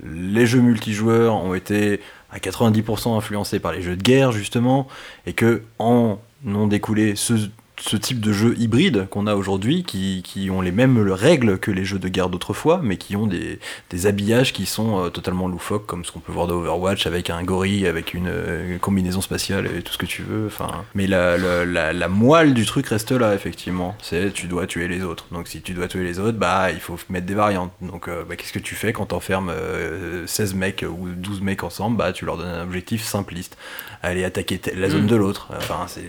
Les 0.04 0.46
jeux 0.46 0.62
multijoueurs 0.62 1.34
ont 1.34 1.56
été 1.56 2.00
à 2.32 2.38
90% 2.38 3.18
influencés 3.18 3.60
par 3.60 3.72
les 3.72 3.82
jeux 3.82 3.96
de 3.96 4.04
guerre 4.04 4.32
justement 4.32 4.88
et 5.26 5.34
que 5.34 5.64
en 5.80 6.20
ont 6.46 6.68
découlé 6.68 7.16
ce, 7.16 7.34
ce 7.80 7.96
type 7.98 8.20
de 8.20 8.32
jeu 8.34 8.56
hybride 8.58 9.08
qu'on 9.10 9.26
a 9.28 9.36
aujourd'hui 9.36 9.84
qui, 9.84 10.22
qui 10.24 10.50
ont 10.50 10.62
les 10.62 10.72
mêmes 10.72 10.98
règles 11.12 11.58
que 11.60 11.72
les 11.72 11.86
jeux 11.86 12.00
de 12.00 12.08
guerre 12.10 12.30
d'autrefois 12.30 12.80
mais 12.84 12.98
qui 12.98 13.16
ont 13.16 13.26
des, 13.28 13.60
des 13.90 14.06
habillages 14.06 14.54
qui 14.54 14.66
sont 14.66 15.06
euh, 15.06 15.10
totalement 15.10 15.48
loufoques 15.48 15.86
comme 15.86 16.04
ce 16.06 16.12
qu'on 16.12 16.20
peut 16.20 16.32
voir 16.32 16.48
dans 16.48 16.56
Overwatch 16.56 17.08
avec 17.08 17.30
un 17.30 17.42
gorille 17.44 17.88
avec 17.88 18.14
une, 18.14 18.28
euh, 18.28 18.78
combinaison 18.80 19.22
spatiale 19.22 19.68
et 19.68 19.82
tout 19.82 19.94
ce 19.94 19.98
que 19.98 20.06
tu 20.06 20.22
veux 20.24 20.48
enfin. 20.48 20.86
Mais 20.96 21.08
la, 21.08 21.38
la, 21.38 21.66
la, 21.66 21.94
la 21.94 22.08
moelle 22.08 22.54
du 22.54 22.66
truc 22.66 22.88
reste 22.88 23.12
là 23.12 23.34
effectivement. 23.34 23.96
C'est 24.02 24.34
tu 24.34 24.48
dois 24.48 24.68
tuer 24.68 24.88
les 24.88 25.04
autres. 25.04 25.26
Donc 25.32 25.48
si 25.48 25.62
tu 25.62 25.74
dois 25.74 25.88
tuer 25.88 26.04
les 26.04 26.20
autres 26.20 26.38
bah 26.38 26.72
il 26.72 26.80
faut 26.80 26.98
mettre 27.10 27.26
des 27.26 27.34
variantes. 27.36 27.72
Donc 27.82 28.08
euh, 28.08 28.24
bah, 28.28 28.36
qu'est-ce 28.36 28.54
que 28.54 28.60
tu 28.60 28.76
fais 28.76 28.94
quand 28.94 29.08
t'enfermes 29.08 29.50
euh, 29.50 30.28
16 30.28 30.54
mecs 30.56 30.86
ou 30.88 31.08
12 31.10 31.42
mecs 31.42 31.64
ensemble? 31.64 31.98
Bah 31.98 32.14
tu 32.14 32.26
leur 32.26 32.38
donnes 32.38 32.48
un 32.50 32.64
objectif 32.64 33.04
simpliste. 33.04 33.58
Aller 34.04 34.24
attaquer 34.24 34.60
la 34.76 34.90
zone 34.90 35.04
Mm. 35.04 35.08
de 35.08 35.16
l'autre. 35.16 35.48
Enfin 35.58 35.86
c'est 35.88 36.04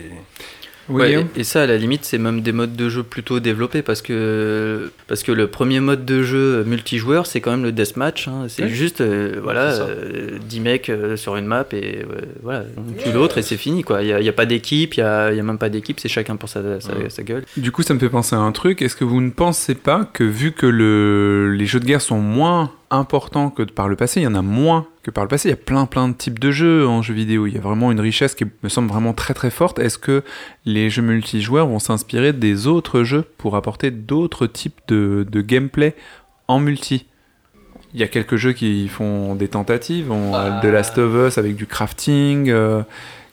Ouais, 0.89 1.13
et, 1.35 1.39
et 1.41 1.43
ça, 1.43 1.63
à 1.63 1.65
la 1.67 1.77
limite, 1.77 2.03
c'est 2.05 2.17
même 2.17 2.41
des 2.41 2.51
modes 2.51 2.75
de 2.75 2.89
jeu 2.89 3.03
plutôt 3.03 3.39
développés 3.39 3.81
parce 3.81 4.01
que, 4.01 4.91
parce 5.07 5.23
que 5.23 5.31
le 5.31 5.47
premier 5.47 5.79
mode 5.79 6.05
de 6.05 6.23
jeu 6.23 6.63
multijoueur, 6.65 7.25
c'est 7.27 7.39
quand 7.41 7.51
même 7.51 7.63
le 7.63 7.71
deathmatch. 7.71 8.27
hein. 8.27 8.45
C'est 8.49 8.63
Ouais. 8.63 8.69
juste 8.69 9.01
euh, 9.01 9.39
voilà, 9.41 9.73
euh, 9.73 10.37
10 10.49 10.59
mecs 10.59 10.89
euh, 10.89 11.15
sur 11.15 11.35
une 11.37 11.45
map 11.45 11.65
et 11.71 11.99
euh, 11.99 12.21
voilà, 12.43 12.63
on 12.77 12.91
tue 13.01 13.11
l'autre 13.13 13.37
et 13.37 13.41
c'est 13.41 13.57
fini. 13.57 13.83
quoi. 13.83 14.01
Il 14.01 14.07
n'y 14.07 14.13
a, 14.13 14.19
il 14.19 14.25
y 14.25 14.29
a 14.29 14.33
pas 14.33 14.45
d'équipe, 14.45 14.95
il 14.95 14.99
n'y 15.01 15.05
a, 15.05 15.31
il 15.31 15.37
y 15.37 15.39
a 15.39 15.43
même 15.43 15.57
pas 15.57 15.69
d'équipe, 15.69 15.99
c'est 15.99 16.09
chacun 16.09 16.35
pour 16.35 16.49
sa, 16.49 16.79
sa, 16.81 16.93
Ouais. 16.95 17.09
sa 17.09 17.23
gueule. 17.23 17.43
Du 17.57 17.71
coup, 17.71 17.83
ça 17.83 17.93
me 17.93 17.99
fait 17.99 18.09
penser 18.09 18.35
à 18.35 18.39
un 18.39 18.51
truc. 18.51 18.81
Est-ce 18.81 18.95
que 18.95 19.05
vous 19.05 19.21
ne 19.21 19.29
pensez 19.31 19.75
pas 19.75 20.09
que 20.11 20.23
vu 20.23 20.51
que 20.51 20.65
le, 20.65 21.53
les 21.55 21.65
jeux 21.65 21.79
de 21.79 21.85
guerre 21.85 22.01
sont 22.01 22.19
moins 22.19 22.71
importants 22.91 23.49
que 23.49 23.63
par 23.63 23.87
le 23.87 23.95
passé, 23.95 24.19
il 24.19 24.23
y 24.23 24.27
en 24.27 24.35
a 24.35 24.41
moins 24.41 24.87
que 25.01 25.09
par 25.09 25.23
le 25.23 25.27
passé, 25.27 25.49
il 25.49 25.51
y 25.51 25.53
a 25.53 25.57
plein 25.57 25.85
plein 25.85 26.09
de 26.09 26.13
types 26.13 26.37
de 26.37 26.51
jeux 26.51 26.87
en 26.87 27.01
jeux 27.01 27.13
vidéo. 27.13 27.47
Il 27.47 27.55
y 27.55 27.57
a 27.57 27.61
vraiment 27.61 27.91
une 27.91 27.99
richesse 27.99 28.35
qui 28.35 28.45
me 28.61 28.69
semble 28.69 28.89
vraiment 28.89 29.13
très 29.13 29.33
très 29.33 29.49
forte. 29.49 29.79
Est-ce 29.79 29.97
que 29.97 30.23
les 30.65 30.89
jeux 30.89 31.01
multijoueurs 31.01 31.67
vont 31.67 31.79
s'inspirer 31.79 32.33
des 32.33 32.67
autres 32.67 33.03
jeux 33.03 33.25
pour 33.37 33.55
apporter 33.55 33.89
d'autres 33.89 34.45
types 34.45 34.79
de, 34.87 35.25
de 35.29 35.41
gameplay 35.41 35.95
en 36.47 36.59
multi? 36.59 37.07
Il 37.93 37.99
y 37.99 38.03
a 38.03 38.07
quelques 38.07 38.37
jeux 38.37 38.53
qui 38.53 38.87
font 38.87 39.35
des 39.35 39.47
tentatives, 39.47 40.11
on 40.11 40.33
a 40.33 40.61
The 40.61 40.65
Last 40.65 40.97
of 40.97 41.13
Us 41.27 41.37
avec 41.37 41.55
du 41.55 41.65
crafting, 41.65 42.49
euh, 42.49 42.83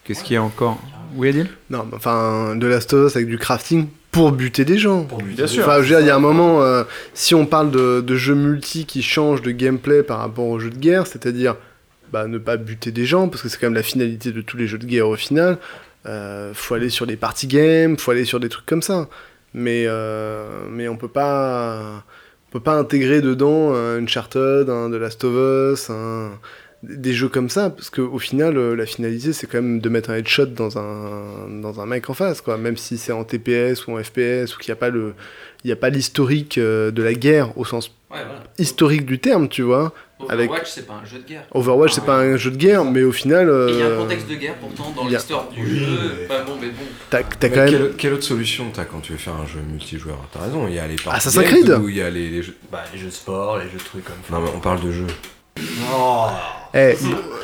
qu'est-ce 0.05 0.25
qu'il 0.25 0.35
y 0.35 0.37
a 0.37 0.43
encore? 0.43 0.79
Oui 1.15 1.29
Adil? 1.29 1.49
Non, 1.71 1.87
enfin, 1.95 2.57
de 2.57 2.67
Last 2.67 2.93
of 2.93 3.09
Us 3.09 3.17
avec 3.17 3.29
du 3.29 3.39
crafting 3.39 3.87
pour 4.11 4.33
buter 4.33 4.65
des 4.65 4.79
gens. 4.79 5.07
Bien 5.25 5.47
sûr. 5.47 5.63
Enfin, 5.65 5.77
je 5.77 5.81
veux 5.83 5.87
dire, 5.89 6.01
il 6.01 6.07
y 6.07 6.11
a 6.11 6.17
un 6.17 6.21
moment, 6.21 6.63
euh, 6.63 6.85
si 7.15 7.35
on 7.35 7.47
parle 7.47 7.71
de, 7.71 8.01
de 8.01 8.15
jeux 8.17 8.35
multi 8.35 8.87
qui 8.87 9.03
changent 9.03 9.43
de 9.43 9.51
gameplay 9.51 10.03
par 10.03 10.19
rapport 10.19 10.47
aux 10.47 10.59
jeux 10.59 10.71
de 10.71 10.79
guerre, 10.79 11.07
c'est-à-dire 11.07 11.57
bah, 12.13 12.27
ne 12.27 12.39
pas 12.39 12.57
buter 12.57 12.91
des 12.91 13.05
gens, 13.05 13.29
parce 13.29 13.43
que 13.43 13.49
c'est 13.49 13.59
quand 13.59 13.67
même 13.67 13.75
la 13.75 13.83
finalité 13.83 14.33
de 14.33 14.41
tous 14.41 14.57
les 14.57 14.67
jeux 14.67 14.79
de 14.79 14.87
guerre 14.87 15.09
au 15.09 15.17
final, 15.17 15.59
euh, 16.07 16.53
faut 16.55 16.75
aller 16.75 16.89
sur 16.89 17.07
des 17.07 17.17
party 17.17 17.47
games, 17.47 17.99
faut 17.99 18.11
aller 18.13 18.25
sur 18.25 18.41
des 18.41 18.49
trucs 18.49 18.67
comme 18.67 18.83
ça. 18.83 19.09
Mais, 19.55 19.85
euh, 19.87 20.47
mais 20.71 20.89
on 20.89 20.97
peut 20.97 21.09
pas, 21.09 22.03
on 22.49 22.53
peut 22.53 22.61
pas 22.61 22.75
intégrer 22.75 23.21
dedans 23.21 23.75
un 23.75 24.03
Uncharted, 24.03 24.69
un 24.71 24.91
The 24.91 24.95
Last 24.95 25.25
of 25.25 25.35
Us, 25.75 25.91
un- 25.91 26.31
des 26.83 27.13
jeux 27.13 27.29
comme 27.29 27.51
ça, 27.51 27.71
parce 27.71 27.91
qu'au 27.91 28.19
final, 28.19 28.57
euh, 28.57 28.75
la 28.77 28.87
finalité, 28.87 29.33
c'est 29.33 29.47
quand 29.49 29.61
même 29.61 29.81
de 29.81 29.89
mettre 29.89 30.11
un 30.11 30.15
headshot 30.17 30.47
dans 30.47 30.79
un, 30.79 31.49
dans 31.61 31.81
un 31.81 31.87
mec 31.87 32.09
en 32.09 32.15
face, 32.15 32.41
quoi. 32.41 32.57
Même 32.57 32.77
si 32.77 32.99
c'est 32.99 33.13
en 33.13 33.25
TPS 33.25 33.87
ou 33.87 33.99
en 33.99 34.03
FPS, 34.03 34.55
ou 34.55 34.59
qu'il 34.61 34.71
n'y 34.71 34.73
a 34.73 34.77
pas 34.77 34.89
le, 34.91 35.15
il 35.65 35.71
y 35.71 35.73
a 35.73 35.77
pas 35.77 35.91
l'historique 35.91 36.57
euh, 36.59 36.91
de 36.93 37.03
la 37.03 37.15
guerre 37.15 37.57
au 37.59 37.65
sens 37.65 37.91
Ouais, 38.11 38.17
voilà. 38.25 38.43
historique 38.59 39.05
du 39.05 39.19
terme, 39.19 39.49
tu 39.51 39.61
vois. 39.63 39.93
Avec 40.31 40.51
c'est 40.65 40.87
pas 40.87 41.01
un 41.03 41.05
jeu 41.07 41.19
de 41.19 41.29
guerre. 41.29 41.45
Overwatch, 41.53 41.93
c'est 41.93 42.05
pas 42.07 42.19
un 42.21 42.37
jeu 42.39 42.51
de 42.51 42.57
guerre, 42.57 42.85
mais 42.85 43.03
au 43.03 43.13
final, 43.13 43.49
euh, 43.51 43.67
de 44.07 44.35
guerre 44.35 44.55
pourtant 44.55 44.91
dans 44.97 45.05
il 45.05 45.11
y 45.13 45.15
a- 45.15 45.19
l'histoire 45.19 45.49
du 45.51 45.63
Oui, 45.63 45.79
jeu. 45.81 45.87
mais- 46.23 46.27
Bah, 46.27 46.43
bon, 46.47 46.55
mais 46.61 46.69
bon. 46.69 46.83
t'as 47.11 47.23
t'as 47.23 47.49
Mais 47.49 47.55
quand 47.55 47.61
même. 47.65 47.71
quelle, 47.71 47.93
quelle 47.97 48.13
autre 48.15 48.23
solution 48.25 48.71
t'as 48.73 48.85
quand 48.87 49.01
tu 49.01 49.13
veux 49.13 49.19
faire 49.19 49.35
un 49.37 49.47
jeu 49.47 49.61
multijoueur? 49.71 50.19
T'as 50.33 50.41
raison, 50.41 50.67
il 50.69 50.75
y 50.75 50.79
a 50.79 50.87
les 50.87 50.97
parties 50.97 51.19
Assassin's 51.29 51.45
Creed 51.45 51.69
où 51.83 51.89
il 51.91 51.97
y 51.97 52.01
a 52.03 52.09
les, 52.09 52.31
les 52.31 52.43
jeux. 52.43 52.57
bah, 52.73 52.83
les 52.95 52.99
jeux 52.99 53.07
de 53.09 53.13
sport 53.13 53.59
les 53.59 53.67
jeux 53.67 53.79
de 53.79 53.85
trucs 53.85 54.05
comme 54.05 54.15
ça 54.29 54.35
Non, 54.35 54.41
mais 54.43 54.51
on 54.57 54.61
parle 54.61 54.81
de 54.81 54.91
jeux. 54.91 55.07
Eh, 56.75 56.95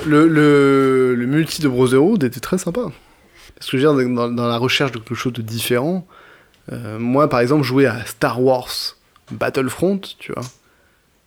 le, 0.06 0.28
le, 0.28 1.14
le 1.14 1.26
multi 1.26 1.62
de 1.62 1.68
Brotherhood 1.68 2.24
était 2.24 2.40
très 2.40 2.58
sympa. 2.58 2.90
Parce 3.56 3.70
que 3.70 3.78
je 3.78 3.86
veux 3.86 4.04
dire, 4.04 4.28
dans, 4.30 4.46
la 4.46 4.58
recherche 4.58 4.92
de 4.92 4.98
quelque 4.98 5.14
chose 5.14 5.32
de 5.32 5.42
différent, 5.42 6.06
euh, 6.72 6.98
moi 6.98 7.28
par 7.28 7.40
exemple, 7.40 7.62
jouer 7.62 7.86
à 7.86 8.04
Star 8.04 8.42
Wars 8.42 8.96
Battlefront, 9.30 10.00
tu 10.18 10.32
vois, 10.32 10.44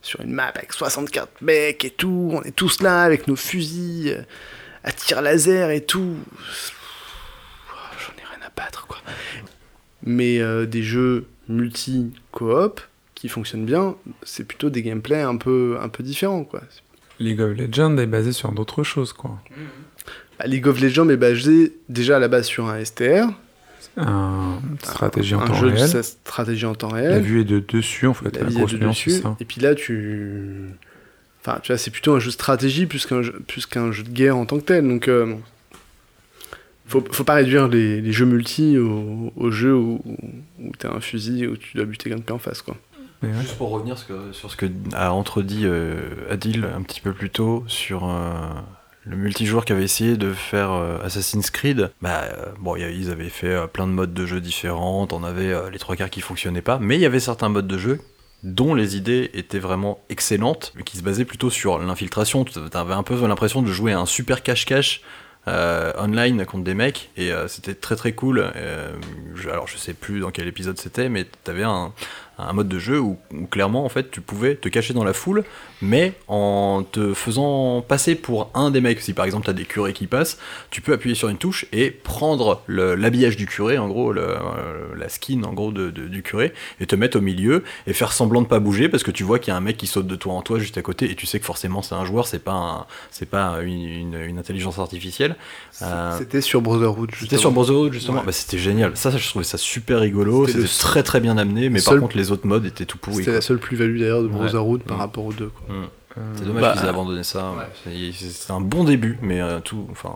sur 0.02 0.22
une 0.22 0.32
map 0.32 0.52
avec 0.56 0.74
64 0.74 1.42
mecs 1.42 1.84
et 1.86 1.90
tout, 1.90 2.30
on 2.34 2.44
est 2.44 2.56
tous 2.56 2.82
là 2.82 3.04
avec 3.04 3.28
nos 3.28 3.36
fusils 3.36 4.10
euh, 4.10 4.22
à 4.84 4.92
tir 4.92 5.22
laser 5.22 5.72
et 5.72 5.82
tout. 5.82 6.18
J'en 8.00 8.14
ai 8.22 8.26
rien 8.26 8.46
à 8.46 8.52
battre, 8.56 8.88
quoi. 8.88 9.00
Mais 10.04 10.40
euh, 10.40 10.66
des 10.66 10.84
jeux 10.84 11.28
multi-coop 11.50 12.82
qui 13.20 13.30
fonctionnent 13.30 13.66
bien, 13.66 13.96
c'est 14.24 14.48
plutôt 14.48 14.70
des 14.70 14.84
gameplays 14.84 15.22
un 15.24 15.38
peu, 15.38 15.78
un 15.82 15.90
peu 15.90 16.04
différents, 16.04 16.44
quoi. 16.44 16.62
League 17.20 17.42
of 17.42 17.58
Legends 17.58 17.98
est 17.98 18.06
basé 18.06 18.32
sur 18.32 18.52
d'autres 18.52 18.84
choses, 18.84 19.12
quoi. 19.12 19.40
Bah, 20.38 20.46
League 20.46 20.68
of 20.68 20.80
Legends 20.80 21.10
est 21.10 21.18
basé 21.18 21.74
déjà 21.90 22.18
à 22.18 22.20
la 22.20 22.28
base 22.28 22.46
sur 22.46 22.68
un 22.70 22.84
STR, 22.86 23.26
Un 23.98 24.60
stratégie 24.84 25.34
en 25.34 25.42
un 25.42 25.48
temps 25.48 25.54
jeu 25.56 25.68
réel. 25.70 25.82
de 25.82 25.88
sa 25.88 26.04
stratégie 26.04 26.68
en 26.68 26.76
temps 26.76 26.90
réel. 26.90 27.10
La 27.10 27.20
vue 27.20 27.42
est 27.42 27.44
de 27.44 27.60
dessus, 27.60 28.06
en 28.06 28.14
fait. 28.14 28.36
La 28.38 28.44
La, 28.44 28.52
grosse 28.52 28.74
de 28.74 28.78
nuance, 28.78 28.96
dessus. 28.98 29.12
ça. 29.22 29.36
Et 29.40 29.46
puis 29.46 29.62
là, 29.62 29.74
tu. 29.74 30.70
Enfin, 31.42 31.60
tu 31.64 31.72
vois, 31.72 31.80
c'est 31.80 31.90
plutôt 31.90 32.14
un 32.14 32.20
jeu 32.20 32.28
de 32.28 32.32
stratégie 32.34 32.86
plus 32.86 33.08
qu'un 33.08 33.24
jeu, 33.24 33.34
plus 33.48 33.66
qu'un 33.66 33.92
jeu 33.92 34.04
de 34.04 34.10
guerre 34.10 34.38
en 34.38 34.46
tant 34.46 34.58
que 34.60 34.66
tel. 34.66 34.88
Donc, 34.88 35.08
euh, 35.08 35.34
faut, 36.86 37.04
faut 37.12 37.24
pas 37.24 37.34
réduire 37.36 37.68
les, 37.68 38.00
les 38.02 38.12
jeux 38.12 38.26
multi 38.26 38.78
aux, 38.78 39.34
aux 39.36 39.50
jeux 39.50 39.76
où, 39.76 40.02
où 40.60 40.72
t'as 40.78 40.94
un 40.94 41.00
fusil 41.00 41.48
où 41.48 41.58
tu 41.58 41.76
dois 41.78 41.86
buter 41.86 42.12
quelqu'un 42.12 42.36
en 42.36 42.40
face, 42.40 42.62
quoi. 42.62 42.78
Juste 43.24 43.58
pour 43.58 43.72
revenir 43.72 43.98
sur 43.98 44.52
ce 44.52 44.56
que 44.56 44.68
a 44.94 45.12
entredit 45.12 45.66
euh, 45.66 46.32
Adil 46.32 46.66
un 46.66 46.82
petit 46.84 47.02
peu 47.02 47.14
plus 47.14 47.32
tôt 47.32 47.64
sur 47.68 48.08
euh, 48.08 48.32
le 49.06 49.18
multijoueur 49.18 49.66
qui 49.66 49.74
avait 49.74 49.84
essayé 49.84 50.18
de 50.18 50.34
faire 50.34 50.72
euh, 50.72 51.00
Assassin's 51.04 51.50
Creed, 51.50 51.92
bah 52.02 52.26
bon, 52.60 52.76
ils 52.76 53.10
avaient 53.10 53.30
fait 53.30 53.68
plein 53.70 53.88
de 53.88 53.92
modes 53.92 54.14
de 54.14 54.26
jeu 54.26 54.40
différents, 54.40 55.08
on 55.12 55.24
avait 55.24 55.72
les 55.72 55.80
trois 55.80 55.96
quarts 55.96 56.12
qui 56.12 56.22
fonctionnaient 56.22 56.62
pas, 56.62 56.78
mais 56.80 56.96
il 56.96 57.02
y 57.02 57.06
avait 57.06 57.20
certains 57.20 57.50
modes 57.50 57.68
de 57.68 57.78
jeu 57.78 58.00
dont 58.44 58.76
les 58.76 58.96
idées 58.96 59.32
étaient 59.34 59.58
vraiment 59.58 60.00
excellentes, 60.10 60.72
mais 60.76 60.84
qui 60.84 60.98
se 60.98 61.02
basaient 61.04 61.26
plutôt 61.26 61.50
sur 61.50 61.80
l'infiltration. 61.80 62.46
Tu 62.46 62.60
avais 62.74 62.94
un 62.94 63.04
peu 63.04 63.20
l'impression 63.26 63.64
de 63.64 63.72
jouer 63.72 63.94
à 63.94 64.00
un 64.00 64.06
super 64.06 64.44
cache-cache 64.44 65.02
online 65.48 66.46
contre 66.46 66.66
des 66.66 66.76
mecs, 66.76 67.10
et 67.18 67.32
c'était 67.48 67.74
très 67.74 67.96
très 67.96 68.12
cool. 68.12 68.52
Alors 69.50 69.68
je 69.68 69.78
sais 69.78 69.94
plus 69.94 70.20
dans 70.20 70.30
quel 70.30 70.48
épisode 70.48 70.78
c'était, 70.78 71.10
mais 71.10 71.26
t'avais 71.44 71.64
un, 71.64 71.94
un 72.38 72.54
mode 72.54 72.68
de 72.68 72.80
jeu 72.80 73.00
où, 73.00 73.18
où 73.34 73.46
clairement 73.48 73.84
en 73.86 73.90
fait 73.90 74.12
tu 74.12 74.22
pouvais 74.22 74.56
te 74.56 74.70
cacher 74.70 74.94
dans 74.94 75.04
la 75.04 75.14
foule, 75.14 75.44
mais 75.82 76.14
en 76.28 76.84
te 76.90 77.14
faisant 77.14 77.82
passer 77.82 78.16
pour 78.16 78.50
un 78.54 78.72
des 78.72 78.82
mecs. 78.82 79.02
Si 79.02 79.14
par 79.14 79.26
exemple 79.26 79.46
t'as 79.46 79.54
des 79.54 79.66
curés 79.66 79.94
qui 79.94 80.08
passent, 80.08 80.38
tu 80.70 80.82
peux 80.82 80.94
appuyer 80.94 81.16
sur 81.16 81.30
une 81.30 81.38
touche 81.38 81.66
et 81.74 81.90
prendre 81.92 82.62
l'habillage 82.68 83.38
du 83.38 83.46
curé, 83.48 83.78
en 83.78 83.88
gros 83.88 84.12
le- 84.12 84.22
euh, 84.22 84.38
la 84.98 85.10
skin 85.10 85.44
en 85.44 85.54
gros 85.54 85.72
de- 85.72 85.90
de- 85.90 86.08
du 86.08 86.22
curé, 86.24 86.54
et 86.80 86.86
te 86.86 86.96
mettre 86.96 87.18
au 87.18 87.22
milieu 87.22 87.64
et 87.88 87.94
faire 87.94 88.12
semblant 88.14 88.42
de 88.42 88.48
pas 88.48 88.60
bouger 88.60 88.90
parce 88.90 89.04
que 89.04 89.12
tu 89.12 89.24
vois 89.24 89.40
qu'il 89.40 89.52
y 89.52 89.54
a 89.54 89.58
un 89.58 89.62
mec 89.62 89.78
qui 89.78 89.88
saute 89.88 90.08
de 90.08 90.16
toi 90.16 90.34
en 90.34 90.42
toi 90.42 90.60
juste 90.60 90.78
à 90.78 90.82
côté 90.82 91.10
et 91.10 91.16
tu 91.16 91.26
sais 91.26 91.40
que 91.40 91.46
forcément 91.46 91.82
c'est 91.82 91.96
un 91.96 92.06
joueur, 92.06 92.28
c'est 92.28 92.44
pas 92.44 92.88
c'est 93.12 93.30
pas 93.30 93.60
une, 93.64 93.88
une- 93.88 94.22
une 94.22 94.40
intelligence 94.40 94.80
artificielle. 94.80 95.36
Euh, 95.82 96.16
C'était 96.18 96.42
sur 96.42 96.62
Brotherhood, 96.62 97.10
c'était 97.12 97.20
justement. 97.22 97.40
sur 97.42 97.52
Brotherhood 97.52 97.94
justement. 97.94 98.20
Ouais. 98.20 98.26
Bah, 98.26 98.32
c'était 98.32 98.58
génial. 98.58 98.92
Ça, 98.96 99.12
je 99.16 99.28
trouvais 99.30 99.46
ça 99.46 99.58
super 99.58 100.00
rigolo. 100.00 100.48
C'était 100.48 100.68
très 100.68 101.04
très 101.04 101.20
bien 101.20 101.38
amené, 101.38 101.70
mais 101.70 101.80
seul- 101.80 101.96
par 101.96 102.02
contre 102.02 102.18
les 102.18 102.27
autres 102.32 102.48
modes 102.48 102.66
étaient 102.66 102.86
tout 102.86 102.98
pourris. 102.98 103.18
C'était 103.18 103.32
la 103.34 103.42
seule 103.42 103.60
plus-value 103.60 104.00
d'ailleurs 104.00 104.22
de 104.22 104.28
Ouais. 104.28 104.34
Brotherhood 104.34 104.84
par 104.84 104.98
Mm. 104.98 105.00
rapport 105.02 105.26
aux 105.26 105.34
deux, 105.34 105.50
quoi. 105.50 105.76
Mm. 105.76 105.88
C'est 106.36 106.46
dommage 106.46 106.62
Bah, 106.64 106.74
qu'ils 106.76 106.86
aient 106.86 106.90
abandonné 106.90 107.24
ça. 107.24 107.54
C'est- 107.84 108.12
C'est 108.30 108.52
un 108.54 108.60
bon 108.62 108.84
début, 108.84 109.18
mais 109.22 109.40
euh, 109.42 109.60
tout. 109.60 109.88
Enfin. 109.92 110.14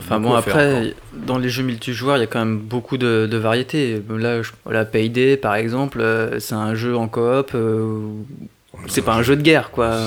Enfin 0.00 0.20
bon, 0.20 0.34
après, 0.34 0.94
dans 1.12 1.38
les 1.38 1.48
jeux 1.48 1.64
multijoueurs, 1.64 2.18
il 2.18 2.20
y 2.20 2.22
a 2.22 2.26
quand 2.28 2.38
même 2.38 2.58
beaucoup 2.58 2.98
de, 2.98 3.26
de 3.28 3.36
variétés. 3.36 4.00
Là, 4.10 4.42
je, 4.42 4.52
voilà, 4.64 4.84
Payday, 4.84 5.36
par 5.36 5.56
exemple, 5.56 6.00
euh, 6.00 6.38
c'est 6.38 6.54
un 6.54 6.74
jeu 6.76 6.96
en 6.96 7.08
coop. 7.08 7.50
euh, 7.54 7.98
c'est 8.86 9.02
pas 9.02 9.14
un 9.14 9.22
jeu 9.22 9.34
de 9.34 9.42
guerre, 9.42 9.70
quoi. 9.72 9.98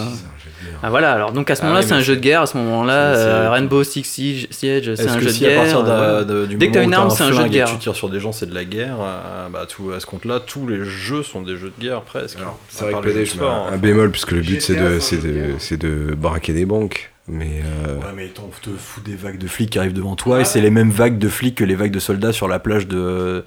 Ah 0.84 0.90
voilà, 0.90 1.14
alors 1.14 1.32
donc 1.32 1.50
à 1.50 1.56
ce 1.56 1.62
Ah 1.62 1.66
moment-là, 1.66 1.82
c'est 1.84 1.94
un 1.94 2.02
jeu 2.02 2.16
de 2.16 2.22
guerre. 2.22 2.42
À 2.42 2.46
ce 2.46 2.58
moment-là, 2.58 2.94
euh, 3.16 3.50
Rainbow 3.50 3.84
Six 3.84 4.04
Siege, 4.04 4.48
Siege, 4.52 4.94
c'est 4.96 5.04
Est-ce 5.04 5.10
un 5.10 5.16
que 5.18 5.22
jeu 5.24 5.30
si 5.30 5.42
de 5.42 5.46
à 5.46 5.50
guerre. 5.50 5.62
partir 5.62 5.84
de- 5.84 5.90
euh, 5.90 6.24
de- 6.24 6.46
du 6.46 6.56
Dès 6.56 6.68
que 6.70 6.74
t'as 6.74 6.82
où 6.82 6.84
une 6.84 6.94
arme, 6.94 7.08
un 7.08 7.10
c'est 7.10 7.24
un 7.24 7.32
jeu 7.32 7.44
de 7.44 7.50
guerre. 7.50 7.68
Tu 7.70 7.78
tires 7.78 7.96
sur 7.96 8.10
des 8.10 8.20
gens, 8.20 8.32
c'est 8.32 8.46
de 8.50 8.56
la 8.56 8.66
guerre. 8.66 8.98
euh, 9.02 9.50
bah, 9.50 9.66
tout, 9.68 9.92
à 9.96 10.00
ce 10.00 10.06
compte-là, 10.06 10.40
tous 10.40 10.68
les 10.68 10.84
jeux 10.84 11.24
sont 11.24 11.42
des 11.42 11.56
jeux 11.58 11.72
de 11.78 11.84
guerre 11.84 12.02
presque. 12.02 12.38
C'est 12.70 12.84
vrai 12.86 12.94
que 12.94 13.00
PD, 13.00 13.14
je 13.14 13.20
mets 13.20 13.26
sport, 13.26 13.68
un 13.72 13.74
hein. 13.74 13.78
bémol, 13.78 14.12
puisque 14.12 14.32
le 14.32 14.42
but 14.42 14.62
c'est 14.62 14.76
de, 14.76 15.78
de 15.78 16.16
braquer 16.16 16.54
des 16.54 16.66
banques. 16.66 17.12
Mais 17.28 17.62
euh, 17.88 17.98
Ouais, 17.98 18.04
mais 18.16 18.32
on 18.44 18.48
te 18.50 18.76
fout 18.76 19.04
des 19.06 19.16
vagues 19.16 19.38
de 19.38 19.48
flics 19.48 19.70
qui 19.70 19.80
arrivent 19.80 19.94
devant 19.94 20.16
toi 20.16 20.42
et 20.42 20.46
c'est 20.46 20.60
les 20.60 20.72
mêmes 20.72 20.90
vagues 20.90 21.20
de 21.20 21.30
flics 21.30 21.56
que 21.56 21.64
les 21.64 21.76
vagues 21.76 21.92
de 21.92 22.00
soldats 22.00 22.34
sur 22.34 22.48
la 22.48 22.58
plage 22.60 22.88
de, 22.88 23.46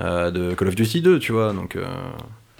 euh, 0.00 0.30
de 0.30 0.54
Call 0.54 0.68
of 0.68 0.74
Duty 0.74 1.00
2, 1.00 1.18
tu 1.18 1.32
vois. 1.32 1.52
Donc, 1.52 1.74
euh, 1.76 1.84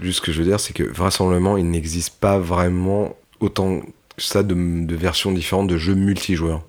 Juste 0.00 0.18
ce 0.18 0.22
que 0.22 0.32
je 0.32 0.38
veux 0.38 0.44
dire, 0.44 0.58
c'est 0.58 0.72
que 0.72 0.82
vraisemblablement, 0.82 1.56
il 1.56 1.70
n'existe 1.70 2.18
pas 2.18 2.38
vraiment 2.38 3.14
autant 3.44 3.80
que 3.80 4.22
ça 4.22 4.42
de, 4.42 4.54
de 4.54 4.96
versions 4.96 5.32
différentes 5.32 5.68
de 5.68 5.76
jeux 5.78 5.94
multijoueurs. 5.94 6.62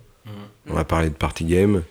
On 0.70 0.78
a 0.78 0.84
parlé 0.84 1.10
de 1.10 1.14
party 1.14 1.46
game, 1.46 1.84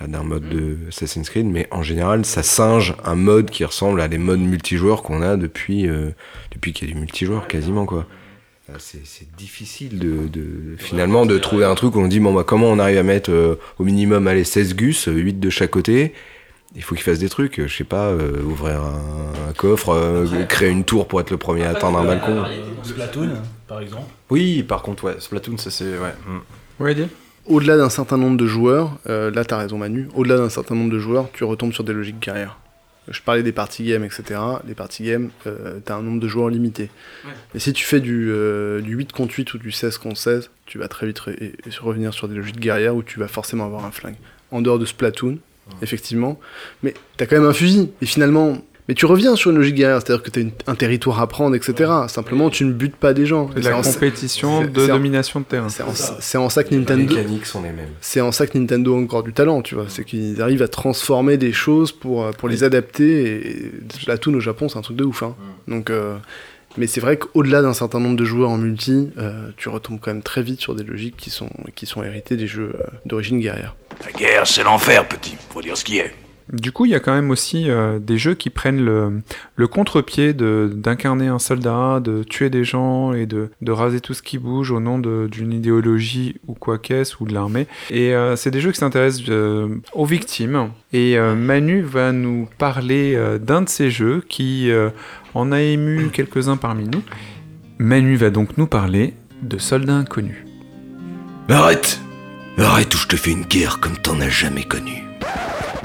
là, 0.00 0.06
d'un 0.06 0.22
mode 0.22 0.48
de 0.48 0.76
Assassin's 0.88 1.30
Creed, 1.30 1.46
mais 1.46 1.66
en 1.70 1.82
général, 1.82 2.24
ça 2.26 2.42
singe 2.42 2.94
un 3.04 3.14
mode 3.14 3.48
qui 3.50 3.64
ressemble 3.64 4.00
à 4.02 4.08
des 4.08 4.18
modes 4.18 4.40
multijoueurs 4.40 5.02
qu'on 5.02 5.22
a 5.22 5.36
depuis, 5.38 5.88
euh, 5.88 6.10
depuis 6.52 6.72
qu'il 6.74 6.88
y 6.88 6.90
a 6.90 6.94
du 6.94 7.00
multijoueur 7.00 7.48
quasiment 7.48 7.86
quoi. 7.86 8.06
Euh, 8.70 8.74
C'est 8.78 9.34
difficile 9.36 9.98
de, 9.98 10.28
de- 10.28 10.76
finalement 10.78 11.24
de 11.26 11.38
trouver 11.38 11.64
un 11.64 11.74
truc 11.74 11.96
où 11.96 12.00
on 12.00 12.06
dit 12.08 12.20
bon 12.20 12.34
bah 12.34 12.44
comment 12.46 12.66
on 12.68 12.78
arrive 12.78 12.98
à 12.98 13.02
mettre 13.02 13.30
euh, 13.30 13.56
au 13.78 13.84
minimum 13.84 14.28
allez 14.28 14.44
16 14.44 14.76
gus, 14.76 15.08
8 15.10 15.40
de 15.40 15.48
chaque 15.50 15.70
côté? 15.70 16.12
Il 16.74 16.82
faut 16.82 16.94
qu'il 16.94 17.04
fasse 17.04 17.18
des 17.18 17.28
trucs, 17.28 17.60
je 17.66 17.74
sais 17.74 17.84
pas, 17.84 18.06
euh, 18.06 18.42
ouvrir 18.44 18.80
un, 18.82 19.48
un 19.50 19.52
coffre, 19.54 19.90
euh, 19.90 20.44
créer 20.46 20.70
une 20.70 20.84
tour 20.84 21.06
pour 21.08 21.20
être 21.20 21.30
le 21.30 21.36
premier 21.38 21.64
à 21.64 21.70
atteindre 21.70 21.98
un 21.98 22.04
balcon. 22.04 22.44
Splatoon, 22.82 23.30
par 23.72 23.80
exemple. 23.80 24.10
Oui, 24.30 24.62
par 24.62 24.82
contre, 24.82 25.04
ouais, 25.04 25.16
Splatoon, 25.18 25.56
ça 25.58 25.70
c'est. 25.70 25.98
Ouais. 25.98 26.14
mm. 26.26 26.82
Ouais. 26.82 26.96
Au-delà 27.46 27.76
d'un 27.76 27.88
certain 27.88 28.18
nombre 28.18 28.36
de 28.36 28.46
joueurs, 28.46 28.98
euh, 29.08 29.30
là 29.32 29.44
t'as 29.44 29.56
raison 29.58 29.76
Manu, 29.78 30.08
au-delà 30.14 30.36
d'un 30.36 30.48
certain 30.48 30.74
nombre 30.74 30.92
de 30.92 30.98
joueurs, 30.98 31.28
tu 31.32 31.42
retombes 31.44 31.72
sur 31.72 31.82
des 31.84 31.92
logiques 31.92 32.20
guerrières. 32.20 32.58
Je 33.08 33.20
parlais 33.20 33.42
des 33.42 33.50
party 33.50 33.82
games, 33.84 34.04
etc. 34.04 34.38
Les 34.64 34.74
party 34.74 35.02
games, 35.02 35.30
euh, 35.48 35.80
t'as 35.84 35.96
un 35.96 36.02
nombre 36.02 36.20
de 36.20 36.28
joueurs 36.28 36.48
limité. 36.50 36.88
Et 37.52 37.58
si 37.58 37.72
tu 37.72 37.84
fais 37.84 37.98
du, 37.98 38.28
euh, 38.30 38.80
du 38.80 38.94
8 38.94 39.10
contre 39.10 39.34
8 39.34 39.54
ou 39.54 39.58
du 39.58 39.72
16 39.72 39.98
contre 39.98 40.18
16, 40.18 40.50
tu 40.66 40.78
vas 40.78 40.86
très 40.86 41.06
vite 41.08 41.18
re- 41.18 41.32
et- 41.36 41.54
et 41.66 41.70
revenir 41.80 42.14
sur 42.14 42.28
des 42.28 42.36
logiques 42.36 42.60
guerrières 42.60 42.94
où 42.94 43.02
tu 43.02 43.18
vas 43.18 43.26
forcément 43.26 43.64
avoir 43.66 43.84
un 43.84 43.90
flingue. 43.90 44.14
En 44.52 44.62
dehors 44.62 44.78
de 44.78 44.84
Splatoon, 44.84 45.38
effectivement. 45.82 46.38
Mais 46.84 46.94
t'as 47.16 47.26
quand 47.26 47.36
même 47.36 47.48
un 47.48 47.52
fusil. 47.52 47.90
Et 48.02 48.06
finalement, 48.06 48.58
mais 48.88 48.94
tu 48.94 49.06
reviens 49.06 49.36
sur 49.36 49.50
une 49.50 49.56
logique 49.58 49.76
guerrière, 49.76 50.00
c'est-à-dire 50.02 50.22
que 50.22 50.30
t'as 50.30 50.40
une- 50.40 50.50
un 50.66 50.74
territoire 50.74 51.20
à 51.20 51.26
prendre, 51.28 51.54
etc. 51.54 51.90
Simplement, 52.08 52.50
tu 52.50 52.64
ne 52.64 52.72
butes 52.72 52.96
pas 52.96 53.14
des 53.14 53.26
gens. 53.26 53.48
C'est 53.54 53.60
de 53.60 53.64
la 53.68 53.80
compétition 53.82 54.64
de 54.64 54.86
domination 54.86 55.40
de 55.40 55.44
terrain. 55.44 55.68
C'est 55.68 56.36
en, 56.38 56.48
ça 56.48 56.64
que 56.64 56.70
Les 56.70 56.78
Nintendo. 56.78 57.14
mécaniques 57.14 57.46
sont 57.46 57.62
les 57.62 57.70
mêmes. 57.70 57.90
C'est 58.00 58.20
en 58.20 58.32
ça 58.32 58.46
que 58.46 58.58
Nintendo 58.58 58.94
a 58.94 58.98
encore 58.98 59.22
du 59.22 59.32
talent, 59.32 59.62
tu 59.62 59.74
vois. 59.76 59.86
C'est 59.88 60.04
qu'ils 60.04 60.42
arrivent 60.42 60.62
à 60.62 60.68
transformer 60.68 61.36
des 61.36 61.52
choses 61.52 61.92
pour, 61.92 62.24
euh, 62.24 62.32
pour 62.32 62.48
les 62.48 62.64
adapter. 62.64 63.46
Et 63.50 63.72
Splatoon 63.94 64.34
au 64.34 64.40
Japon, 64.40 64.68
c'est 64.68 64.78
un 64.78 64.82
truc 64.82 64.96
de 64.96 65.04
ouf. 65.04 65.22
Hein. 65.22 65.34
Donc, 65.68 65.88
euh, 65.90 66.16
mais 66.76 66.86
c'est 66.86 67.00
vrai 67.00 67.18
qu'au-delà 67.18 67.62
d'un 67.62 67.74
certain 67.74 68.00
nombre 68.00 68.16
de 68.16 68.24
joueurs 68.24 68.50
en 68.50 68.58
multi, 68.58 69.10
euh, 69.18 69.50
tu 69.58 69.68
retombes 69.68 70.00
quand 70.00 70.10
même 70.12 70.22
très 70.22 70.42
vite 70.42 70.60
sur 70.60 70.74
des 70.74 70.82
logiques 70.84 71.16
qui 71.16 71.30
sont, 71.30 71.50
qui 71.74 71.86
sont 71.86 72.02
héritées 72.02 72.36
des 72.36 72.46
jeux 72.46 72.72
euh, 72.74 72.82
d'origine 73.06 73.38
guerrière. 73.40 73.76
La 74.04 74.10
guerre, 74.12 74.46
c'est 74.46 74.64
l'enfer, 74.64 75.06
petit. 75.06 75.36
Faut 75.50 75.60
dire 75.62 75.76
ce 75.76 75.84
qui 75.84 75.98
est. 75.98 76.12
Du 76.52 76.70
coup, 76.70 76.84
il 76.84 76.90
y 76.90 76.94
a 76.94 77.00
quand 77.00 77.14
même 77.14 77.30
aussi 77.30 77.70
euh, 77.70 77.98
des 77.98 78.18
jeux 78.18 78.34
qui 78.34 78.50
prennent 78.50 78.84
le, 78.84 79.22
le 79.56 79.66
contre-pied 79.68 80.34
de- 80.34 80.70
d'incarner 80.74 81.28
un 81.28 81.38
soldat, 81.38 81.98
de 82.00 82.22
tuer 82.24 82.50
des 82.50 82.62
gens 82.62 83.14
et 83.14 83.24
de, 83.24 83.48
de 83.62 83.72
raser 83.72 84.00
tout 84.00 84.12
ce 84.12 84.20
qui 84.22 84.36
bouge 84.36 84.70
au 84.70 84.78
nom 84.78 84.98
de- 84.98 85.28
d'une 85.30 85.52
idéologie 85.54 86.36
ou 86.46 86.52
quoi 86.52 86.76
qu'est-ce 86.76 87.16
ou 87.20 87.26
de 87.26 87.32
l'armée. 87.32 87.66
Et 87.88 88.14
euh, 88.14 88.36
c'est 88.36 88.50
des 88.50 88.60
jeux 88.60 88.70
qui 88.70 88.78
s'intéressent 88.80 89.24
euh, 89.30 89.68
aux 89.94 90.04
victimes. 90.04 90.68
Et 90.92 91.16
euh, 91.18 91.34
Manu 91.34 91.80
va 91.80 92.12
nous 92.12 92.46
parler 92.58 93.14
euh, 93.16 93.38
d'un 93.38 93.62
de 93.62 93.68
ces 93.70 93.90
jeux 93.90 94.22
qui 94.28 94.70
euh, 94.70 94.90
en 95.32 95.52
a 95.52 95.60
ému 95.62 96.08
quelques-uns 96.12 96.58
parmi 96.58 96.84
nous. 96.84 97.02
Manu 97.78 98.16
va 98.16 98.28
donc 98.28 98.58
nous 98.58 98.66
parler 98.66 99.14
de 99.42 99.56
Soldats 99.56 99.94
Inconnus. 99.96 100.44
Arrête 101.48 101.98
Arrête 102.58 102.94
ou 102.94 102.98
je 102.98 103.06
te 103.06 103.16
fais 103.16 103.30
une 103.32 103.44
guerre 103.46 103.80
comme 103.80 103.96
t'en 103.96 104.20
as 104.20 104.28
jamais 104.28 104.64
connu. 104.64 105.02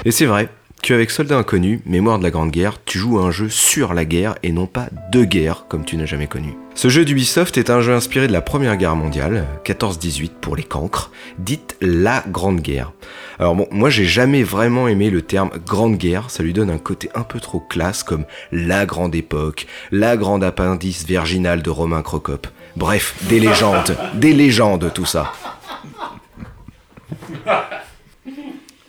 Et 0.03 0.11
c'est 0.11 0.25
vrai 0.25 0.49
qu'avec 0.81 1.11
Soldats 1.11 1.37
Inconnus, 1.37 1.79
Mémoire 1.85 2.19
de 2.19 2.23
la 2.23 2.31
Grande 2.31 2.51
Guerre, 2.51 2.77
tu 2.85 2.97
joues 2.97 3.19
à 3.19 3.23
un 3.23 3.31
jeu 3.31 3.49
sur 3.49 3.93
la 3.93 4.05
guerre 4.05 4.35
et 4.43 4.51
non 4.51 4.67
pas 4.67 4.87
de 5.11 5.23
guerre 5.23 5.65
comme 5.67 5.85
tu 5.85 5.97
n'as 5.97 6.05
jamais 6.05 6.27
connu. 6.27 6.55
Ce 6.75 6.89
jeu 6.89 7.05
d'Ubisoft 7.05 7.57
est 7.57 7.69
un 7.69 7.81
jeu 7.81 7.93
inspiré 7.93 8.27
de 8.27 8.33
la 8.33 8.41
Première 8.41 8.77
Guerre 8.77 8.95
mondiale, 8.95 9.45
14-18 9.65 10.31
pour 10.39 10.55
les 10.55 10.63
cancres, 10.63 11.11
dite 11.39 11.75
la 11.81 12.23
Grande 12.27 12.61
Guerre. 12.61 12.93
Alors 13.39 13.55
bon, 13.55 13.67
moi 13.71 13.89
j'ai 13.89 14.05
jamais 14.05 14.43
vraiment 14.43 14.87
aimé 14.87 15.09
le 15.09 15.21
terme 15.21 15.49
Grande 15.65 15.97
Guerre, 15.97 16.29
ça 16.29 16.43
lui 16.43 16.53
donne 16.53 16.69
un 16.69 16.77
côté 16.77 17.09
un 17.15 17.23
peu 17.23 17.39
trop 17.39 17.59
classe 17.59 18.03
comme 18.03 18.25
la 18.51 18.85
Grande 18.85 19.15
Époque, 19.15 19.67
la 19.91 20.17
Grande 20.17 20.43
Appendice 20.43 21.05
Virginale 21.05 21.61
de 21.61 21.69
Romain 21.69 22.01
Crocop. 22.01 22.47
Bref, 22.75 23.15
des 23.23 23.39
légendes, 23.39 23.97
des 24.13 24.33
légendes 24.33 24.91
tout 24.93 25.05
ça. 25.05 25.33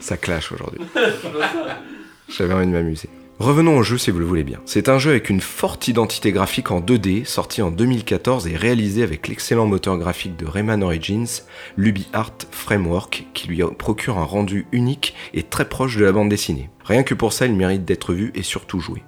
Ça 0.08 0.16
clash 0.16 0.52
aujourd'hui. 0.52 0.80
J'avais 2.30 2.54
envie 2.54 2.64
de 2.66 2.72
m'amuser. 2.72 3.10
Revenons 3.38 3.76
au 3.76 3.82
jeu 3.82 3.98
si 3.98 4.10
vous 4.10 4.18
le 4.18 4.24
voulez 4.24 4.42
bien. 4.42 4.58
C'est 4.64 4.88
un 4.88 4.98
jeu 4.98 5.10
avec 5.10 5.28
une 5.28 5.42
forte 5.42 5.86
identité 5.86 6.32
graphique 6.32 6.70
en 6.70 6.80
2D, 6.80 7.26
sorti 7.26 7.60
en 7.60 7.70
2014 7.70 8.46
et 8.46 8.56
réalisé 8.56 9.02
avec 9.02 9.28
l'excellent 9.28 9.66
moteur 9.66 9.98
graphique 9.98 10.34
de 10.38 10.46
Rayman 10.46 10.82
Origins, 10.82 11.42
LubiArt 11.76 12.46
Framework, 12.50 13.26
qui 13.34 13.48
lui 13.48 13.60
procure 13.78 14.16
un 14.16 14.24
rendu 14.24 14.66
unique 14.72 15.14
et 15.34 15.42
très 15.42 15.68
proche 15.68 15.98
de 15.98 16.06
la 16.06 16.12
bande 16.12 16.30
dessinée. 16.30 16.70
Rien 16.86 17.02
que 17.02 17.12
pour 17.12 17.34
ça, 17.34 17.44
il 17.44 17.52
mérite 17.52 17.84
d'être 17.84 18.14
vu 18.14 18.32
et 18.34 18.42
surtout 18.42 18.80
joué. 18.80 19.02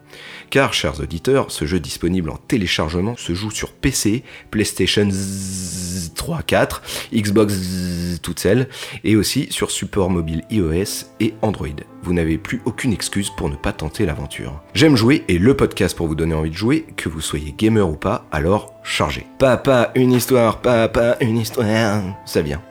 Car, 0.51 0.75
chers 0.75 1.01
auditeurs, 1.01 1.51
ce 1.51 1.65
jeu 1.65 1.79
disponible 1.79 2.31
en 2.31 2.37
téléchargement 2.37 3.17
se 3.17 3.35
joue 3.35 3.51
sur 3.51 3.73
PC, 3.73 4.25
PlayStation 4.51 5.09
3, 6.17 6.43
4, 6.43 6.83
Xbox 7.15 7.55
toutes 8.23 8.41
celles, 8.41 8.69
et 9.05 9.17
aussi 9.17 9.47
sur 9.51 9.71
support 9.71 10.11
mobile 10.11 10.43
iOS 10.51 11.07
et 11.21 11.35
Android. 11.43 11.69
Vous 12.03 12.13
n'avez 12.13 12.39
plus 12.39 12.61
aucune 12.65 12.93
excuse 12.93 13.31
pour 13.31 13.49
ne 13.49 13.57
pas 13.57 13.73
tenter 13.73 14.07
l'aventure. 14.07 14.61
J'aime 14.75 14.97
jouer 14.97 15.25
et 15.29 15.39
le 15.39 15.57
podcast 15.57 15.97
pour 15.97 16.07
vous 16.07 16.15
donner 16.15 16.35
envie 16.35 16.51
de 16.51 16.57
jouer, 16.57 16.87
que 16.97 17.09
vous 17.09 17.21
soyez 17.21 17.55
gamer 17.57 17.89
ou 17.89 17.97
pas, 17.97 18.27
alors 18.33 18.75
chargez. 18.83 19.27
Papa, 19.39 19.93
une 19.95 20.13
histoire, 20.13 20.61
papa, 20.61 21.17
une 21.21 21.39
histoire. 21.39 22.03
Ça 22.27 22.43
vient. 22.43 22.63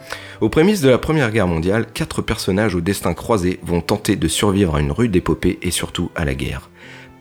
Aux 0.41 0.49
prémices 0.49 0.81
de 0.81 0.89
la 0.89 0.97
Première 0.97 1.31
Guerre 1.31 1.47
mondiale, 1.47 1.87
quatre 1.93 2.21
personnages 2.21 2.75
au 2.75 2.81
destin 2.81 3.13
croisé 3.13 3.59
vont 3.61 3.81
tenter 3.81 4.15
de 4.15 4.27
survivre 4.27 4.75
à 4.75 4.79
une 4.79 4.91
rude 4.91 5.15
épopée 5.15 5.59
et 5.61 5.71
surtout 5.71 6.11
à 6.15 6.25
la 6.25 6.33
guerre. 6.33 6.69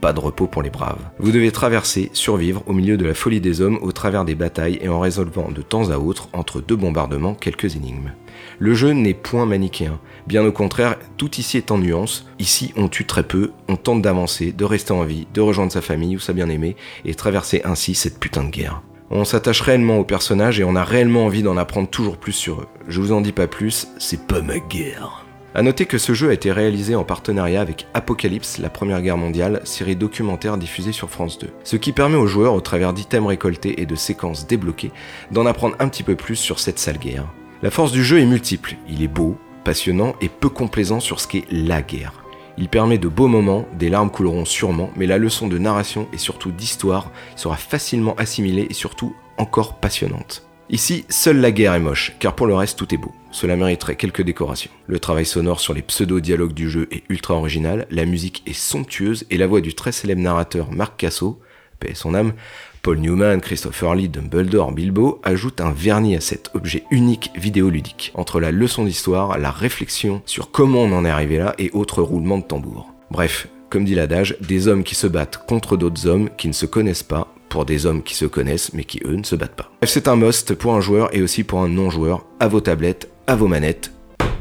Pas 0.01 0.13
de 0.13 0.21
repos 0.21 0.47
pour 0.47 0.63
les 0.63 0.71
braves. 0.71 1.01
Vous 1.19 1.33
devez 1.33 1.51
traverser, 1.51 2.11
survivre 2.13 2.63
au 2.67 2.73
milieu 2.73 2.97
de 2.97 3.05
la 3.05 3.15
folie 3.15 3.41
des 3.41 3.61
hommes 3.61 3.79
au 3.83 3.91
travers 3.91 4.25
des 4.25 4.37
batailles 4.37 4.79
et 4.81 4.89
en 4.89 5.01
résolvant 5.01 5.51
de 5.51 5.61
temps 5.63 5.91
à 5.91 5.99
autre, 5.99 6.29
entre 6.33 6.61
deux 6.61 6.77
bombardements, 6.77 7.35
quelques 7.35 7.75
énigmes. 7.75 8.13
Le 8.61 8.75
jeu 8.75 8.93
n'est 8.93 9.15
point 9.15 9.47
manichéen, 9.47 9.99
bien 10.27 10.45
au 10.45 10.53
contraire, 10.53 10.97
tout 11.17 11.35
ici 11.37 11.57
est 11.57 11.73
en 11.73 11.79
nuance. 11.79 12.27
Ici, 12.39 12.73
on 12.77 12.89
tue 12.89 13.07
très 13.07 13.25
peu, 13.25 13.51
on 13.69 13.77
tente 13.77 14.03
d'avancer, 14.03 14.53
de 14.53 14.65
rester 14.65 14.93
en 14.93 15.03
vie, 15.03 15.27
de 15.35 15.41
rejoindre 15.41 15.73
sa 15.73 15.81
famille 15.81 16.17
ou 16.17 16.21
sa 16.21 16.33
bien-aimée 16.33 16.77
et 17.05 17.15
traverser 17.15 17.63
ainsi 17.65 17.95
cette 17.95 18.21
putain 18.21 18.45
de 18.45 18.51
guerre. 18.51 18.83
On 19.11 19.25
s'attache 19.25 19.63
réellement 19.63 19.99
aux 19.99 20.05
personnages 20.05 20.61
et 20.61 20.65
on 20.65 20.77
a 20.77 20.85
réellement 20.85 21.25
envie 21.25 21.43
d'en 21.43 21.57
apprendre 21.57 21.89
toujours 21.89 22.19
plus 22.19 22.33
sur 22.33 22.61
eux. 22.61 22.67
Je 22.89 23.01
vous 23.01 23.13
en 23.13 23.21
dis 23.21 23.33
pas 23.33 23.47
plus, 23.47 23.89
c'est 23.99 24.27
pas 24.27 24.43
ma 24.43 24.59
guerre. 24.59 25.28
A 25.59 25.63
noter 25.63 25.87
que 25.87 25.99
ce 25.99 26.15
jeu 26.15 26.31
a 26.31 26.33
été 26.33 26.53
réalisé 26.53 26.95
en 26.95 27.03
partenariat 27.03 27.61
avec 27.61 27.89
Apocalypse, 27.93 28.59
la 28.59 28.71
Première 28.71 29.03
Guerre 29.03 29.17
mondiale, 29.17 29.61
série 29.65 29.97
documentaire 29.97 30.57
diffusée 30.57 30.93
sur 30.93 31.11
France 31.11 31.37
2. 31.41 31.49
Ce 31.65 31.75
qui 31.75 31.91
permet 31.91 32.17
aux 32.17 32.29
joueurs, 32.29 32.55
au 32.55 32.61
travers 32.61 32.93
d'items 32.93 33.27
récoltés 33.27 33.83
et 33.83 33.85
de 33.85 33.97
séquences 33.97 34.47
débloquées, 34.47 34.93
d'en 35.33 35.47
apprendre 35.47 35.75
un 35.81 35.89
petit 35.89 36.05
peu 36.05 36.15
plus 36.15 36.37
sur 36.37 36.61
cette 36.61 36.79
sale 36.79 36.99
guerre. 36.99 37.27
La 37.61 37.73
force 37.73 37.91
du 37.91 38.05
jeu 38.05 38.21
est 38.21 38.25
multiple, 38.25 38.77
il 38.89 39.03
est 39.03 39.09
beau, 39.09 39.37
passionnant 39.65 40.15
et 40.21 40.29
peu 40.29 40.49
complaisant 40.49 41.01
sur 41.01 41.19
ce 41.19 41.27
qu'est 41.27 41.45
la 41.51 41.83
guerre. 41.83 42.23
Il 42.57 42.69
permet 42.69 42.99
de 42.99 43.09
beaux 43.09 43.27
moments, 43.27 43.67
des 43.77 43.89
larmes 43.89 44.13
couleront 44.13 44.45
sûrement, 44.45 44.91
mais 44.95 45.07
la 45.07 45.19
leçon 45.19 45.49
de 45.49 45.59
narration 45.59 46.07
et 46.13 46.19
surtout 46.19 46.53
d'histoire 46.53 47.11
sera 47.35 47.57
facilement 47.57 48.15
assimilée 48.15 48.69
et 48.71 48.75
surtout 48.75 49.17
encore 49.39 49.81
passionnante. 49.81 50.48
Ici, 50.71 51.07
seule 51.09 51.41
la 51.41 51.51
guerre 51.51 51.73
est 51.73 51.81
moche, 51.81 52.13
car 52.19 52.35
pour 52.35 52.47
le 52.47 52.55
reste 52.55 52.79
tout 52.79 52.95
est 52.95 52.99
beau. 52.99 53.15
Cela 53.31 53.57
mériterait 53.57 53.97
quelques 53.97 54.21
décorations. 54.21 54.71
Le 54.87 54.99
travail 54.99 55.25
sonore 55.25 55.61
sur 55.61 55.73
les 55.73 55.81
pseudo-dialogues 55.81 56.53
du 56.53 56.69
jeu 56.69 56.89
est 56.91 57.05
ultra 57.09 57.35
original, 57.35 57.87
la 57.91 58.05
musique 58.05 58.43
est 58.47 58.53
somptueuse 58.53 59.25
et 59.31 59.39
la 59.39 59.47
voix 59.47 59.63
du 59.63 59.75
très 59.75 59.93
célèbre 59.93 60.21
narrateur 60.21 60.71
Marc 60.71 60.99
Casso, 60.99 61.41
paix 61.81 61.95
son 61.95 62.13
âme, 62.13 62.35
Paul 62.83 62.99
Newman, 62.99 63.41
Christopher 63.41 63.95
Lee, 63.95 64.11
Dumbledore, 64.11 64.73
Bilbo 64.73 65.21
ajoute 65.23 65.63
un 65.63 65.73
vernis 65.73 66.17
à 66.17 66.21
cet 66.21 66.51
objet 66.55 66.85
unique 66.91 67.31
vidéoludique, 67.35 68.13
entre 68.15 68.39
la 68.39 68.51
leçon 68.51 68.85
d'histoire, 68.85 69.39
la 69.39 69.51
réflexion 69.51 70.21
sur 70.27 70.51
comment 70.51 70.83
on 70.83 70.93
en 70.93 71.07
est 71.07 71.11
arrivé 71.11 71.39
là 71.39 71.55
et 71.59 71.71
autres 71.73 72.03
roulements 72.03 72.39
de 72.39 72.45
tambour. 72.45 72.93
Bref, 73.11 73.49
comme 73.71 73.85
dit 73.85 73.95
l'adage, 73.95 74.37
des 74.41 74.69
hommes 74.69 74.85
qui 74.85 74.95
se 74.95 75.07
battent 75.07 75.39
contre 75.47 75.77
d'autres 75.77 76.07
hommes 76.07 76.31
qui 76.37 76.49
ne 76.49 76.53
se 76.53 76.67
connaissent 76.67 77.03
pas, 77.03 77.35
pour 77.49 77.65
des 77.65 77.87
hommes 77.87 78.03
qui 78.03 78.15
se 78.15 78.27
connaissent 78.27 78.73
mais 78.75 78.85
qui 78.85 79.01
eux 79.05 79.17
ne 79.17 79.25
se 79.25 79.35
battent 79.35 79.57
pas. 79.57 79.71
Bref, 79.81 79.91
c'est 79.91 80.09
un 80.09 80.17
must 80.17 80.55
pour 80.55 80.75
un 80.75 80.81
joueur 80.81 81.15
et 81.15 81.23
aussi 81.23 81.45
pour 81.45 81.61
un 81.61 81.69
non-joueur, 81.69 82.25
à 82.41 82.49
vos 82.49 82.61
tablettes, 82.61 83.11
à 83.27 83.37
vos 83.37 83.49
manettes, 83.49 83.93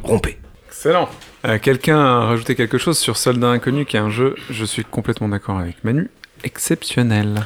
rompez. 0.04 0.38
Excellent. 0.68 1.10
Euh, 1.46 1.60
Quelqu'un 1.60 2.00
a 2.00 2.26
rajouté 2.26 2.56
quelque 2.56 2.78
chose 2.78 2.98
sur 2.98 3.18
Soldat 3.18 3.50
Inconnu, 3.50 3.86
qui 3.86 3.98
est 3.98 4.00
un 4.00 4.10
jeu, 4.10 4.36
je 4.50 4.66
suis 4.66 4.84
complètement 4.84 5.30
d'accord 5.30 5.58
avec 5.58 5.84
Manu, 5.84 6.10
exceptionnel. 6.44 7.46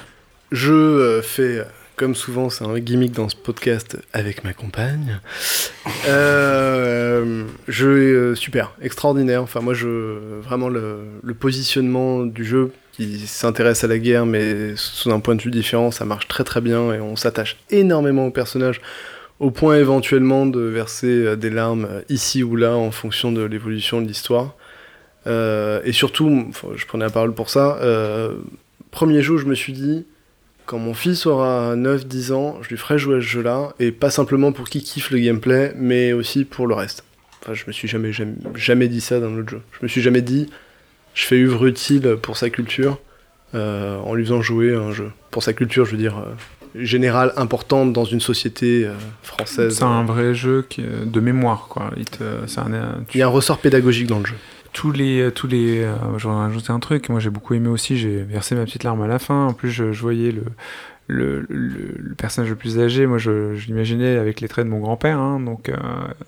Je 0.51 0.73
euh, 0.73 1.21
fais, 1.21 1.59
euh, 1.59 1.63
comme 2.01 2.15
souvent, 2.15 2.49
c'est 2.49 2.65
un 2.65 2.79
gimmick 2.79 3.11
dans 3.11 3.29
ce 3.29 3.35
podcast 3.35 3.95
avec 4.11 4.43
ma 4.43 4.53
compagne. 4.53 5.19
Euh, 6.07 7.43
jeu 7.67 7.89
euh, 7.91 8.33
super, 8.33 8.73
extraordinaire. 8.81 9.43
Enfin, 9.43 9.59
moi, 9.59 9.75
je 9.75 10.39
vraiment 10.39 10.67
le, 10.67 11.21
positionnement 11.39 12.25
du 12.25 12.43
jeu 12.43 12.71
qui 12.91 13.19
s'intéresse 13.19 13.83
à 13.83 13.87
la 13.87 13.99
guerre, 13.99 14.25
mais 14.25 14.75
sous 14.77 15.11
un 15.11 15.19
point 15.19 15.35
de 15.35 15.43
vue 15.43 15.51
différent, 15.51 15.91
ça 15.91 16.03
marche 16.03 16.27
très 16.27 16.43
très 16.43 16.59
bien 16.59 16.91
et 16.91 16.99
on 16.99 17.15
s'attache 17.15 17.57
énormément 17.69 18.25
au 18.25 18.31
personnage, 18.31 18.81
au 19.39 19.51
point 19.51 19.77
éventuellement 19.77 20.47
de 20.47 20.61
verser 20.61 21.05
euh, 21.05 21.35
des 21.35 21.51
larmes 21.51 21.85
euh, 21.87 22.01
ici 22.09 22.41
ou 22.41 22.55
là 22.55 22.75
en 22.75 22.89
fonction 22.89 23.31
de 23.31 23.43
l'évolution 23.43 24.01
de 24.01 24.07
l'histoire. 24.07 24.55
Et 25.27 25.91
surtout, 25.91 26.51
je 26.75 26.83
prenais 26.87 27.05
la 27.05 27.11
parole 27.11 27.35
pour 27.35 27.51
ça. 27.51 27.77
premier 28.89 29.19
où 29.29 29.37
je 29.37 29.45
me 29.45 29.53
suis 29.53 29.71
dit, 29.71 30.03
quand 30.71 30.79
mon 30.79 30.93
fils 30.93 31.25
aura 31.25 31.75
9-10 31.75 32.31
ans, 32.31 32.57
je 32.61 32.69
lui 32.69 32.77
ferai 32.77 32.97
jouer 32.97 33.17
à 33.17 33.19
ce 33.19 33.25
jeu-là, 33.25 33.73
et 33.79 33.91
pas 33.91 34.09
simplement 34.09 34.53
pour 34.53 34.69
qu'il 34.69 34.81
kiffe 34.83 35.11
le 35.11 35.19
gameplay, 35.19 35.73
mais 35.75 36.13
aussi 36.13 36.45
pour 36.45 36.65
le 36.65 36.73
reste. 36.73 37.03
Enfin, 37.43 37.53
je 37.53 37.65
me 37.67 37.73
suis 37.73 37.89
jamais, 37.89 38.13
jamais, 38.13 38.35
jamais 38.55 38.87
dit 38.87 39.01
ça 39.01 39.19
dans 39.19 39.29
notre 39.29 39.49
jeu. 39.49 39.61
Je 39.73 39.79
me 39.83 39.89
suis 39.89 40.01
jamais 40.01 40.21
dit, 40.21 40.49
je 41.13 41.25
fais 41.25 41.43
œuvre 41.43 41.65
utile 41.65 42.15
pour 42.21 42.37
sa 42.37 42.49
culture, 42.49 42.99
euh, 43.53 43.97
en 43.97 44.13
lui 44.15 44.23
faisant 44.23 44.41
jouer 44.41 44.73
à 44.73 44.79
un 44.79 44.93
jeu. 44.93 45.11
Pour 45.29 45.43
sa 45.43 45.51
culture, 45.51 45.83
je 45.85 45.91
veux 45.91 45.97
dire, 45.97 46.17
euh, 46.19 46.81
générale, 46.81 47.33
importante 47.35 47.91
dans 47.91 48.05
une 48.05 48.21
société 48.21 48.85
euh, 48.85 48.93
française. 49.23 49.75
C'est 49.75 49.83
un 49.83 50.05
vrai 50.05 50.33
jeu 50.33 50.65
qui, 50.69 50.83
de 50.83 51.19
mémoire, 51.19 51.67
quoi. 51.69 51.91
Il, 51.97 52.05
te- 52.05 52.23
c'est 52.47 52.59
un, 52.59 53.03
tu- 53.09 53.17
Il 53.17 53.19
y 53.19 53.23
a 53.23 53.25
un 53.25 53.29
ressort 53.29 53.57
pédagogique 53.57 54.07
dans 54.07 54.19
le 54.19 54.25
jeu. 54.25 54.35
Tous 54.73 54.91
les 54.91 55.31
tous 55.33 55.47
les 55.47 55.83
euh, 55.83 55.95
je 56.17 56.27
vais 56.27 56.33
rajouter 56.33 56.71
un 56.71 56.79
truc. 56.79 57.09
Moi 57.09 57.19
j'ai 57.19 57.29
beaucoup 57.29 57.53
aimé 57.53 57.67
aussi 57.69 57.97
j'ai 57.97 58.21
versé 58.23 58.55
ma 58.55 58.65
petite 58.65 58.83
larme 58.83 59.01
à 59.01 59.07
la 59.07 59.19
fin. 59.19 59.47
En 59.47 59.53
plus 59.53 59.69
je, 59.71 59.83
voyais 59.85 60.31
le 60.31 60.43
le, 61.07 61.45
le- 61.49 62.15
personnage 62.15 62.49
le 62.49 62.55
plus 62.55 62.79
âgé. 62.79 63.05
Moi 63.05 63.17
je, 63.17 63.53
l'imaginais 63.67 64.15
avec 64.15 64.39
les 64.39 64.47
traits 64.47 64.65
de 64.65 64.69
mon 64.69 64.79
grand-père 64.79 65.19
hein, 65.19 65.41
donc 65.41 65.67
euh, 65.67 65.75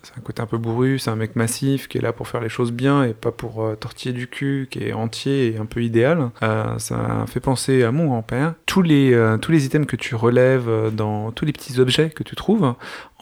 c'est 0.02 0.18
un 0.18 0.22
côté 0.22 0.41
un 0.41 0.46
peu 0.46 0.58
bourru. 0.58 1.00
C'est 1.00 1.10
un 1.10 1.16
mec 1.16 1.36
massif 1.38 1.88
qui 1.88 2.00
est 2.00 2.02
là 2.02 2.12
pour 2.12 2.28
faire 2.28 2.41
les 2.41 2.50
choses 2.50 2.72
bien 2.74 3.04
et 3.04 3.14
pas 3.14 3.32
pour 3.32 3.64
euh, 3.64 3.76
tortiller 3.76 4.14
du 4.14 4.28
cul 4.28 4.68
qui 4.70 4.80
est 4.84 4.94
entier 4.94 5.54
et 5.54 5.58
un 5.58 5.66
peu 5.66 5.82
idéal. 5.82 6.32
Euh, 6.41 6.78
ça 6.80 7.26
fait 7.28 7.39
penser 7.39 7.84
à 7.84 7.91
mon 7.94 8.08
grand-père. 8.08 8.56
Tous 8.66 8.82
les 8.82 9.14
euh, 9.14 9.38
tous 9.38 9.52
les 9.54 9.66
items 9.66 9.88
que 9.88 9.96
tu 9.96 10.16
relèves 10.16 10.68
euh, 10.68 10.89
dans 10.89 11.32
tous 11.32 11.46
les 11.46 11.54
petits 11.54 11.80
objets 11.80 12.10
que 12.10 12.24
tu 12.24 12.36
trouves 12.36 12.74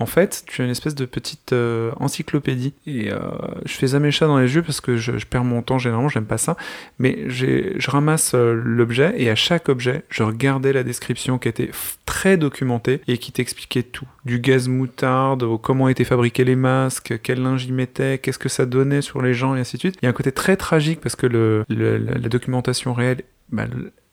en 0.02 0.08
fait, 0.08 0.44
tu 0.48 0.62
as 0.62 0.66
une 0.66 0.72
espèce 0.72 0.96
de 0.96 1.06
petite 1.06 1.54
euh, 1.54 1.92
encyclopédie. 1.98 2.74
Et 2.88 3.12
euh, 3.12 3.20
je 3.66 3.74
fais 3.74 3.86
jamais 3.86 4.12
ça 4.12 4.26
dans 4.26 4.40
les 4.40 4.48
jeux 4.48 4.64
parce 4.64 4.82
que 4.82 4.98
je, 4.98 5.12
perds 5.26 5.44
mon 5.44 5.62
temps 5.62 5.78
généralement, 5.78 6.10
j'aime 6.10 6.26
pas 6.26 6.40
ça. 6.40 6.58
Mais 6.98 7.30
je 7.30 7.90
ramasse 7.90 8.32
euh, 8.34 8.60
l'objet 8.66 9.14
et 9.18 9.30
à 9.30 9.36
chaque 9.36 9.70
objet, 9.70 10.04
je 10.10 10.24
regardais 10.24 10.74
la 10.74 10.82
description 10.82 11.38
qui 11.38 11.48
était 11.48 11.70
très 12.06 12.36
documentée 12.36 13.02
et 13.08 13.20
qui 13.20 13.32
t'expliquait 13.32 13.84
tout. 13.84 14.08
Du 14.26 14.40
gaz 14.40 14.68
moutarde, 14.68 15.44
au 15.44 15.60
comment 15.60 15.88
étaient 15.88 16.04
fabriqués 16.04 16.46
les 16.46 16.56
masques, 16.56 17.20
quel 17.22 17.44
linge 17.44 17.66
ils 17.66 17.74
mettaient, 17.74 18.18
qu'est-ce 18.18 18.40
que 18.40 18.50
ça 18.50 18.66
donnait 18.66 19.02
sur 19.02 19.22
les 19.22 19.36
gens 19.36 19.56
et 19.56 19.60
ainsi 19.60 19.78
de 19.78 19.82
suite. 19.82 19.98
Il 20.02 20.06
y 20.06 20.08
a 20.08 20.10
un 20.10 20.14
côté 20.14 20.32
très 20.32 20.58
tragique 20.58 21.00
parce 21.00 21.16
que 21.16 21.28
la, 21.28 22.30
documentation 22.30 22.94
réelle, 22.94 23.22
bah, 23.52 23.66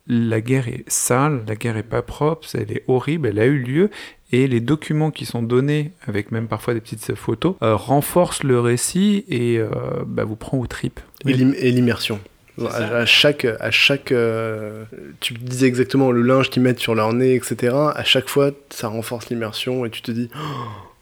la 0.09 0.41
guerre 0.41 0.67
est 0.67 0.83
sale, 0.87 1.43
la 1.47 1.55
guerre 1.55 1.77
est 1.77 1.83
pas 1.83 2.01
propre, 2.01 2.47
elle 2.55 2.71
est 2.71 2.83
horrible, 2.87 3.27
elle 3.27 3.39
a 3.39 3.45
eu 3.45 3.59
lieu, 3.59 3.89
et 4.31 4.47
les 4.47 4.59
documents 4.59 5.11
qui 5.11 5.25
sont 5.25 5.41
donnés, 5.43 5.91
avec 6.07 6.31
même 6.31 6.47
parfois 6.47 6.73
des 6.73 6.81
petites 6.81 7.15
photos, 7.15 7.55
euh, 7.61 7.75
renforcent 7.75 8.43
le 8.43 8.59
récit 8.59 9.23
et 9.29 9.57
euh, 9.59 9.69
bah, 10.05 10.23
vous 10.23 10.35
prend 10.35 10.57
aux 10.57 10.67
tripes. 10.67 10.99
Et 11.25 11.33
l'im- 11.33 11.53
et 11.57 11.71
l'immersion. 11.71 12.19
À, 12.59 12.97
à 12.97 13.05
chaque, 13.05 13.45
à 13.45 13.71
chaque, 13.71 14.11
euh, 14.11 14.83
tu 15.21 15.33
disais 15.35 15.65
exactement 15.67 16.11
le 16.11 16.21
linge 16.23 16.49
qu'ils 16.49 16.61
mettent 16.61 16.79
sur 16.79 16.93
leur 16.93 17.13
nez, 17.13 17.33
etc. 17.35 17.73
À 17.95 18.03
chaque 18.03 18.27
fois, 18.27 18.51
ça 18.69 18.89
renforce 18.89 19.29
l'immersion 19.29 19.85
et 19.85 19.89
tu 19.89 20.01
te 20.01 20.11
dis, 20.11 20.29
Oh, 20.35 20.39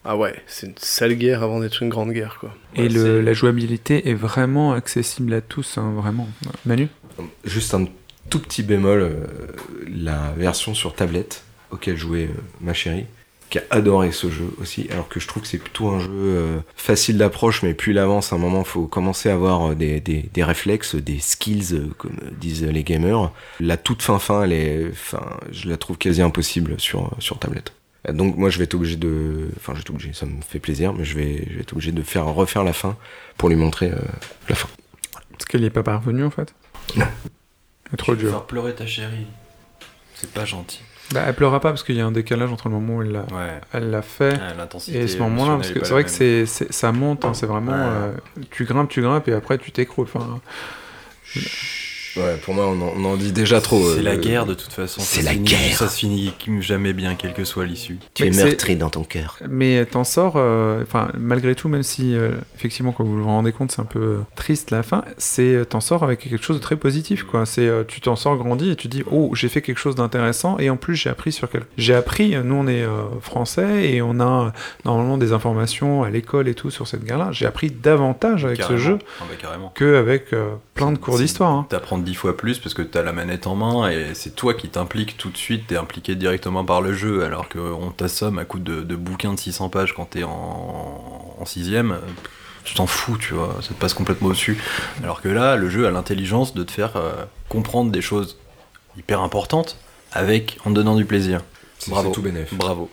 ah 0.05 0.15
ouais, 0.17 0.35
c'est 0.45 0.67
une 0.67 0.73
sale 0.77 1.15
guerre 1.15 1.41
avant 1.41 1.59
d'être 1.59 1.81
une 1.81 1.89
grande 1.89 2.11
guerre, 2.11 2.37
quoi. 2.39 2.53
Et 2.75 2.83
Ouais, 2.83 2.89
le- 2.89 3.21
la 3.21 3.33
jouabilité 3.33 4.07
est 4.09 4.13
vraiment 4.13 4.73
accessible 4.73 5.33
à 5.33 5.41
tous, 5.41 5.77
hein, 5.79 5.93
vraiment. 5.95 6.29
Manu? 6.67 6.89
Juste 7.43 7.73
un 7.73 7.85
tout 8.29 8.39
petit 8.39 8.63
bémol, 8.63 9.01
euh, 9.01 9.27
la 9.87 10.33
version 10.37 10.73
sur 10.73 10.93
tablette 10.93 11.43
auquel 11.71 11.97
jouait 11.97 12.25
euh, 12.25 12.41
ma 12.61 12.73
chérie, 12.73 13.05
qui 13.49 13.59
a 13.59 13.63
adoré 13.69 14.11
ce 14.11 14.29
jeu 14.29 14.49
aussi, 14.61 14.87
alors 14.91 15.07
que 15.07 15.19
je 15.21 15.27
trouve 15.27 15.43
que 15.43 15.47
c'est 15.47 15.57
plutôt 15.57 15.89
un 15.89 15.99
jeu 15.99 16.09
euh, 16.11 16.57
facile 16.75 17.17
d'approche, 17.17 17.63
mais 17.63 17.73
plus 17.73 17.91
il 17.93 17.97
avance, 17.97 18.33
à 18.33 18.35
un 18.35 18.39
moment, 18.39 18.59
il 18.59 18.67
faut 18.67 18.87
commencer 18.87 19.29
à 19.29 19.33
avoir 19.33 19.75
des, 19.75 20.01
des, 20.01 20.29
des 20.33 20.43
réflexes, 20.43 20.95
des 20.95 21.19
skills, 21.19 21.91
comme 21.97 22.17
disent 22.39 22.63
les 22.63 22.83
gamers. 22.83 23.31
La 23.59 23.77
toute 23.77 24.01
fin 24.01 24.19
fin, 24.19 24.43
elle 24.43 24.53
est, 24.53 24.87
enfin, 24.91 25.25
je 25.51 25.69
la 25.69 25.77
trouve 25.77 25.97
quasi 25.97 26.21
impossible 26.21 26.79
sur, 26.79 27.15
sur 27.19 27.39
tablette. 27.39 27.71
Donc 28.09 28.37
moi 28.37 28.49
je 28.49 28.57
vais 28.57 28.63
être 28.63 28.75
obligé 28.75 28.95
de, 28.95 29.49
enfin 29.57 29.73
je 29.73 29.79
vais 29.79 29.81
être 29.81 29.89
obligé, 29.89 30.13
ça 30.13 30.25
me 30.25 30.41
fait 30.41 30.59
plaisir, 30.59 30.93
mais 30.93 31.03
je 31.03 31.15
vais, 31.17 31.45
je 31.49 31.55
vais 31.55 31.61
être 31.61 31.73
obligé 31.73 31.91
de 31.91 32.01
faire 32.03 32.25
refaire 32.25 32.63
la 32.63 32.71
fin 32.71 32.95
pour 33.37 33.49
lui 33.49 33.57
montrer 33.57 33.91
la 34.47 34.55
fin. 34.55 34.69
Parce 35.31 35.43
qu'elle 35.45 35.61
n'y 35.61 35.67
est 35.67 35.71
pas 35.71 35.83
parvenue 35.83 36.23
en 36.23 36.29
fait? 36.29 36.53
Non. 36.95 37.05
Trop 37.97 38.13
Tu 38.15 38.21
dur. 38.23 38.31
faire 38.31 38.43
pleurer 38.45 38.73
ta 38.73 38.85
chérie. 38.87 39.27
C'est 40.15 40.31
pas 40.31 40.45
gentil. 40.45 40.81
Bah, 41.13 41.21
elle 41.25 41.35
pleurera 41.35 41.61
pas 41.61 41.69
parce 41.69 41.83
qu'il 41.83 41.95
y 41.95 42.01
a 42.01 42.05
un 42.05 42.11
décalage 42.11 42.51
entre 42.51 42.67
le 42.67 42.73
moment 42.75 42.97
où 42.97 43.01
elle 43.01 43.11
l'a, 43.13 43.21
Ouais. 43.31 43.61
elle 43.71 43.91
l'a 43.91 44.01
fait 44.01 44.37
et 44.89 45.07
ce 45.07 45.17
moment-là. 45.19 45.55
Parce 45.55 45.71
que 45.71 45.85
c'est 45.85 45.91
vrai 45.93 46.03
que 46.03 46.09
c'est, 46.09 46.45
c'est- 46.45 46.71
ça 46.73 46.91
monte, 46.91 47.23
hein, 47.23 47.33
c'est 47.33 47.45
vraiment. 47.45 47.71
Ouais. 47.71 47.77
euh, 47.79 48.11
tu 48.51 48.65
grimpes, 48.65 48.89
tu 48.89 49.01
grimpes 49.01 49.27
et 49.29 49.33
après 49.33 49.57
tu 49.57 49.71
t'écroules. 49.71 50.07
Enfin, 50.13 50.41
Ouais, 52.17 52.35
pour 52.43 52.53
moi 52.53 52.65
on 52.67 52.81
en, 52.81 52.93
on 52.97 53.05
en 53.05 53.15
dit 53.17 53.31
déjà 53.31 53.61
trop. 53.61 53.81
C'est 53.93 53.99
euh, 53.99 54.03
la 54.03 54.15
le- 54.15 54.21
guerre 54.21 54.45
de 54.45 54.53
toute 54.53 54.73
façon. 54.73 55.01
C'est 55.01 55.21
la 55.21 55.31
finit- 55.33 55.43
guerre. 55.49 55.77
Ça 55.77 55.87
se 55.87 55.97
finit 55.99 56.33
jamais 56.61 56.93
bien, 56.93 57.15
quelle 57.15 57.33
que 57.33 57.43
soit 57.43 57.65
l'issue. 57.65 57.97
Tu 58.13 58.23
Mais 58.23 58.29
es 58.35 58.43
meurtri 58.43 58.75
dans 58.75 58.89
ton 58.89 59.03
cœur. 59.03 59.37
Mais 59.49 59.85
t'en 59.85 60.03
sors, 60.03 60.33
euh, 60.37 60.81
enfin 60.83 61.09
malgré 61.17 61.53
tout, 61.55 61.69
même 61.69 61.83
si 61.83 62.15
euh, 62.15 62.31
effectivement 62.55 62.91
quand 62.91 63.03
vous 63.03 63.17
vous 63.21 63.25
rendez 63.25 63.51
compte 63.51 63.71
c'est 63.71 63.81
un 63.81 63.85
peu 63.85 63.99
euh, 63.99 64.17
triste 64.35 64.71
la 64.71 64.83
fin, 64.83 65.03
c'est 65.17 65.53
euh, 65.55 65.65
t'en 65.65 65.79
sors 65.81 66.03
avec 66.03 66.19
quelque 66.19 66.41
chose 66.43 66.57
de 66.57 66.61
très 66.61 66.75
positif 66.75 67.23
quoi. 67.23 67.45
C'est 67.45 67.67
euh, 67.67 67.83
tu 67.87 68.01
t'en 68.01 68.15
sors 68.15 68.35
grandi 68.37 68.71
et 68.71 68.75
tu 68.75 68.87
dis 68.87 69.03
oh 69.11 69.31
j'ai 69.33 69.49
fait 69.49 69.61
quelque 69.61 69.77
chose 69.79 69.95
d'intéressant 69.95 70.57
et 70.59 70.69
en 70.69 70.77
plus 70.77 70.95
j'ai 70.95 71.09
appris 71.09 71.31
sur 71.31 71.49
quel. 71.49 71.63
J'ai 71.77 71.93
appris, 71.93 72.35
nous 72.43 72.55
on 72.55 72.67
est 72.67 72.83
euh, 72.83 73.03
français 73.21 73.91
et 73.91 74.01
on 74.01 74.19
a 74.19 74.47
euh, 74.47 74.49
normalement 74.85 75.17
des 75.17 75.33
informations 75.33 76.03
à 76.03 76.09
l'école 76.09 76.47
et 76.47 76.53
tout 76.55 76.71
sur 76.71 76.87
cette 76.87 77.03
guerre-là. 77.03 77.29
J'ai 77.31 77.45
appris 77.45 77.69
davantage 77.69 78.45
avec 78.45 78.57
Carrément. 78.59 78.77
ce 78.79 78.83
jeu 78.83 78.97
Ah 79.19 79.23
bah, 79.29 79.35
carrément. 79.39 79.71
que 79.75 79.95
avec 79.97 80.33
euh, 80.33 80.49
plein 80.73 80.91
de 80.91 80.97
cours 80.97 81.17
d'histoire. 81.17 81.51
hein. 81.51 81.65
T'apprends 81.69 81.97
dix 82.07 82.15
fois 82.15 82.35
plus 82.37 82.57
parce 82.59 82.73
que 82.73 82.81
t'as 82.81 83.03
la 83.03 83.11
manette 83.13 83.45
en 83.47 83.55
main 83.55 83.89
et 83.89 84.13
c'est 84.13 84.35
toi 84.35 84.53
qui 84.53 84.69
t'impliques 84.69 85.17
tout 85.17 85.29
de 85.29 85.37
suite, 85.37 85.67
t'es 85.67 85.77
impliqué 85.77 86.15
directement 86.15 86.63
par 86.65 86.81
le 86.81 86.93
jeu 86.93 87.23
alors 87.23 87.47
qu'on 87.49 87.91
t'assomme 87.95 88.39
à 88.39 88.45
coup 88.45 88.59
de, 88.59 88.81
de 88.81 88.95
bouquins 88.95 89.33
de 89.33 89.39
600 89.39 89.69
pages 89.69 89.93
quand 89.93 90.05
t'es 90.05 90.23
en, 90.23 91.35
en 91.39 91.45
sixième. 91.45 91.99
Tu 92.63 92.73
t'en 92.73 92.87
fous, 92.87 93.17
tu 93.17 93.33
vois, 93.33 93.55
ça 93.61 93.69
te 93.69 93.73
passe 93.79 93.93
complètement 93.93 94.27
au-dessus. 94.27 94.57
Alors 95.03 95.21
que 95.21 95.29
là, 95.29 95.55
le 95.55 95.69
jeu 95.69 95.87
a 95.87 95.91
l'intelligence 95.91 96.53
de 96.53 96.63
te 96.63 96.71
faire 96.71 96.97
euh, 96.97 97.11
comprendre 97.47 97.91
des 97.91 98.01
choses 98.01 98.37
hyper 98.97 99.21
importantes 99.21 99.77
avec 100.11 100.57
en 100.65 100.71
te 100.71 100.75
donnant 100.75 100.95
du 100.95 101.05
plaisir. 101.05 101.41
C'est- 101.79 101.91
Bravo. 101.91 102.11
tout. 102.11 102.23
Bravo. 102.51 102.89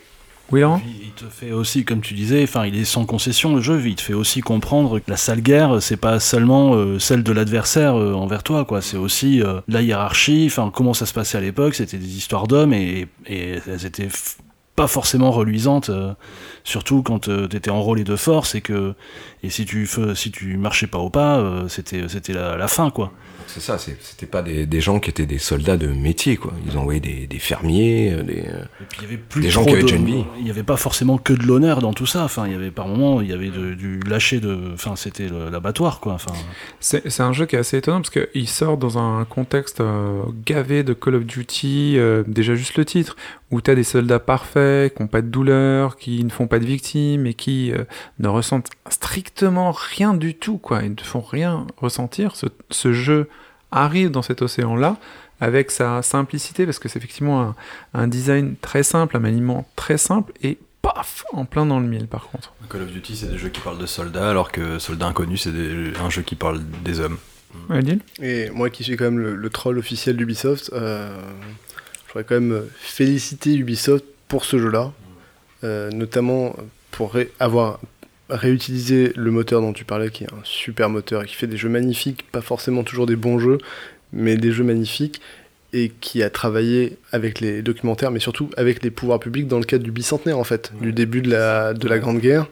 Il 0.86 1.12
te 1.12 1.24
fait 1.24 1.52
aussi, 1.52 1.84
comme 1.84 2.00
tu 2.00 2.14
disais, 2.14 2.42
enfin, 2.42 2.66
il 2.66 2.76
est 2.76 2.84
sans 2.84 3.06
concession 3.06 3.54
le 3.54 3.60
jeu. 3.60 3.80
Il 3.86 3.94
te 3.94 4.02
fait 4.02 4.14
aussi 4.14 4.40
comprendre 4.40 4.98
que 4.98 5.10
la 5.10 5.16
sale 5.16 5.40
guerre, 5.40 5.80
c'est 5.80 5.96
pas 5.96 6.20
seulement 6.20 6.74
euh, 6.74 6.98
celle 6.98 7.22
de 7.22 7.32
l'adversaire 7.32 7.98
euh, 7.98 8.14
envers 8.14 8.42
toi, 8.42 8.64
quoi. 8.64 8.82
C'est 8.82 8.96
aussi 8.96 9.42
euh, 9.42 9.60
la 9.68 9.82
hiérarchie. 9.82 10.44
Enfin, 10.46 10.70
comment 10.72 10.94
ça 10.94 11.06
se 11.06 11.14
passait 11.14 11.38
à 11.38 11.40
l'époque. 11.40 11.74
C'était 11.74 11.98
des 11.98 12.16
histoires 12.16 12.46
d'hommes 12.46 12.72
et, 12.72 13.08
et 13.26 13.58
elles 13.66 13.86
étaient 13.86 14.08
pas 14.76 14.86
forcément 14.88 15.30
reluisantes, 15.30 15.90
surtout 16.64 17.02
quand 17.02 17.28
euh, 17.28 17.46
t'étais 17.46 17.70
enrôlé 17.70 18.02
de 18.04 18.16
force 18.16 18.54
et 18.54 18.60
que 18.62 18.94
et 19.42 19.50
si 19.50 19.64
tu 19.66 19.86
fais- 19.86 20.14
si 20.14 20.30
tu 20.30 20.56
marchais 20.56 20.86
pas 20.86 20.98
au 20.98 21.10
pas, 21.10 21.38
euh, 21.38 21.68
c'était 21.68 22.08
c'était 22.08 22.32
la, 22.32 22.56
la 22.56 22.66
fin, 22.68 22.90
quoi. 22.90 23.12
C'est 23.46 23.60
ça, 23.60 23.76
c'était 23.78 24.26
pas 24.26 24.40
des, 24.42 24.64
des 24.64 24.80
gens 24.80 24.98
qui 24.98 25.10
étaient 25.10 25.26
des 25.26 25.38
soldats 25.38 25.76
de 25.76 25.86
métier, 25.88 26.36
quoi. 26.38 26.52
Ils 26.66 26.78
envoyaient 26.78 26.98
des, 26.98 27.26
des 27.26 27.38
fermiers, 27.38 28.10
euh, 28.12 28.22
des, 28.22 28.46
euh, 28.48 28.64
Et 28.80 28.84
puis 28.88 28.98
il 29.00 29.02
y 29.02 29.06
avait 29.06 29.16
plus 29.18 29.42
des 29.42 29.50
gens 29.50 29.64
qui 29.64 29.70
avaient 29.72 29.82
de- 29.82 29.86
déjà 29.86 29.96
une 29.96 30.06
vie. 30.06 30.24
Il 30.40 30.46
y 30.46 30.50
avait 30.50 30.62
pas 30.62 30.78
forcément 30.78 31.18
que 31.18 31.34
de 31.34 31.42
l'honneur 31.44 31.80
dans 31.80 31.92
tout 31.92 32.06
ça. 32.06 32.24
Enfin, 32.24 32.46
il 32.46 32.52
y 32.52 32.56
avait 32.56 32.70
par 32.70 32.88
moments, 32.88 33.20
il 33.20 33.28
y 33.28 33.32
avait 33.34 33.50
de- 33.50 33.74
du 33.74 34.00
lâcher 34.00 34.40
de. 34.40 34.58
Enfin, 34.72 34.96
c'était 34.96 35.28
l'abattoir, 35.28 36.00
quoi. 36.00 36.14
Enfin, 36.14 36.32
C'est 36.80 37.08
c'est 37.10 37.22
un 37.22 37.34
jeu 37.34 37.44
qui 37.44 37.54
est 37.56 37.58
assez 37.58 37.76
étonnant 37.76 38.00
parce 38.00 38.10
qu'il 38.10 38.48
sort 38.48 38.78
dans 38.78 38.96
un 38.98 39.24
contexte 39.26 39.80
euh, 39.82 40.22
gavé 40.46 40.82
de 40.82 40.94
Call 40.94 41.16
of 41.16 41.24
Duty, 41.26 41.96
euh, 41.98 42.24
déjà 42.26 42.54
juste 42.54 42.76
le 42.78 42.86
titre, 42.86 43.14
où 43.50 43.60
tu 43.60 43.70
as 43.70 43.74
des 43.74 43.84
soldats 43.84 44.18
parfaits, 44.20 44.94
qui 44.96 45.02
n'ont 45.02 45.08
pas 45.08 45.20
de 45.22 45.28
douleur, 45.28 45.96
qui 45.96 46.24
ne 46.24 46.30
font 46.30 46.46
pas 46.48 46.53
de 46.58 46.64
victimes 46.66 47.26
et 47.26 47.34
qui 47.34 47.72
euh, 47.72 47.84
ne 48.18 48.28
ressentent 48.28 48.70
strictement 48.90 49.72
rien 49.72 50.14
du 50.14 50.34
tout, 50.34 50.58
quoi. 50.58 50.82
Ils 50.82 50.90
ne 50.90 50.94
te 50.94 51.04
font 51.04 51.20
rien 51.20 51.66
ressentir. 51.76 52.36
Ce, 52.36 52.46
ce 52.70 52.92
jeu 52.92 53.28
arrive 53.70 54.10
dans 54.10 54.22
cet 54.22 54.42
océan-là 54.42 54.96
avec 55.40 55.70
sa 55.70 56.00
simplicité 56.02 56.64
parce 56.64 56.78
que 56.78 56.88
c'est 56.88 56.98
effectivement 56.98 57.42
un, 57.42 57.54
un 57.94 58.06
design 58.08 58.54
très 58.60 58.82
simple, 58.82 59.16
un 59.16 59.20
maniement 59.20 59.66
très 59.76 59.98
simple 59.98 60.32
et 60.42 60.58
paf, 60.80 61.24
en 61.32 61.44
plein 61.44 61.66
dans 61.66 61.80
le 61.80 61.86
mille 61.86 62.06
par 62.06 62.28
contre. 62.28 62.52
Call 62.70 62.82
of 62.82 62.92
Duty, 62.92 63.16
c'est 63.16 63.26
des 63.28 63.38
jeux 63.38 63.48
qui 63.48 63.60
parlent 63.60 63.78
de 63.78 63.86
soldats, 63.86 64.30
alors 64.30 64.52
que 64.52 64.78
Soldats 64.78 65.06
Inconnus, 65.06 65.42
c'est 65.42 65.52
des- 65.52 65.92
un 65.98 66.08
jeu 66.10 66.22
qui 66.22 66.34
parle 66.36 66.60
des 66.84 67.00
hommes. 67.00 67.18
Adil 67.70 68.00
Et 68.20 68.50
moi 68.50 68.68
qui 68.70 68.84
suis 68.84 68.96
quand 68.96 69.04
même 69.04 69.18
le, 69.18 69.34
le 69.34 69.50
troll 69.50 69.78
officiel 69.78 70.16
d'Ubisoft, 70.16 70.70
euh, 70.72 71.16
je 72.06 72.12
voudrais 72.12 72.24
quand 72.24 72.40
même 72.40 72.64
féliciter 72.78 73.54
Ubisoft 73.54 74.04
pour 74.28 74.44
ce 74.44 74.58
jeu-là, 74.58 74.92
notamment 75.64 76.54
pour 76.90 77.12
ré- 77.14 77.30
avoir 77.40 77.80
réutiliser 78.30 79.12
le 79.16 79.30
moteur 79.30 79.60
dont 79.60 79.72
tu 79.72 79.84
parlais, 79.84 80.10
qui 80.10 80.24
est 80.24 80.32
un 80.32 80.44
super 80.44 80.88
moteur 80.88 81.22
et 81.22 81.26
qui 81.26 81.34
fait 81.34 81.46
des 81.46 81.56
jeux 81.56 81.68
magnifiques, 81.68 82.24
pas 82.30 82.40
forcément 82.40 82.82
toujours 82.82 83.06
des 83.06 83.16
bons 83.16 83.38
jeux, 83.38 83.58
mais 84.12 84.36
des 84.36 84.52
jeux 84.52 84.64
magnifiques, 84.64 85.20
et 85.72 85.92
qui 86.00 86.22
a 86.22 86.30
travaillé 86.30 86.96
avec 87.10 87.40
les 87.40 87.60
documentaires, 87.60 88.10
mais 88.12 88.20
surtout 88.20 88.48
avec 88.56 88.82
les 88.82 88.90
pouvoirs 88.90 89.18
publics 89.18 89.48
dans 89.48 89.58
le 89.58 89.64
cadre 89.64 89.84
du 89.84 89.90
bicentenaire, 89.90 90.38
en 90.38 90.44
fait, 90.44 90.72
du 90.80 90.92
début 90.92 91.20
de 91.20 91.30
la, 91.30 91.74
de 91.74 91.88
la 91.88 91.98
Grande 91.98 92.20
Guerre, 92.20 92.46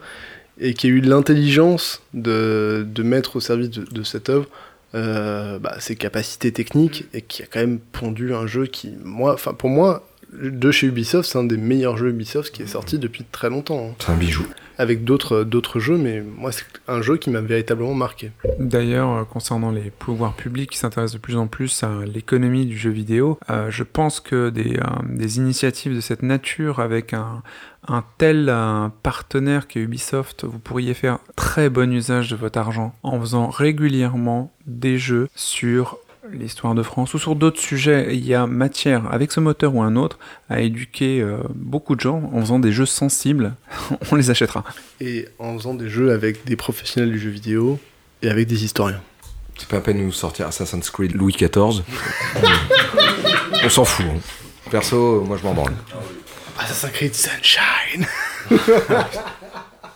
et 0.61 0.75
qui 0.75 0.89
a 0.89 0.91
eu 0.91 1.01
l'intelligence 1.01 2.03
de, 2.15 2.85
de 2.87 3.03
mettre 3.03 3.37
au 3.37 3.41
service 3.41 3.71
de, 3.71 3.85
de 3.85 4.03
cette 4.03 4.29
œuvre 4.29 4.49
euh, 4.95 5.59
bah, 5.59 5.77
ses 5.79 5.97
capacités 5.97 6.53
techniques, 6.53 7.07
et 7.15 7.23
qui 7.23 7.43
a 7.43 7.47
quand 7.47 7.61
même 7.61 7.79
pondu 7.79 8.35
un 8.35 8.47
jeu 8.47 8.67
qui, 8.67 8.91
moi, 9.05 9.35
enfin 9.35 9.55
pour 9.55 9.71
moi, 9.71 10.07
de 10.33 10.71
chez 10.71 10.87
Ubisoft, 10.87 11.31
c'est 11.31 11.39
un 11.39 11.45
des 11.45 11.57
meilleurs 11.57 11.97
jeux 11.97 12.11
Ubisoft 12.11 12.55
qui 12.55 12.63
est 12.63 12.67
sorti 12.67 12.99
depuis 12.99 13.25
très 13.31 13.51
longtemps. 13.51 13.89
hein. 13.91 13.95
C'est 13.99 14.13
un 14.13 14.17
bijou. 14.17 14.47
Avec 14.79 15.05
d'autres 15.05 15.45
d'autres 15.45 15.79
jeux, 15.79 15.99
mais 15.99 16.23
moi, 16.23 16.51
c'est 16.51 16.65
un 16.89 17.03
jeu 17.03 17.19
qui 17.19 17.29
m'a 17.31 17.43
véritablement 17.43 17.95
marqué. 17.95 18.33
D'ailleurs, 18.59 19.11
euh, 19.11 19.25
concernant 19.25 19.71
les 19.71 19.91
pouvoirs 19.91 20.35
publics 20.35 20.71
qui 20.71 20.79
s'intéressent 20.79 21.15
de 21.15 21.21
plus 21.21 21.37
en 21.37 21.47
plus 21.47 21.83
à 21.83 22.05
l'économie 22.07 22.65
du 22.65 22.77
jeu 22.77 22.91
vidéo, 22.91 23.39
euh, 23.51 23.71
je 23.71 23.83
pense 23.83 24.19
que 24.21 24.49
des, 24.49 24.79
euh, 24.79 24.85
des 25.09 25.37
initiatives 25.37 25.95
de 25.95 26.01
cette 26.01 26.23
nature 26.23 26.81
avec 26.81 27.13
un, 27.13 27.43
un 27.87 28.03
tel 28.17 28.53
partenaire 29.03 29.69
qu'est 29.69 29.81
Ubisoft, 29.81 30.45
vous 30.45 30.59
pourriez 30.59 30.95
faire 30.95 31.19
très 31.37 31.69
bon 31.69 31.93
usage 31.93 32.31
de 32.31 32.37
votre 32.37 32.59
argent 32.59 32.95
en 33.03 33.21
faisant 33.21 33.49
régulièrement 33.49 34.53
des 34.67 34.99
jeux 34.99 35.29
sur 35.35 35.99
l'histoire 36.31 36.75
de 36.75 36.83
France 36.83 37.15
ou 37.15 37.19
sur 37.19 37.35
d'autres 37.37 37.61
sujets. 37.61 38.15
Il 38.15 38.25
y 38.27 38.35
a 38.35 38.47
matière, 38.47 39.13
avec 39.13 39.33
ce 39.33 39.41
moteur 39.41 39.75
ou 39.75 39.83
un 39.83 39.97
autre, 39.97 40.19
à 40.49 40.61
éduquer 40.61 41.21
euh, 41.21 41.39
beaucoup 41.55 41.95
de 41.97 42.01
gens 42.01 42.31
en 42.33 42.41
faisant 42.41 42.59
des 42.59 42.73
jeux 42.73 42.87
sensibles. 42.87 43.55
On 44.13 44.17
les 44.17 44.31
achètera. 44.31 44.65
Et 45.01 45.29
en 45.39 45.57
faisant 45.59 45.75
des 45.75 45.89
jeux 45.89 46.13
avec 46.13 46.45
des 46.45 46.57
professionnels 46.57 47.11
du 47.13 47.19
jeu 47.19 47.31
vidéo 47.31 47.79
et 48.23 48.29
avec 48.31 48.47
des 48.47 48.65
historiens. 48.65 49.01
C'est 49.59 49.69
pas 49.69 49.79
à 49.79 49.81
peine 49.81 49.99
de 49.99 50.03
nous 50.05 50.13
sortir 50.13 50.47
Assassin's 50.47 50.91
Creed 50.91 51.15
Louis 51.15 51.33
XIV. 51.33 51.83
On 53.65 53.69
s'en 53.69 53.85
fout. 53.85 54.07
hein. 54.09 54.19
Perso, 54.71 55.23
moi 55.23 55.37
je 55.37 55.43
m'en 55.45 55.53
branle. 55.55 55.75
Assassin's 56.59 56.93
Creed 56.93 57.15
Sunshine 57.15 58.07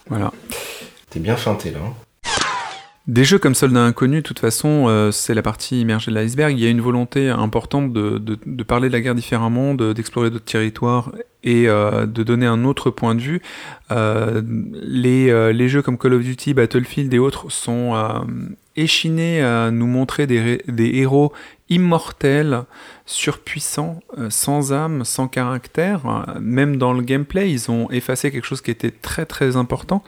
Voilà. 0.08 0.32
T'es 1.10 1.20
bien 1.20 1.36
feinté 1.36 1.70
là. 1.70 1.78
hein. 1.84 1.94
Des 3.06 3.22
jeux 3.22 3.38
comme 3.38 3.54
Soldat 3.54 3.84
Inconnu, 3.84 4.16
de 4.16 4.20
toute 4.22 4.40
façon, 4.40 4.86
euh, 4.88 5.12
c'est 5.12 5.32
la 5.34 5.42
partie 5.42 5.80
immergée 5.80 6.10
de 6.10 6.16
l'iceberg. 6.16 6.58
Il 6.58 6.64
y 6.64 6.66
a 6.66 6.70
une 6.70 6.80
volonté 6.80 7.28
importante 7.28 7.92
de, 7.92 8.18
parler 8.64 8.88
de 8.88 8.92
la 8.92 9.00
guerre 9.00 9.14
différemment, 9.14 9.74
de- 9.74 9.92
d'explorer 9.92 10.28
d'autres 10.28 10.44
territoires 10.44 11.12
et 11.44 11.68
euh, 11.68 12.06
de 12.06 12.24
donner 12.24 12.46
un 12.46 12.64
autre 12.64 12.90
point 12.90 13.14
de 13.14 13.20
vue. 13.20 13.42
Euh, 13.92 14.42
les, 14.82 15.68
jeux 15.68 15.82
comme 15.82 15.98
Call 15.98 16.14
of 16.14 16.22
Duty, 16.22 16.52
Battlefield 16.52 17.14
et 17.14 17.20
autres 17.20 17.48
sont 17.48 17.94
échinés 18.74 19.40
à 19.40 19.70
nous 19.70 19.86
montrer 19.86 20.26
des, 20.26 20.60
héros 20.76 21.32
immortels, 21.68 22.64
surpuissants, 23.04 24.00
sans 24.30 24.72
âme, 24.72 25.04
sans 25.04 25.28
caractère. 25.28 26.26
Même 26.40 26.76
dans 26.76 26.92
le 26.92 27.02
gameplay, 27.02 27.52
ils 27.52 27.70
ont 27.70 27.88
effacé 27.92 28.32
quelque 28.32 28.46
chose 28.46 28.62
qui 28.62 28.72
était 28.72 28.90
très 28.90 29.26
très 29.26 29.56
important, 29.56 30.02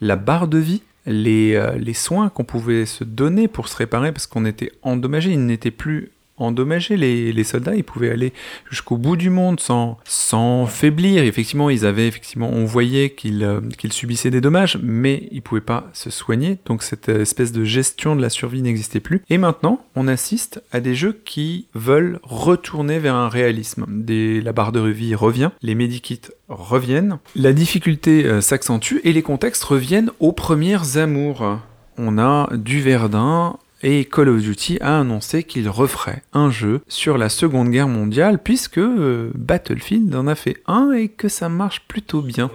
la 0.00 0.14
barre 0.14 0.46
de 0.46 0.58
vie 0.58 0.82
les, 1.06 1.54
euh, 1.54 1.76
les 1.76 1.94
soins 1.94 2.28
qu'on 2.28 2.44
pouvait 2.44 2.86
se 2.86 3.04
donner 3.04 3.48
pour 3.48 3.68
se 3.68 3.76
réparer 3.76 4.12
parce 4.12 4.26
qu'on 4.26 4.44
était 4.44 4.72
endommagé. 4.82 5.30
Ils 5.32 5.44
n'étaient 5.44 5.70
plus 5.70 6.10
endommagés, 6.36 6.96
les, 6.96 7.32
les 7.32 7.44
soldats. 7.44 7.74
Ils 7.74 7.84
pouvaient 7.84 8.10
aller 8.10 8.32
jusqu'au 8.70 8.96
bout 8.96 9.16
du 9.16 9.30
monde 9.30 9.60
sans, 9.60 9.98
sans 10.04 10.66
faiblir. 10.66 11.22
Effectivement, 11.22 11.70
ils 11.70 11.86
avaient, 11.86 12.08
effectivement, 12.08 12.50
on 12.52 12.64
voyait 12.64 13.10
qu'ils 13.10 13.44
euh, 13.44 13.60
subissaient 13.90 14.30
des 14.30 14.40
dommages, 14.40 14.78
mais 14.82 15.28
ils 15.30 15.42
pouvaient 15.42 15.60
pas 15.60 15.88
se 15.92 16.10
soigner. 16.10 16.58
Donc 16.66 16.82
cette 16.82 17.08
euh, 17.08 17.22
espèce 17.22 17.52
de 17.52 17.64
gestion 17.64 18.16
de 18.16 18.22
la 18.22 18.30
survie 18.30 18.62
n'existait 18.62 19.00
plus. 19.00 19.22
Et 19.30 19.38
maintenant, 19.38 19.84
on 19.94 20.08
assiste 20.08 20.62
à 20.72 20.80
des 20.80 20.94
jeux 20.94 21.20
qui 21.24 21.68
veulent 21.74 22.18
retourner 22.22 22.98
vers 22.98 23.14
un 23.14 23.28
réalisme. 23.28 23.86
Des, 23.88 24.40
la 24.40 24.52
barre 24.52 24.72
de 24.72 24.80
vie 24.80 25.14
revient, 25.14 25.50
les 25.62 25.74
medikits 25.74 26.20
reviennent, 26.48 27.18
la 27.36 27.52
difficulté 27.52 28.24
euh, 28.24 28.40
s'accentue 28.40 28.96
et 29.04 29.12
les 29.12 29.22
contextes 29.22 29.64
reviennent 29.64 30.10
aux 30.20 30.32
premières 30.32 30.96
amours. 30.96 31.58
On 31.96 32.18
a 32.18 32.48
du 32.54 32.80
Verdun 32.80 33.56
et 33.82 34.04
Call 34.06 34.28
of 34.28 34.40
Duty 34.40 34.78
a 34.80 35.00
annoncé 35.00 35.44
qu'il 35.44 35.68
referait 35.68 36.22
un 36.32 36.50
jeu 36.50 36.80
sur 36.88 37.18
la 37.18 37.28
Seconde 37.28 37.70
Guerre 37.70 37.88
mondiale 37.88 38.38
puisque 38.42 38.78
euh, 38.78 39.30
Battlefield 39.34 40.14
en 40.14 40.26
a 40.26 40.34
fait 40.34 40.62
un 40.66 40.92
et 40.92 41.08
que 41.08 41.28
ça 41.28 41.48
marche 41.48 41.82
plutôt 41.86 42.22
bien. 42.22 42.50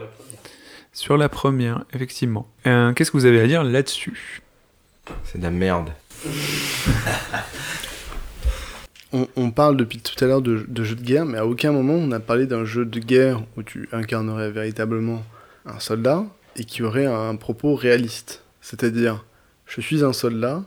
Sur 0.91 1.17
la 1.17 1.29
première, 1.29 1.85
effectivement. 1.93 2.47
Euh, 2.65 2.93
Qu'est-ce 2.93 3.11
que 3.11 3.17
vous 3.17 3.25
avez 3.25 3.41
à 3.41 3.47
dire 3.47 3.63
là-dessus? 3.63 4.41
C'est 5.23 5.37
de 5.37 5.43
la 5.43 5.51
merde. 5.51 5.91
On, 9.11 9.27
on 9.35 9.49
parle 9.49 9.75
depuis 9.75 9.97
tout 9.99 10.23
à 10.23 10.27
l'heure 10.27 10.43
de, 10.43 10.65
de 10.67 10.83
jeux 10.83 10.95
de 10.95 11.01
guerre, 11.01 11.25
mais 11.25 11.39
à 11.39 11.45
aucun 11.47 11.71
moment 11.71 11.93
on 11.95 12.11
a 12.11 12.19
parlé 12.19 12.45
d'un 12.45 12.63
jeu 12.63 12.85
de 12.85 12.99
guerre 12.99 13.41
où 13.57 13.63
tu 13.63 13.89
incarnerais 13.91 14.51
véritablement 14.51 15.23
un 15.65 15.79
soldat 15.79 16.25
et 16.55 16.63
qui 16.63 16.83
aurait 16.83 17.07
un 17.07 17.35
propos 17.35 17.73
réaliste. 17.73 18.43
C'est-à-dire, 18.61 19.25
je 19.65 19.81
suis 19.81 20.03
un 20.03 20.13
soldat, 20.13 20.63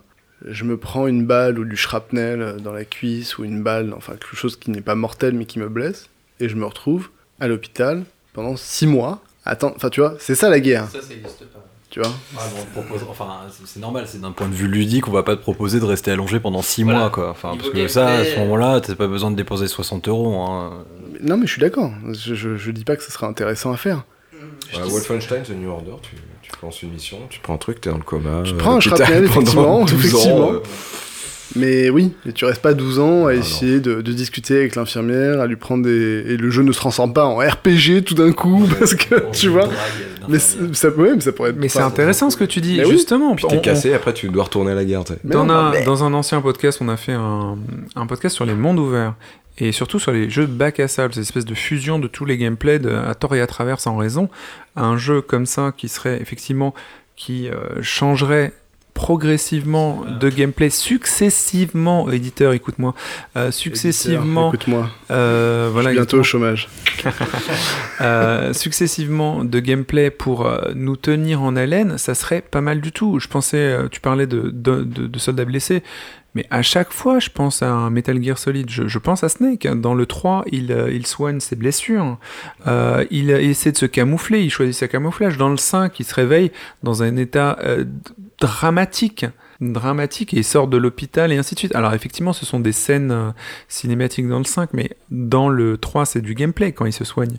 je 0.46 0.64
me 0.64 0.76
prends 0.76 1.06
une 1.06 1.24
balle 1.26 1.58
ou 1.58 1.64
du 1.64 1.76
shrapnel 1.76 2.56
dans 2.62 2.72
la 2.72 2.84
cuisse 2.84 3.38
ou 3.38 3.44
une 3.44 3.62
balle, 3.62 3.92
enfin 3.96 4.12
quelque 4.14 4.36
chose 4.36 4.56
qui 4.56 4.70
n'est 4.70 4.80
pas 4.80 4.94
mortel 4.94 5.34
mais 5.34 5.44
qui 5.46 5.58
me 5.58 5.68
blesse, 5.68 6.08
et 6.40 6.48
je 6.48 6.56
me 6.56 6.64
retrouve 6.64 7.08
à 7.40 7.48
l'hôpital 7.48 8.04
pendant 8.32 8.56
six 8.56 8.86
mois. 8.86 9.20
Attends, 9.44 9.72
enfin 9.76 9.88
tu 9.90 10.00
vois, 10.00 10.14
c'est 10.18 10.34
ça 10.34 10.48
la 10.50 10.60
guerre. 10.60 10.88
Ça, 10.92 11.02
ça 11.02 11.12
existe 11.14 11.44
pas. 11.46 11.58
Tu 11.90 12.00
vois? 12.00 12.10
Ah, 12.38 12.40
bon, 12.54 12.62
on 12.62 12.64
te 12.80 12.86
propose- 12.86 13.06
enfin, 13.10 13.40
c'est- 13.66 13.78
normal, 13.78 14.04
c'est 14.08 14.18
d'un 14.20 14.32
point 14.32 14.48
de 14.48 14.54
vue 14.54 14.66
ludique, 14.66 15.08
on 15.08 15.10
va 15.12 15.22
pas 15.22 15.36
te 15.36 15.42
proposer 15.42 15.78
de 15.78 15.84
rester 15.84 16.10
allongé 16.10 16.40
pendant 16.40 16.62
6 16.62 16.84
Voilà. 16.84 17.00
mois, 17.00 17.10
quoi. 17.10 17.28
Enfin, 17.28 17.54
parce 17.54 17.68
que 17.68 17.86
ça, 17.86 18.14
à 18.14 18.24
ce 18.24 18.38
moment-là, 18.38 18.80
t'as 18.80 18.94
pas 18.94 19.08
besoin 19.08 19.30
de 19.30 19.36
déposer 19.36 19.66
60 19.68 20.08
euros. 20.08 20.40
Hein. 20.40 20.84
Non 21.20 21.36
mais 21.36 21.46
je 21.46 21.52
suis 21.52 21.60
d'accord, 21.60 21.92
je, 22.12 22.34
je, 22.34 22.56
je 22.56 22.70
dis 22.70 22.84
pas 22.84 22.96
que 22.96 23.02
ce 23.04 23.12
serait 23.12 23.26
intéressant 23.26 23.72
à 23.72 23.76
faire. 23.76 24.04
Ouais, 24.74 24.80
Wolfenstein, 24.88 25.42
The 25.42 25.50
New 25.50 25.68
Order, 25.70 25.92
tu 26.02 26.16
lances 26.62 26.82
une 26.82 26.90
mission, 26.90 27.18
tu 27.28 27.40
prends 27.40 27.54
un 27.54 27.58
truc, 27.58 27.80
t'es 27.80 27.90
dans 27.90 27.98
le 27.98 28.02
coma. 28.02 28.42
Tu 28.44 28.52
euh, 28.52 28.56
prends 28.56 28.76
un 28.76 28.80
shrapnel, 28.80 29.24
effectivement, 29.26 29.84
12 29.84 30.14
ans, 30.26 30.52
euh, 30.54 30.58
Mais 31.56 31.90
oui, 31.90 32.12
mais 32.24 32.32
tu 32.32 32.44
restes 32.44 32.62
pas 32.62 32.74
12 32.74 32.98
ans 32.98 33.26
à 33.26 33.34
essayer 33.34 33.80
de, 33.80 34.00
de 34.00 34.12
discuter 34.12 34.56
avec 34.56 34.76
l'infirmière, 34.76 35.40
à 35.40 35.46
lui 35.46 35.56
prendre 35.56 35.84
des... 35.84 36.24
Et 36.26 36.36
le 36.36 36.50
jeu 36.50 36.62
ne 36.62 36.72
se 36.72 36.78
transforme 36.78 37.12
pas 37.12 37.26
en 37.26 37.36
RPG 37.36 38.04
tout 38.06 38.14
d'un 38.14 38.32
coup, 38.32 38.66
parce 38.78 38.94
que, 38.94 39.30
tu 39.32 39.48
vois... 39.48 39.68
Mais 40.28 40.38
c'est- 40.38 40.74
ça, 40.74 40.88
ouais, 40.90 41.14
mais 41.14 41.20
ça 41.20 41.32
pourrait 41.32 41.50
être... 41.50 41.56
Mais 41.58 41.68
c'est 41.68 41.80
intéressant 41.80 42.30
ce 42.30 42.36
que 42.36 42.44
tu 42.44 42.60
dis, 42.60 42.76
Mais 42.78 42.84
oui. 42.84 42.92
justement. 42.92 43.34
Puis 43.34 43.46
t'es 43.48 43.56
On- 43.56 43.60
cassé, 43.60 43.92
on- 43.92 43.96
après 43.96 44.12
tu 44.14 44.28
dois 44.28 44.44
retourner 44.44 44.72
à 44.72 44.74
la 44.74 44.84
guerre. 44.84 45.04
t'sais. 45.04 45.18
Dans, 45.24 45.48
un, 45.48 45.82
dans 45.84 46.04
un 46.04 46.14
ancien 46.14 46.40
podcast, 46.40 46.78
on 46.80 46.88
a 46.88 46.96
fait 46.96 47.12
un, 47.12 47.56
un 47.96 48.06
podcast 48.06 48.34
sur 48.34 48.44
les 48.44 48.54
mondes 48.54 48.78
ouverts. 48.78 49.14
Et 49.58 49.70
surtout 49.70 49.98
sur 49.98 50.12
les 50.12 50.30
jeux 50.30 50.46
bac 50.46 50.80
à 50.80 50.88
sable, 50.88 51.12
cette 51.12 51.24
espèce 51.24 51.44
de 51.44 51.54
fusion 51.54 51.98
de 51.98 52.08
tous 52.08 52.24
les 52.24 52.38
gameplays 52.38 52.78
de, 52.78 52.90
à 52.90 53.14
tort 53.14 53.34
et 53.34 53.40
à 53.42 53.46
travers 53.46 53.80
sans 53.80 53.96
raison. 53.98 54.30
Un 54.76 54.96
jeu 54.96 55.20
comme 55.20 55.44
ça 55.44 55.72
qui 55.76 55.88
serait 55.88 56.20
effectivement, 56.22 56.72
qui 57.16 57.48
euh, 57.48 57.82
changerait 57.82 58.52
progressivement 58.94 60.04
de 60.20 60.28
gameplay 60.28 60.70
successivement, 60.70 62.10
éditeur, 62.10 62.52
écoute-moi, 62.52 62.94
euh, 63.36 63.50
successivement, 63.50 64.48
écoute-moi. 64.52 64.88
euh, 65.10 65.70
voilà, 65.72 65.90
Je 65.90 65.94
suis 65.94 66.00
bientôt 66.00 66.18
au 66.20 66.22
chômage. 66.22 66.68
Euh, 68.00 68.52
successivement 68.52 69.44
de 69.44 69.60
gameplay 69.60 70.10
pour 70.10 70.50
nous 70.74 70.96
tenir 70.96 71.40
en 71.42 71.54
haleine, 71.54 71.98
ça 71.98 72.14
serait 72.16 72.40
pas 72.42 72.60
mal 72.60 72.80
du 72.80 72.90
tout. 72.90 73.20
Je 73.20 73.28
pensais, 73.28 73.76
tu 73.92 74.00
parlais 74.00 74.26
de, 74.26 74.50
de, 74.52 74.82
de- 74.82 75.06
de 75.06 75.18
soldats 75.20 75.44
blessés, 75.44 75.84
mais 76.34 76.44
à 76.50 76.62
chaque 76.62 76.92
fois, 76.92 77.20
je 77.20 77.28
pense 77.28 77.62
à 77.62 77.70
un 77.70 77.90
Metal 77.90 78.20
Gear 78.22 78.38
Solid. 78.38 78.68
Je, 78.70 78.88
je 78.88 78.98
pense 78.98 79.22
à 79.22 79.28
Snake. 79.28 79.68
Dans 79.80 79.94
le 79.94 80.06
3, 80.06 80.44
il, 80.50 80.74
il 80.90 81.06
soigne 81.06 81.38
ses 81.40 81.54
blessures. 81.54 82.18
Euh, 82.66 83.04
il, 83.10 83.30
essaie 83.30 83.70
de 83.70 83.76
se 83.76 83.86
camoufler. 83.86 84.42
Il 84.42 84.50
choisit 84.50 84.74
sa 84.74 84.88
camouflage. 84.88 85.36
Dans 85.36 85.50
le 85.50 85.58
5, 85.58 86.00
il 86.00 86.04
se 86.06 86.14
réveille 86.14 86.50
dans 86.82 87.02
un 87.04 87.16
état 87.16 87.58
euh, 87.62 87.84
dramatique 88.42 89.26
dramatique 89.70 90.34
et 90.34 90.38
il 90.38 90.44
sort 90.44 90.66
de 90.66 90.76
l'hôpital 90.76 91.32
et 91.32 91.38
ainsi 91.38 91.54
de 91.54 91.58
suite. 91.60 91.74
Alors 91.74 91.94
effectivement 91.94 92.32
ce 92.32 92.44
sont 92.44 92.58
des 92.58 92.72
scènes 92.72 93.12
euh, 93.12 93.30
cinématiques 93.68 94.28
dans 94.28 94.38
le 94.38 94.44
5 94.44 94.70
mais 94.72 94.96
dans 95.10 95.48
le 95.48 95.78
3 95.78 96.04
c'est 96.04 96.20
du 96.20 96.34
gameplay 96.34 96.72
quand 96.72 96.84
il 96.84 96.92
se 96.92 97.04
soigne. 97.04 97.36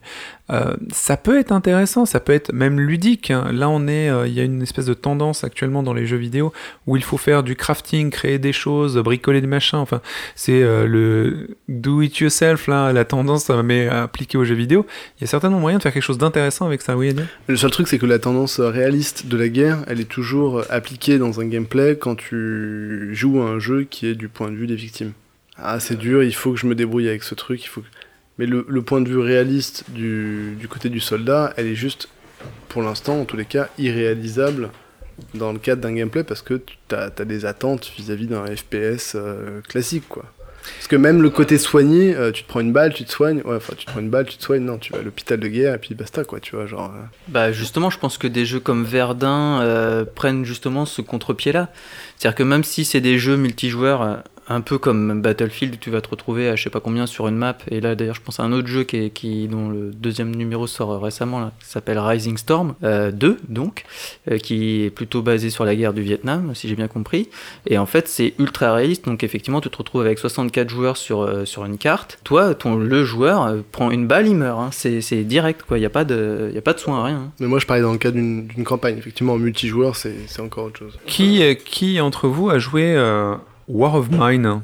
Euh, 0.49 0.75
ça 0.91 1.15
peut 1.15 1.39
être 1.39 1.53
intéressant, 1.53 2.05
ça 2.05 2.19
peut 2.19 2.33
être 2.33 2.51
même 2.51 2.79
ludique. 2.79 3.31
hein. 3.31 3.49
Là 3.53 3.69
on 3.69 3.87
est, 3.87 4.09
euh, 4.09 4.27
il 4.27 4.33
y 4.33 4.41
a 4.41 4.43
une 4.43 4.61
espèce 4.61 4.85
de 4.85 4.93
tendance 4.93 5.45
actuellement 5.45 5.83
dans 5.83 5.93
les 5.93 6.05
jeux 6.05 6.17
vidéo 6.17 6.51
où 6.85 6.97
il 6.97 7.03
faut 7.03 7.17
faire 7.17 7.43
du 7.43 7.55
crafting, 7.55 8.09
créer 8.09 8.39
des 8.39 8.51
choses, 8.51 8.97
bricoler 8.97 9.39
des 9.39 9.47
machins. 9.47 9.79
Enfin 9.79 10.01
c'est 10.35 10.61
euh, 10.61 10.85
le 10.85 11.55
do 11.69 12.01
it 12.01 12.17
yourself 12.17 12.67
la 12.67 13.05
tendance 13.05 13.49
mais 13.49 13.87
appliquée 13.87 14.37
aux 14.37 14.43
jeux 14.43 14.55
vidéo. 14.55 14.85
Il 15.17 15.21
y 15.21 15.23
a 15.23 15.27
certainement 15.27 15.59
moyen 15.59 15.77
de 15.77 15.83
faire 15.83 15.93
quelque 15.93 16.03
chose 16.03 16.17
d'intéressant 16.17 16.65
avec 16.65 16.81
ça. 16.81 16.97
Oui 16.97 17.09
Adil 17.09 17.25
Le 17.47 17.55
seul 17.55 17.71
truc, 17.71 17.87
c'est 17.87 17.97
que 17.97 18.05
la 18.05 18.19
tendance 18.19 18.59
réaliste 18.59 19.27
de 19.27 19.37
la 19.37 19.47
guerre, 19.47 19.79
elle 19.87 20.01
est 20.01 20.09
toujours 20.09 20.63
appliquée 20.69 21.17
dans 21.17 21.39
un 21.39 21.45
gameplay 21.45 21.97
quand 21.97 22.15
tu 22.15 23.09
joues 23.13 23.41
à 23.41 23.45
un 23.45 23.59
jeu 23.59 23.83
qui 23.89 24.07
est 24.07 24.15
du 24.15 24.27
point 24.27 24.49
de 24.51 24.55
vue 24.55 24.67
des 24.67 24.75
victimes. 24.75 25.13
Ah, 25.57 25.79
c'est 25.79 25.97
dur, 25.97 26.23
il 26.23 26.33
faut 26.33 26.51
que 26.51 26.59
je 26.59 26.65
me 26.65 26.75
débrouille 26.75 27.07
avec 27.07 27.23
ce 27.23 27.35
truc, 27.35 27.63
il 27.63 27.67
faut. 27.67 27.83
Mais 28.39 28.45
le, 28.47 28.81
point 28.81 29.01
de 29.01 29.09
vue 29.09 29.19
réaliste 29.19 29.85
du, 29.89 30.67
côté 30.69 30.89
du 30.89 30.99
soldat, 30.99 31.53
elle 31.57 31.67
est 31.67 31.75
juste 31.75 32.09
pour 32.69 32.81
l'instant, 32.81 33.21
en 33.21 33.25
tous 33.25 33.37
les 33.37 33.45
cas, 33.45 33.69
irréalisable 33.77 34.71
dans 35.35 35.53
le 35.53 35.59
cadre 35.59 35.81
d'un 35.83 35.93
gameplay 35.93 36.23
parce 36.23 36.41
que 36.41 36.55
tu 36.55 36.95
as, 36.95 37.09
des 37.09 37.45
attentes 37.45 37.91
vis-à-vis 37.95 38.25
d'un 38.25 38.45
FPS 38.47 39.13
euh, 39.15 39.61
classique, 39.61 40.05
quoi. 40.09 40.25
Parce 40.77 40.87
que 40.87 40.95
même 40.95 41.21
le 41.21 41.29
côté 41.29 41.57
soigné, 41.57 42.15
euh, 42.15 42.31
tu 42.31 42.43
te 42.43 42.47
prends 42.47 42.61
une 42.61 42.71
balle, 42.71 42.93
tu 42.93 43.03
te 43.03 43.11
soignes. 43.11 43.41
Ouais, 43.43 43.57
enfin, 43.57 43.73
tu 43.77 43.85
te 43.85 43.91
prends 43.91 43.99
une 43.99 44.09
balle, 44.09 44.25
tu 44.25 44.37
te 44.37 44.43
soignes. 44.43 44.63
Non, 44.63 44.77
tu 44.77 44.93
vas 44.93 44.99
à 44.99 45.01
l'hôpital 45.01 45.37
de 45.37 45.47
guerre 45.49 45.75
et 45.75 45.77
puis 45.77 45.93
basta, 45.93 46.23
quoi, 46.23 46.39
tu 46.39 46.55
vois, 46.55 46.65
genre. 46.67 46.85
euh. 46.85 47.03
Bah 47.27 47.51
justement, 47.51 47.89
je 47.89 47.99
pense 47.99 48.17
que 48.17 48.27
des 48.27 48.45
jeux 48.45 48.61
comme 48.61 48.85
Verdun 48.85 50.05
prennent 50.15 50.45
justement 50.45 50.85
ce 50.85 51.01
contre-pied-là. 51.01 51.69
C'est-à-dire 52.17 52.35
que 52.35 52.43
même 52.43 52.63
si 52.63 52.85
c'est 52.85 53.01
des 53.01 53.19
jeux 53.19 53.35
multijoueurs, 53.35 54.23
un 54.49 54.61
peu 54.61 54.77
comme 54.77 55.21
Battlefield, 55.21 55.79
tu 55.79 55.89
vas 55.89 56.01
te 56.01 56.09
retrouver 56.09 56.49
à 56.49 56.55
je 56.55 56.63
sais 56.63 56.69
pas 56.69 56.79
combien 56.79 57.05
sur 57.05 57.27
une 57.27 57.37
map, 57.37 57.57
et 57.69 57.79
là 57.81 57.95
d'ailleurs 57.95 58.15
je 58.15 58.21
pense 58.21 58.39
à 58.39 58.43
un 58.43 58.51
autre 58.51 58.67
jeu 58.67 58.83
qui, 58.83 58.97
est- 58.97 59.09
qui 59.09 59.47
dont 59.47 59.69
le 59.69 59.91
deuxième 59.91 60.35
numéro 60.35 60.67
sort 60.67 60.91
euh, 60.91 60.97
récemment, 60.99 61.39
là, 61.39 61.51
qui 61.61 61.67
s'appelle 61.69 61.97
Rising 61.99 62.37
Storm 62.37 62.75
euh, 62.83 63.11
2, 63.11 63.37
donc, 63.49 63.83
euh, 64.29 64.37
qui 64.37 64.83
est 64.83 64.89
plutôt 64.89 65.21
basé 65.21 65.49
sur 65.49 65.65
la 65.65 65.75
guerre 65.75 65.93
du 65.93 66.01
Vietnam, 66.01 66.53
si 66.55 66.67
j'ai 66.67 66.75
bien 66.75 66.87
compris. 66.87 67.29
Et 67.67 67.77
en 67.77 67.85
fait, 67.85 68.07
c'est 68.07 68.33
ultra 68.39 68.73
réaliste, 68.73 69.05
donc 69.05 69.23
effectivement, 69.23 69.61
tu 69.61 69.69
te 69.69 69.77
retrouves 69.77 70.01
avec 70.01 70.19
64 70.19 70.69
joueurs 70.69 70.97
sur, 70.97 71.21
euh, 71.21 71.45
sur 71.45 71.63
une 71.65 71.77
carte. 71.77 72.19
Toi, 72.23 72.53
ton, 72.55 72.75
le 72.75 73.03
joueur 73.05 73.43
euh, 73.43 73.61
prend 73.71 73.91
une 73.91 74.07
balle, 74.07 74.27
il 74.27 74.35
meurt. 74.35 74.59
hein. 74.59 74.69
C'est 74.71 75.01
c'est 75.01 75.23
direct, 75.23 75.63
quoi. 75.67 75.77
Il 75.77 75.81
n'y 75.81 75.85
a, 75.85 75.89
pas 75.89 76.03
de- 76.05 76.51
y 76.53 76.57
a 76.57 76.61
pas 76.61 76.73
de 76.73 76.79
soin, 76.79 77.03
rien. 77.03 77.15
hein. 77.17 77.31
Mais 77.39 77.47
moi, 77.47 77.59
je 77.59 77.65
parlais 77.65 77.81
dans 77.83 77.91
le 77.93 77.97
cadre 77.97 78.15
d'une 78.15 78.47
d'une 78.47 78.63
campagne. 78.63 78.97
Effectivement, 78.97 79.33
en 79.33 79.37
multijoueur, 79.37 79.95
c'est 79.95 80.15
c'est 80.27 80.41
encore 80.41 80.65
autre 80.65 80.79
chose. 80.79 80.99
Qui, 81.05 81.41
euh, 81.43 81.53
qui 81.53 82.01
entre 82.01 82.27
vous 82.27 82.49
a 82.49 82.59
joué 82.59 82.93
War 83.67 83.95
of 83.95 84.09
Mine 84.11 84.61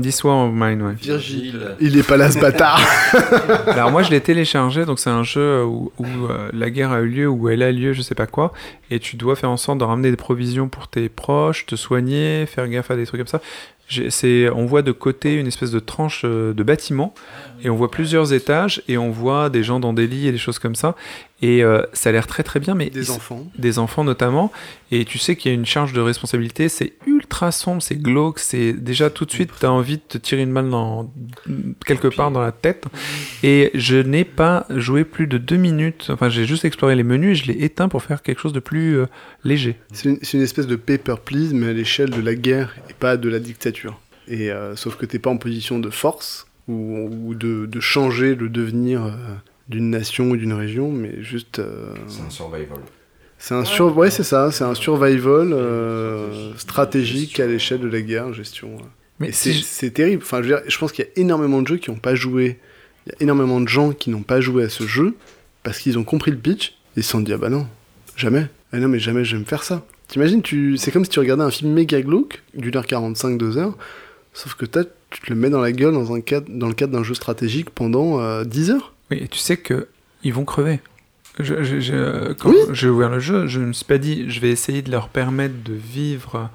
This 0.00 0.22
War 0.22 0.46
of 0.46 0.52
Mine, 0.52 0.82
ouais. 0.82 0.94
Virgile. 0.94 1.76
Il 1.80 1.98
est 1.98 2.06
pas 2.06 2.16
là, 2.16 2.30
ce 2.30 2.38
bâtard. 2.38 2.80
Alors 3.66 3.90
moi 3.90 4.02
je 4.02 4.10
l'ai 4.10 4.20
téléchargé, 4.20 4.84
donc 4.84 4.98
c'est 4.98 5.10
un 5.10 5.24
jeu 5.24 5.64
où, 5.64 5.92
où, 5.98 6.04
euh, 6.04 6.50
la 6.52 6.70
guerre 6.70 6.92
a 6.92 7.00
eu 7.00 7.08
lieu, 7.08 7.28
où 7.28 7.48
elle 7.48 7.62
a 7.62 7.72
lieu, 7.72 7.92
je 7.92 8.02
sais 8.02 8.14
pas 8.14 8.26
quoi, 8.26 8.52
et 8.90 9.00
tu 9.00 9.16
dois 9.16 9.34
faire 9.36 9.50
en 9.50 9.56
sorte 9.56 9.78
de 9.78 9.84
ramener 9.84 10.10
des 10.10 10.16
provisions 10.16 10.68
pour 10.68 10.88
tes 10.88 11.08
proches, 11.08 11.66
te 11.66 11.76
soigner, 11.76 12.46
faire 12.46 12.68
gaffe 12.68 12.90
à 12.90 12.96
des 12.96 13.06
trucs 13.06 13.20
comme 13.20 13.26
ça. 13.26 13.40
C'est, 14.10 14.50
on 14.50 14.66
voit 14.66 14.82
de 14.82 14.92
côté 14.92 15.34
une 15.34 15.46
espèce 15.46 15.70
de 15.70 15.78
tranche 15.78 16.22
euh, 16.24 16.52
de 16.52 16.62
bâtiment, 16.62 17.14
et 17.62 17.70
on 17.70 17.76
voit 17.76 17.90
plusieurs 17.90 18.32
étages, 18.32 18.82
et 18.88 18.98
on 18.98 19.10
voit 19.10 19.50
des 19.50 19.62
gens 19.62 19.80
dans 19.80 19.92
des 19.92 20.06
lits 20.06 20.26
et 20.26 20.32
des 20.32 20.38
choses 20.38 20.58
comme 20.58 20.74
ça, 20.74 20.94
et 21.40 21.62
euh, 21.62 21.82
ça 21.92 22.08
a 22.08 22.12
l'air 22.12 22.26
très 22.26 22.42
très 22.42 22.60
bien, 22.60 22.74
mais 22.74 22.90
Des 22.90 23.10
enfants. 23.10 23.46
des 23.56 23.78
enfants 23.78 24.04
notamment, 24.04 24.52
et 24.90 25.04
tu 25.04 25.18
sais 25.18 25.36
qu'il 25.36 25.50
y 25.50 25.54
a 25.54 25.56
une 25.56 25.66
charge 25.66 25.92
de 25.92 26.00
responsabilité, 26.00 26.68
c'est 26.68 26.94
ultra 27.06 27.52
sombre, 27.52 27.82
c'est 27.82 27.96
glauque, 27.96 28.38
c'est 28.38 28.72
déjà 28.72 29.10
tout 29.10 29.24
de 29.24 29.30
suite, 29.30 29.50
tu 29.58 29.66
as 29.66 29.72
envie 29.72 29.96
de 29.98 30.02
te 30.08 30.18
tirer 30.18 30.42
une 30.42 30.52
balle 30.52 30.70
dans, 30.70 31.12
quelque 31.86 32.08
part 32.08 32.30
dans 32.30 32.40
la 32.40 32.52
tête, 32.52 32.86
et 33.42 33.70
je 33.74 33.96
n'ai 33.96 34.24
pas 34.24 34.66
joué 34.70 35.04
plus 35.04 35.26
de 35.26 35.38
deux 35.38 35.56
minutes, 35.56 36.08
enfin 36.10 36.28
j'ai 36.28 36.46
juste 36.46 36.64
exploré 36.64 36.96
les 36.96 37.04
menus 37.04 37.32
et 37.32 37.44
je 37.44 37.52
l'ai 37.52 37.64
éteint 37.64 37.88
pour 37.88 38.02
faire 38.02 38.22
quelque 38.22 38.40
chose 38.40 38.52
de 38.52 38.60
plus 38.60 38.98
euh, 38.98 39.06
léger. 39.44 39.76
C'est 39.92 40.08
une, 40.08 40.18
c'est 40.22 40.38
une 40.38 40.44
espèce 40.44 40.66
de 40.66 40.76
paper 40.76 41.16
please, 41.24 41.52
mais 41.52 41.68
à 41.68 41.72
l'échelle 41.72 42.10
de 42.10 42.20
la 42.20 42.34
guerre 42.34 42.74
et 42.90 42.94
pas 42.94 43.16
de 43.16 43.28
la 43.28 43.38
dictature. 43.38 44.00
Et 44.28 44.50
euh, 44.50 44.76
sauf 44.76 44.96
que 44.96 45.06
t'es 45.06 45.18
pas 45.18 45.30
en 45.30 45.38
position 45.38 45.78
de 45.78 45.90
force 45.90 46.47
ou, 46.68 47.08
ou 47.28 47.34
de, 47.34 47.66
de 47.66 47.80
changer 47.80 48.34
le 48.34 48.48
devenir 48.48 49.04
euh, 49.06 49.10
d'une 49.68 49.90
nation 49.90 50.30
ou 50.30 50.36
d'une 50.36 50.52
région, 50.52 50.92
mais 50.92 51.22
juste. 51.22 51.58
euh, 51.58 51.94
C'est 52.06 52.22
un 52.22 52.30
survival. 52.30 52.78
c'est 53.38 53.54
un 53.54 53.64
sur, 53.64 53.96
ouais, 53.96 54.10
c'est 54.10 54.22
ça, 54.24 54.50
c'est 54.50 54.64
un 54.64 54.74
survival 54.74 55.52
euh, 55.52 56.54
stratégique 56.56 57.40
à 57.40 57.46
l'échelle 57.46 57.80
de 57.80 57.88
la 57.88 58.00
guerre, 58.02 58.32
gestion. 58.32 58.76
Mais 59.20 59.32
c'est 59.32 59.52
si 59.52 59.58
je- 59.60 59.64
c'est 59.64 59.90
terrible. 59.90 60.22
Enfin, 60.22 60.38
je, 60.42 60.48
veux 60.48 60.54
dire, 60.60 60.62
je 60.68 60.78
pense 60.78 60.92
qu'il 60.92 61.04
y 61.04 61.08
a 61.08 61.10
énormément 61.20 61.60
de 61.62 61.66
jeux 61.68 61.76
qui 61.78 61.90
n'ont 61.90 61.96
pas 61.98 62.14
joué. 62.14 62.58
Il 63.06 63.10
y 63.10 63.12
a 63.14 63.16
énormément 63.22 63.60
de 63.60 63.68
gens 63.68 63.92
qui 63.92 64.10
n'ont 64.10 64.22
pas 64.22 64.40
joué 64.40 64.62
à 64.64 64.68
ce 64.68 64.84
jeu 64.86 65.14
parce 65.62 65.78
qu'ils 65.78 65.98
ont 65.98 66.04
compris 66.04 66.30
le 66.30 66.36
pitch 66.36 66.68
et 66.96 67.00
ils 67.00 67.02
se 67.02 67.10
sont 67.10 67.20
dit 67.20 67.32
ah 67.32 67.38
bah 67.38 67.48
non, 67.48 67.66
jamais. 68.16 68.46
Ah 68.72 68.78
non 68.78 68.88
mais 68.88 68.98
jamais 69.00 69.24
je 69.24 69.34
vais 69.34 69.40
me 69.40 69.46
faire 69.46 69.62
ça. 69.64 69.84
T'imagines, 70.08 70.40
tu... 70.42 70.76
c'est 70.76 70.90
comme 70.90 71.04
si 71.04 71.10
tu 71.10 71.18
regardais 71.18 71.42
un 71.42 71.50
film 71.50 71.72
méga 71.72 72.00
glauque 72.00 72.42
d'une 72.54 72.76
heure 72.76 72.86
45, 72.86 73.36
deux 73.38 73.58
heures, 73.58 73.76
sauf 74.34 74.54
que 74.54 74.66
t'as- 74.66 74.84
tu 75.10 75.20
te 75.20 75.30
le 75.30 75.36
mets 75.36 75.50
dans 75.50 75.60
la 75.60 75.72
gueule 75.72 75.94
dans, 75.94 76.12
un 76.14 76.20
cadre, 76.20 76.46
dans 76.50 76.68
le 76.68 76.74
cadre 76.74 76.92
d'un 76.92 77.02
jeu 77.02 77.14
stratégique 77.14 77.70
pendant 77.70 78.20
euh, 78.20 78.44
10 78.44 78.70
heures. 78.70 78.92
Oui, 79.10 79.18
et 79.22 79.28
tu 79.28 79.38
sais 79.38 79.56
que 79.56 79.88
ils 80.22 80.32
vont 80.34 80.44
crever. 80.44 80.80
Je, 81.38 81.62
je- 81.62 81.78
je- 81.80 82.32
quand 82.32 82.52
j'ai 82.72 82.88
ouvert 82.88 83.08
le 83.10 83.20
jeu, 83.20 83.46
je 83.46 83.60
ne 83.60 83.66
me 83.66 83.72
suis 83.72 83.84
pas 83.84 83.98
dit 83.98 84.28
je 84.28 84.40
vais 84.40 84.50
essayer 84.50 84.82
de 84.82 84.90
leur 84.90 85.08
permettre 85.08 85.54
de 85.64 85.72
vivre, 85.74 86.50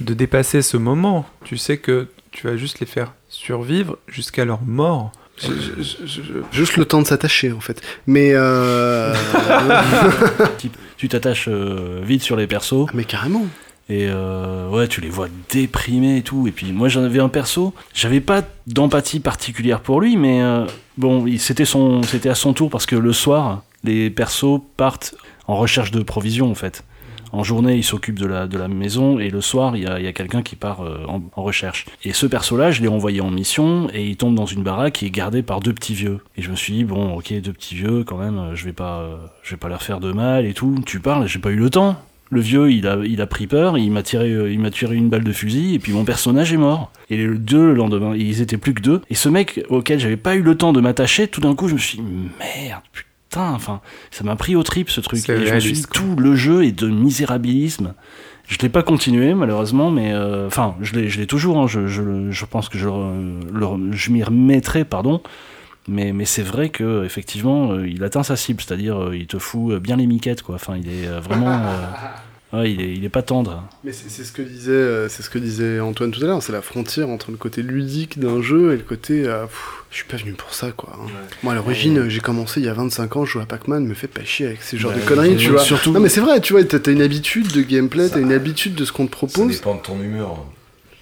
de 0.00 0.12
dépasser 0.12 0.60
ce 0.60 0.76
moment. 0.76 1.24
Tu 1.44 1.56
sais 1.56 1.78
que 1.78 2.08
tu 2.32 2.46
vas 2.48 2.56
juste 2.56 2.80
les 2.80 2.86
faire 2.86 3.12
survivre 3.28 3.96
jusqu'à 4.08 4.44
leur 4.44 4.62
mort. 4.62 5.12
Je- 5.40 5.46
je- 5.48 5.82
je- 5.82 6.06
je- 6.06 6.22
je- 6.22 6.32
Juste 6.52 6.76
le 6.76 6.84
temps 6.84 7.00
de 7.02 7.06
s'attacher 7.06 7.52
en 7.52 7.60
fait. 7.60 7.80
Mais 8.06 8.32
euh... 8.34 9.14
Tu- 10.96 11.08
t'attaches 11.08 11.48
euh, 11.48 12.00
vite 12.02 12.22
sur 12.22 12.34
les 12.36 12.46
persos. 12.46 12.86
mais 12.94 13.04
carrément. 13.04 13.46
Et 13.88 14.06
euh, 14.08 14.68
ouais, 14.70 14.88
tu 14.88 15.00
les 15.00 15.10
vois 15.10 15.28
déprimés 15.50 16.18
et 16.18 16.22
tout. 16.22 16.46
Et 16.48 16.52
puis 16.52 16.72
moi, 16.72 16.88
j'en 16.88 17.04
avais 17.04 17.20
un 17.20 17.28
perso. 17.28 17.74
J'avais 17.92 18.20
pas 18.20 18.42
d'empathie 18.66 19.20
particulière 19.20 19.80
pour 19.80 20.00
lui, 20.00 20.16
mais 20.16 20.42
euh, 20.42 20.66
bon, 20.96 21.26
c'était 21.38 21.66
son, 21.66 22.02
c'était 22.02 22.30
à 22.30 22.34
son 22.34 22.54
tour 22.54 22.70
parce 22.70 22.86
que 22.86 22.96
le 22.96 23.12
soir, 23.12 23.62
les 23.82 24.08
persos 24.10 24.60
partent 24.76 25.14
en 25.46 25.56
recherche 25.56 25.90
de 25.90 26.02
provisions 26.02 26.50
en 26.50 26.54
fait. 26.54 26.82
En 27.32 27.42
journée, 27.42 27.74
il 27.74 27.82
s'occupe 27.82 28.16
de 28.16 28.26
la, 28.26 28.46
de 28.46 28.56
la 28.56 28.68
maison 28.68 29.18
et 29.18 29.28
le 29.28 29.40
soir, 29.40 29.76
il 29.76 29.82
y 29.82 29.86
a, 29.88 29.98
y 29.98 30.06
a 30.06 30.12
quelqu'un 30.12 30.42
qui 30.42 30.54
part 30.54 30.82
euh, 30.82 31.04
en, 31.08 31.42
recherche. 31.42 31.84
Et 32.04 32.12
ce 32.12 32.26
perso-là, 32.26 32.70
je 32.70 32.80
l'ai 32.80 32.86
envoyé 32.86 33.20
en 33.20 33.30
mission 33.30 33.88
et 33.92 34.06
il 34.06 34.16
tombe 34.16 34.36
dans 34.36 34.46
une 34.46 34.62
baraque 34.62 34.94
qui 34.94 35.06
est 35.06 35.10
gardée 35.10 35.42
par 35.42 35.58
deux 35.58 35.72
petits 35.72 35.94
vieux. 35.94 36.20
Et 36.36 36.42
je 36.42 36.50
me 36.50 36.54
suis 36.54 36.72
dit, 36.72 36.84
bon, 36.84 37.16
ok, 37.16 37.34
deux 37.40 37.52
petits 37.52 37.74
vieux, 37.74 38.04
quand 38.04 38.18
même, 38.18 38.54
je 38.54 38.64
vais 38.64 38.72
pas, 38.72 39.18
je 39.42 39.50
vais 39.50 39.56
pas 39.56 39.68
leur 39.68 39.82
faire 39.82 39.98
de 39.98 40.12
mal 40.12 40.46
et 40.46 40.54
tout. 40.54 40.76
Tu 40.86 41.00
parles, 41.00 41.26
j'ai 41.26 41.40
pas 41.40 41.50
eu 41.50 41.56
le 41.56 41.70
temps. 41.70 41.96
Le 42.34 42.40
vieux, 42.40 42.70
il 42.72 42.86
a, 42.86 42.96
il 43.04 43.20
a 43.20 43.26
pris 43.26 43.46
peur, 43.46 43.78
il 43.78 43.90
m'a 43.92 44.02
tiré, 44.02 44.28
il 44.52 44.58
m'a 44.58 44.70
tiré 44.70 44.96
une 44.96 45.08
balle 45.08 45.22
de 45.24 45.32
fusil, 45.32 45.74
et 45.74 45.78
puis 45.78 45.92
mon 45.92 46.04
personnage 46.04 46.52
est 46.52 46.56
mort. 46.56 46.90
Et 47.10 47.16
les 47.16 47.28
deux, 47.28 47.66
le 47.68 47.74
lendemain, 47.74 48.14
ils 48.16 48.40
étaient 48.42 48.56
plus 48.58 48.74
que 48.74 48.82
deux. 48.82 49.00
Et 49.08 49.14
ce 49.14 49.28
mec 49.28 49.64
auquel 49.68 50.00
j'avais 50.00 50.16
pas 50.16 50.34
eu 50.34 50.42
le 50.42 50.56
temps 50.56 50.72
de 50.72 50.80
m'attacher, 50.80 51.28
tout 51.28 51.40
d'un 51.40 51.54
coup, 51.54 51.68
je 51.68 51.74
me 51.74 51.78
suis 51.78 51.98
dit, 51.98 52.04
merde, 52.40 52.82
putain, 52.92 53.52
enfin, 53.52 53.80
ça 54.10 54.24
m'a 54.24 54.36
pris 54.36 54.56
au 54.56 54.62
trip 54.62 54.90
ce 54.90 55.00
truc. 55.00 55.20
Et 55.32 55.46
je 55.46 55.54
me 55.54 55.60
suis 55.60 55.72
dit, 55.72 55.86
tout 55.92 56.16
le 56.16 56.34
jeu 56.34 56.64
est 56.64 56.72
de 56.72 56.88
misérabilisme. 56.88 57.94
Je 58.46 58.58
l'ai 58.60 58.68
pas 58.68 58.82
continué 58.82 59.32
malheureusement, 59.32 59.90
mais 59.90 60.12
euh, 60.12 60.46
enfin, 60.48 60.74
je 60.82 60.92
l'ai, 60.94 61.08
je 61.08 61.18
l'ai 61.18 61.26
toujours. 61.26 61.58
hein, 61.58 61.66
je, 61.66 61.86
je, 61.86 62.30
je 62.30 62.44
pense 62.44 62.68
que 62.68 62.76
je, 62.78 62.86
le- 62.88 63.40
le- 63.52 63.92
je 63.92 64.10
m'y 64.10 64.22
remettrai, 64.22 64.84
pardon. 64.84 65.22
Mais, 65.88 66.12
mais 66.12 66.24
c'est 66.24 66.42
vrai 66.42 66.68
que 66.70 67.04
effectivement, 67.04 67.72
euh, 67.72 67.86
il 67.88 68.02
atteint 68.04 68.22
sa 68.22 68.36
cible, 68.36 68.60
c'est-à-dire 68.62 68.98
euh, 69.02 69.16
il 69.16 69.26
te 69.26 69.38
fout 69.38 69.74
bien 69.82 69.96
les 69.96 70.06
miquettes, 70.06 70.42
quoi. 70.42 70.54
Enfin, 70.56 70.76
il 70.76 70.88
est 70.88 71.06
vraiment, 71.20 71.50
euh, 71.52 71.86
ouais, 72.58 72.72
il 72.72 72.80
est, 72.80 72.92
il 72.94 73.04
est 73.04 73.08
pas 73.08 73.22
tendre. 73.22 73.62
Mais 73.84 73.92
c'est 73.92 74.08
c'est 74.10 74.24
ce 74.24 74.32
que 74.32 74.42
disait, 74.42 74.70
euh, 74.72 75.08
c'est 75.08 75.22
ce 75.22 75.30
que 75.30 75.38
disait 75.38 75.80
Antoine 75.80 76.10
tout 76.10 76.22
à 76.22 76.26
l'heure. 76.26 76.42
C'est 76.42 76.52
la 76.52 76.62
frontière 76.62 77.08
entre 77.08 77.30
le 77.30 77.36
côté 77.36 77.62
ludique 77.62 78.18
d'un 78.18 78.42
jeu 78.42 78.72
et 78.72 78.76
le 78.76 78.82
côté, 78.82 79.24
euh, 79.26 79.44
pff, 79.44 79.84
je 79.90 79.96
suis 79.96 80.06
pas 80.06 80.16
venu 80.16 80.32
pour 80.32 80.52
ça, 80.54 80.72
quoi. 80.72 80.92
hein. 80.94 81.06
Moi, 81.42 81.52
à 81.52 81.56
l'origine, 81.56 82.08
j'ai 82.08 82.20
commencé 82.20 82.60
il 82.60 82.66
y 82.66 82.68
a 82.68 82.74
25 82.74 83.16
ans, 83.16 83.24
je 83.24 83.32
jouais 83.32 83.42
à 83.42 83.46
Pac-Man, 83.46 83.86
me 83.86 83.94
fait 83.94 84.08
pas 84.08 84.24
chier 84.24 84.46
avec 84.46 84.62
ces 84.62 84.76
genres 84.76 84.92
Bah, 84.92 84.98
de 85.00 85.04
conneries, 85.06 85.36
tu 85.36 85.50
vois. 85.50 85.60
surtout- 85.60 85.92
Non, 85.92 86.00
mais 86.00 86.08
c'est 86.08 86.20
vrai, 86.20 86.40
tu 86.40 86.52
vois, 86.52 86.64
t'as 86.64 86.78
t'as 86.78 86.92
une 86.92 87.02
habitude 87.02 87.52
de 87.52 87.62
gameplay, 87.62 88.08
t'as 88.08 88.20
une 88.20 88.32
habitude 88.32 88.74
de 88.74 88.84
ce 88.84 88.92
qu'on 88.92 89.06
te 89.06 89.12
Ça 89.12 89.16
propose. 89.16 89.48
dépend 89.56 89.74
de 89.76 89.80
ton 89.82 90.00
humeur. 90.02 90.44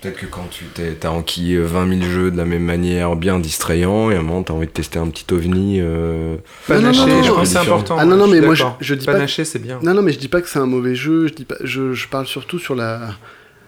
Peut-être 0.02 0.16
que 0.18 0.26
quand 0.26 0.48
tu 0.50 0.64
t'es- 0.64 0.94
t'as 0.98 1.10
enquillé 1.10 1.58
20 1.58 1.88
000 2.00 2.10
jeux 2.10 2.30
de 2.32 2.36
la 2.36 2.44
même 2.44 2.64
manière, 2.64 3.14
bien 3.16 3.38
distrayant, 3.38 4.10
et 4.10 4.16
à 4.16 4.18
un 4.18 4.22
moment 4.22 4.42
t'as 4.42 4.52
envie 4.52 4.66
de 4.66 4.72
tester 4.72 4.98
un 4.98 5.08
petit 5.08 5.24
ovni. 5.32 5.78
Euh, 5.80 6.36
Panaché, 6.66 6.98
Non, 7.00 7.06
non, 7.06 7.14
non, 7.16 7.22
je 7.22 7.28
non, 7.28 7.34
pense 7.36 7.48
que 7.48 7.52
c'est 7.52 7.58
important. 7.60 7.96
Ah 7.98 8.04
non, 8.04 8.16
non, 8.16 8.26
mais 8.26 8.40
moi, 8.40 8.54
je, 8.54 8.64
je 8.80 8.94
dis 8.94 9.06
pas. 9.06 9.12
Panaché, 9.12 9.44
c'est 9.44 9.60
bien. 9.60 9.78
Non, 9.82 9.94
non, 9.94 10.02
mais 10.02 10.12
je 10.12 10.18
dis 10.18 10.28
pas 10.28 10.40
que 10.40 10.48
c'est 10.48 10.58
un 10.58 10.66
mauvais 10.66 10.94
jeu, 10.96 11.28
je, 11.28 11.34
dis 11.34 11.44
pas, 11.44 11.54
je, 11.62 11.92
je 11.92 12.08
parle 12.08 12.26
surtout 12.26 12.58
sur 12.58 12.74
la. 12.74 13.14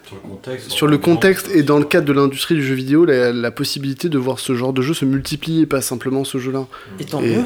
Sur 0.06 0.16
le 0.16 0.20
contexte. 0.28 0.70
Sur 0.70 0.86
le 0.89 0.98
contexte 0.98 1.51
et 1.55 1.62
dans 1.62 1.78
le 1.78 1.85
cadre 1.85 2.06
de 2.06 2.12
l'industrie 2.12 2.56
du 2.56 2.62
jeu 2.65 2.74
vidéo, 2.74 3.05
la, 3.05 3.32
la 3.32 3.51
possibilité 3.51 4.09
de 4.09 4.19
voir 4.19 4.39
ce 4.39 4.55
genre 4.55 4.73
de 4.73 4.82
jeu 4.82 4.93
se 4.93 5.05
multiplier, 5.06 5.65
pas 5.66 5.81
simplement 5.81 6.24
ce 6.24 6.36
jeu-là. 6.39 6.66
Et 7.01 7.05
tant 7.05 7.23
Et- 7.23 7.36
mieux. 7.36 7.43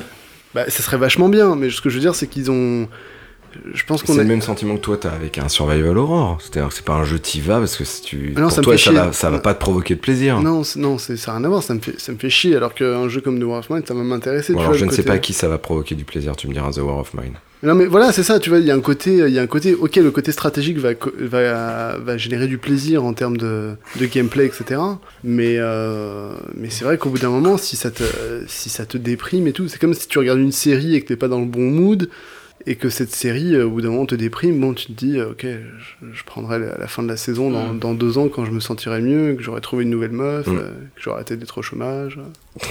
Bah, 0.55 0.65
ça 0.69 0.83
serait 0.83 0.97
vachement 0.97 1.29
bien, 1.29 1.55
mais 1.57 1.69
ce 1.71 1.81
que 1.83 1.91
je 1.91 1.97
veux 1.97 2.01
dire, 2.01 2.15
c'est 2.15 2.27
qu'ils 2.27 2.51
ont. 2.51 2.89
Je 3.75 3.85
pense 3.85 4.03
qu'on 4.03 4.13
C'est 4.15 4.21
a. 4.21 4.23
le 4.23 4.29
même 4.29 4.43
sentiment 4.43 4.77
que 4.77 4.81
toi 4.83 4.97
t'as 4.97 5.11
avec 5.11 5.39
un 5.39 5.49
Survival 5.49 5.97
Horror. 5.99 6.39
C'est-à-dire 6.41 6.69
que 6.69 6.75
c'est 6.75 6.85
pas 6.85 6.95
un 6.95 7.05
jeu 7.05 7.19
t'y 7.19 7.41
vas 7.41 7.59
parce 7.59 7.77
que 7.77 7.85
si 7.85 8.03
tu. 8.03 8.33
Ah 8.37 8.41
non, 8.41 8.47
pour 8.49 8.57
ça 8.57 8.63
toi 8.63 8.79
ça, 8.79 8.93
va, 8.93 9.13
ça 9.13 9.31
va 9.31 9.39
pas 9.39 9.55
te 9.55 9.61
provoquer 9.61 9.95
de 9.95 10.01
plaisir. 10.01 10.41
Non, 10.41 10.63
non, 10.77 10.99
c'est- 10.99 11.17
ça 11.17 11.33
n'a 11.33 11.39
rien 11.39 11.45
à 11.47 11.49
voir, 11.49 11.63
ça 11.63 11.75
me 11.75 11.81
fait, 11.81 11.99
ça 11.99 12.13
me 12.13 12.19
fait 12.19 12.31
chier, 12.31 12.57
alors 12.57 12.75
qu'un 12.75 13.09
jeu 13.09 13.21
comme 13.21 13.41
The 13.41 13.45
War 13.45 13.59
of 13.61 13.71
Mine, 13.71 13.83
ça 13.87 13.95
va 13.95 14.03
m'intéresser. 14.03 14.53
Bon, 14.53 14.61
alors 14.61 14.71
vois, 14.73 14.79
je 14.79 14.85
ne 14.85 14.91
sais 14.91 15.03
pas 15.03 15.15
à 15.15 15.19
qui 15.19 15.33
ça 15.33 15.49
va 15.49 15.59
provoquer 15.59 15.95
du 15.95 16.05
plaisir, 16.05 16.37
tu 16.37 16.49
me 16.49 16.53
diras 16.53 16.71
The 16.73 16.79
War 16.79 16.99
of 16.99 17.15
Mine. 17.15 17.35
Non, 17.65 17.75
mais 17.75 17.87
voilà, 17.87 18.13
c'est 18.13 18.23
ça, 18.23 18.39
tu 18.39 18.51
vois, 18.51 18.61
il 18.61 18.67
y 18.67 18.71
a 18.71 18.75
un 18.77 18.81
côté, 18.81 19.17
il 19.17 19.35
y 19.35 19.39
a 19.41 19.43
un 19.43 19.49
côté, 19.49 19.75
ok, 19.75 19.97
le 19.97 20.13
côté 20.13 20.31
stratégique 20.31 20.79
va, 20.79 20.91
va, 21.19 21.99
va 21.99 22.17
générer 22.17 22.47
du 22.47 22.57
plaisir 22.57 23.03
en 23.05 23.15
termes 23.15 23.37
de, 23.37 23.73
de 23.99 24.07
gameplay, 24.07 24.47
etc. 24.47 24.81
Mais, 25.25 25.57
euh, 25.59 26.31
mais 26.55 26.71
c'est 26.71 26.85
vrai 26.85 26.99
qu'au 26.99 27.11
bout 27.11 27.19
d'un 27.19 27.31
moment, 27.31 27.57
si 27.59 27.75
ça, 27.75 27.91
te, 27.91 28.05
si 28.47 28.69
ça 28.69 28.87
te 28.87 28.97
déprime 28.97 29.49
et 29.49 29.53
tout, 29.53 29.67
c'est 29.67 29.81
comme 29.81 29.95
si 29.95 30.07
tu 30.07 30.19
regardes 30.21 30.39
une 30.39 30.53
série 30.53 30.95
et 30.95 31.01
que 31.01 31.09
t'es 31.09 31.17
pas 31.17 31.27
dans 31.27 31.41
le 31.41 31.47
bon 31.47 31.69
mood, 31.69 32.09
et 32.71 32.77
que 32.77 32.91
cette 32.91 33.15
série, 33.15 33.55
euh, 33.55 33.65
au 33.67 33.71
bout 33.71 33.81
d'un 33.81 33.89
moment, 33.91 34.05
te 34.05 34.15
déprime, 34.15 34.61
bon, 34.61 34.75
tu 34.75 34.87
te 34.87 34.93
dis, 34.93 35.19
euh, 35.19 35.31
ok, 35.31 35.45
je, 35.47 36.07
je 36.13 36.25
prendrai 36.25 36.59
la, 36.59 36.77
la 36.77 36.87
fin 36.87 37.03
de 37.03 37.09
la 37.09 37.17
saison 37.17 37.51
dans, 37.51 37.73
dans 37.73 37.95
deux 37.95 38.19
ans 38.19 38.29
quand 38.29 38.45
je 38.45 38.51
me 38.51 38.61
sentirai 38.61 39.01
mieux, 39.01 39.35
que 39.35 39.43
j'aurai 39.43 39.61
trouvé 39.63 39.85
une 39.85 39.91
nouvelle 39.91 40.13
meuf, 40.13 40.47
Mm. 40.47 40.57
euh, 40.59 40.69
que 40.95 41.01
j'aurai 41.03 41.17
arrêté 41.17 41.37
d'être 41.37 41.57
au 41.59 41.63
chômage, 41.63 42.19
que 42.61 42.67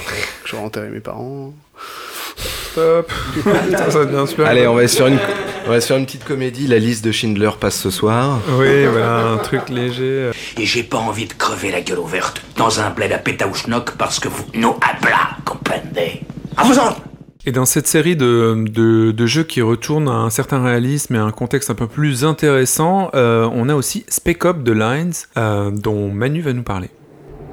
j'aurai 0.49 0.64
enterré 0.64 0.90
mes 0.90 0.99
parents. 0.99 1.53
Stop. 2.36 3.11
Putain, 3.34 3.90
ça 3.90 4.06
devient 4.06 4.28
super. 4.30 4.45
Allez, 4.48 4.68
on 4.68 4.76
va, 4.76 4.88
se 4.88 4.98
faire 4.98 5.07
une, 5.07 5.18
on 5.65 5.69
va 5.72 5.82
se 5.82 5.88
faire 5.88 5.98
une 5.98 6.06
petite 6.06 6.24
comédie. 6.26 6.68
La 6.68 6.78
liste 6.78 7.03
de 7.03 7.11
Schindler 7.11 7.49
passe 7.60 7.80
ce 7.80 7.90
soir. 7.90 8.40
Oui, 8.60 8.86
voilà, 8.86 9.26
un 9.30 9.38
truc 9.38 9.69
léger. 9.69 10.30
Et 10.60 10.65
j'ai 10.65 10.84
pas 10.84 10.98
envie 10.98 11.26
de 11.26 11.34
crever 11.34 11.72
la 11.72 11.82
gueule 11.82 11.98
ouverte 11.99 12.44
dans 12.56 12.80
un 12.80 12.91
bled 12.91 13.11
à 13.11 13.18
pétaouchnock 13.18 13.98
parce 13.98 14.19
que 14.19 14.28
vous 14.28 14.45
nous 14.53 14.76
habla, 14.82 15.38
comprenez 15.45 16.22
À 16.56 16.64
vous 16.65 16.78
en 16.78 16.95
Et 17.48 17.53
dans 17.53 17.64
cette 17.64 17.88
série 17.88 18.18
de, 18.18 18.65
de- 18.68 19.26
jeux 19.26 19.45
qui 19.45 19.61
retournent 19.61 20.10
à 20.10 20.15
un 20.15 20.30
certain 20.30 20.61
réalisme 20.61 21.15
et 21.15 21.18
à 21.18 21.24
un 21.24 21.32
contexte 21.32 21.69
un 21.69 21.76
peu 21.76 21.88
plus 21.88 22.26
intéressant, 22.26 23.10
euh, 23.15 23.49
on 23.53 23.69
a 23.69 23.76
aussi 23.76 24.03
Spec 24.10 24.44
Up 24.45 24.65
The 24.65 24.72
Lines, 24.72 25.14
euh, 25.38 25.72
dont 25.72 26.11
Manu 26.11 26.41
va 26.41 26.52
nous 26.52 26.64
parler. 26.64 26.90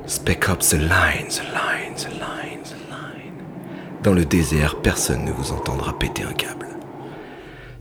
Spec 0.07 0.49
up 0.49 0.59
the 0.59 0.73
line, 0.73 1.29
the 1.31 1.45
line, 1.55 1.95
the 1.97 2.09
line, 2.11 2.61
the 2.65 2.91
line. 2.91 3.35
Dans 4.03 4.15
le 4.15 4.25
désert, 4.25 4.75
personne 4.83 5.25
ne 5.25 5.31
vous 5.31 5.53
entendra 5.53 5.97
péter 5.97 6.25
un 6.25 6.33
câble. 6.33 6.64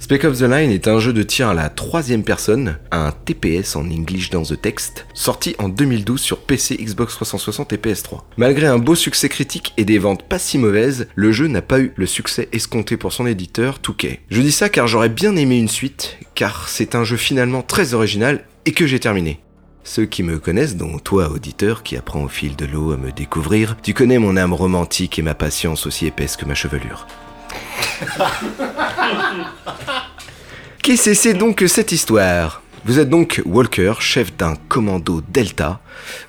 Spec 0.03 0.25
of 0.25 0.37
the 0.37 0.41
Line 0.41 0.69
est 0.69 0.89
un 0.89 0.99
jeu 0.99 1.13
de 1.13 1.23
tir 1.23 1.47
à 1.47 1.53
la 1.53 1.69
troisième 1.69 2.23
personne, 2.25 2.77
un 2.91 3.13
TPS 3.23 3.77
en 3.77 3.85
English 3.89 4.29
dans 4.31 4.43
the 4.43 4.61
Text, 4.61 5.05
sorti 5.13 5.55
en 5.59 5.69
2012 5.69 6.19
sur 6.19 6.39
PC, 6.39 6.75
Xbox 6.75 7.13
360 7.13 7.71
et 7.71 7.77
PS3. 7.77 8.19
Malgré 8.35 8.67
un 8.67 8.79
beau 8.79 8.95
succès 8.95 9.29
critique 9.29 9.71
et 9.77 9.85
des 9.85 9.99
ventes 9.99 10.23
pas 10.23 10.39
si 10.39 10.57
mauvaises, 10.57 11.07
le 11.15 11.31
jeu 11.31 11.47
n'a 11.47 11.61
pas 11.61 11.79
eu 11.79 11.93
le 11.95 12.05
succès 12.05 12.49
escompté 12.51 12.97
pour 12.97 13.13
son 13.13 13.25
éditeur, 13.25 13.79
2K. 13.81 14.19
Je 14.29 14.41
dis 14.41 14.51
ça 14.51 14.67
car 14.67 14.87
j'aurais 14.87 15.07
bien 15.07 15.37
aimé 15.37 15.57
une 15.57 15.69
suite, 15.69 16.17
car 16.35 16.67
c'est 16.67 16.95
un 16.95 17.05
jeu 17.05 17.15
finalement 17.15 17.61
très 17.61 17.93
original 17.93 18.43
et 18.65 18.73
que 18.73 18.85
j'ai 18.85 18.99
terminé. 18.99 19.39
Ceux 19.85 20.05
qui 20.05 20.21
me 20.21 20.37
connaissent, 20.37 20.75
dont 20.75 20.99
toi 20.99 21.29
auditeur 21.29 21.81
qui 21.81 21.95
apprends 21.95 22.25
au 22.25 22.27
fil 22.27 22.57
de 22.57 22.65
l'eau 22.65 22.91
à 22.91 22.97
me 22.97 23.13
découvrir, 23.13 23.77
tu 23.81 23.93
connais 23.93 24.19
mon 24.19 24.35
âme 24.35 24.53
romantique 24.53 25.17
et 25.17 25.21
ma 25.21 25.33
patience 25.33 25.87
aussi 25.87 26.07
épaisse 26.07 26.35
que 26.35 26.43
ma 26.43 26.55
chevelure. 26.55 27.07
Qu'est-ce 30.83 31.05
que 31.05 31.13
c'est 31.13 31.33
donc 31.33 31.55
que 31.55 31.67
cette 31.67 31.93
histoire 31.93 32.61
Vous 32.83 32.99
êtes 32.99 33.07
donc 33.07 33.41
Walker, 33.45 33.93
chef 34.01 34.35
d'un 34.35 34.55
commando 34.67 35.21
Delta. 35.29 35.79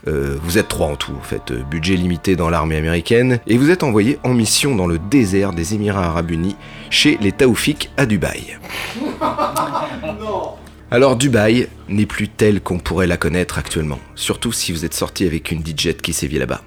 Euh, 0.06 0.36
vous 0.44 0.58
êtes 0.58 0.68
trois 0.68 0.86
en 0.86 0.94
tout, 0.94 1.10
en 1.10 1.24
fait, 1.24 1.50
euh, 1.50 1.64
budget 1.68 1.96
limité 1.96 2.36
dans 2.36 2.48
l'armée 2.48 2.76
américaine, 2.76 3.40
et 3.48 3.58
vous 3.58 3.70
êtes 3.70 3.82
envoyé 3.82 4.20
en 4.22 4.32
mission 4.32 4.76
dans 4.76 4.86
le 4.86 5.00
désert 5.00 5.54
des 5.54 5.74
Émirats 5.74 6.04
Arabes 6.04 6.30
Unis, 6.30 6.54
chez 6.88 7.18
les 7.20 7.32
Taoufik 7.32 7.90
à 7.96 8.06
Dubaï. 8.06 8.56
Alors 10.88 11.16
Dubaï 11.16 11.66
n'est 11.88 12.06
plus 12.06 12.28
telle 12.28 12.60
qu'on 12.60 12.78
pourrait 12.78 13.08
la 13.08 13.16
connaître 13.16 13.58
actuellement, 13.58 13.98
surtout 14.14 14.52
si 14.52 14.70
vous 14.70 14.84
êtes 14.84 14.94
sorti 14.94 15.26
avec 15.26 15.50
une 15.50 15.66
DJ 15.66 15.94
qui 16.00 16.12
sévit 16.12 16.38
là-bas. 16.38 16.60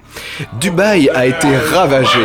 Dubaï 0.60 1.08
a 1.08 1.24
été 1.24 1.56
ravagé. 1.56 2.20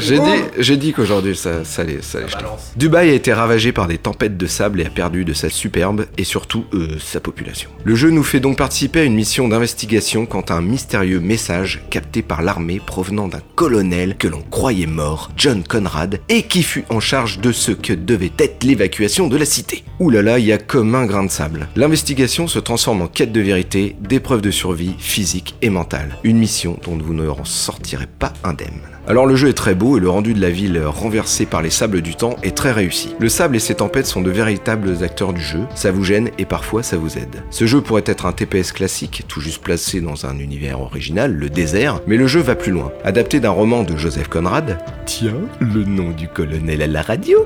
J'ai 0.00 0.18
dit, 0.18 0.42
j'ai 0.58 0.76
dit 0.76 0.92
qu'aujourd'hui 0.92 1.36
ça, 1.36 1.64
ça 1.64 1.82
allait, 1.82 1.98
ça 2.02 2.18
allait 2.18 2.28
jeter. 2.28 2.44
Dubaï 2.76 3.10
a 3.10 3.14
été 3.14 3.32
ravagé 3.32 3.72
par 3.72 3.86
des 3.86 3.98
tempêtes 3.98 4.36
de 4.36 4.46
sable 4.46 4.80
et 4.80 4.86
a 4.86 4.90
perdu 4.90 5.24
de 5.24 5.32
sa 5.32 5.50
superbe 5.50 6.06
et 6.18 6.24
surtout 6.24 6.64
euh, 6.74 6.96
sa 6.98 7.20
population. 7.20 7.70
Le 7.84 7.94
jeu 7.94 8.10
nous 8.10 8.22
fait 8.22 8.40
donc 8.40 8.56
participer 8.58 9.00
à 9.00 9.04
une 9.04 9.14
mission 9.14 9.48
d'investigation 9.48 10.26
quant 10.26 10.40
à 10.42 10.54
un 10.54 10.62
mystérieux 10.62 11.20
message 11.20 11.82
capté 11.90 12.22
par 12.22 12.42
l'armée 12.42 12.80
provenant 12.84 13.28
d'un 13.28 13.42
colonel 13.54 14.16
que 14.16 14.28
l'on 14.28 14.42
croyait 14.42 14.86
mort, 14.86 15.30
John 15.36 15.62
Conrad, 15.62 16.20
et 16.28 16.42
qui 16.42 16.62
fut 16.62 16.84
en 16.88 17.00
charge 17.00 17.40
de 17.40 17.52
ce 17.52 17.72
que 17.72 17.92
devait 17.92 18.32
être 18.38 18.64
l'évacuation 18.64 19.28
de 19.28 19.36
la 19.36 19.44
cité. 19.44 19.84
Ouh 19.98 20.10
là 20.10 20.22
là, 20.22 20.38
il 20.38 20.46
y 20.46 20.52
a 20.52 20.58
comme 20.58 20.94
un 20.94 21.06
grain 21.06 21.24
de 21.24 21.30
sable. 21.30 21.68
L'investigation 21.76 22.48
se 22.48 22.58
transforme 22.58 23.02
en 23.02 23.06
quête 23.06 23.32
de 23.32 23.40
vérité, 23.40 23.96
d'épreuves 24.00 24.40
de 24.40 24.50
survie 24.50 24.94
physique 24.98 25.54
et 25.62 25.70
mentale. 25.70 26.16
Une 26.24 26.38
mission 26.38 26.78
dont 26.84 26.96
vous 26.96 27.14
ne 27.14 27.28
en 27.28 27.44
sortirez 27.44 28.08
pas 28.18 28.32
indemne. 28.44 28.80
Alors 29.08 29.26
le 29.26 29.34
jeu 29.34 29.48
est 29.48 29.54
très 29.54 29.74
beau 29.74 29.96
et 29.96 30.00
le 30.00 30.10
rendu 30.10 30.34
de 30.34 30.40
la 30.40 30.50
ville 30.50 30.80
renversée 30.84 31.46
par 31.46 31.62
les 31.62 31.70
sables 31.70 32.02
du 32.02 32.14
temps 32.14 32.36
est 32.42 32.56
très 32.56 32.70
réussi. 32.70 33.14
Le 33.18 33.28
sable 33.28 33.56
et 33.56 33.60
ses 33.60 33.76
tempêtes 33.76 34.06
sont 34.06 34.20
de 34.20 34.30
véritables 34.30 35.02
acteurs 35.02 35.32
du 35.32 35.40
jeu, 35.40 35.60
ça 35.74 35.90
vous 35.90 36.04
gêne 36.04 36.30
et 36.38 36.44
parfois 36.44 36.82
ça 36.82 36.96
vous 36.96 37.16
aide. 37.16 37.42
Ce 37.50 37.66
jeu 37.66 37.80
pourrait 37.80 38.04
être 38.06 38.26
un 38.26 38.32
TPS 38.32 38.72
classique, 38.72 39.24
tout 39.26 39.40
juste 39.40 39.62
placé 39.62 40.00
dans 40.00 40.26
un 40.26 40.38
univers 40.38 40.80
original, 40.80 41.32
le 41.32 41.48
désert, 41.48 42.00
mais 42.06 42.16
le 42.16 42.26
jeu 42.26 42.40
va 42.40 42.54
plus 42.54 42.72
loin. 42.72 42.92
Adapté 43.02 43.40
d'un 43.40 43.50
roman 43.50 43.82
de 43.82 43.96
Joseph 43.96 44.28
Conrad, 44.28 44.78
tiens, 45.06 45.40
le 45.60 45.84
nom 45.84 46.10
du 46.10 46.28
colonel 46.28 46.82
à 46.82 46.86
la 46.86 47.02
radio, 47.02 47.38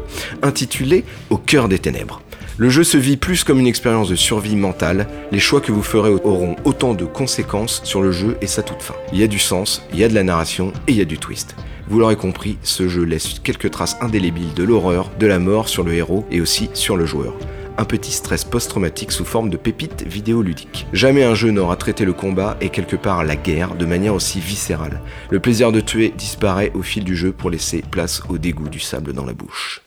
intitulé 0.43 1.05
Au 1.31 1.39
cœur 1.39 1.69
des 1.69 1.79
ténèbres. 1.79 2.21
Le 2.57 2.69
jeu 2.69 2.85
se 2.85 2.97
vit 2.97 3.17
plus 3.17 3.43
comme 3.43 3.59
une 3.59 3.67
expérience 3.67 4.09
de 4.09 4.15
survie 4.15 4.55
mentale, 4.55 5.09
les 5.33 5.41
choix 5.41 5.61
que 5.61 5.73
vous 5.73 5.83
ferez 5.83 6.11
auront 6.11 6.55
autant 6.65 6.95
de 6.95 7.05
conséquences 7.05 7.81
sur 7.83 8.01
le 8.01 8.13
jeu 8.13 8.37
et 8.41 8.47
sa 8.47 8.63
toute 8.63 8.81
fin. 8.81 8.95
Il 9.13 9.19
y 9.19 9.25
a 9.25 9.27
du 9.27 9.41
sens, 9.41 9.83
il 9.93 9.99
y 9.99 10.05
a 10.05 10.09
de 10.09 10.15
la 10.15 10.23
narration 10.23 10.73
et 10.87 10.93
il 10.93 10.99
y 10.99 11.01
a 11.01 11.05
du 11.05 11.19
twist. 11.19 11.57
Vous 11.89 11.99
l'aurez 11.99 12.15
compris, 12.15 12.57
ce 12.63 12.87
jeu 12.87 13.03
laisse 13.03 13.41
quelques 13.41 13.73
traces 13.73 13.97
indélébiles 14.01 14.55
de 14.55 14.63
l'horreur, 14.63 15.11
de 15.19 15.27
la 15.27 15.41
mort 15.41 15.69
sur 15.69 15.83
le 15.83 15.95
héros 15.95 16.27
et 16.31 16.41
aussi 16.41 16.71
sur 16.75 16.97
le 16.97 17.07
joueur. 17.07 17.35
Un 17.77 17.85
petit 17.85 18.13
stress 18.13 18.45
post-traumatique 18.45 19.11
sous 19.11 19.25
forme 19.25 19.51
de 19.51 19.57
pépites 19.57 20.07
vidéoludiques. 20.07 20.87
Jamais 20.93 21.25
un 21.25 21.35
jeu 21.35 21.51
n'aura 21.51 21.75
traité 21.75 22.05
le 22.05 22.13
combat 22.13 22.57
et 22.61 22.69
quelque 22.69 22.95
part 22.95 23.25
la 23.25 23.35
guerre 23.35 23.75
de 23.75 23.85
manière 23.85 24.15
aussi 24.15 24.39
viscérale. 24.39 25.01
Le 25.29 25.41
plaisir 25.41 25.73
de 25.73 25.81
tuer 25.81 26.15
disparaît 26.17 26.71
au 26.75 26.83
fil 26.83 27.03
du 27.03 27.17
jeu 27.17 27.33
pour 27.33 27.51
laisser 27.51 27.83
place 27.91 28.23
au 28.29 28.39
dégoût 28.39 28.69
du 28.69 28.79
sable 28.79 29.13
dans 29.13 29.25
la 29.25 29.33
bouche. 29.33 29.84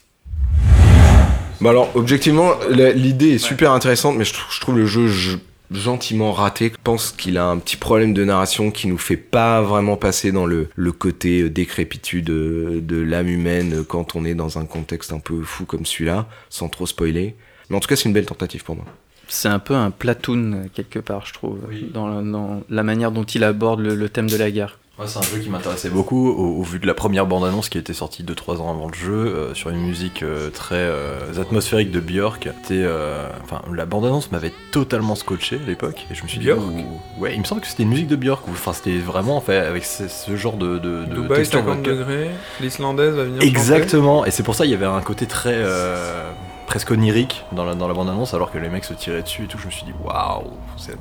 Bon 1.61 1.69
alors, 1.69 1.89
objectivement, 1.95 2.51
l'idée 2.69 3.35
est 3.35 3.38
super 3.39 3.71
intéressante, 3.71 4.15
mais 4.17 4.25
je, 4.25 4.34
trou- 4.34 4.51
je 4.51 4.59
trouve 4.61 4.77
le 4.77 4.85
jeu 4.85 5.07
je- 5.07 5.38
gentiment 5.71 6.31
raté. 6.31 6.69
Je 6.71 6.77
pense 6.84 7.11
qu'il 7.11 7.38
a 7.38 7.45
un 7.47 7.57
petit 7.57 7.75
problème 7.77 8.13
de 8.13 8.23
narration 8.23 8.71
qui 8.71 8.88
nous 8.88 8.97
fait 8.97 9.17
pas 9.17 9.61
vraiment 9.61 9.97
passer 9.97 10.31
dans 10.31 10.45
le, 10.45 10.69
le 10.75 10.91
côté 10.91 11.41
euh, 11.41 11.49
décrépitude 11.49 12.25
de, 12.25 12.79
de 12.81 12.97
l'âme 13.01 13.27
humaine 13.27 13.84
quand 13.88 14.15
on 14.15 14.23
est 14.23 14.35
dans 14.35 14.57
un 14.59 14.65
contexte 14.65 15.11
un 15.11 15.19
peu 15.19 15.41
fou 15.43 15.65
comme 15.65 15.85
celui-là, 15.85 16.27
sans 16.49 16.69
trop 16.69 16.85
spoiler. 16.85 17.35
Mais 17.69 17.75
en 17.75 17.79
tout 17.79 17.88
cas, 17.89 17.95
c'est 17.97 18.05
une 18.07 18.13
belle 18.13 18.25
tentative 18.27 18.63
pour 18.63 18.75
moi. 18.75 18.85
C'est 19.27 19.49
un 19.49 19.59
peu 19.59 19.73
un 19.73 19.91
platoon 19.91 20.53
euh, 20.53 20.65
quelque 20.73 20.99
part, 20.99 21.25
je 21.25 21.34
trouve, 21.34 21.59
dans, 21.93 22.07
la, 22.07 22.21
dans 22.21 22.61
la 22.69 22.84
manière 22.84 23.11
dont 23.11 23.25
il 23.25 23.43
aborde 23.43 23.81
le, 23.81 23.93
le 23.95 24.07
thème 24.09 24.29
de 24.29 24.38
la 24.38 24.51
guerre. 24.51 24.79
Ouais, 24.99 25.06
c'est 25.06 25.19
un 25.19 25.22
jeu 25.22 25.38
qui 25.38 25.49
m'intéressait 25.52 25.91
beaucoup 25.91 26.28
au, 26.28 26.60
au 26.60 26.64
vu 26.64 26.80
de 26.80 26.88
la 26.88 26.95
première 26.95 27.28
bande-annonce 27.28 27.69
qui 27.69 27.78
était 27.78 27.94
sortie 27.94 28.24
2-3 28.24 28.57
ans 28.61 28.72
avant 28.72 28.88
le 28.88 28.95
jeu, 28.95 29.14
euh, 29.14 29.53
sur 29.53 29.69
une 29.69 29.78
musique 29.82 30.24
euh, 30.24 30.49
très 30.49 30.74
euh, 30.76 31.40
atmosphérique 31.40 31.91
de 31.91 31.99
Björk. 31.99 32.49
Euh, 32.72 33.28
Enfin, 33.44 33.61
la 33.72 33.86
bande-annonce 33.86 34.32
m'avait 34.32 34.52
totalement 34.72 35.14
scotché 35.14 35.60
à 35.64 35.68
l'époque, 35.68 36.07
et 36.11 36.15
je 36.15 36.24
me 36.24 36.28
suis 36.28 36.40
Björk 36.40 36.60
dit, 36.74 36.84
ouais, 37.19 37.34
il 37.36 37.40
me 37.40 37.45
semble 37.45 37.61
que 37.61 37.68
c'était 37.68 37.84
une 37.84 37.90
musique 37.90 38.07
de 38.07 38.15
Björk. 38.15 38.44
Enfin, 38.49 38.74
c'était 38.74 38.98
vraiment 38.98 39.38
en 39.38 39.41
fait 39.41 39.57
avec 39.57 39.86
ce, 39.86 40.07
ce 40.07 40.36
genre 40.36 40.57
de, 40.57 40.80
de, 40.80 41.06
de 41.06 41.14
Dubaï, 41.14 41.38
texture 41.38 41.60
50 41.60 41.78
vocale. 41.78 41.98
degrés, 41.98 42.30
l'islandaise 42.60 43.14
va 43.14 43.24
venir. 43.26 43.41
Exactement, 43.44 44.26
et 44.26 44.32
c'est 44.32 44.44
pour 44.44 44.56
ça 44.56 44.65
il 44.65 44.72
y 44.72 44.74
avait 44.74 44.86
un 44.88 45.02
côté 45.02 45.28
très 45.28 45.53
euh, 45.56 46.32
presque 46.65 46.90
onirique 46.90 47.45
dans 47.52 47.65
la, 47.65 47.76
dans 47.76 47.88
la 47.88 47.94
bande-annonce, 47.94 48.34
alors 48.34 48.52
que 48.52 48.57
les 48.57 48.69
mecs 48.69 48.84
se 48.86 48.95
tiraient 48.95 49.22
dessus 49.22 49.44
et 49.44 49.48
tout. 49.48 49.60
Je 49.60 49.68
me 49.68 49.72
suis 49.72 49.86
dit, 49.86 49.94
waouh, 50.03 50.45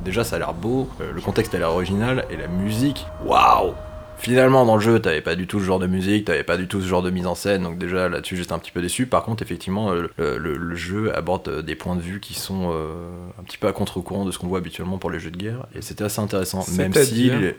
déjà 0.04 0.22
ça 0.22 0.36
a 0.36 0.38
l'air 0.38 0.52
beau, 0.52 0.86
euh, 1.00 1.12
le 1.14 1.20
contexte 1.22 1.54
a 1.54 1.58
l'air 1.58 1.70
original, 1.70 2.26
et 2.30 2.36
la 2.36 2.46
musique, 2.46 3.06
waouh! 3.24 3.72
Finalement, 4.18 4.64
dans 4.64 4.76
le 4.76 4.80
jeu, 4.80 4.98
t'avais 4.98 5.20
pas 5.20 5.36
du 5.36 5.46
tout 5.46 5.60
ce 5.60 5.64
genre 5.64 5.78
de 5.78 5.86
musique, 5.86 6.24
t'avais 6.24 6.42
pas 6.42 6.56
du 6.56 6.66
tout 6.66 6.80
ce 6.80 6.86
genre 6.86 7.02
de 7.02 7.10
mise 7.10 7.26
en 7.26 7.34
scène, 7.34 7.62
donc 7.62 7.78
déjà 7.78 8.08
là-dessus 8.08 8.36
j'étais 8.36 8.52
un 8.52 8.58
petit 8.58 8.72
peu 8.72 8.80
déçu. 8.82 9.06
Par 9.06 9.22
contre, 9.22 9.42
effectivement, 9.42 9.92
euh, 9.92 10.08
le, 10.16 10.38
le- 10.38 10.56
le 10.56 10.74
jeu 10.74 11.16
aborde 11.16 11.46
euh, 11.48 11.62
des 11.62 11.74
points 11.76 11.94
de 11.96 12.00
vue 12.00 12.18
qui 12.18 12.34
sont 12.34 12.70
euh, 12.72 13.08
un 13.38 13.42
petit 13.44 13.58
peu 13.58 13.68
à 13.68 13.72
contre-courant 13.72 14.24
de 14.24 14.30
ce 14.32 14.38
qu'on 14.38 14.48
voit 14.48 14.58
habituellement 14.58 14.98
pour 14.98 15.10
les 15.10 15.20
jeux 15.20 15.30
de 15.30 15.36
guerre, 15.36 15.66
et 15.74 15.82
c'était 15.82 16.04
assez 16.04 16.20
intéressant, 16.20 16.64
même 16.78 16.92
si 17.04 17.30
les- 17.40 17.56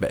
bah, 0.00 0.08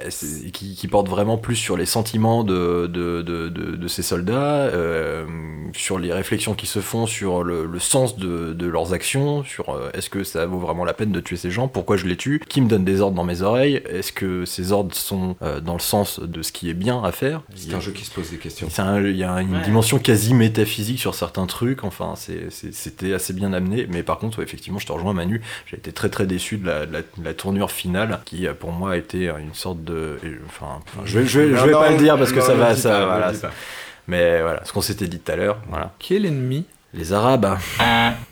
qui, 0.54 0.76
qui 0.76 0.88
porte 0.88 1.08
vraiment 1.08 1.38
plus 1.38 1.56
sur 1.56 1.78
les 1.78 1.86
sentiments 1.86 2.44
de, 2.44 2.88
de, 2.88 3.22
de, 3.22 3.50
de- 3.50 3.76
de 3.76 3.88
ces 3.88 4.04
soldats, 4.04 4.66
euh, 4.68 5.26
sur 5.74 5.98
les 5.98 6.14
réflexions 6.14 6.54
qui 6.56 6.68
se 6.68 6.80
font 6.80 7.08
sur 7.08 7.44
le, 7.44 7.66
le 7.66 7.80
sens 7.80 8.18
de, 8.18 8.54
de 8.54 8.68
leurs 8.68 8.94
actions, 8.94 9.44
sur 9.44 9.70
euh, 9.70 9.90
est-ce 9.94 10.10
que 10.10 10.24
ça 10.24 10.46
vaut 10.46 10.60
vraiment 10.60 10.86
la 10.86 10.94
peine 10.94 11.12
de 11.12 11.20
tuer 11.20 11.38
ces 11.38 11.52
gens, 11.52 11.68
pourquoi 11.68 11.98
je 11.98 12.06
les 12.06 12.18
tue, 12.18 12.42
qui 12.50 12.62
me 12.62 12.68
donne 12.68 12.84
des 12.86 13.02
ordres 13.02 13.16
dans 13.16 13.24
mes 13.24 13.42
oreilles, 13.42 13.82
est-ce 13.90 14.12
que 14.12 14.46
ces 14.46 14.72
ordres 14.72 14.94
sont 14.94 15.36
dans 15.64 15.74
le 15.74 15.80
sens 15.86 16.20
de 16.20 16.42
ce 16.42 16.52
qui 16.52 16.70
est 16.70 16.74
bien 16.74 17.02
à 17.04 17.12
faire. 17.12 17.42
C'est 17.56 17.74
un 17.74 17.80
jeu 17.80 17.92
qui 17.92 18.04
se 18.04 18.12
pose 18.12 18.30
des 18.32 18.38
questions. 18.38 18.68
Un- 18.78 19.02
Il 19.02 19.16
y 19.16 19.24
a 19.24 19.32
une 19.42 19.56
Ouais. 19.56 19.62
dimension 19.64 20.00
quasi 20.00 20.34
métaphysique 20.34 21.00
sur 21.00 21.16
certains 21.16 21.46
trucs, 21.46 21.84
enfin 21.84 22.14
c'était 22.16 23.14
assez 23.14 23.34
bien 23.34 23.54
amené, 23.54 23.88
mais 23.90 24.04
par 24.04 24.18
contre 24.18 24.40
ouais, 24.40 24.44
effectivement 24.44 24.80
je 24.80 24.86
te 24.88 24.92
rejoins 24.92 25.14
Manu, 25.14 25.42
j'ai 25.68 25.78
été 25.78 25.92
très 25.92 26.10
très 26.10 26.26
déçu 26.26 26.58
de 26.58 26.66
la, 26.68 26.86
de 26.86 26.94
la- 26.94 27.02
de 27.02 27.24
la 27.24 27.34
tournure 27.34 27.72
finale 27.72 28.20
qui 28.26 28.48
euh, 28.48 28.54
pour 28.54 28.72
moi 28.72 28.94
a 28.94 28.98
été 28.98 29.28
une 29.40 29.54
sorte 29.54 29.84
de... 29.84 30.18
Enfin, 30.48 30.80
enfin, 30.86 31.02
je 31.06 31.20
vais, 31.20 31.26
je 31.26 31.40
vais, 31.40 31.50
je 31.50 31.64
vais 31.66 31.72
Non, 31.72 31.80
pas 31.80 31.90
non, 31.90 31.98
le 31.98 32.04
dire 32.04 32.18
parce 32.18 32.32
que 32.32 32.42
ça 32.42 32.54
va... 32.56 32.76
Ça, 32.76 33.06
voilà. 33.06 33.32
Mais 34.08 34.42
voilà, 34.42 34.64
ce 34.66 34.72
qu'on 34.74 34.82
s'était 34.82 35.08
dit 35.08 35.20
tout 35.20 35.32
à 35.32 35.36
l'heure, 35.36 35.58
voilà. 35.70 35.94
Qui 36.00 36.16
est 36.16 36.20
l'ennemi 36.20 36.66
Les 36.98 37.12
Arabes. 37.14 37.58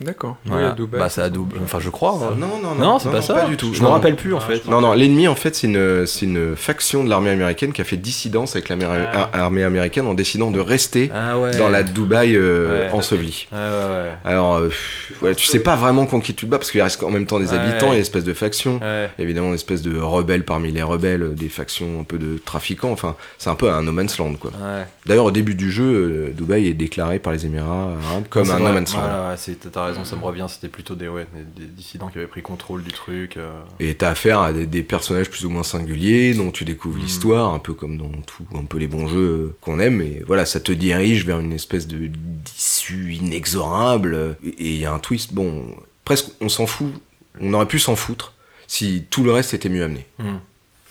D'accord. 0.00 0.36
Oui, 0.46 0.52
Voilà. 0.52 0.70
à 0.70 0.72
Dubaï. 0.72 1.00
Bah, 1.00 1.08
c'est 1.08 1.20
à 1.22 1.28
Dubaï. 1.28 1.60
Enfin, 1.62 1.78
je 1.80 1.90
crois. 1.90 2.12
hein. 2.12 2.34
Non, 2.38 2.58
non, 2.62 2.74
Non, 2.74 2.98
c'est 2.98 3.10
pas 3.10 3.20
ça. 3.22 3.34
pas 3.34 3.44
du 3.46 3.56
tout. 3.56 3.72
Je 3.74 3.80
me 3.80 3.84
Non, 3.84 3.92
rappelle 3.92 4.12
non. 4.12 4.16
plus 4.16 4.34
en 4.34 4.40
fait. 4.40 4.66
Non, 4.66 4.80
non, 4.80 4.94
l'ennemi, 4.94 5.28
en 5.28 5.34
fait, 5.34 5.54
c'est 5.54 5.66
une, 5.66 6.06
c'est 6.06 6.24
une 6.26 6.56
faction 6.56 7.04
de 7.04 7.10
l'armée 7.10 7.30
américaine 7.30 7.72
qui 7.72 7.80
a 7.80 7.84
fait 7.84 7.96
dissidence 7.96 8.56
avec 8.56 8.68
l'armée 8.70 9.62
américaine 9.64 10.06
en 10.06 10.14
décidant 10.14 10.50
de 10.50 10.60
rester 10.60 11.10
Ah 11.14 11.38
ouais. 11.38 11.56
dans 11.58 11.68
la 11.68 11.82
Dubaï 11.82 12.36
euh, 12.36 12.88
Ouais. 12.88 12.90
ensevelie. 12.92 13.46
Ouais, 13.52 13.58
ouais, 13.58 13.64
ouais. 13.64 14.12
Alors, 14.24 14.54
euh, 14.56 14.68
pff, 14.68 15.36
tu 15.36 15.46
sais 15.46 15.60
pas 15.60 15.76
vraiment 15.76 16.06
contre 16.06 16.24
qui 16.26 16.34
tu 16.34 16.46
te 16.46 16.50
bats 16.50 16.58
parce 16.58 16.70
qu'il 16.70 16.80
reste 16.82 17.02
en 17.02 17.10
même 17.10 17.26
temps 17.26 17.38
des 17.38 17.50
Ouais. 17.52 17.58
habitants, 17.58 17.92
une 17.92 17.98
espèce 17.98 18.24
de 18.24 18.32
faction. 18.34 18.78
Ouais. 18.80 19.10
Évidemment, 19.18 19.48
une 19.48 19.54
espèce 19.54 19.82
de 19.82 19.98
rebelles 20.00 20.44
parmi 20.44 20.72
les 20.72 20.82
rebelles, 20.82 21.34
des 21.34 21.48
factions 21.48 22.00
un 22.00 22.04
peu 22.04 22.18
de 22.18 22.38
trafiquants. 22.44 22.90
Enfin, 22.92 23.14
c'est 23.38 23.50
un 23.50 23.54
peu 23.54 23.70
un 23.70 23.82
no 23.82 23.92
man's 23.92 24.18
land, 24.18 24.34
quoi. 24.40 24.50
Ouais. 24.52 24.84
D'ailleurs, 25.06 25.26
au 25.26 25.30
début 25.30 25.54
du 25.54 25.70
jeu, 25.70 25.84
euh, 25.84 26.30
Dubaï 26.34 26.68
est 26.68 26.74
déclaré 26.74 27.18
par 27.18 27.32
les 27.32 27.44
Émirats 27.46 27.90
arabes 28.10 28.24
comme 28.30 28.50
un 28.54 28.60
no 28.60 28.72
man's 28.72 28.94
land. 28.94 29.36
T'as 29.72 29.84
raison, 29.86 30.04
ça 30.04 30.16
me 30.16 30.22
revient. 30.22 30.46
C'était 30.48 30.68
plutôt 30.68 30.94
des, 30.94 31.08
ouais, 31.08 31.26
des, 31.56 31.66
dissidents 31.66 32.08
qui 32.08 32.18
avaient 32.18 32.26
pris 32.26 32.42
contrôle 32.42 32.82
du 32.82 32.92
truc. 32.92 33.36
euh. 33.36 33.60
Et 33.80 33.94
t'as 33.94 34.10
affaire 34.10 34.40
à 34.40 34.52
des, 34.52 34.66
des 34.66 34.82
personnages 34.82 35.30
plus 35.30 35.44
ou 35.44 35.50
moins 35.50 35.62
singuliers 35.62 36.34
dont 36.34 36.50
tu 36.50 36.64
découvres 36.64 36.98
Mm. 36.98 37.02
l'histoire, 37.02 37.52
un 37.54 37.58
peu 37.58 37.74
comme 37.74 37.96
dans 37.98 38.10
tout, 38.26 38.44
un 38.54 38.64
peu 38.64 38.78
les 38.78 38.86
bons 38.86 39.08
jeux 39.08 39.56
qu'on 39.60 39.78
aime. 39.80 40.00
Et 40.00 40.22
voilà, 40.26 40.44
ça 40.46 40.60
te 40.60 40.72
dirige 40.72 41.24
vers 41.26 41.40
une 41.40 41.52
espèce 41.52 41.86
de 41.86 42.06
d'issue 42.08 43.14
inexorable. 43.14 44.36
Et 44.44 44.72
il 44.74 44.78
y 44.78 44.84
a 44.86 44.92
un 44.92 44.98
twist. 44.98 45.32
Bon, 45.34 45.64
presque, 46.04 46.26
on 46.40 46.48
s'en 46.48 46.66
fout. 46.66 46.92
On 47.40 47.52
aurait 47.54 47.66
pu 47.66 47.78
s'en 47.78 47.96
foutre 47.96 48.32
si 48.66 49.04
tout 49.10 49.24
le 49.24 49.32
reste 49.32 49.54
était 49.54 49.68
mieux 49.68 49.84
amené. 49.84 50.06
Mm. 50.18 50.36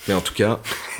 Mais 0.07 0.14
en 0.14 0.22
tout 0.22 0.34
cas, 0.34 0.60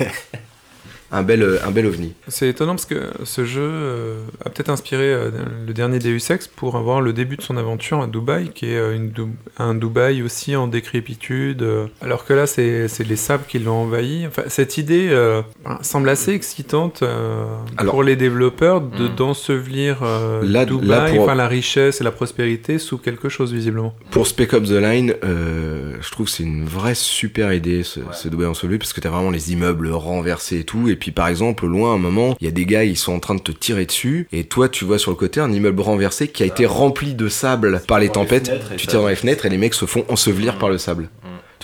un 1.14 1.22
bel, 1.22 1.42
euh, 1.42 1.58
un 1.66 1.70
bel 1.70 1.86
ovni. 1.86 2.12
C'est 2.28 2.48
étonnant 2.48 2.72
parce 2.74 2.86
que 2.86 3.10
ce 3.24 3.44
jeu 3.44 3.62
euh, 3.62 4.18
a 4.44 4.50
peut-être 4.50 4.68
inspiré 4.70 5.02
euh, 5.12 5.30
le 5.66 5.72
dernier 5.72 5.98
Deus 5.98 6.18
Ex 6.30 6.46
pour 6.48 6.76
avoir 6.76 7.00
le 7.00 7.12
début 7.12 7.36
de 7.36 7.42
son 7.42 7.56
aventure 7.56 8.00
à 8.02 8.06
Dubaï, 8.06 8.50
qui 8.54 8.66
est 8.66 8.76
euh, 8.78 8.94
une 8.94 9.12
un 9.58 9.74
Dubaï 9.74 10.22
aussi 10.22 10.56
en 10.56 10.66
décrépitude, 10.66 11.62
euh, 11.62 11.86
alors 12.00 12.24
que 12.24 12.32
là 12.32 12.46
c'est 12.46 12.88
c'est 12.88 13.04
les 13.06 13.16
sables 13.16 13.44
qui 13.48 13.58
l'ont 13.58 13.82
envahi. 13.82 14.26
Enfin, 14.26 14.42
cette 14.48 14.76
idée 14.78 15.08
euh, 15.10 15.42
ben, 15.64 15.78
semble 15.82 16.08
assez 16.08 16.32
excitante 16.32 17.02
euh, 17.02 17.44
Alors- 17.76 17.92
pour 17.94 18.02
les 18.02 18.16
développeurs 18.16 18.80
de 18.80 19.04
Mm. 19.08 19.14
d'ensevelir 19.16 19.98
euh, 20.02 20.42
Là- 20.44 20.64
Dubaï, 20.64 20.88
là, 20.88 21.10
pour- 21.10 21.22
enfin 21.24 21.34
la 21.34 21.46
richesse 21.48 22.00
et 22.00 22.04
la 22.04 22.10
prospérité 22.10 22.78
sous 22.78 22.98
quelque 22.98 23.28
chose 23.28 23.52
visiblement. 23.52 23.94
Pour 24.10 24.26
Spec 24.26 24.52
Ops 24.52 24.68
The 24.68 24.72
Line, 24.72 25.14
euh, 25.24 25.94
je 26.00 26.10
trouve 26.10 26.26
que 26.26 26.32
c'est 26.32 26.42
une 26.42 26.64
vraie 26.64 26.94
super 26.94 27.52
idée 27.52 27.82
ce, 27.82 28.00
ce 28.12 28.28
Dubaï 28.28 28.46
enseveli 28.46 28.78
parce 28.78 28.92
que 28.92 29.00
t'as 29.00 29.10
vraiment 29.10 29.30
les 29.30 29.52
immeubles 29.52 29.90
renversés 29.92 30.60
et 30.60 30.64
tout. 30.64 30.88
Et 30.88 30.96
puis 30.96 31.03
par 31.12 31.28
exemple, 31.28 31.66
loin 31.66 31.92
à 31.92 31.94
un 31.94 31.98
moment, 31.98 32.36
il 32.40 32.44
y 32.44 32.48
a 32.48 32.50
des 32.52 32.66
gars, 32.66 32.84
ils 32.84 32.96
sont 32.96 33.12
en 33.12 33.20
train 33.20 33.34
de 33.34 33.40
te 33.40 33.52
tirer 33.52 33.86
dessus 33.86 34.28
et 34.32 34.44
toi 34.44 34.68
tu 34.68 34.84
vois 34.84 34.98
sur 34.98 35.10
le 35.10 35.16
côté 35.16 35.40
un 35.40 35.52
immeuble 35.52 35.80
renversé 35.82 36.28
qui 36.28 36.42
a 36.42 36.46
été 36.46 36.66
rempli 36.66 37.14
de 37.14 37.28
sable 37.28 37.82
par 37.86 37.98
les 37.98 38.08
tempêtes. 38.08 38.50
tu 38.76 38.86
tires 38.86 39.00
dans 39.02 39.08
les 39.08 39.16
fenêtres 39.16 39.46
et 39.46 39.50
les 39.50 39.58
mecs 39.58 39.74
se 39.74 39.86
font 39.86 40.04
ensevelir 40.08 40.54
Mm. 40.54 40.58
par 40.58 40.68
le 40.68 40.78
sable. 40.78 41.08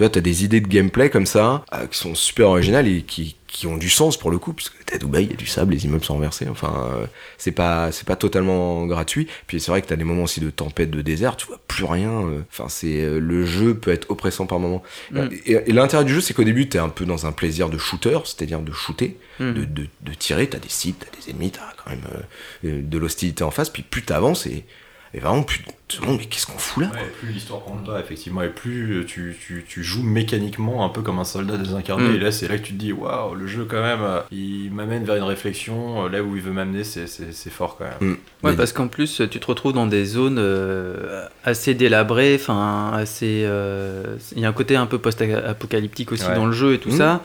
Tu 0.00 0.04
vois, 0.04 0.08
t'as 0.08 0.22
des 0.22 0.44
idées 0.46 0.62
de 0.62 0.66
gameplay 0.66 1.10
comme 1.10 1.26
ça 1.26 1.62
euh, 1.74 1.86
qui 1.86 1.98
sont 1.98 2.14
super 2.14 2.48
originales 2.48 2.88
et 2.88 3.02
qui, 3.02 3.36
qui 3.46 3.66
ont 3.66 3.76
du 3.76 3.90
sens 3.90 4.16
pour 4.16 4.30
le 4.30 4.38
coup, 4.38 4.54
puisque 4.54 4.82
t'es 4.86 4.94
à 4.94 4.98
Dubaï, 4.98 5.24
il 5.24 5.30
y 5.30 5.34
a 5.34 5.36
du 5.36 5.44
sable, 5.44 5.74
les 5.74 5.84
immeubles 5.84 6.02
sont 6.02 6.14
renversés. 6.14 6.48
Enfin, 6.48 6.88
euh, 6.94 7.06
c'est 7.36 7.52
pas 7.52 7.92
c'est 7.92 8.06
pas 8.06 8.16
totalement 8.16 8.86
gratuit. 8.86 9.26
Puis 9.46 9.60
c'est 9.60 9.70
vrai 9.70 9.82
que 9.82 9.88
t'as 9.88 9.96
des 9.96 10.04
moments 10.04 10.22
aussi 10.22 10.40
de 10.40 10.48
tempête, 10.48 10.90
de 10.90 11.02
désert, 11.02 11.36
tu 11.36 11.46
vois 11.48 11.60
plus 11.68 11.84
rien. 11.84 12.12
euh. 12.12 12.40
Enfin, 12.50 12.70
c'est 12.70 13.02
euh, 13.02 13.18
le 13.20 13.44
jeu 13.44 13.74
peut 13.74 13.90
être 13.90 14.10
oppressant 14.10 14.46
par 14.46 14.58
moments. 14.58 14.82
Mm. 15.10 15.18
Et, 15.44 15.52
et 15.66 15.72
l'intérêt 15.74 16.06
du 16.06 16.14
jeu, 16.14 16.22
c'est 16.22 16.32
qu'au 16.32 16.44
début, 16.44 16.66
t'es 16.66 16.78
un 16.78 16.88
peu 16.88 17.04
dans 17.04 17.26
un 17.26 17.32
plaisir 17.32 17.68
de 17.68 17.76
shooter, 17.76 18.20
c'est-à-dire 18.24 18.60
de 18.62 18.72
shooter, 18.72 19.18
Mm. 19.38 19.52
de, 19.54 19.64
de, 19.66 19.86
de 20.02 20.14
tirer. 20.14 20.48
T'as 20.48 20.58
des 20.58 20.68
cibles, 20.70 20.96
t'as 20.98 21.14
des 21.18 21.30
ennemis, 21.30 21.50
t'as 21.50 21.60
quand 21.82 21.90
même 21.90 22.04
euh, 22.14 22.68
euh, 22.68 22.82
de 22.82 22.96
l'hostilité 22.98 23.44
en 23.44 23.50
face. 23.50 23.68
Puis 23.68 23.82
plus 23.82 24.02
t'avances 24.02 24.46
et, 24.46 24.64
et 25.12 25.18
vraiment 25.20 25.42
plus 25.42 25.62
tu 25.88 25.96
te 25.96 26.02
demandes, 26.02 26.18
mais 26.18 26.26
qu'est-ce 26.26 26.46
qu'on 26.46 26.56
fout 26.58 26.84
là 26.84 26.90
Ouais, 26.92 27.10
plus 27.18 27.30
l'histoire 27.32 27.62
prend 27.62 27.74
le 27.74 27.82
pas, 27.84 27.98
effectivement, 27.98 28.42
et 28.42 28.48
plus 28.48 29.00
euh, 29.00 29.04
tu, 29.04 29.36
tu, 29.44 29.64
tu 29.68 29.82
joues 29.82 30.04
mécaniquement 30.04 30.84
un 30.84 30.88
peu 30.88 31.02
comme 31.02 31.18
un 31.18 31.24
soldat 31.24 31.56
désincarné. 31.56 32.10
Mm. 32.10 32.14
Et 32.14 32.18
là, 32.20 32.30
c'est 32.30 32.46
là 32.46 32.58
que 32.58 32.62
tu 32.62 32.74
te 32.74 32.78
dis, 32.78 32.92
waouh, 32.92 33.34
le 33.34 33.48
jeu, 33.48 33.66
quand 33.68 33.82
même, 33.82 34.02
euh, 34.02 34.20
il 34.30 34.70
m'amène 34.72 35.02
vers 35.04 35.16
une 35.16 35.24
réflexion. 35.24 36.04
euh, 36.04 36.08
Là 36.08 36.22
où 36.22 36.36
il 36.36 36.42
veut 36.42 36.52
m'amener, 36.52 36.84
c'est- 36.84 37.08
fort 37.50 37.76
quand 37.76 37.86
même. 37.86 38.10
Mm. 38.10 38.12
Ouais, 38.12 38.50
Mais- 38.52 38.56
parce 38.56 38.72
qu'en 38.72 38.86
plus, 38.86 39.20
tu 39.28 39.40
te 39.40 39.46
retrouves 39.46 39.72
dans 39.72 39.88
des 39.88 40.04
zones 40.04 40.38
euh, 40.38 41.26
assez 41.42 41.74
délabrées, 41.74 42.36
enfin, 42.40 42.92
assez. 42.94 43.42
euh, 43.44 44.16
Il 44.36 44.42
y 44.42 44.44
a 44.44 44.48
un 44.48 44.52
côté 44.52 44.76
un 44.76 44.86
peu 44.86 44.98
post-apocalyptique 44.98 46.12
aussi 46.12 46.24
Ouais. 46.28 46.36
dans 46.36 46.46
le 46.46 46.52
jeu 46.52 46.74
et 46.74 46.78
tout 46.78 46.90
Mhm. 46.90 46.96
ça. 46.98 47.20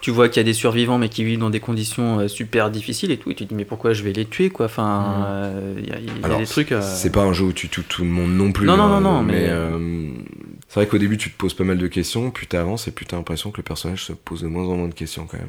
Tu 0.00 0.10
vois 0.10 0.28
qu'il 0.28 0.38
y 0.38 0.40
a 0.40 0.44
des 0.44 0.54
survivants, 0.54 0.96
mais 0.98 1.08
qui 1.10 1.24
vivent 1.24 1.38
dans 1.40 1.50
des 1.50 1.60
conditions 1.60 2.20
euh, 2.20 2.28
super 2.28 2.70
difficiles 2.70 3.10
et 3.10 3.18
tout. 3.18 3.30
Et 3.30 3.34
tu 3.34 3.44
te 3.44 3.50
dis, 3.50 3.54
mais 3.54 3.64
pourquoi 3.66 3.92
je 3.92 4.02
vais 4.02 4.12
les 4.12 4.24
tuer, 4.24 4.48
quoi? 4.48 4.66
Enfin, 4.66 5.00
Mhm. 5.00 5.24
euh, 5.26 5.74
il 5.78 5.88
y 5.88 5.92
a, 5.92 5.98
il 5.98 6.04
y 6.06 6.08
a 6.22 6.24
Alors, 6.26 6.38
des 6.38 6.46
trucs. 6.46 6.72
euh, 6.72 6.80
C'est 6.80 7.10
pas 7.12 7.22
un 7.22 7.32
jeu 7.34 7.44
où 7.44 7.52
tu 7.52 7.68
tues 7.68 7.82
tout 7.82 8.02
le 8.04 8.08
monde 8.10 8.30
non 8.32 8.50
plus. 8.52 8.66
Non, 8.66 8.76
non, 8.78 8.84
hein, 8.84 9.00
non, 9.00 9.12
non, 9.16 9.22
mais, 9.22 9.32
mais- 9.34 9.48
euh, 9.50 10.08
c'est 10.68 10.74
vrai 10.80 10.86
qu'au 10.86 10.98
début 10.98 11.18
tu 11.18 11.30
te 11.30 11.36
poses 11.36 11.52
pas 11.54 11.64
mal 11.64 11.76
de 11.78 11.86
questions, 11.86 12.30
plus 12.30 12.46
t'avances 12.46 12.88
et 12.88 12.92
plus 12.92 13.04
t'as 13.04 13.16
l'impression 13.16 13.50
que 13.50 13.58
le 13.58 13.62
personnage 13.62 14.04
se 14.04 14.12
pose 14.12 14.42
de 14.42 14.46
moins 14.46 14.64
en 14.66 14.76
moins 14.76 14.88
de 14.88 14.94
questions 14.94 15.26
quand 15.26 15.36
même. 15.38 15.48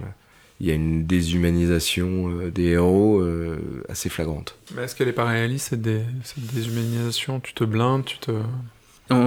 Il 0.60 0.68
y 0.68 0.72
a 0.72 0.74
une 0.74 1.06
déshumanisation 1.06 2.30
euh, 2.30 2.52
des 2.52 2.66
héros 2.72 3.20
euh, 3.22 3.84
assez 3.90 4.10
flagrante. 4.10 4.56
Mais 4.76 4.84
est-ce 4.84 4.96
qu'elle 4.96 5.08
est 5.08 5.14
pas 5.14 5.26
réaliste 5.26 5.70
cette, 5.70 5.82
dé- 5.82 6.02
cette 6.24 6.46
déshumanisation? 6.54 7.40
Tu 7.40 7.54
te 7.54 7.64
blindes, 7.64 8.06
tu 8.06 8.18
te... 8.20 8.32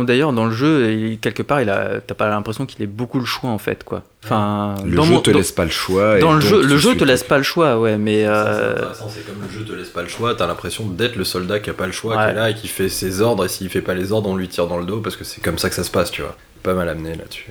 D'ailleurs, 0.04 0.32
dans 0.32 0.46
le 0.46 0.52
jeu, 0.52 0.92
il- 0.92 1.18
quelque 1.18 1.42
part, 1.42 1.60
il 1.60 1.70
a, 1.70 2.00
t'as 2.00 2.14
pas 2.14 2.28
l'impression 2.28 2.66
qu'il 2.66 2.82
ait 2.82 2.86
beaucoup 2.86 3.18
le 3.18 3.24
choix 3.24 3.50
en 3.50 3.58
fait, 3.58 3.84
quoi. 3.84 4.02
Enfin, 4.24 4.74
Le 4.84 4.96
dans 4.96 5.02
jeu 5.04 5.12
mon- 5.14 5.20
te 5.20 5.30
dans- 5.30 5.36
laisse 5.38 5.52
pas 5.52 5.64
le 5.64 5.70
choix. 5.70 6.16
et 6.16 6.20
Dans 6.20 6.32
le 6.32 6.40
jeu, 6.40 6.62
le 6.62 6.76
jeu 6.78 6.96
te 6.96 7.04
laisse 7.04 7.22
pas 7.22 7.36
le 7.36 7.42
choix, 7.44 7.78
ouais, 7.78 7.98
mais 7.98 8.26
euh, 8.26 8.74
C'est 9.08 9.26
comme 9.26 9.42
le 9.42 9.50
jeu 9.50 9.64
te 9.64 9.72
laisse 9.72 9.90
pas 9.90 10.02
le 10.02 10.08
choix, 10.08 10.34
t'as 10.34 10.46
l'impression 10.46 10.86
d'être 10.86 11.16
le 11.16 11.24
soldat 11.24 11.60
qui 11.60 11.70
a 11.70 11.74
pas 11.74 11.86
le 11.86 11.92
choix, 11.92 12.16
Ouais. 12.16 12.24
qui 12.24 12.30
est 12.30 12.34
là 12.34 12.50
et 12.50 12.54
qui 12.54 12.68
fait 12.68 12.88
ses 12.88 13.20
ordres, 13.20 13.44
et 13.44 13.48
s'il 13.48 13.68
fait 13.68 13.82
pas 13.82 13.94
les 13.94 14.12
ordres, 14.12 14.28
on 14.30 14.36
lui 14.36 14.48
tire 14.48 14.66
dans 14.66 14.78
le 14.78 14.86
dos 14.86 15.00
parce 15.00 15.16
que 15.16 15.24
c'est 15.24 15.42
comme 15.42 15.58
ça 15.58 15.68
que 15.68 15.74
ça 15.74 15.84
se 15.84 15.90
passe, 15.90 16.10
tu 16.10 16.22
vois. 16.22 16.36
Pas 16.62 16.72
mal 16.74 16.88
amené 16.88 17.10
là-dessus. 17.14 17.46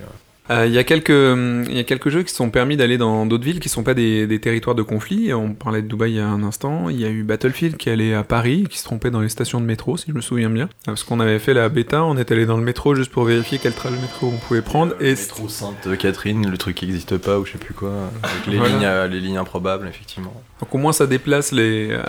Euh, 0.50 0.66
Il 0.68 0.74
y, 0.74 0.78
a 0.78 0.84
quelques, 0.84 1.10
y 1.10 1.80
a 1.80 1.84
quelques 1.84 2.10
jeux 2.10 2.24
qui 2.24 2.30
se 2.32 2.36
sont 2.36 2.50
permis 2.50 2.76
d'aller 2.76 2.98
dans 2.98 3.26
d'autres 3.26 3.46
villes 3.46 3.60
qui 3.62 3.70
sont 3.70 3.84
pas 3.84 3.94
des, 3.94 4.28
des 4.28 4.40
territoires 4.40 4.76
de 4.76 4.82
conflit. 4.82 5.34
On 5.34 5.54
parlait 5.54 5.82
de 5.82 5.88
Dubaï 5.88 6.12
il 6.12 6.16
y 6.18 6.20
a 6.20 6.28
un 6.28 6.44
instant. 6.44 6.90
Il 6.90 7.00
y 7.00 7.06
a 7.06 7.10
eu 7.10 7.24
Battlefield 7.24 7.78
qui 7.78 7.90
allait 7.90 8.14
à 8.14 8.24
Paris, 8.24 8.66
qui 8.70 8.78
se 8.78 8.84
trompait 8.84 9.10
dans 9.10 9.22
les 9.22 9.30
stations 9.30 9.62
de 9.62 9.66
métro, 9.66 9.96
si 9.96 10.08
je 10.10 10.14
me 10.14 10.20
souviens 10.22 10.50
bien. 10.50 10.68
Parce 10.86 11.04
qu'on 11.06 11.20
avait 11.22 11.40
fait 11.40 11.54
la 11.54 11.70
bêta, 11.70 12.04
on 12.04 12.18
est 12.18 12.30
allé 12.32 12.46
dans 12.46 12.58
le 12.58 12.64
métro 12.64 12.94
juste 12.94 13.12
pour 13.12 13.24
vérifier 13.24 13.58
quel 13.62 13.74
trajet 13.74 13.96
de 13.96 14.02
métro 14.02 14.28
on 14.34 14.38
pouvait 14.38 14.62
prendre. 14.62 14.94
Et 15.00 15.12
métro 15.12 15.48
Sainte-Catherine, 15.48 16.50
le 16.50 16.58
truc 16.58 16.76
qui 16.76 16.86
existe 16.86 17.18
pas 17.18 17.40
ou 17.40 17.46
je 17.46 17.54
sais 17.54 17.58
plus 17.58 17.74
quoi, 17.74 17.92
avec 18.24 18.48
les, 18.48 18.58
Voilà. 18.58 18.74
lignes, 18.74 18.86
euh, 18.86 19.08
les 19.08 19.22
lignes 19.22 19.38
improbables, 19.38 19.88
effectivement. 19.88 20.34
Donc 20.60 20.76
au 20.76 20.78
moins 20.78 20.92
ça 20.94 21.08
déplace 21.08 21.52
les, 21.54 21.90
euh, 21.92 22.04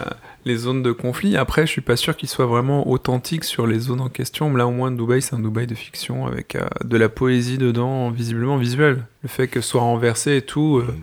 les 0.45 0.57
zones 0.57 0.83
de 0.83 0.93
conflit. 0.93 1.37
Après, 1.37 1.67
je 1.67 1.73
suis 1.73 1.81
pas 1.81 1.97
sûr 1.97 2.17
qu'il 2.17 2.29
soit 2.29 2.47
vraiment 2.47 2.89
authentique 2.89 3.45
sur 3.45 3.67
les 3.67 3.79
zones 3.79 4.01
en 4.01 4.09
question. 4.09 4.55
Là, 4.55 4.67
au 4.67 4.71
moins, 4.71 4.91
Dubaï, 4.91 5.23
c'est 5.23 5.35
un 5.35 5.41
Dubaï 5.41 5.67
de 5.67 5.75
fiction 5.75 6.27
avec 6.27 6.55
euh, 6.55 6.67
de 6.85 6.97
la 6.97 7.09
poésie 7.09 7.59
dedans, 7.59 8.11
visiblement 8.11 8.57
visuelle. 8.57 9.07
Le 9.23 9.29
fait 9.29 9.49
que 9.49 9.61
ce 9.61 9.69
soit 9.69 9.81
renversé 9.81 10.37
et 10.37 10.43
tout, 10.43 10.79
euh, 10.79 10.95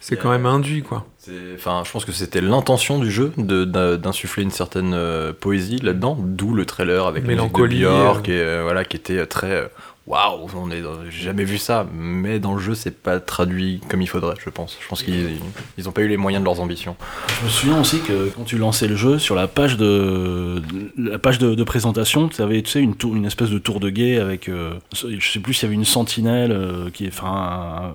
c'est 0.00 0.16
quand 0.16 0.30
même 0.30 0.46
induit, 0.46 0.82
quoi. 0.82 1.06
Enfin, 1.54 1.82
je 1.84 1.92
pense 1.92 2.06
que 2.06 2.12
c'était 2.12 2.40
l'intention 2.40 2.98
du 2.98 3.10
jeu 3.10 3.32
d'insuffler 3.36 4.42
une 4.42 4.50
certaine 4.50 4.94
euh, 4.94 5.32
poésie 5.32 5.76
là-dedans, 5.76 6.16
d'où 6.18 6.54
le 6.54 6.64
trailer 6.64 7.06
avec 7.06 7.22
la 7.22 7.34
musique 7.34 7.52
de 7.52 7.62
Mélancolie, 7.62 8.32
et 8.32 8.62
voilà, 8.62 8.84
qui 8.84 8.96
était 8.96 9.26
très 9.26 9.70
waouh, 10.06 10.48
on 10.56 10.70
est, 10.70 10.82
jamais 11.10 11.44
vu 11.44 11.58
ça, 11.58 11.86
mais 11.92 12.38
dans 12.38 12.54
le 12.54 12.60
jeu 12.60 12.74
c'est 12.74 12.90
pas 12.90 13.20
traduit 13.20 13.80
comme 13.88 14.02
il 14.02 14.08
faudrait, 14.08 14.34
je 14.44 14.50
pense. 14.50 14.76
Je 14.80 14.88
pense 14.88 15.02
qu'ils 15.02 15.38
ils 15.78 15.88
ont 15.88 15.92
pas 15.92 16.02
eu 16.02 16.08
les 16.08 16.16
moyens 16.16 16.42
de 16.42 16.44
leurs 16.44 16.60
ambitions. 16.60 16.96
Je 17.40 17.44
me 17.44 17.50
souviens 17.50 17.80
aussi 17.80 18.00
que 18.00 18.30
quand 18.30 18.44
tu 18.44 18.58
lançais 18.58 18.88
le 18.88 18.96
jeu, 18.96 19.18
sur 19.18 19.34
la 19.34 19.46
page 19.46 19.76
de, 19.76 20.62
la 20.96 21.18
page 21.18 21.38
de, 21.38 21.64
présentation, 21.64 22.28
tu 22.28 22.42
avais 22.42 22.58
une, 22.58 23.26
espèce 23.26 23.50
de 23.50 23.58
tour 23.58 23.80
de 23.80 23.90
guet 23.90 24.18
avec, 24.18 24.48
euh, 24.48 24.74
je 24.92 25.30
sais 25.30 25.40
plus 25.40 25.54
s'il 25.54 25.64
y 25.64 25.66
avait 25.66 25.74
une 25.74 25.84
sentinelle, 25.84 26.52
euh, 26.52 26.90
qui 26.90 27.04
est, 27.04 27.08
enfin, 27.08 27.94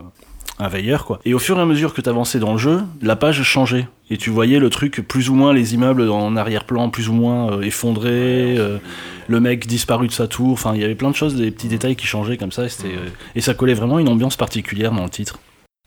un, 0.59 0.67
veilleur, 0.67 1.05
quoi. 1.05 1.19
Et 1.25 1.33
au 1.33 1.39
fur 1.39 1.57
et 1.57 1.61
à 1.61 1.65
mesure 1.65 1.93
que 1.93 2.01
tu 2.01 2.09
avançais 2.09 2.39
dans 2.39 2.53
le 2.53 2.57
jeu, 2.57 2.81
la 3.01 3.15
page 3.15 3.41
changeait. 3.43 3.87
Et 4.09 4.17
tu 4.17 4.29
voyais 4.29 4.59
le 4.59 4.69
truc, 4.69 5.01
plus 5.07 5.29
ou 5.29 5.35
moins 5.35 5.53
les 5.53 5.73
immeubles 5.73 6.09
en 6.09 6.35
arrière-plan, 6.35 6.89
plus 6.89 7.09
ou 7.09 7.13
moins 7.13 7.51
euh, 7.51 7.61
effondrés, 7.61 8.55
euh, 8.57 8.77
le 9.27 9.39
mec 9.39 9.65
disparu 9.65 10.07
de 10.07 10.11
sa 10.11 10.27
tour, 10.27 10.51
enfin, 10.51 10.73
il 10.75 10.81
y 10.81 10.83
avait 10.83 10.95
plein 10.95 11.09
de 11.09 11.15
choses, 11.15 11.35
des 11.35 11.49
petits 11.51 11.67
détails 11.67 11.95
qui 11.95 12.05
changeaient 12.05 12.37
comme 12.37 12.51
ça, 12.51 12.65
et, 12.65 12.69
euh, 12.85 13.09
et 13.35 13.41
ça 13.41 13.53
collait 13.53 13.73
vraiment 13.73 13.97
une 13.97 14.09
ambiance 14.09 14.37
particulière 14.37 14.91
dans 14.91 15.03
le 15.03 15.09
titre. 15.09 15.39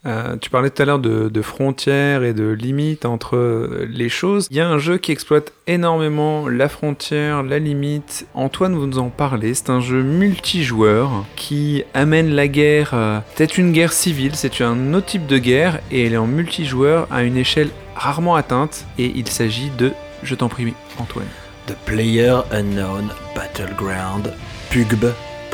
Euh, 0.07 0.37
tu 0.37 0.49
parlais 0.51 0.71
tout 0.71 0.83
à 0.83 0.85
l'heure 0.85 0.99
de, 0.99 1.43
frontières 1.43 2.23
et 2.23 2.33
de 2.33 2.49
limites 2.51 3.05
entre 3.05 3.87
les 3.89 4.09
choses. 4.09 4.49
Il 4.51 4.57
y 4.57 4.61
a 4.61 4.69
un 4.69 4.79
jeu 4.79 4.99
qui 4.99 5.13
exploite 5.13 5.53
énormément 5.67 6.49
la 6.49 6.69
frontière, 6.69 7.43
la 7.43 7.59
limite. 7.59 8.27
Antoine, 8.35 8.75
vous 8.75 8.87
nous 8.87 8.99
en 8.99 9.09
parlez. 9.09 9.55
C'est 9.55 9.71
un 9.71 9.81
jeu 9.81 10.03
multijoueur 10.03 11.25
qui 11.37 11.85
amène 11.95 12.31
la 12.31 12.49
guerre, 12.49 12.91
euh, 12.95 13.21
peut-être 13.37 13.59
une 13.59 13.73
guerre 13.73 13.93
civile, 13.93 14.35
c'est 14.35 14.61
un 14.61 14.95
autre 14.95 15.07
type 15.07 15.27
de 15.27 15.39
guerre 15.39 15.81
et 15.91 16.07
elle 16.07 16.15
est 16.15 16.19
en 16.19 16.27
multijoueur 16.27 17.07
à 17.11 17.23
une 17.23 17.37
échelle 17.37 17.71
rarement 17.95 18.35
atteinte. 18.35 18.87
Et 18.99 19.13
il 19.15 19.29
s'agit 19.29 19.71
de, 19.79 19.93
je 20.23 20.35
t'en 20.35 20.49
prie, 20.49 20.75
Antoine. 20.99 21.27
The 21.67 21.77
Player 21.85 22.41
Unknown 22.51 23.11
Battleground, 23.35 24.33
PUGB 24.71 25.07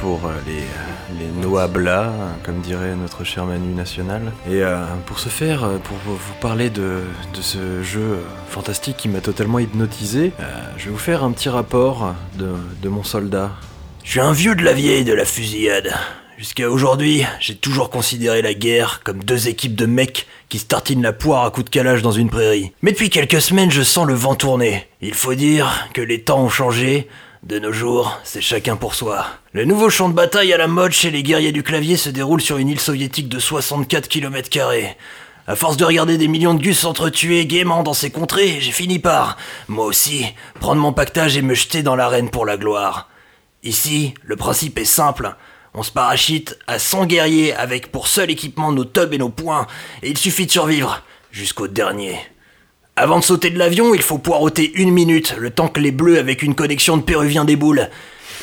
pour 0.05 0.26
euh, 0.26 0.35
les, 0.47 0.59
euh, 0.59 1.18
les 1.18 1.43
Noah 1.43 1.66
Blas, 1.66 2.12
comme 2.43 2.60
dirait 2.60 2.94
notre 2.94 3.24
cher 3.24 3.47
Manu 3.47 3.72
National. 3.72 4.32
Et 4.47 4.62
euh, 4.62 4.85
pour 5.06 5.18
ce 5.18 5.31
faire, 5.31 5.60
pour 5.82 5.97
vous 6.05 6.35
parler 6.43 6.68
de, 6.68 7.01
ce 7.40 7.82
jeu 7.82 8.18
fantastique 8.51 8.98
qui 8.98 9.09
m'a 9.09 9.22
totalement 9.22 9.59
hypnotisé, 9.59 10.32
je 10.76 10.85
vais 10.85 10.90
vous 10.90 10.98
faire 10.98 11.24
un 11.24 11.32
petit 11.32 11.48
rapport 11.48 12.14
de, 12.35 12.52
de 12.82 12.89
mon 12.90 13.02
soldat. 13.02 13.52
Je 14.02 14.10
suis 14.10 14.20
un 14.20 14.32
vieux 14.32 14.55
de 14.55 14.62
la 14.62 14.74
vieille 14.74 15.05
de 15.05 15.14
la 15.14 15.24
fusillade. 15.24 15.94
Jusqu'à 16.36 16.68
aujourd'hui, 16.68 17.24
j'ai 17.40 17.55
toujours 17.55 17.89
considéré 17.89 18.43
la 18.43 18.52
guerre 18.52 19.01
comme 19.05 19.24
deux 19.24 19.48
équipes 19.48 19.74
de 19.74 19.86
mecs 19.86 20.26
qui 20.51 20.59
se 20.59 20.66
tartinent 20.66 21.02
la 21.02 21.14
poire 21.14 21.47
à 21.47 21.51
coups 21.51 21.64
de 21.64 21.70
calage 21.70 22.02
dans 22.02 22.12
une 22.12 22.28
prairie. 22.28 22.72
Mais 22.82 22.93
depuis 22.93 23.09
quelques 23.09 23.40
semaines, 23.40 23.70
je 23.70 23.82
sens 23.82 24.06
le 24.06 24.14
vent 24.14 24.35
tourner. 24.35 24.86
Il 25.01 25.14
faut 25.14 25.35
dire 25.35 25.89
que 25.94 26.02
les 26.02 26.20
temps 26.20 26.43
ont 26.43 26.51
changé. 26.51 27.09
De 27.44 27.58
nos 27.58 27.72
jours, 27.72 28.18
c'est 28.24 28.40
chacun 28.40 28.74
pour 28.74 28.94
soi. 28.94 29.26
Le 29.52 29.66
nouveau 29.66 29.90
champ 29.90 30.08
de 30.08 30.14
bataille 30.14 30.54
à 30.54 30.56
la 30.56 30.66
mode 30.66 30.92
chez 30.92 31.10
les 31.10 31.22
guerriers 31.22 31.52
du 31.52 31.62
clavier 31.62 31.98
se 31.98 32.08
déroule 32.08 32.40
sur 32.40 32.56
une 32.56 32.70
île 32.70 32.80
soviétique 32.80 33.28
de 33.28 33.38
64 33.38 34.08
km. 34.08 34.48
À 35.46 35.54
force 35.54 35.76
de 35.76 35.84
regarder 35.84 36.16
des 36.16 36.26
millions 36.26 36.54
de 36.54 36.62
gus 36.62 36.78
s'entretuer 36.78 37.44
gaiement 37.44 37.82
dans 37.82 37.92
ces 37.92 38.10
contrées, 38.10 38.60
j'ai 38.60 38.72
fini 38.72 38.98
par, 38.98 39.36
moi 39.68 39.84
aussi, 39.84 40.24
prendre 40.58 40.80
mon 40.80 40.94
pactage 40.94 41.36
et 41.36 41.42
me 41.42 41.52
jeter 41.52 41.82
dans 41.82 41.96
l'arène 41.96 42.30
pour 42.30 42.46
la 42.46 42.56
gloire. 42.56 43.10
Ici, 43.62 44.14
le 44.22 44.36
principe 44.36 44.78
est 44.78 44.86
simple. 44.86 45.36
On 45.74 45.82
se 45.82 45.92
parachute 45.92 46.58
à 46.66 46.78
100 46.78 47.04
guerriers 47.04 47.52
avec 47.52 47.92
pour 47.92 48.08
seul 48.08 48.30
équipement 48.30 48.72
nos 48.72 48.86
tubs 48.86 49.12
et 49.12 49.18
nos 49.18 49.28
poings, 49.28 49.66
et 50.02 50.08
il 50.08 50.16
suffit 50.16 50.46
de 50.46 50.50
survivre 50.50 51.02
jusqu'au 51.30 51.68
dernier. 51.68 52.18
Avant 52.96 53.18
de 53.18 53.24
sauter 53.24 53.50
de 53.50 53.58
l'avion, 53.58 53.92
il 53.92 54.02
faut 54.02 54.18
poireauter 54.18 54.70
une 54.76 54.92
minute, 54.92 55.34
le 55.36 55.50
temps 55.50 55.66
que 55.66 55.80
les 55.80 55.90
bleus 55.90 56.16
avec 56.16 56.42
une 56.42 56.54
connexion 56.54 56.96
de 56.96 57.02
péruviens 57.02 57.44
déboulent. 57.44 57.90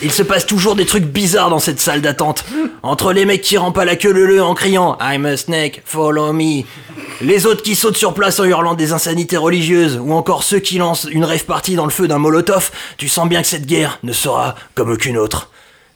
Il 0.02 0.12
se 0.12 0.24
passe 0.24 0.46
toujours 0.46 0.76
des 0.76 0.86
trucs 0.86 1.06
bizarres 1.06 1.50
dans 1.50 1.60
cette 1.60 1.80
salle 1.80 2.02
d'attente. 2.02 2.44
Entre 2.84 3.14
les 3.14 3.24
mecs 3.24 3.44
qui 3.44 3.58
rampent 3.58 3.78
à 3.78 3.86
la 3.86 3.96
queue 3.96 4.12
leu 4.12 4.44
en 4.44 4.54
criant 4.54 4.98
I'm 5.00 5.26
a 5.26 5.38
snake, 5.38 5.82
follow 5.86 6.34
me. 6.34 6.64
Les 7.22 7.46
autres 7.46 7.64
qui 7.64 7.78
sautent 7.78 7.96
sur 7.96 8.14
place 8.14 8.42
en 8.42 8.44
hurlant 8.44 8.74
des 8.74 8.92
insanités 8.92 9.38
religieuses, 9.38 9.98
ou 10.04 10.12
encore 10.12 10.44
ceux 10.44 10.60
qui 10.60 10.80
lancent 10.80 11.08
une 11.10 11.24
rêve 11.24 11.46
partie 11.46 11.76
dans 11.76 11.86
le 11.86 11.92
feu 11.92 12.10
d'un 12.10 12.18
molotov, 12.18 12.72
tu 12.98 13.08
sens 13.08 13.30
bien 13.30 13.42
que 13.42 13.48
cette 13.48 13.66
guerre 13.66 14.00
ne 14.04 14.12
sera 14.12 14.56
comme 14.76 14.92
aucune 14.92 15.18
autre. 15.18 15.50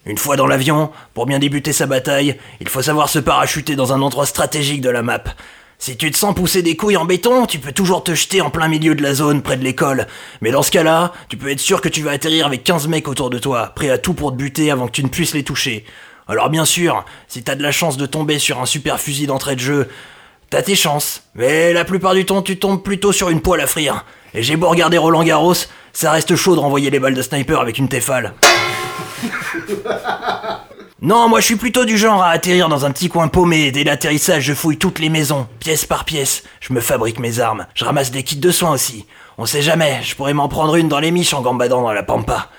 Une 0.05 0.17
fois 0.17 0.37
dans 0.37 0.47
l'avion, 0.47 0.91
pour 1.13 1.25
bien 1.25 1.39
débuter 1.39 1.73
sa 1.73 1.87
bataille, 1.87 2.37
il 2.61 2.69
faut 2.69 2.81
savoir 2.81 3.09
se 3.09 3.19
parachuter 3.19 3.75
dans 3.75 3.91
un 3.91 4.01
endroit 4.01 4.25
stratégique 4.25 4.79
de 4.79 4.89
la 4.89 5.01
map. 5.01 5.23
Si 5.77 5.97
tu 5.97 6.09
te 6.09 6.17
sens 6.17 6.33
pousser 6.33 6.61
des 6.61 6.75
couilles 6.75 6.97
en 6.97 7.05
béton, 7.05 7.45
tu 7.45 7.59
peux 7.59 7.71
toujours 7.71 8.03
te 8.03 8.15
jeter 8.15 8.41
en 8.41 8.49
plein 8.49 8.67
milieu 8.67 8.95
de 8.95 9.03
la 9.03 9.13
zone, 9.13 9.41
près 9.41 9.57
de 9.57 9.63
l'école. 9.63 10.07
Mais 10.41 10.51
dans 10.51 10.63
ce 10.63 10.71
cas-là, 10.71 11.13
tu 11.29 11.37
peux 11.37 11.51
être 11.51 11.59
sûr 11.59 11.81
que 11.81 11.89
tu 11.89 12.01
vas 12.01 12.11
atterrir 12.11 12.45
avec 12.45 12.63
15 12.63 12.87
mecs 12.87 13.07
autour 13.07 13.29
de 13.29 13.37
toi, 13.37 13.73
prêts 13.75 13.89
à 13.89 13.97
tout 13.97 14.13
pour 14.13 14.31
te 14.31 14.37
buter 14.37 14.71
avant 14.71 14.87
que 14.87 14.93
tu 14.93 15.03
ne 15.03 15.09
puisses 15.09 15.33
les 15.33 15.43
toucher. 15.43 15.85
Alors 16.27 16.49
bien 16.49 16.65
sûr, 16.65 17.05
si 17.27 17.43
t'as 17.43 17.55
de 17.55 17.61
la 17.61 17.71
chance 17.71 17.97
de 17.97 18.05
tomber 18.05 18.39
sur 18.39 18.61
un 18.61 18.65
super 18.65 18.99
fusil 18.99 19.27
d'entrée 19.27 19.55
de 19.55 19.59
jeu, 19.59 19.87
t'as 20.49 20.63
tes 20.63 20.75
chances. 20.75 21.23
Mais 21.35 21.73
la 21.73 21.85
plupart 21.85 22.15
du 22.15 22.25
temps, 22.25 22.41
tu 22.41 22.57
tombes 22.57 22.81
plutôt 22.81 23.11
sur 23.11 23.29
une 23.29 23.41
poêle 23.41 23.61
à 23.61 23.67
frire. 23.67 24.05
Et 24.33 24.41
j'ai 24.41 24.55
beau 24.55 24.69
regarder 24.69 24.97
Roland 24.97 25.23
Garros, 25.23 25.53
ça 25.93 26.11
reste 26.11 26.35
chaud 26.35 26.55
de 26.55 26.61
renvoyer 26.61 26.89
les 26.89 26.99
balles 26.99 27.13
de 27.13 27.21
sniper 27.21 27.59
avec 27.59 27.77
une 27.77 27.89
Tefal. 27.89 28.33
Non, 31.01 31.27
moi 31.27 31.41
je 31.41 31.45
suis 31.45 31.57
plutôt 31.57 31.83
du 31.83 31.97
genre 31.97 32.23
à 32.23 32.29
atterrir 32.29 32.69
dans 32.69 32.85
un 32.85 32.91
petit 32.91 33.09
coin 33.09 33.27
paumé. 33.27 33.73
Dès 33.73 33.83
l'atterrissage, 33.83 34.43
je 34.43 34.53
fouille 34.53 34.77
toutes 34.77 34.99
les 34.99 35.09
maisons, 35.09 35.45
pièce 35.59 35.85
par 35.85 36.05
pièce. 36.05 36.43
Je 36.61 36.71
me 36.71 36.79
fabrique 36.79 37.19
mes 37.19 37.41
armes. 37.41 37.67
Je 37.73 37.83
ramasse 37.83 38.11
des 38.11 38.23
kits 38.23 38.37
de 38.37 38.49
soins 38.49 38.71
aussi. 38.71 39.05
On 39.37 39.45
sait 39.45 39.61
jamais, 39.61 39.99
je 40.03 40.15
pourrais 40.15 40.33
m'en 40.33 40.47
prendre 40.47 40.77
une 40.77 40.87
dans 40.87 41.01
les 41.01 41.11
miches 41.11 41.33
en 41.33 41.41
gambadant 41.41 41.81
dans 41.81 41.91
la 41.91 42.03
pampa. 42.03 42.49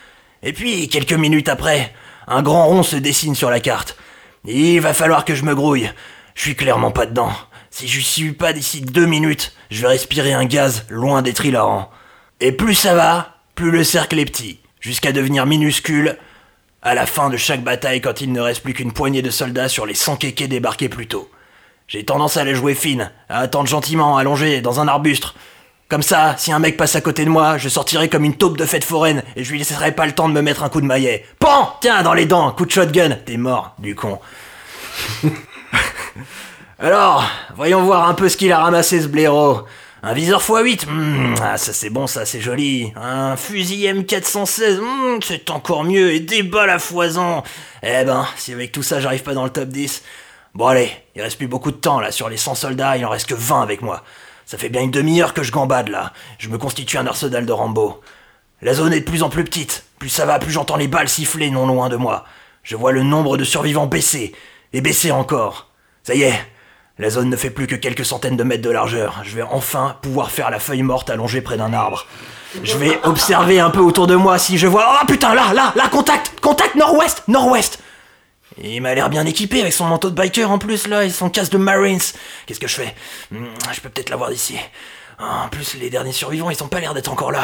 Et 0.42 0.52
puis, 0.52 0.88
quelques 0.88 1.14
minutes 1.14 1.48
après, 1.48 1.94
un 2.26 2.42
grand 2.42 2.66
rond 2.66 2.82
se 2.82 2.96
dessine 2.96 3.34
sur 3.34 3.48
la 3.48 3.58
carte. 3.58 3.96
Il 4.44 4.82
va 4.82 4.92
falloir 4.92 5.24
que 5.24 5.34
je 5.34 5.44
me 5.44 5.54
grouille. 5.54 5.90
Je 6.34 6.42
suis 6.42 6.56
clairement 6.56 6.90
pas 6.90 7.06
dedans. 7.06 7.32
Si 7.70 7.88
je 7.88 8.00
suis 8.00 8.32
pas 8.32 8.52
d'ici 8.52 8.82
deux 8.82 9.06
minutes, 9.06 9.54
je 9.70 9.80
vais 9.80 9.88
respirer 9.88 10.34
un 10.34 10.44
gaz 10.44 10.84
loin 10.90 11.22
d'être 11.22 11.46
hilarant. 11.46 11.90
Et 12.40 12.52
plus 12.52 12.74
ça 12.74 12.94
va, 12.94 13.38
plus 13.54 13.70
le 13.70 13.82
cercle 13.82 14.18
est 14.18 14.26
petit, 14.26 14.60
jusqu'à 14.80 15.12
devenir 15.12 15.46
minuscule 15.46 16.18
à 16.86 16.94
la 16.94 17.04
fin 17.04 17.30
de 17.30 17.36
chaque 17.36 17.64
bataille 17.64 18.00
quand 18.00 18.20
il 18.20 18.30
ne 18.32 18.40
reste 18.40 18.62
plus 18.62 18.72
qu'une 18.72 18.92
poignée 18.92 19.20
de 19.20 19.30
soldats 19.30 19.68
sur 19.68 19.86
les 19.86 19.94
100 19.94 20.18
kékés 20.18 20.46
débarqués 20.46 20.88
plus 20.88 21.08
tôt. 21.08 21.28
J'ai 21.88 22.04
tendance 22.04 22.36
à 22.36 22.44
la 22.44 22.54
jouer 22.54 22.76
fine, 22.76 23.10
à 23.28 23.40
attendre 23.40 23.68
gentiment, 23.68 24.16
allongé, 24.16 24.60
dans 24.60 24.78
un 24.78 24.86
arbuste. 24.86 25.34
Comme 25.88 26.04
ça, 26.04 26.36
si 26.38 26.52
un 26.52 26.60
mec 26.60 26.76
passe 26.76 26.94
à 26.94 27.00
côté 27.00 27.24
de 27.24 27.30
moi, 27.30 27.58
je 27.58 27.68
sortirai 27.68 28.08
comme 28.08 28.24
une 28.24 28.36
taupe 28.36 28.56
de 28.56 28.64
fête 28.64 28.84
foraine 28.84 29.24
et 29.34 29.42
je 29.42 29.50
lui 29.50 29.58
laisserai 29.58 29.90
pas 29.92 30.06
le 30.06 30.12
temps 30.12 30.28
de 30.28 30.34
me 30.34 30.42
mettre 30.42 30.62
un 30.62 30.68
coup 30.68 30.80
de 30.80 30.86
maillet. 30.86 31.26
Pan 31.40 31.76
Tiens, 31.80 32.04
dans 32.04 32.14
les 32.14 32.26
dents, 32.26 32.52
coup 32.52 32.66
de 32.66 32.70
shotgun. 32.70 33.18
T'es 33.26 33.36
mort, 33.36 33.74
du 33.80 33.96
con. 33.96 34.20
Alors, 36.78 37.24
voyons 37.56 37.82
voir 37.82 38.08
un 38.08 38.14
peu 38.14 38.28
ce 38.28 38.36
qu'il 38.36 38.52
a 38.52 38.60
ramassé 38.60 39.00
ce 39.00 39.08
blaireau. 39.08 39.62
Un 40.08 40.12
viseur 40.12 40.40
x8, 40.40 40.86
hmm, 40.86 41.34
ah 41.42 41.58
ça 41.58 41.72
c'est 41.72 41.90
bon, 41.90 42.06
ça 42.06 42.24
c'est 42.24 42.40
joli. 42.40 42.92
Un 42.94 43.36
fusil 43.36 43.88
M416, 43.88 44.78
hmm, 44.78 45.18
c'est 45.20 45.50
encore 45.50 45.82
mieux. 45.82 46.12
Et 46.12 46.20
des 46.20 46.44
balles 46.44 46.70
à 46.70 46.78
foison. 46.78 47.42
Eh 47.82 48.04
ben, 48.04 48.24
si 48.36 48.52
avec 48.52 48.70
tout 48.70 48.84
ça 48.84 49.00
j'arrive 49.00 49.24
pas 49.24 49.34
dans 49.34 49.42
le 49.42 49.50
top 49.50 49.68
10. 49.68 50.04
Bon 50.54 50.68
allez, 50.68 50.92
il 51.16 51.22
reste 51.22 51.38
plus 51.38 51.48
beaucoup 51.48 51.72
de 51.72 51.76
temps 51.76 51.98
là. 51.98 52.12
Sur 52.12 52.28
les 52.28 52.36
100 52.36 52.54
soldats, 52.54 52.96
il 52.96 53.04
en 53.04 53.08
reste 53.08 53.26
que 53.26 53.34
20 53.34 53.62
avec 53.62 53.82
moi. 53.82 54.04
Ça 54.44 54.58
fait 54.58 54.68
bien 54.68 54.82
une 54.82 54.92
demi-heure 54.92 55.34
que 55.34 55.42
je 55.42 55.50
gambade 55.50 55.88
là. 55.88 56.12
Je 56.38 56.50
me 56.50 56.56
constitue 56.56 56.98
un 56.98 57.06
arsenal 57.08 57.44
de 57.44 57.52
Rambo. 57.52 58.00
La 58.62 58.74
zone 58.74 58.92
est 58.92 59.00
de 59.00 59.04
plus 59.04 59.24
en 59.24 59.28
plus 59.28 59.42
petite. 59.42 59.86
Plus 59.98 60.08
ça 60.08 60.24
va, 60.24 60.38
plus 60.38 60.52
j'entends 60.52 60.76
les 60.76 60.86
balles 60.86 61.08
siffler 61.08 61.50
non 61.50 61.66
loin 61.66 61.88
de 61.88 61.96
moi. 61.96 62.24
Je 62.62 62.76
vois 62.76 62.92
le 62.92 63.02
nombre 63.02 63.36
de 63.36 63.42
survivants 63.42 63.88
baisser. 63.88 64.36
Et 64.72 64.80
baisser 64.80 65.10
encore. 65.10 65.68
Ça 66.04 66.14
y 66.14 66.22
est, 66.22 66.46
la 66.98 67.10
zone 67.10 67.28
ne 67.28 67.36
fait 67.36 67.50
plus 67.50 67.66
que 67.66 67.74
quelques 67.74 68.04
centaines 68.04 68.36
de 68.36 68.42
mètres 68.44 68.62
de 68.62 68.70
largeur. 68.70 69.20
Je 69.24 69.34
vais 69.36 69.42
enfin 69.42 69.96
pouvoir 70.02 70.30
faire 70.30 70.50
la 70.50 70.58
feuille 70.58 70.82
morte 70.82 71.10
allongée 71.10 71.40
près 71.42 71.56
d'un 71.56 71.72
arbre. 71.72 72.06
Je 72.62 72.76
vais 72.78 72.98
observer 73.04 73.60
un 73.60 73.68
peu 73.70 73.80
autour 73.80 74.06
de 74.06 74.14
moi 74.14 74.38
si 74.38 74.56
je 74.56 74.66
vois... 74.66 75.00
Oh 75.02 75.06
putain, 75.06 75.34
là, 75.34 75.52
là, 75.52 75.72
là, 75.76 75.88
contact 75.88 76.40
Contact 76.40 76.74
nord-ouest 76.74 77.22
Nord-ouest 77.28 77.80
Il 78.62 78.80
m'a 78.80 78.94
l'air 78.94 79.10
bien 79.10 79.26
équipé 79.26 79.60
avec 79.60 79.74
son 79.74 79.84
manteau 79.84 80.08
de 80.08 80.14
biker 80.14 80.50
en 80.50 80.58
plus 80.58 80.86
là 80.86 81.04
et 81.04 81.10
son 81.10 81.28
casque 81.28 81.52
de 81.52 81.58
Marines. 81.58 82.00
Qu'est-ce 82.46 82.60
que 82.60 82.68
je 82.68 82.76
fais? 82.76 82.94
Hmm, 83.30 83.44
Je 83.74 83.80
peux 83.80 83.90
peut-être 83.90 84.08
l'avoir 84.08 84.30
d'ici. 84.30 84.56
En 85.18 85.48
plus, 85.48 85.74
les 85.80 85.90
derniers 85.90 86.12
survivants, 86.12 86.50
ils 86.50 86.62
ont 86.62 86.68
pas 86.68 86.80
l'air 86.80 86.94
d'être 86.94 87.10
encore 87.10 87.32
là. 87.32 87.42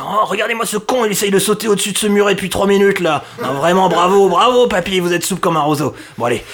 Oh, 0.00 0.24
regardez-moi 0.24 0.64
ce 0.66 0.76
con, 0.76 1.04
il 1.04 1.12
essaye 1.12 1.30
de 1.30 1.38
sauter 1.38 1.68
au-dessus 1.68 1.92
de 1.92 1.98
ce 1.98 2.06
muret 2.06 2.34
depuis 2.34 2.50
3 2.50 2.66
minutes 2.66 3.00
là. 3.00 3.24
Vraiment, 3.38 3.88
bravo, 3.88 4.28
bravo, 4.28 4.66
papy, 4.68 5.00
vous 5.00 5.12
êtes 5.12 5.24
souple 5.24 5.40
comme 5.40 5.56
un 5.56 5.62
roseau. 5.62 5.94
Bon, 6.16 6.26
allez. 6.26 6.44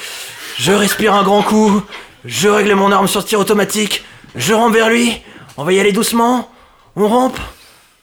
Je 0.58 0.72
respire 0.72 1.14
un 1.14 1.22
grand 1.22 1.42
coup, 1.42 1.82
je 2.24 2.48
règle 2.48 2.74
mon 2.74 2.92
arme 2.92 3.08
sur 3.08 3.24
tir 3.24 3.40
automatique, 3.40 4.04
je 4.36 4.54
rampe 4.54 4.72
vers 4.74 4.88
lui, 4.88 5.20
on 5.56 5.64
va 5.64 5.72
y 5.72 5.80
aller 5.80 5.92
doucement, 5.92 6.50
on 6.96 7.08
rampe, 7.08 7.38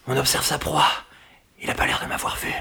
on 0.07 0.17
observe 0.17 0.45
sa 0.45 0.57
proie. 0.57 0.87
Il 1.61 1.69
a 1.69 1.73
pas 1.75 1.85
l'air 1.85 1.99
de 2.03 2.07
m'avoir 2.07 2.35
vu. 2.37 2.51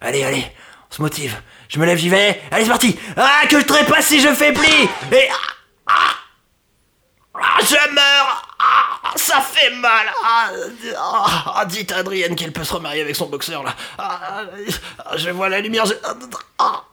Allez, 0.00 0.22
allez, 0.24 0.46
on 0.90 0.94
se 0.94 1.02
motive. 1.02 1.36
Je 1.68 1.78
me 1.78 1.86
lève, 1.86 1.98
j'y 1.98 2.08
vais. 2.08 2.40
Allez, 2.50 2.64
c'est 2.64 2.70
parti. 2.70 2.98
Ah, 3.16 3.40
que 3.48 3.58
je 3.60 3.64
trépasse 3.64 4.06
si 4.06 4.20
je 4.20 4.32
faiblis. 4.32 4.88
Et... 5.12 5.28
Ah, 5.86 5.92
ah, 7.34 7.58
je 7.60 7.92
meurs. 7.94 8.48
Ah, 8.60 9.12
ça 9.16 9.40
fait 9.40 9.70
mal. 9.70 10.06
Ah, 10.24 10.50
ah, 10.96 11.52
ah, 11.56 11.64
dites 11.66 11.90
à 11.92 11.96
Adrienne 11.96 12.36
qu'elle 12.36 12.52
peut 12.52 12.62
se 12.64 12.74
remarier 12.74 13.00
avec 13.02 13.16
son 13.16 13.26
boxeur, 13.26 13.64
là. 13.64 13.74
Ah, 13.98 14.42
ah, 15.04 15.16
je 15.16 15.30
vois 15.30 15.48
la 15.48 15.60
lumière. 15.60 15.84
je- 15.86 15.94
ah, 16.58 16.84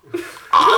ah. 0.51 0.69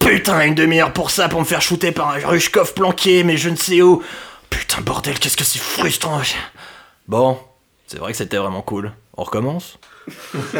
Putain, 0.00 0.40
une 0.42 0.54
demi-heure 0.54 0.92
pour 0.92 1.10
ça, 1.10 1.28
pour 1.28 1.40
me 1.40 1.44
faire 1.44 1.62
shooter 1.62 1.92
par 1.92 2.08
un 2.10 2.18
Rushkov 2.26 2.74
planqué, 2.74 3.22
mais 3.22 3.36
je 3.36 3.48
ne 3.48 3.56
sais 3.56 3.80
où. 3.82 4.02
Putain, 4.48 4.80
bordel, 4.80 5.18
qu'est-ce 5.18 5.36
que 5.36 5.44
c'est 5.44 5.60
frustrant. 5.60 6.20
Bon, 7.06 7.38
c'est 7.86 7.98
vrai 7.98 8.12
que 8.12 8.18
c'était 8.18 8.36
vraiment 8.38 8.62
cool. 8.62 8.92
On 9.16 9.22
recommence? 9.24 9.78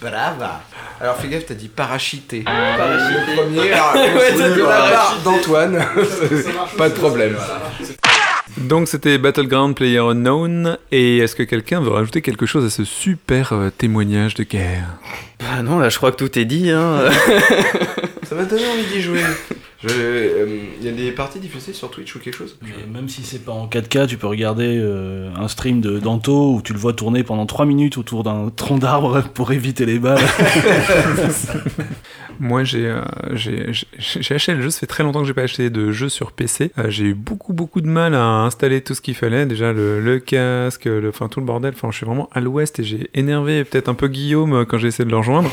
Brava. 0.00 0.60
Alors 1.00 1.16
fais 1.16 1.28
gaffe, 1.28 1.46
t'as 1.46 1.54
dit 1.54 1.68
parachuter. 1.68 2.42
Parachuter. 2.42 3.20
Le 3.30 3.36
premier, 3.36 3.72
alors, 3.72 3.94
Ouais, 4.16 4.32
dit 5.16 5.24
d'Antoine. 5.24 5.84
Pas 6.78 6.88
de 6.88 6.94
problème. 6.94 7.36
Donc 8.56 8.88
c'était 8.88 9.18
Battleground 9.18 9.76
Player 9.76 9.98
Unknown, 9.98 10.78
et 10.90 11.18
est-ce 11.18 11.36
que 11.36 11.42
quelqu'un 11.44 11.80
veut 11.80 11.90
rajouter 11.90 12.22
quelque 12.22 12.46
chose 12.46 12.64
à 12.64 12.70
ce 12.70 12.84
super 12.84 13.52
euh, 13.52 13.70
témoignage 13.70 14.34
de 14.34 14.42
guerre? 14.42 14.98
Bah 15.38 15.62
non, 15.62 15.78
là 15.78 15.88
je 15.88 15.96
crois 15.96 16.10
que 16.10 16.16
tout 16.16 16.38
est 16.38 16.44
dit. 16.44 16.70
Hein. 16.70 16.98
Ça 18.24 18.34
m'a 18.34 18.44
donné 18.44 18.62
envie 18.66 18.84
d'y 18.92 19.00
jouer. 19.00 19.20
Euh, 19.88 20.58
Il 20.80 20.84
y 20.84 20.88
a 20.88 20.92
des 20.92 21.12
parties 21.12 21.38
diffusées 21.38 21.72
sur 21.72 21.90
Twitch 21.90 22.14
ou 22.16 22.18
quelque 22.18 22.36
chose? 22.36 22.58
Et 22.66 22.90
même 22.90 23.08
si 23.08 23.22
c'est 23.22 23.44
pas 23.44 23.52
en 23.52 23.68
4K, 23.68 24.08
tu 24.08 24.16
peux 24.16 24.26
regarder 24.26 24.76
euh, 24.76 25.30
un 25.36 25.46
stream 25.46 25.80
de 25.80 25.98
Danto 25.98 26.54
où 26.54 26.62
tu 26.62 26.72
le 26.72 26.78
vois 26.80 26.92
tourner 26.94 27.22
pendant 27.22 27.46
3 27.46 27.64
minutes 27.64 27.96
autour 27.96 28.24
d'un 28.24 28.50
tronc 28.54 28.78
d'arbre 28.78 29.22
pour 29.34 29.52
éviter 29.52 29.86
les 29.86 29.98
balles. 30.00 30.18
Moi, 32.40 32.64
j'ai 32.64 32.86
euh, 32.86 33.00
j'ai 33.34 34.34
acheté 34.34 34.54
le 34.54 34.62
jeu. 34.62 34.70
Ça 34.70 34.80
fait 34.80 34.86
très 34.86 35.02
longtemps 35.02 35.20
que 35.20 35.26
j'ai 35.26 35.34
pas 35.34 35.42
acheté 35.42 35.70
de 35.70 35.90
jeu 35.92 36.08
sur 36.08 36.32
PC. 36.32 36.72
Euh, 36.78 36.84
j'ai 36.88 37.04
eu 37.06 37.14
beaucoup 37.14 37.52
beaucoup 37.52 37.80
de 37.80 37.86
mal 37.88 38.14
à 38.14 38.24
installer 38.24 38.80
tout 38.80 38.94
ce 38.94 39.00
qu'il 39.00 39.14
fallait. 39.14 39.46
Déjà 39.46 39.72
le, 39.72 40.18
casque, 40.18 40.88
enfin 41.08 41.28
tout 41.28 41.40
le 41.40 41.46
bordel. 41.46 41.72
Enfin, 41.74 41.88
je 41.90 41.96
suis 41.96 42.06
vraiment 42.06 42.28
à 42.32 42.40
l'ouest 42.40 42.78
et 42.80 42.84
j'ai 42.84 43.10
énervé 43.14 43.64
peut-être 43.64 43.88
un 43.88 43.94
peu 43.94 44.08
Guillaume 44.08 44.52
euh, 44.54 44.64
quand 44.64 44.78
j'ai 44.78 44.88
essayé 44.88 45.04
de 45.04 45.10
le 45.10 45.16
rejoindre 45.18 45.50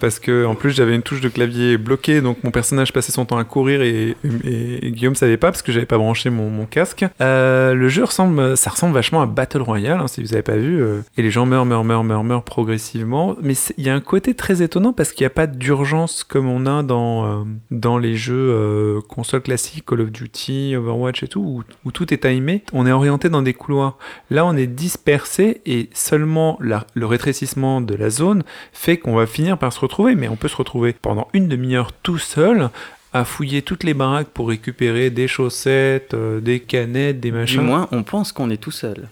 parce 0.00 0.18
que 0.18 0.44
en 0.44 0.54
plus 0.54 0.70
j'avais 0.70 0.94
une 0.94 1.02
touche 1.02 1.20
de 1.20 1.28
clavier 1.28 1.76
bloquée, 1.76 2.20
donc 2.20 2.42
mon 2.44 2.50
personnage 2.50 2.92
passait 2.92 3.12
son 3.12 3.24
temps 3.24 3.38
à 3.38 3.44
courir 3.44 3.82
et, 3.82 4.16
et- 4.44 4.86
et 4.86 4.90
Guillaume 4.92 5.14
savait 5.14 5.36
pas 5.36 5.50
parce 5.50 5.62
que 5.62 5.72
j'avais 5.72 5.86
pas 5.86 5.98
branché 5.98 6.30
mon, 6.30 6.66
casque. 6.66 7.04
Le 7.20 7.88
jeu 7.88 8.04
ressemble, 8.04 8.56
ça 8.56 8.70
ressemble 8.70 8.94
vachement 8.94 9.22
à 9.22 9.26
Battle 9.26 9.62
Royale 9.62 10.00
hein, 10.00 10.08
si 10.08 10.22
vous 10.22 10.32
avez 10.34 10.42
pas 10.42 10.56
vu. 10.56 10.82
et 11.16 11.22
les 11.22 11.30
gens 11.30 11.46
meurent, 11.46 11.66
meurent, 11.66 11.84
meurent, 11.84 12.04
meurent, 12.04 12.24
meurent 12.24 12.42
progressivement. 12.44 13.36
Mais 13.42 13.54
il 13.78 13.84
y 13.84 13.90
a 13.90 13.94
un 13.94 14.00
côté 14.00 14.34
très 14.34 14.62
étonnant 14.62 14.92
parce 14.92 15.12
qu'il 15.12 15.24
n'y 15.24 15.28
a 15.28 15.30
pas 15.30 15.46
d'urgence 15.46 15.95
comme 16.28 16.48
on 16.48 16.66
a 16.66 16.82
dans, 16.82 17.26
euh, 17.26 17.44
dans 17.70 17.98
les 17.98 18.16
jeux 18.16 18.50
euh, 18.50 19.00
consoles 19.08 19.42
classiques, 19.42 19.86
Call 19.86 20.02
of 20.02 20.10
Duty, 20.10 20.76
Overwatch 20.76 21.22
et 21.22 21.28
tout, 21.28 21.64
où, 21.84 21.92
tout 21.92 22.12
est 22.12 22.18
timé. 22.18 22.62
On 22.72 22.86
est 22.86 22.92
orienté 22.92 23.28
dans 23.28 23.42
des 23.42 23.54
couloirs. 23.54 23.98
Là, 24.30 24.44
on 24.44 24.56
est 24.56 24.66
dispersé 24.66 25.60
et 25.66 25.88
seulement 25.94 26.58
le 26.60 27.06
rétrécissement 27.06 27.80
de 27.80 27.94
la 27.94 28.10
zone 28.10 28.44
fait 28.72 28.98
qu'on 28.98 29.14
va 29.14 29.26
finir 29.26 29.58
par 29.58 29.72
se 29.72 29.80
retrouver. 29.80 30.14
Mais 30.14 30.28
on 30.28 30.36
peut 30.36 30.48
se 30.48 30.56
retrouver 30.56 30.92
pendant 30.92 31.28
une 31.32 31.48
demi-heure 31.48 31.92
tout 31.92 32.18
seul 32.18 32.70
à 33.12 33.24
fouiller 33.24 33.62
toutes 33.62 33.84
les 33.84 33.94
baraques 33.94 34.28
pour 34.28 34.48
récupérer 34.48 35.10
des 35.10 35.28
chaussettes, 35.28 36.12
euh, 36.14 36.40
des 36.40 36.60
canettes, 36.60 37.20
des 37.20 37.30
Du 37.30 37.36
machins. 37.36 37.62
moins, 37.62 37.88
on 37.92 38.02
pense 38.02 38.32
qu'on 38.32 38.50
est 38.50 38.58
tout 38.58 38.70
seul. 38.70 39.08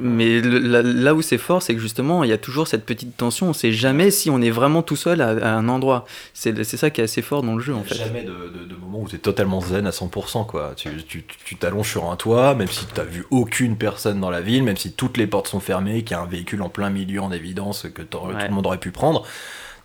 Mais 0.00 0.40
le- 0.40 0.58
là, 0.58 0.82
là 0.82 1.14
où 1.14 1.22
c'est 1.22 1.38
fort, 1.38 1.62
c'est 1.62 1.74
que 1.74 1.80
justement, 1.80 2.24
il 2.24 2.30
y 2.30 2.32
a 2.32 2.38
toujours 2.38 2.68
cette 2.68 2.84
petite 2.84 3.16
tension. 3.16 3.48
On 3.48 3.52
sait 3.52 3.72
jamais 3.72 4.10
si 4.10 4.30
on 4.30 4.40
est 4.42 4.50
vraiment 4.50 4.82
tout 4.82 4.96
seul 4.96 5.20
à, 5.20 5.28
à 5.30 5.52
un 5.54 5.68
endroit. 5.68 6.04
C'est 6.34 6.64
ça 6.64 6.90
qui 6.90 7.00
est 7.00 7.04
assez 7.04 7.22
fort 7.22 7.42
dans 7.42 7.54
le 7.54 7.60
jeu, 7.62 7.74
en 7.74 7.82
fait. 7.82 7.94
Jamais 7.94 8.22
de, 8.24 8.32
de, 8.32 8.64
de 8.64 8.74
moment 8.76 9.00
où 9.02 9.08
t'es 9.08 9.18
totalement 9.18 9.60
zen 9.60 9.86
à 9.86 9.90
100%, 9.90 10.44
quoi. 10.46 10.72
Tu 10.76 10.90
tu- 11.06 11.24
tu 11.44 11.56
t'allonges 11.56 11.90
sur 11.90 12.10
un 12.10 12.16
toit, 12.16 12.54
même 12.54 12.68
si 12.68 12.86
t'as 12.86 13.04
vu 13.04 13.24
aucune 13.30 13.76
personne 13.76 14.20
dans 14.20 14.30
la 14.30 14.40
ville, 14.40 14.62
même 14.62 14.76
si 14.76 14.92
toutes 14.92 15.16
les 15.16 15.26
portes 15.26 15.48
sont 15.48 15.60
fermées, 15.60 16.02
qu'il 16.02 16.16
y 16.16 16.20
a 16.20 16.22
un 16.22 16.26
véhicule 16.26 16.62
en 16.62 16.68
plein 16.68 16.90
milieu 16.90 17.20
en 17.20 17.32
évidence 17.32 17.86
que 17.94 18.02
Ouais. 18.02 18.08
tout 18.08 18.18
le 18.48 18.54
monde 18.54 18.66
aurait 18.66 18.78
pu 18.78 18.90
prendre. 18.90 19.24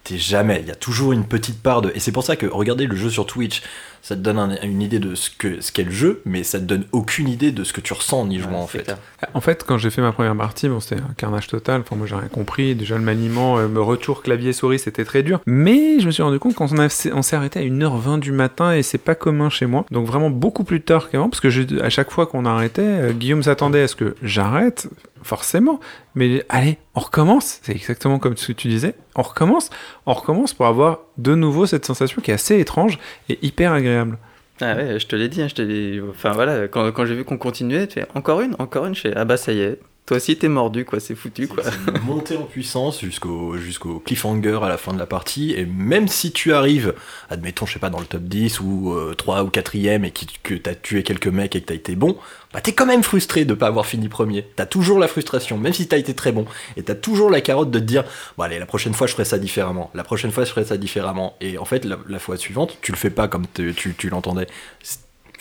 T'es 0.03 0.17
jamais, 0.17 0.59
il 0.63 0.67
y 0.67 0.71
a 0.71 0.75
toujours 0.75 1.11
une 1.11 1.25
petite 1.25 1.61
part 1.61 1.81
de. 1.83 1.91
Et 1.93 1.99
c'est 1.99 2.11
pour 2.11 2.23
ça 2.23 2.35
que 2.35 2.47
regarder 2.47 2.87
le 2.87 2.95
jeu 2.95 3.09
sur 3.11 3.27
Twitch, 3.27 3.61
ça 4.01 4.15
te 4.15 4.21
donne 4.21 4.39
un- 4.39 4.59
une 4.63 4.81
idée 4.81 4.97
de 4.97 5.13
ce 5.13 5.29
que 5.29 5.61
ce 5.61 5.71
qu'est 5.71 5.83
le 5.83 5.91
jeu, 5.91 6.21
mais 6.25 6.41
ça 6.43 6.57
te 6.59 6.63
donne 6.63 6.85
aucune 6.91 7.27
idée 7.27 7.51
de 7.51 7.63
ce 7.63 7.71
que 7.71 7.81
tu 7.81 7.93
ressens 7.93 8.21
en 8.21 8.29
y 8.31 8.39
jouant 8.39 8.61
en 8.61 8.65
fait. 8.67 8.91
En 9.35 9.41
fait, 9.41 9.63
quand 9.63 9.77
j'ai 9.77 9.91
fait 9.91 10.01
ma 10.01 10.11
première 10.11 10.35
partie, 10.35 10.67
bon, 10.69 10.79
c'était 10.79 10.99
un 10.99 11.13
carnage 11.17 11.45
total. 11.47 11.81
Enfin, 11.81 11.95
moi, 11.95 12.07
j'ai 12.07 12.15
rien 12.15 12.29
compris. 12.29 12.73
Déjà, 12.73 12.95
le 12.95 13.03
maniement, 13.03 13.59
euh, 13.59 13.67
le 13.71 13.81
retour 13.81 14.23
clavier-souris, 14.23 14.79
c'était 14.79 15.05
très 15.05 15.21
dur. 15.21 15.39
Mais 15.45 15.99
je 15.99 16.07
me 16.07 16.11
suis 16.11 16.23
rendu 16.23 16.39
compte 16.39 16.55
qu'on 16.55 16.67
s'est 16.89 17.35
arrêté 17.35 17.59
à 17.59 17.61
1h20 17.63 18.17
du 18.17 18.31
matin 18.31 18.73
et 18.73 18.81
c'est 18.81 18.97
pas 18.97 19.13
commun 19.13 19.51
chez 19.51 19.67
moi. 19.67 19.85
Donc, 19.91 20.07
vraiment 20.07 20.31
beaucoup 20.31 20.63
plus 20.63 20.81
tard 20.81 21.11
qu'avant. 21.11 21.29
Parce 21.29 21.41
que 21.41 21.81
à 21.83 21.89
chaque 21.91 22.09
fois 22.09 22.25
qu'on 22.25 22.45
arrêtait, 22.45 22.81
euh, 22.81 23.11
Guillaume 23.11 23.43
s'attendait 23.43 23.83
à 23.83 23.87
ce 23.87 23.95
que 23.95 24.15
j'arrête, 24.23 24.87
forcément. 25.23 25.79
Mais 26.15 26.43
allez, 26.49 26.77
on 26.95 26.99
recommence. 26.99 27.59
C'est 27.61 27.73
exactement 27.73 28.19
comme 28.19 28.37
ce 28.37 28.47
que 28.47 28.53
tu 28.53 28.67
disais. 28.67 28.95
On 29.15 29.21
recommence. 29.21 29.69
On 30.05 30.13
recommence 30.13 30.53
pour 30.53 30.65
avoir 30.65 30.99
de 31.17 31.35
nouveau 31.35 31.65
cette 31.65 31.85
sensation 31.85 32.21
qui 32.21 32.31
est 32.31 32.35
assez 32.35 32.59
étrange 32.59 32.99
et 33.29 33.39
hyper 33.41 33.73
agréable. 33.73 34.17
Ah 34.61 34.75
ouais, 34.75 34.99
je 34.99 35.07
te 35.07 35.15
l'ai 35.15 35.27
dit, 35.27 35.41
hein, 35.41 35.47
je 35.47 35.55
te 35.55 36.09
Enfin 36.09 36.35
quand, 36.67 36.91
quand 36.91 37.05
j'ai 37.05 37.15
vu 37.15 37.23
qu'on 37.23 37.37
continuait, 37.39 37.87
tu 37.87 37.95
fais 37.95 38.07
encore 38.13 38.41
une, 38.41 38.55
encore 38.59 38.85
une, 38.85 38.93
je 38.93 39.01
fais 39.01 39.13
ah 39.15 39.25
bah 39.25 39.35
ça 39.35 39.53
y 39.53 39.59
est, 39.59 39.79
toi 40.11 40.17
aussi 40.17 40.35
t'es 40.35 40.49
mordu 40.49 40.83
quoi, 40.83 40.99
c'est 40.99 41.15
foutu 41.15 41.47
quoi. 41.47 41.63
monter 42.05 42.35
en 42.35 42.43
puissance 42.43 42.99
jusqu'au 42.99 43.55
jusqu'au 43.55 43.99
cliffhanger 44.01 44.59
à 44.61 44.67
la 44.67 44.75
fin 44.75 44.91
de 44.91 44.99
la 44.99 45.05
partie. 45.05 45.53
Et 45.53 45.65
même 45.65 46.09
si 46.09 46.33
tu 46.33 46.51
arrives 46.51 46.93
admettons 47.29 47.65
je 47.65 47.71
sais 47.71 47.79
pas 47.79 47.89
dans 47.89 48.01
le 48.01 48.05
top 48.05 48.23
10 48.23 48.59
ou 48.59 48.93
3 49.17 49.43
ou 49.45 49.47
4ème 49.47 50.03
et 50.03 50.11
que 50.43 50.55
t'as 50.55 50.75
tué 50.75 51.03
quelques 51.03 51.27
mecs 51.27 51.55
et 51.55 51.61
que 51.61 51.67
t'as 51.67 51.75
été 51.75 51.95
bon 51.95 52.17
bah 52.53 52.59
t'es 52.59 52.73
quand 52.73 52.85
même 52.85 53.03
frustré 53.03 53.45
de 53.45 53.53
pas 53.53 53.67
avoir 53.67 53.85
fini 53.85 54.09
premier. 54.09 54.45
T'as 54.57 54.65
toujours 54.65 54.99
la 54.99 55.07
frustration 55.07 55.57
même 55.57 55.71
si 55.71 55.87
t'as 55.87 55.97
été 55.97 56.13
très 56.13 56.33
bon. 56.33 56.45
Et 56.75 56.83
t'as 56.83 56.95
toujours 56.95 57.29
la 57.29 57.39
carotte 57.39 57.71
de 57.71 57.79
te 57.79 57.85
dire 57.85 58.03
bon 58.37 58.43
allez 58.43 58.59
la 58.59 58.65
prochaine 58.65 58.93
fois 58.93 59.07
je 59.07 59.13
ferai 59.13 59.23
ça 59.23 59.37
différemment. 59.39 59.91
La 59.93 60.03
prochaine 60.03 60.31
fois 60.33 60.43
je 60.43 60.49
ferai 60.49 60.65
ça 60.65 60.75
différemment. 60.75 61.37
Et 61.39 61.57
en 61.57 61.63
fait 61.63 61.85
la, 61.85 61.97
la 62.09 62.19
fois 62.19 62.35
suivante 62.35 62.77
tu 62.81 62.91
le 62.91 62.97
fais 62.97 63.11
pas 63.11 63.29
comme 63.29 63.47
te- 63.47 63.71
tu, 63.71 63.95
tu 63.97 64.09
l'entendais 64.09 64.47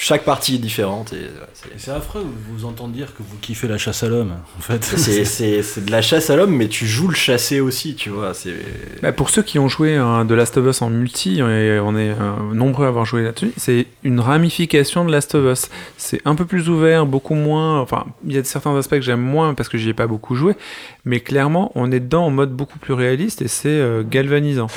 chaque 0.03 0.25
partie 0.25 0.55
est 0.55 0.59
différente 0.59 1.13
et 1.13 1.27
c'est- 1.77 1.91
affreux, 1.91 2.23
vous 2.23 2.59
vous 2.59 2.65
entendez 2.65 2.95
dire 2.95 3.09
que 3.15 3.23
vous 3.23 3.37
kiffez 3.41 3.69
la 3.69 3.77
chasse 3.77 4.03
à 4.03 4.09
l'homme, 4.09 4.33
en 4.59 4.63
fait. 4.63 4.83
c'est 4.97 5.25
c'est- 5.25 5.63
c'est 5.63 5.85
de 5.85 5.91
la 5.91 6.01
chasse 6.03 6.31
à 6.31 6.37
l'homme, 6.37 6.57
mais 6.57 6.69
tu 6.69 6.87
joues 6.87 7.09
le 7.09 7.15
chassé 7.15 7.61
aussi, 7.61 7.95
tu 7.95 8.09
vois. 8.09 8.33
C'est 8.33 8.55
Bah, 9.03 9.13
pour 9.13 9.29
ceux 9.31 9.43
qui 9.43 9.59
ont 9.59 9.69
joué 9.69 9.97
à 9.97 10.25
The 10.27 10.33
Last 10.33 10.57
of 10.57 10.67
Us 10.67 10.81
en 10.83 10.89
multi, 10.91 11.41
et 11.41 11.43
on 11.81 11.97
est 11.97 12.11
euh, 12.11 12.55
nombreux 12.55 12.87
à 12.87 12.89
avoir 12.89 13.05
joué 13.05 13.23
là-dessus, 13.23 13.53
c'est 13.59 13.87
une 14.03 14.21
ramification 14.21 15.05
de 15.05 15.13
Last 15.13 15.35
of 15.35 15.45
Us. 15.53 15.69
C'est 15.99 16.21
un 16.25 16.35
peu 16.35 16.47
plus 16.47 16.69
ouvert, 16.71 17.05
beaucoup 17.07 17.35
moins. 17.35 17.81
Enfin, 17.81 18.07
il 18.27 18.35
y 18.35 18.39
a 18.39 18.45
certains 18.45 18.75
aspects 18.77 18.95
que 18.97 19.03
j'aime 19.03 19.21
moins 19.21 19.53
parce 19.55 19.69
que 19.69 19.77
j'y 19.79 19.91
ai 19.91 19.95
pas 19.95 20.07
beaucoup 20.07 20.35
joué, 20.35 20.55
mais 21.05 21.21
clairement, 21.21 21.73
on 21.75 21.93
est 21.93 22.01
dedans 22.01 22.25
en 22.27 22.31
mode 22.31 22.53
beaucoup 22.53 22.79
plus 22.79 22.95
réaliste 22.95 23.43
et 23.43 23.49
c'est 23.49 23.69
euh, 23.69 24.03
galvanisant. 24.09 24.69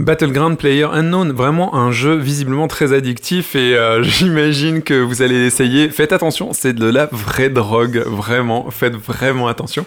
Battleground 0.00 0.56
Player 0.56 0.86
Unknown, 0.90 1.30
vraiment 1.30 1.74
un 1.74 1.92
jeu 1.92 2.14
visiblement 2.14 2.68
très 2.68 2.94
addictif 2.94 3.54
et 3.54 3.76
euh, 3.76 4.02
j'imagine 4.02 4.80
que 4.80 4.94
vous 4.94 5.20
allez 5.20 5.38
l'essayer. 5.38 5.90
Faites 5.90 6.14
attention, 6.14 6.54
c'est 6.54 6.72
de 6.72 6.86
la 6.86 7.04
vraie 7.12 7.50
drogue, 7.50 8.02
vraiment, 8.06 8.70
faites 8.70 8.96
vraiment 8.96 9.46
attention. 9.46 9.84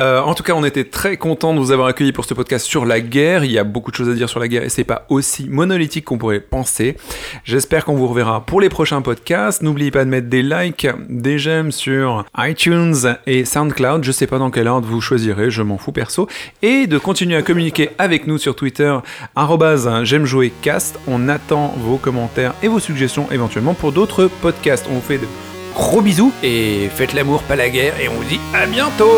Euh, 0.00 0.20
en 0.20 0.34
tout 0.34 0.42
cas, 0.42 0.54
on 0.54 0.64
était 0.64 0.82
très 0.82 1.16
content 1.16 1.54
de 1.54 1.60
vous 1.60 1.70
avoir 1.70 1.86
accueilli 1.86 2.10
pour 2.10 2.24
ce 2.24 2.34
podcast 2.34 2.66
sur 2.66 2.84
la 2.84 3.00
guerre. 3.00 3.44
Il 3.44 3.52
y 3.52 3.58
a 3.58 3.62
beaucoup 3.62 3.92
de 3.92 3.96
choses 3.96 4.08
à 4.08 4.14
dire 4.14 4.28
sur 4.28 4.40
la 4.40 4.48
guerre 4.48 4.64
et 4.64 4.68
c'est 4.68 4.82
pas 4.82 5.06
aussi 5.08 5.48
monolithique 5.48 6.06
qu'on 6.06 6.18
pourrait 6.18 6.40
penser. 6.40 6.96
J'espère 7.44 7.84
qu'on 7.84 7.94
vous 7.94 8.08
reverra 8.08 8.44
pour 8.44 8.60
les 8.60 8.68
prochains 8.68 9.02
podcasts. 9.02 9.62
N'oubliez 9.62 9.92
pas 9.92 10.04
de 10.04 10.10
mettre 10.10 10.28
des 10.28 10.42
likes, 10.42 10.88
des 11.08 11.38
j'aime 11.38 11.70
sur 11.70 12.24
iTunes 12.38 12.96
et 13.28 13.44
SoundCloud. 13.44 14.02
Je 14.02 14.10
sais 14.10 14.26
pas 14.26 14.38
dans 14.38 14.50
quel 14.50 14.66
ordre 14.66 14.88
vous 14.88 15.00
choisirez, 15.00 15.52
je 15.52 15.62
m'en 15.62 15.78
fous 15.78 15.92
perso. 15.92 16.26
Et 16.62 16.88
de 16.88 16.98
continuer 16.98 17.36
à 17.36 17.42
communiquer 17.42 17.90
avec 17.98 18.26
nous 18.26 18.38
sur 18.38 18.56
Twitter, 18.56 18.98
j'aime 20.02 20.24
jouer 20.24 20.52
cast. 20.62 20.98
On 21.06 21.28
attend 21.28 21.74
vos 21.78 21.96
commentaires 21.96 22.54
et 22.62 22.68
vos 22.68 22.80
suggestions 22.80 23.26
éventuellement 23.30 23.74
pour 23.74 23.92
d'autres 23.92 24.28
podcasts. 24.40 24.86
On 24.90 24.94
vous 24.94 25.00
fait 25.00 25.18
de 25.18 25.26
gros 25.74 26.00
bisous 26.00 26.32
et 26.42 26.88
faites 26.94 27.12
l'amour, 27.12 27.42
pas 27.42 27.56
la 27.56 27.68
guerre. 27.68 27.94
Et 28.00 28.08
on 28.08 28.14
vous 28.14 28.24
dit 28.24 28.40
à 28.54 28.66
bientôt. 28.66 29.10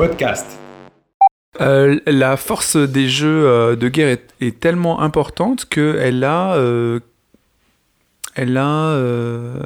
Podcast. 0.00 0.46
Euh, 1.60 2.00
la 2.06 2.38
force 2.38 2.76
des 2.76 3.06
jeux 3.10 3.46
euh, 3.46 3.76
de 3.76 3.88
guerre 3.88 4.08
est, 4.08 4.28
est 4.40 4.58
tellement 4.58 5.02
importante 5.02 5.66
qu'elle 5.68 6.24
a. 6.24 6.54
euh, 6.54 7.00
elle 8.34 8.56
a. 8.56 8.66
euh, 8.92 9.58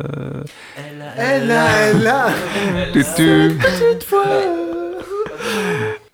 Elle 0.77 1.51
a, 1.53 1.71
elle 1.87 2.07
a. 2.09 2.31
Tutu. 2.93 3.53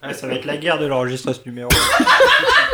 Ah, 0.02 0.12
ça 0.12 0.26
va 0.26 0.34
être 0.34 0.44
la 0.44 0.59
guerre 0.59 0.78
de 0.78 0.84
l'enregistre 0.86 1.32
ce 1.32 1.40
numéro. 1.47 1.70